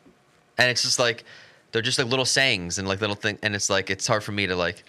and 0.58 0.70
it's 0.70 0.84
just 0.84 1.00
like 1.00 1.24
they're 1.72 1.82
just 1.82 2.00
like 2.00 2.08
little 2.08 2.26
sayings 2.26 2.78
and 2.78 2.88
like 2.88 3.02
little 3.02 3.16
thing, 3.16 3.38
and 3.44 3.56
it's 3.56 3.70
like 3.70 3.90
it's 3.90 4.08
hard 4.08 4.24
for 4.24 4.32
me 4.32 4.48
to 4.48 4.56
like. 4.56 4.84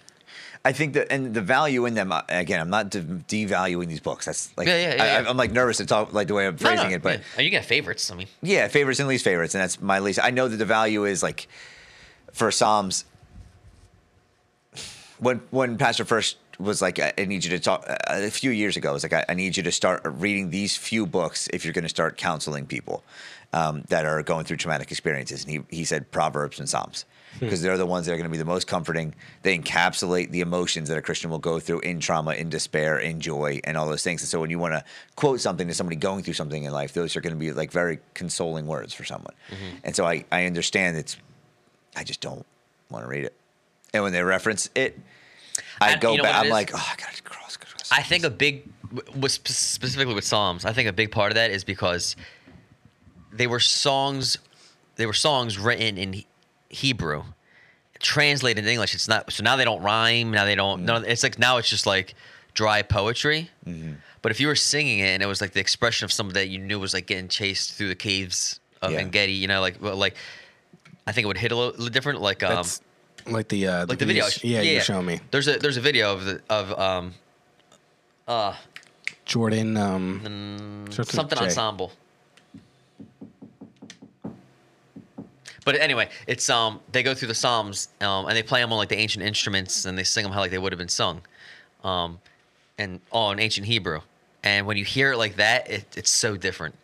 I 0.64 0.72
think 0.72 0.94
that 0.94 1.12
and 1.12 1.34
the 1.34 1.40
value 1.40 1.86
in 1.86 1.94
them 1.94 2.12
uh, 2.12 2.22
again. 2.28 2.60
I'm 2.60 2.70
not 2.70 2.90
de- 2.90 3.00
devaluing 3.00 3.88
these 3.88 4.00
books. 4.00 4.26
That's 4.26 4.56
like 4.56 4.68
Yeah, 4.68 4.76
yeah, 4.76 4.94
yeah, 4.94 5.24
I. 5.26 5.28
I'm 5.28 5.36
like 5.36 5.50
nervous 5.50 5.78
to 5.78 5.86
talk 5.86 6.12
like 6.12 6.28
the 6.28 6.34
way 6.34 6.46
I'm 6.46 6.56
phrasing 6.56 6.90
no, 6.90 6.96
it, 6.96 7.02
but. 7.02 7.18
yeah. 7.18 7.24
And 7.36 7.44
you 7.44 7.50
got 7.50 7.64
favorites. 7.64 8.10
I 8.10 8.14
mean, 8.14 8.28
Yeah, 8.42 8.68
favorites 8.68 9.00
and 9.00 9.08
least 9.08 9.24
favorites, 9.24 9.54
and 9.54 9.62
that's 9.62 9.80
my 9.80 9.98
least. 9.98 10.20
I 10.22 10.30
know 10.30 10.46
that 10.46 10.56
the 10.56 10.64
value 10.64 11.04
is 11.04 11.22
like 11.22 11.48
for 12.32 12.50
Psalms. 12.50 13.04
When 15.18 15.40
when 15.50 15.78
Pastor 15.78 16.04
first 16.04 16.36
was 16.60 16.80
like, 16.80 17.00
I 17.00 17.12
I 17.18 17.24
need 17.24 17.44
you 17.44 17.50
to 17.50 17.58
talk 17.58 17.84
uh, 17.88 17.96
a 18.08 18.30
few 18.30 18.52
years 18.52 18.76
ago. 18.76 18.90
It 18.90 18.94
was 18.94 19.02
like, 19.02 19.12
I, 19.14 19.24
I 19.30 19.34
need 19.34 19.56
you 19.56 19.64
to 19.64 19.72
start 19.72 20.02
reading 20.04 20.50
these 20.50 20.76
few 20.76 21.06
books 21.06 21.48
if 21.52 21.64
you're 21.64 21.74
going 21.74 21.84
to 21.84 21.88
start 21.88 22.16
counseling 22.16 22.66
people 22.66 23.02
um, 23.52 23.82
that 23.88 24.06
are 24.06 24.22
going 24.22 24.44
through 24.44 24.58
traumatic 24.58 24.92
experiences. 24.92 25.44
And 25.44 25.50
he 25.52 25.76
he 25.76 25.84
said 25.84 26.12
Proverbs 26.12 26.60
and 26.60 26.68
Psalms 26.68 27.04
Hmm. 27.38 27.46
because 27.46 27.62
they're 27.62 27.78
the 27.78 27.86
ones 27.86 28.06
that 28.06 28.12
are 28.12 28.16
going 28.16 28.28
to 28.28 28.30
be 28.30 28.38
the 28.38 28.44
most 28.44 28.66
comforting. 28.66 29.14
They 29.42 29.58
encapsulate 29.58 30.30
the 30.30 30.40
emotions 30.40 30.88
that 30.88 30.98
a 30.98 31.02
Christian 31.02 31.30
will 31.30 31.38
go 31.38 31.58
through 31.58 31.80
in 31.80 32.00
trauma, 32.00 32.32
in 32.32 32.50
despair, 32.50 32.98
in 32.98 33.20
joy, 33.20 33.60
and 33.64 33.76
all 33.76 33.88
those 33.88 34.02
things. 34.02 34.22
And 34.22 34.28
so 34.28 34.40
when 34.40 34.50
you 34.50 34.58
want 34.58 34.74
to 34.74 34.84
quote 35.16 35.40
something 35.40 35.66
to 35.66 35.74
somebody 35.74 35.96
going 35.96 36.22
through 36.22 36.34
something 36.34 36.64
in 36.64 36.72
life, 36.72 36.92
those 36.92 37.16
are 37.16 37.20
going 37.20 37.32
to 37.32 37.38
be 37.38 37.52
like 37.52 37.72
very 37.72 38.00
consoling 38.14 38.66
words 38.66 38.92
for 38.92 39.04
someone. 39.04 39.34
Mm-hmm. 39.50 39.76
And 39.84 39.96
so 39.96 40.04
I, 40.04 40.24
I 40.30 40.44
understand 40.44 40.96
it's, 40.96 41.16
I 41.96 42.04
just 42.04 42.20
don't 42.20 42.44
want 42.90 43.04
to 43.04 43.08
read 43.08 43.24
it. 43.24 43.34
And 43.94 44.02
when 44.02 44.12
they 44.12 44.22
reference 44.22 44.68
it, 44.74 44.98
I 45.80 45.92
And 45.92 46.00
go 46.00 46.12
you 46.12 46.18
know 46.18 46.24
back. 46.24 46.44
I'm 46.44 46.50
like, 46.50 46.70
oh, 46.74 46.76
I 46.92 46.96
got 46.96 47.12
to 47.14 47.22
cross, 47.22 47.56
cross. 47.56 47.90
I 47.90 48.02
think 48.02 48.24
a 48.24 48.30
big, 48.30 48.68
was 49.16 49.34
specifically 49.34 50.14
with 50.14 50.24
Psalms. 50.24 50.64
I 50.64 50.72
think 50.72 50.88
a 50.88 50.92
big 50.92 51.10
part 51.10 51.30
of 51.32 51.36
that 51.36 51.50
is 51.50 51.64
because 51.64 52.16
they 53.32 53.46
were 53.46 53.60
songs, 53.60 54.38
they 54.96 55.06
were 55.06 55.12
songs 55.12 55.58
written 55.58 55.98
in 55.98 56.24
Hebrew, 56.72 57.22
translated 58.00 58.58
into 58.58 58.70
English. 58.72 58.94
It's 58.94 59.06
not 59.08 59.32
so 59.32 59.42
now 59.44 59.56
they 59.56 59.64
don't 59.64 59.82
rhyme. 59.82 60.30
Now 60.32 60.44
they 60.44 60.54
don't. 60.56 60.84
No, 60.84 60.96
it's 60.96 61.22
like 61.22 61.38
now 61.38 61.58
it's 61.58 61.68
just 61.68 61.86
like 61.86 62.14
dry 62.54 62.82
poetry. 62.82 63.50
But 64.22 64.30
if 64.32 64.40
you 64.40 64.46
were 64.46 64.54
singing 64.56 65.00
it 65.00 65.06
and 65.08 65.22
it 65.22 65.26
was 65.26 65.40
like 65.40 65.52
the 65.52 65.60
expression 65.60 66.04
of 66.04 66.12
somebody 66.12 66.40
that 66.40 66.48
you 66.48 66.58
knew 66.58 66.78
was 66.78 66.94
like 66.94 67.06
getting 67.06 67.28
chased 67.28 67.72
through 67.74 67.88
the 67.88 67.94
caves 67.96 68.60
of 68.80 68.92
Yeah. 68.92 69.00
Engedi, 69.00 69.32
you 69.32 69.48
know, 69.48 69.60
like 69.60 69.80
well, 69.82 69.96
like 69.96 70.16
I 71.06 71.12
think 71.12 71.24
it 71.24 71.28
would 71.28 71.38
hit 71.38 71.50
a 71.52 71.56
little, 71.56 71.88
different. 71.88 72.20
Like 72.20 72.42
um, 72.42 72.54
That's 72.56 72.80
like 73.26 73.48
the 73.48 73.66
uh, 73.66 73.86
like 73.86 73.98
the 73.98 74.06
video. 74.06 74.24
videos- 74.24 74.40
Yeah, 74.44 74.60
you're 74.62 74.80
showing 74.80 75.06
me 75.06 75.20
There's 75.30 75.48
a 75.48 75.58
there's 75.58 75.76
a 75.76 75.80
video 75.80 76.12
of 76.12 76.24
the 76.24 76.40
of 76.48 76.78
um 76.78 77.14
uh 78.28 78.54
Jordan. 79.24 79.76
Um, 79.76 80.86
starts 80.90 81.12
something 81.12 81.38
ensemble. 81.38 81.92
But 85.64 85.76
anyway, 85.76 86.08
it's 86.26 86.48
um 86.50 86.80
they 86.90 87.02
go 87.02 87.14
through 87.14 87.28
the 87.28 87.34
Psalms 87.34 87.88
um 88.00 88.26
and 88.26 88.36
they 88.36 88.42
play 88.42 88.60
them 88.60 88.72
on 88.72 88.78
like 88.78 88.88
the 88.88 88.98
ancient 88.98 89.24
instruments 89.24 89.84
and 89.84 89.96
they 89.96 90.04
sing 90.04 90.24
them 90.24 90.32
how 90.32 90.40
like 90.40 90.50
they 90.50 90.58
would 90.58 90.72
have 90.72 90.78
been 90.78 90.88
sung, 90.88 91.22
um, 91.84 92.20
and 92.78 93.00
all 93.10 93.30
in 93.32 93.38
ancient 93.38 93.66
Hebrew. 93.66 94.00
And 94.42 94.66
when 94.66 94.76
you 94.76 94.84
hear 94.84 95.12
it 95.12 95.18
like 95.18 95.36
that, 95.36 95.70
it, 95.70 95.96
it's 95.96 96.10
so 96.10 96.36
different. 96.36 96.74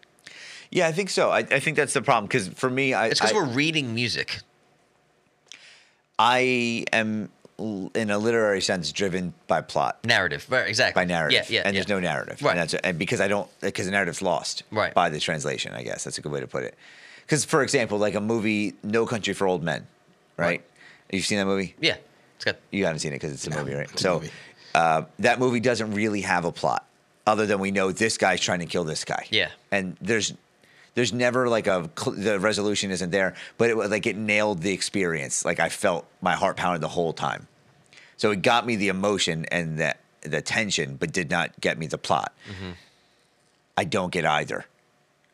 yeah, 0.70 0.87
I 0.87 0.93
think 0.93 1.11
so. 1.11 1.31
I, 1.31 1.39
I 1.39 1.59
think 1.59 1.76
that's 1.76 1.93
the 1.93 2.03
problem 2.03 2.26
because 2.26 2.47
for 2.49 2.70
me, 2.70 2.95
I, 2.95 3.09
It's 3.09 3.20
because 3.20 3.35
we're 3.35 3.45
reading 3.47 3.95
music. 3.95 4.39
I 6.18 6.85
am 6.93 7.31
in 7.59 8.11
a 8.11 8.18
literary 8.18 8.61
sense 8.61 8.93
driven 8.93 9.35
by 9.49 9.61
plot. 9.61 9.99
Narrative, 10.05 10.47
right? 10.49 10.68
Exactly. 10.68 11.01
by 11.01 11.05
narrative. 11.05 11.51
Yeah, 11.51 11.57
yeah. 11.57 11.62
And 11.64 11.74
yeah. 11.74 11.81
there's 11.81 11.89
no 11.89 11.99
narrative. 12.01 12.41
Right. 12.43 12.53
And 12.53 12.61
that's 12.61 12.74
and 12.74 12.99
because 12.99 13.20
I 13.20 13.29
don't 13.29 13.49
because 13.61 13.87
the 13.87 13.93
narrative's 13.93 14.22
lost. 14.22 14.62
Right. 14.70 14.95
By 14.95 15.09
the 15.09 15.18
translation, 15.20 15.74
I 15.74 15.83
guess 15.83 16.05
that's 16.05 16.18
a 16.18 16.20
good 16.20 16.33
way 16.33 16.41
to 16.41 16.47
put 16.47 16.62
it. 16.64 16.76
Because 17.29 17.45
for 17.45 17.62
example, 17.62 17.99
like 17.99 18.14
a 18.14 18.22
movie, 18.22 18.72
No 18.83 19.05
Country 19.05 19.35
for 19.35 19.47
Old 19.47 19.62
Men, 19.62 19.87
right? 20.39 20.64
You've 21.12 21.26
seen 21.26 21.37
that 21.37 21.45
movie? 21.45 21.74
Yeah, 21.79 21.97
it's 22.37 22.45
got 22.47 22.57
You 22.70 22.87
haven't 22.87 23.01
seen 23.01 23.12
it 23.12 23.16
because 23.16 23.35
it's 23.35 23.47
a 23.47 23.51
No, 23.51 23.59
movie, 23.59 23.74
right? 23.74 23.91
it's 23.91 24.01
a 24.01 24.03
so 24.03 24.14
movie. 24.14 24.31
Uh, 24.74 25.03
that 25.18 25.39
movie 25.39 25.61
doesn't 25.61 25.93
really 25.93 26.22
have 26.22 26.47
a 26.47 26.53
plot, 26.53 26.87
other 27.26 27.45
than 27.45 27.59
we 27.59 27.70
know 27.70 27.93
this 27.93 28.16
guy's 28.16 28.41
trying 28.41 28.61
to 28.61 28.66
kill 28.66 28.85
this 28.85 29.05
guy. 29.05 29.26
Yeah. 29.31 29.51
And 29.70 29.97
there's 30.01 30.33
there's 30.95 31.12
never 31.12 31.49
like 31.51 31.66
a 31.66 31.91
cl- 31.99 32.16
the 32.16 32.41
resolution 32.41 32.91
isn't 32.91 33.11
there, 33.11 33.35
but 33.59 33.68
it 33.68 33.76
was 33.76 33.91
like 33.91 34.07
it 34.07 34.16
nailed 34.16 34.62
the 34.62 34.72
experience. 34.72 35.45
Like 35.45 35.61
I 35.61 35.68
felt 35.68 36.07
my 36.22 36.35
heart 36.35 36.57
pounded 36.57 36.81
the 36.81 36.89
whole 36.89 37.12
time. 37.12 37.47
So 38.16 38.31
it 38.31 38.41
got 38.41 38.66
me 38.66 38.74
the 38.76 38.89
emotion 38.89 39.45
and 39.53 39.79
the 39.79 39.95
the 40.22 40.41
tension, 40.41 40.97
but 40.97 41.12
did 41.12 41.31
not 41.31 41.61
get 41.61 41.79
me 41.79 41.87
the 41.87 41.99
plot. 41.99 42.33
Mm-hmm. 42.51 42.70
I 43.76 43.85
don't 43.85 44.11
get 44.12 44.24
either, 44.24 44.64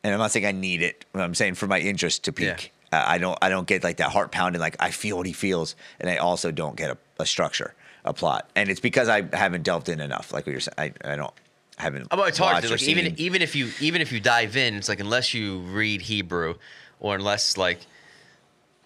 and 0.05 0.13
I'm 0.13 0.19
not 0.19 0.31
saying 0.31 0.45
I 0.45 0.51
need 0.51 0.83
it. 0.83 1.03
I'm 1.15 1.33
saying 1.33 1.55
for 1.55 1.65
my 1.65 1.79
interest 1.79 2.25
to 2.25 2.31
peak. 2.31 2.71
Uh, 2.91 3.03
I 3.07 3.17
don't. 3.17 3.37
I 3.41 3.49
don't 3.49 3.67
get 3.67 3.83
like 3.83 3.97
that 3.97 4.11
heart 4.11 4.31
pounding. 4.31 4.61
Like 4.61 4.75
I 4.79 4.91
feel 4.91 5.17
what 5.17 5.25
he 5.25 5.33
feels, 5.33 5.75
and 5.99 6.07
I 6.07 6.17
also 6.17 6.51
don't 6.51 6.75
get 6.75 6.91
a, 6.91 6.97
a 7.19 7.25
structure, 7.25 7.73
a 8.05 8.13
plot, 8.13 8.47
and 8.55 8.69
it's 8.69 8.79
because 8.79 9.09
I 9.09 9.23
haven't 9.35 9.63
delved 9.63 9.89
in 9.89 9.99
enough. 9.99 10.31
Like 10.31 10.45
what 10.45 10.51
you're 10.51 10.61
saying, 10.61 10.93
I, 11.03 11.13
I 11.13 11.15
don't 11.15 11.33
I 11.79 11.81
haven't. 11.81 12.07
Oh, 12.11 12.21
it's 12.23 12.37
hard. 12.37 12.53
watched 12.53 12.67
To, 12.67 12.73
or 12.73 12.77
like 12.77 12.87
even 12.87 13.15
even 13.17 13.41
if 13.41 13.55
you 13.55 13.71
even 13.79 14.01
if 14.01 14.11
you 14.11 14.19
dive 14.19 14.55
in, 14.55 14.75
it's 14.75 14.87
like 14.87 14.99
unless 14.99 15.33
you 15.33 15.59
read 15.59 16.03
Hebrew, 16.03 16.55
or 16.99 17.15
unless 17.15 17.57
like 17.57 17.79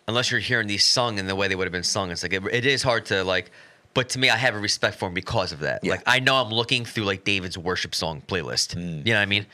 unless 0.07 0.32
you're 0.32 0.39
hearing 0.39 0.67
these 0.67 0.86
sung 0.86 1.20
in 1.20 1.28
the 1.28 1.36
way 1.36 1.49
they 1.49 1.55
would 1.55 1.65
have 1.65 1.74
been 1.74 1.84
sung, 1.84 2.11
it's 2.11 2.24
like 2.24 2.32
it, 2.32 2.43
it 2.51 2.65
is 2.65 2.82
hard 2.82 3.05
to 3.07 3.26
like. 3.26 3.51
But 3.93 4.09
to 4.09 4.20
me, 4.20 4.30
I 4.30 4.38
have 4.38 4.55
a 4.55 4.59
respect 4.59 4.97
for 4.97 5.07
him 5.07 5.15
because 5.15 5.51
of 5.51 5.59
that. 5.59 5.84
Yeah. 5.84 5.91
Like 5.91 6.03
I 6.05 6.20
know 6.20 6.36
I'm 6.36 6.51
looking 6.51 6.86
through 6.86 7.03
like 7.03 7.26
David's 7.26 7.57
worship 7.57 7.93
song 7.93 8.22
playlist. 8.26 8.76
You 8.76 9.13
know 9.13 9.20
what 9.20 9.24
I 9.24 9.26
mean? 9.26 9.45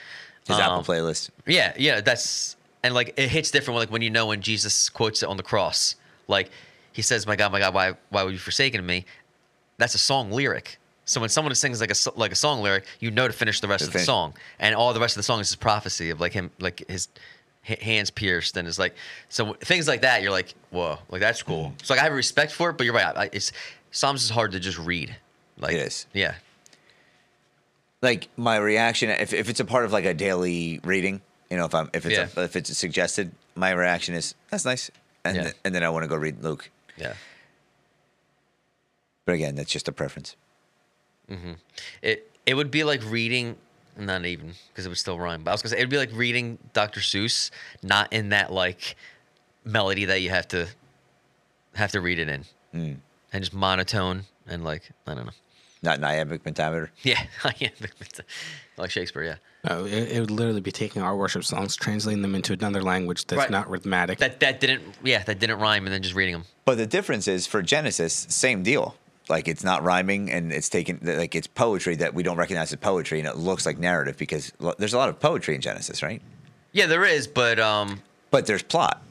His 0.47 0.57
Apple 0.59 0.77
Um, 0.77 0.83
playlist. 0.83 1.29
Yeah, 1.45 1.73
yeah, 1.77 2.01
that's 2.01 2.55
and 2.83 2.93
like 2.93 3.13
it 3.17 3.29
hits 3.29 3.51
different. 3.51 3.79
Like 3.79 3.91
when 3.91 4.01
you 4.01 4.09
know 4.09 4.27
when 4.27 4.41
Jesus 4.41 4.89
quotes 4.89 5.23
it 5.23 5.29
on 5.29 5.37
the 5.37 5.43
cross, 5.43 5.95
like 6.27 6.49
he 6.91 7.01
says, 7.01 7.25
"My 7.27 7.35
God, 7.35 7.51
my 7.51 7.59
God, 7.59 7.73
why 7.73 7.93
why 8.09 8.23
were 8.23 8.31
you 8.31 8.37
forsaken 8.37 8.85
me?" 8.85 9.05
That's 9.77 9.95
a 9.95 9.99
song 9.99 10.31
lyric. 10.31 10.77
So 11.05 11.19
when 11.19 11.29
someone 11.29 11.53
sings 11.55 11.81
like 11.81 11.91
a 11.91 11.95
like 12.19 12.31
a 12.31 12.35
song 12.35 12.61
lyric, 12.61 12.85
you 12.99 13.11
know 13.11 13.27
to 13.27 13.33
finish 13.33 13.59
the 13.59 13.67
rest 13.67 13.83
To 13.83 13.89
of 13.89 13.93
the 13.93 13.99
song, 13.99 14.33
and 14.59 14.75
all 14.75 14.93
the 14.93 14.99
rest 14.99 15.15
of 15.15 15.19
the 15.19 15.23
song 15.23 15.39
is 15.39 15.49
his 15.49 15.55
prophecy 15.55 16.09
of 16.09 16.19
like 16.19 16.33
him, 16.33 16.51
like 16.59 16.83
his 16.87 17.07
hands 17.61 18.11
pierced, 18.11 18.57
and 18.57 18.67
it's 18.67 18.79
like 18.79 18.95
so 19.29 19.53
things 19.53 19.87
like 19.87 20.01
that. 20.01 20.21
You're 20.21 20.31
like, 20.31 20.53
whoa, 20.71 20.97
like 21.09 21.21
that's 21.21 21.43
cool. 21.43 21.73
Mm. 21.75 21.85
So 21.85 21.93
like 21.93 22.01
I 22.01 22.05
have 22.05 22.13
respect 22.13 22.51
for 22.51 22.69
it, 22.69 22.77
but 22.77 22.85
you're 22.85 22.93
right. 22.95 23.15
I, 23.15 23.29
it's 23.33 23.51
Psalms 23.91 24.23
is 24.23 24.29
hard 24.29 24.51
to 24.51 24.59
just 24.59 24.77
read. 24.77 25.15
Like 25.57 25.73
It 25.73 25.81
is. 25.81 26.05
Yeah. 26.13 26.35
Like 28.05 28.29
my 28.37 28.55
reaction 28.57 29.09
if, 29.09 29.33
if 29.33 29.49
it's 29.49 29.59
a 29.59 29.65
part 29.65 29.83
of 29.85 29.91
like 29.91 30.05
a 30.05 30.13
daily 30.13 30.79
reading 30.83 31.21
you 31.49 31.57
know 31.57 31.65
if 31.65 31.73
i'm 31.75 31.89
if 31.93 32.05
it's 32.05 32.15
Yeah. 32.17 32.27
a, 32.41 32.45
if 32.45 32.55
it's 32.55 32.71
suggested 32.77 33.31
my 33.55 33.71
reaction 33.71 34.15
is 34.15 34.35
that's 34.49 34.63
nice 34.65 34.89
and 35.25 35.35
Yeah. 35.35 35.43
th- 35.43 35.55
and 35.65 35.75
then 35.75 35.83
i 35.83 35.89
want 35.89 36.03
to 36.03 36.07
go 36.07 36.15
read 36.15 36.41
luke 36.43 36.69
Yeah. 36.97 37.13
but 39.25 39.33
again 39.35 39.55
that's 39.55 39.71
just 39.71 39.87
a 39.87 39.91
preference 39.91 40.35
Mm-hmm. 41.29 41.53
It 42.03 42.31
it 42.45 42.53
would 42.53 42.69
be 42.69 42.83
like 42.83 43.01
reading, 43.09 43.55
not 43.97 44.23
even 44.27 44.53
because 44.69 44.85
it 44.85 44.89
would 44.89 44.99
still 44.99 45.17
rhyme. 45.17 45.41
But 45.43 45.49
I 45.49 45.53
was 45.55 45.63
gonna 45.63 45.71
say 45.71 45.77
it'd 45.77 45.89
be 45.89 45.97
like 45.97 46.11
reading 46.13 46.59
Dr. 46.73 46.99
Seuss, 46.99 47.49
not 47.81 48.13
in 48.13 48.29
that 48.29 48.53
like 48.53 48.95
melody 49.63 50.05
that 50.05 50.21
you 50.21 50.29
have 50.29 50.47
to 50.49 50.67
have 51.73 51.91
to 51.93 51.99
read 51.99 52.19
it 52.19 52.29
in, 52.29 52.45
Mm. 52.75 52.97
and 53.33 53.43
just 53.43 53.55
monotone 53.55 54.25
and 54.45 54.63
like 54.63 54.83
I 55.07 55.15
don't 55.15 55.25
know. 55.25 55.31
Not 55.85 55.97
an 55.97 56.03
iambic 56.03 56.43
pentameter 56.43 56.91
Yeah, 57.03 57.21
yeah, 57.57 57.69
like 58.77 58.91
Shakespeare. 58.91 59.23
Yeah, 59.23 59.35
No, 59.69 59.85
it, 59.85 60.11
it 60.11 60.19
would 60.19 60.31
literally 60.31 60.61
be 60.61 60.71
taking 60.71 61.01
our 61.01 61.15
worship 61.15 61.43
songs, 61.43 61.75
translating 61.75 62.21
them 62.21 62.35
into 62.35 62.53
another 62.53 62.81
language 62.81 63.25
that's 63.25 63.37
Right. 63.39 63.49
not 63.51 63.69
rhythmic. 63.69 64.17
that 64.19 64.39
that 64.41 64.59
didn't 64.59 64.83
yeah 65.03 65.23
that 65.23 65.39
didn't 65.39 65.59
rhyme, 65.59 65.85
and 65.85 65.93
then 65.93 66.01
just 66.01 66.15
reading 66.15 66.33
them. 66.33 66.45
but 66.65 66.77
the 66.77 66.87
difference 66.87 67.27
is 67.27 67.47
for 67.47 67.61
genesis 67.61 68.25
same 68.29 68.63
deal 68.63 68.95
like 69.29 69.47
it's 69.47 69.63
not 69.63 69.81
rhyming 69.83 70.29
and 70.31 70.51
it's 70.53 70.69
taken 70.69 70.99
like 71.01 71.33
it's 71.33 71.47
poetry 71.47 71.95
that 71.95 72.13
we 72.13 72.21
don't 72.21 72.37
recognize 72.37 72.71
as 72.71 72.77
poetry 72.79 73.17
and 73.19 73.27
it 73.27 73.37
looks 73.37 73.65
like 73.65 73.77
narrative 73.79 74.17
because 74.17 74.51
there's 74.77 74.93
a 74.93 74.97
lot 74.97 75.09
of 75.09 75.19
poetry 75.19 75.55
in 75.55 75.61
genesis 75.61 76.03
right 76.03 76.21
Yeah, 76.73 76.87
there 76.87 77.05
is, 77.05 77.25
but 77.27 77.57
um, 77.59 78.01
but 78.31 78.45
there's 78.47 78.61
plot 78.63 79.01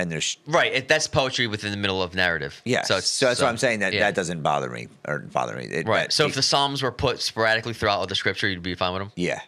and 0.00 0.10
there's 0.10 0.38
right, 0.46 0.72
it, 0.72 0.88
that's 0.88 1.06
poetry 1.06 1.46
within 1.46 1.70
the 1.70 1.76
middle 1.76 2.02
of 2.02 2.14
narrative. 2.14 2.60
yeah 2.64 2.82
so, 2.82 2.96
it's, 2.96 3.18
that's 3.20 3.40
what 3.40 3.48
i'm 3.48 3.56
saying 3.58 3.80
that 3.80 3.92
yeah. 3.92 4.00
that 4.00 4.14
doesn't 4.14 4.42
bother 4.42 4.70
me 4.70 4.88
or 5.06 5.20
bother 5.20 5.54
me 5.56 5.64
It- 5.64 5.86
Right. 5.86 6.02
that- 6.04 6.12
So 6.12 6.26
if 6.26 6.34
the 6.34 6.42
Psalms 6.42 6.82
were 6.82 6.92
put 6.92 7.20
sporadically 7.20 7.74
throughout 7.74 7.98
all 7.98 8.06
the 8.06 8.14
scripture, 8.14 8.48
you'd 8.48 8.62
be 8.62 8.74
fine 8.74 8.92
with 8.92 9.02
them. 9.02 9.12
yeah 9.16 9.40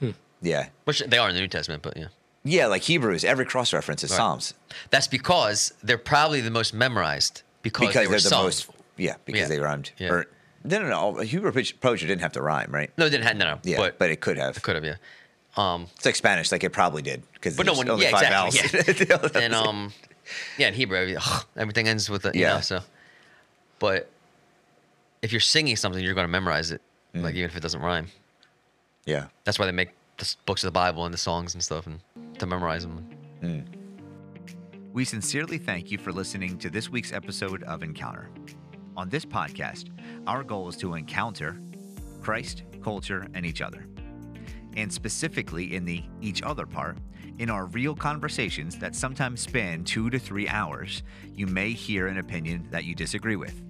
hmm. 0.00 0.10
yeah 0.40 0.68
Which 0.84 1.00
they 1.00 1.18
are 1.18 1.28
in 1.28 1.34
the 1.34 1.40
New 1.40 1.48
Testament, 1.48 1.82
but 1.82 1.96
yeah. 1.96 2.06
Yeah, 2.44 2.66
like 2.68 2.82
Hebrews, 2.82 3.24
every 3.24 3.44
cross 3.44 3.72
reference 3.72 4.04
is 4.04 4.10
Right. 4.10 4.16
Psalms 4.18 4.54
That's 4.90 5.08
because 5.08 5.74
they're 5.82 5.98
probably 5.98 6.40
the 6.40 6.50
most 6.50 6.72
memorized 6.72 7.42
because, 7.62 7.88
because 7.88 7.94
they 7.94 8.00
they 8.02 8.06
were 8.06 8.14
are 8.14 8.20
the 8.20 8.28
sung. 8.28 8.44
most. 8.44 8.70
Yeah, 8.96 9.16
because 9.24 9.40
Yeah. 9.42 9.48
they 9.48 9.58
rhymed. 9.58 9.90
Yeah. 9.98 10.10
Or 10.12 10.26
no, 10.64 10.80
no, 10.82 10.88
no. 10.88 11.20
Hebrew 11.22 11.50
poetry 11.52 11.76
poetry 11.80 12.06
didn't 12.08 12.22
have 12.22 12.32
to 12.32 12.42
rhyme, 12.42 12.70
right? 12.72 12.90
No, 12.96 13.06
it 13.06 13.10
didn't 13.10 13.24
have 13.24 13.36
no, 13.36 13.44
no. 13.54 13.58
Yeah, 13.64 13.76
but, 13.78 13.98
but, 13.98 14.10
it 14.10 14.20
could 14.20 14.36
have. 14.38 14.56
it 14.56 14.62
could 14.62 14.74
have, 14.76 14.84
yeah. 14.84 14.96
Um, 15.56 15.86
It's 15.96 16.04
like 16.04 16.16
Spanish, 16.16 16.52
like 16.52 16.64
it 16.64 16.70
probably 16.70 17.02
did 17.02 17.22
because 17.34 17.56
But 17.56 17.66
no 17.66 17.72
one- 17.74 17.88
only 17.88 18.04
yeah, 18.04 18.10
five 18.10 18.22
exactly, 18.50 19.04
vowels. 19.06 19.30
and 19.36 19.54
um, 19.54 19.92
yeah, 20.58 20.68
in 20.68 20.74
Hebrew, 20.74 21.16
everything 21.56 21.88
ends 21.88 22.10
with 22.10 22.26
a, 22.26 22.32
you 22.34 22.42
Yeah. 22.42 22.54
know, 22.56 22.60
so. 22.60 22.80
But 23.78 24.10
if 25.22 25.32
you're 25.32 25.40
singing 25.40 25.76
something, 25.76 26.02
you're 26.04 26.14
going 26.14 26.26
to 26.26 26.30
memorize 26.32 26.70
it, 26.70 26.82
Mm. 27.14 27.22
like 27.22 27.34
even 27.34 27.48
if 27.50 27.56
it 27.56 27.60
doesn't 27.60 27.80
rhyme. 27.80 28.08
yeah, 29.06 29.26
That's 29.44 29.58
why 29.58 29.64
they 29.66 29.72
make 29.72 29.90
the 30.18 30.34
books 30.44 30.62
of 30.62 30.68
the 30.68 30.72
Bible 30.72 31.04
and 31.06 31.14
the 31.14 31.18
songs 31.18 31.54
and 31.54 31.62
stuff, 31.64 31.86
and 31.86 32.00
to 32.38 32.46
memorize 32.46 32.82
them. 32.82 33.64
We 34.92 35.04
sincerely 35.04 35.58
thank 35.58 35.90
you 35.90 35.98
for 35.98 36.12
listening 36.12 36.58
to 36.58 36.70
this 36.70 36.88
week's 36.90 37.12
episode 37.12 37.62
of 37.64 37.82
Encounter. 37.82 38.28
On 38.96 39.08
this 39.10 39.24
podcast, 39.26 39.90
our 40.26 40.42
goal 40.42 40.68
is 40.68 40.76
to 40.78 40.94
encounter 40.94 41.58
Christ, 42.22 42.62
culture, 42.82 43.26
and 43.34 43.44
each 43.46 43.60
other. 43.60 43.86
And 44.76 44.92
specifically 44.92 45.74
in 45.74 45.84
the 45.84 46.04
each 46.20 46.42
other 46.42 46.66
part, 46.66 46.98
in 47.38 47.50
our 47.50 47.66
real 47.66 47.94
conversations 47.94 48.78
that 48.78 48.94
sometimes 48.94 49.40
span 49.40 49.84
two 49.84 50.10
to 50.10 50.18
three 50.18 50.48
hours, 50.48 51.02
you 51.34 51.46
may 51.46 51.72
hear 51.72 52.06
an 52.06 52.18
opinion 52.18 52.68
that 52.70 52.84
you 52.84 52.94
disagree 52.94 53.36
with. 53.36 53.62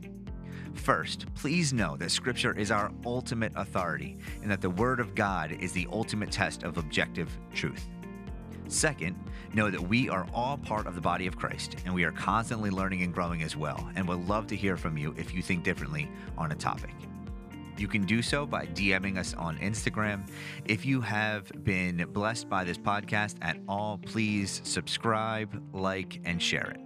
First, 0.75 1.33
please 1.35 1.73
know 1.73 1.97
that 1.97 2.11
Scripture 2.11 2.53
is 2.53 2.71
our 2.71 2.93
ultimate 3.05 3.53
authority 3.57 4.19
and 4.43 4.51
that 4.51 4.61
the 4.61 4.71
Word 4.71 5.01
of 5.01 5.15
God 5.15 5.53
is 5.53 5.73
the 5.73 5.89
ultimate 5.91 6.31
test 6.31 6.65
of 6.65 6.77
objective 6.77 7.31
truth. 7.55 7.89
Second, 8.69 9.17
know 9.55 9.71
that 9.71 9.81
we 9.81 10.09
are 10.09 10.27
all 10.35 10.59
part 10.59 10.87
of 10.87 10.95
the 10.95 11.01
body 11.01 11.27
of 11.27 11.39
Christ 11.39 11.77
and 11.85 11.95
we 11.95 12.05
are 12.05 12.13
constantly 12.13 12.71
learning 12.71 13.03
and 13.03 13.15
growing 13.15 13.43
as 13.43 13.57
well, 13.57 13.89
and 13.95 14.07
would 14.09 14.29
love 14.29 14.47
to 14.49 14.57
hear 14.57 14.77
from 14.77 14.99
you 14.99 15.15
if 15.17 15.33
you 15.33 15.41
think 15.41 15.65
differently 15.65 16.11
on 16.37 16.53
a 16.53 16.57
topic. 16.57 16.95
You 17.79 17.89
can 17.89 18.05
do 18.05 18.23
so 18.23 18.47
by 18.47 18.67
DMing 18.67 19.19
us 19.19 19.35
on 19.35 19.59
Instagram. 19.59 20.29
If 20.65 20.87
you 20.87 21.01
have 21.01 21.51
been 21.65 22.07
blessed 22.13 22.49
by 22.49 22.65
this 22.65 22.79
podcast 22.79 23.37
at 23.43 23.59
all, 23.69 23.99
please 23.99 24.61
subscribe, 24.65 25.63
like, 25.73 26.21
and 26.25 26.41
share 26.41 26.71
it. 26.71 26.86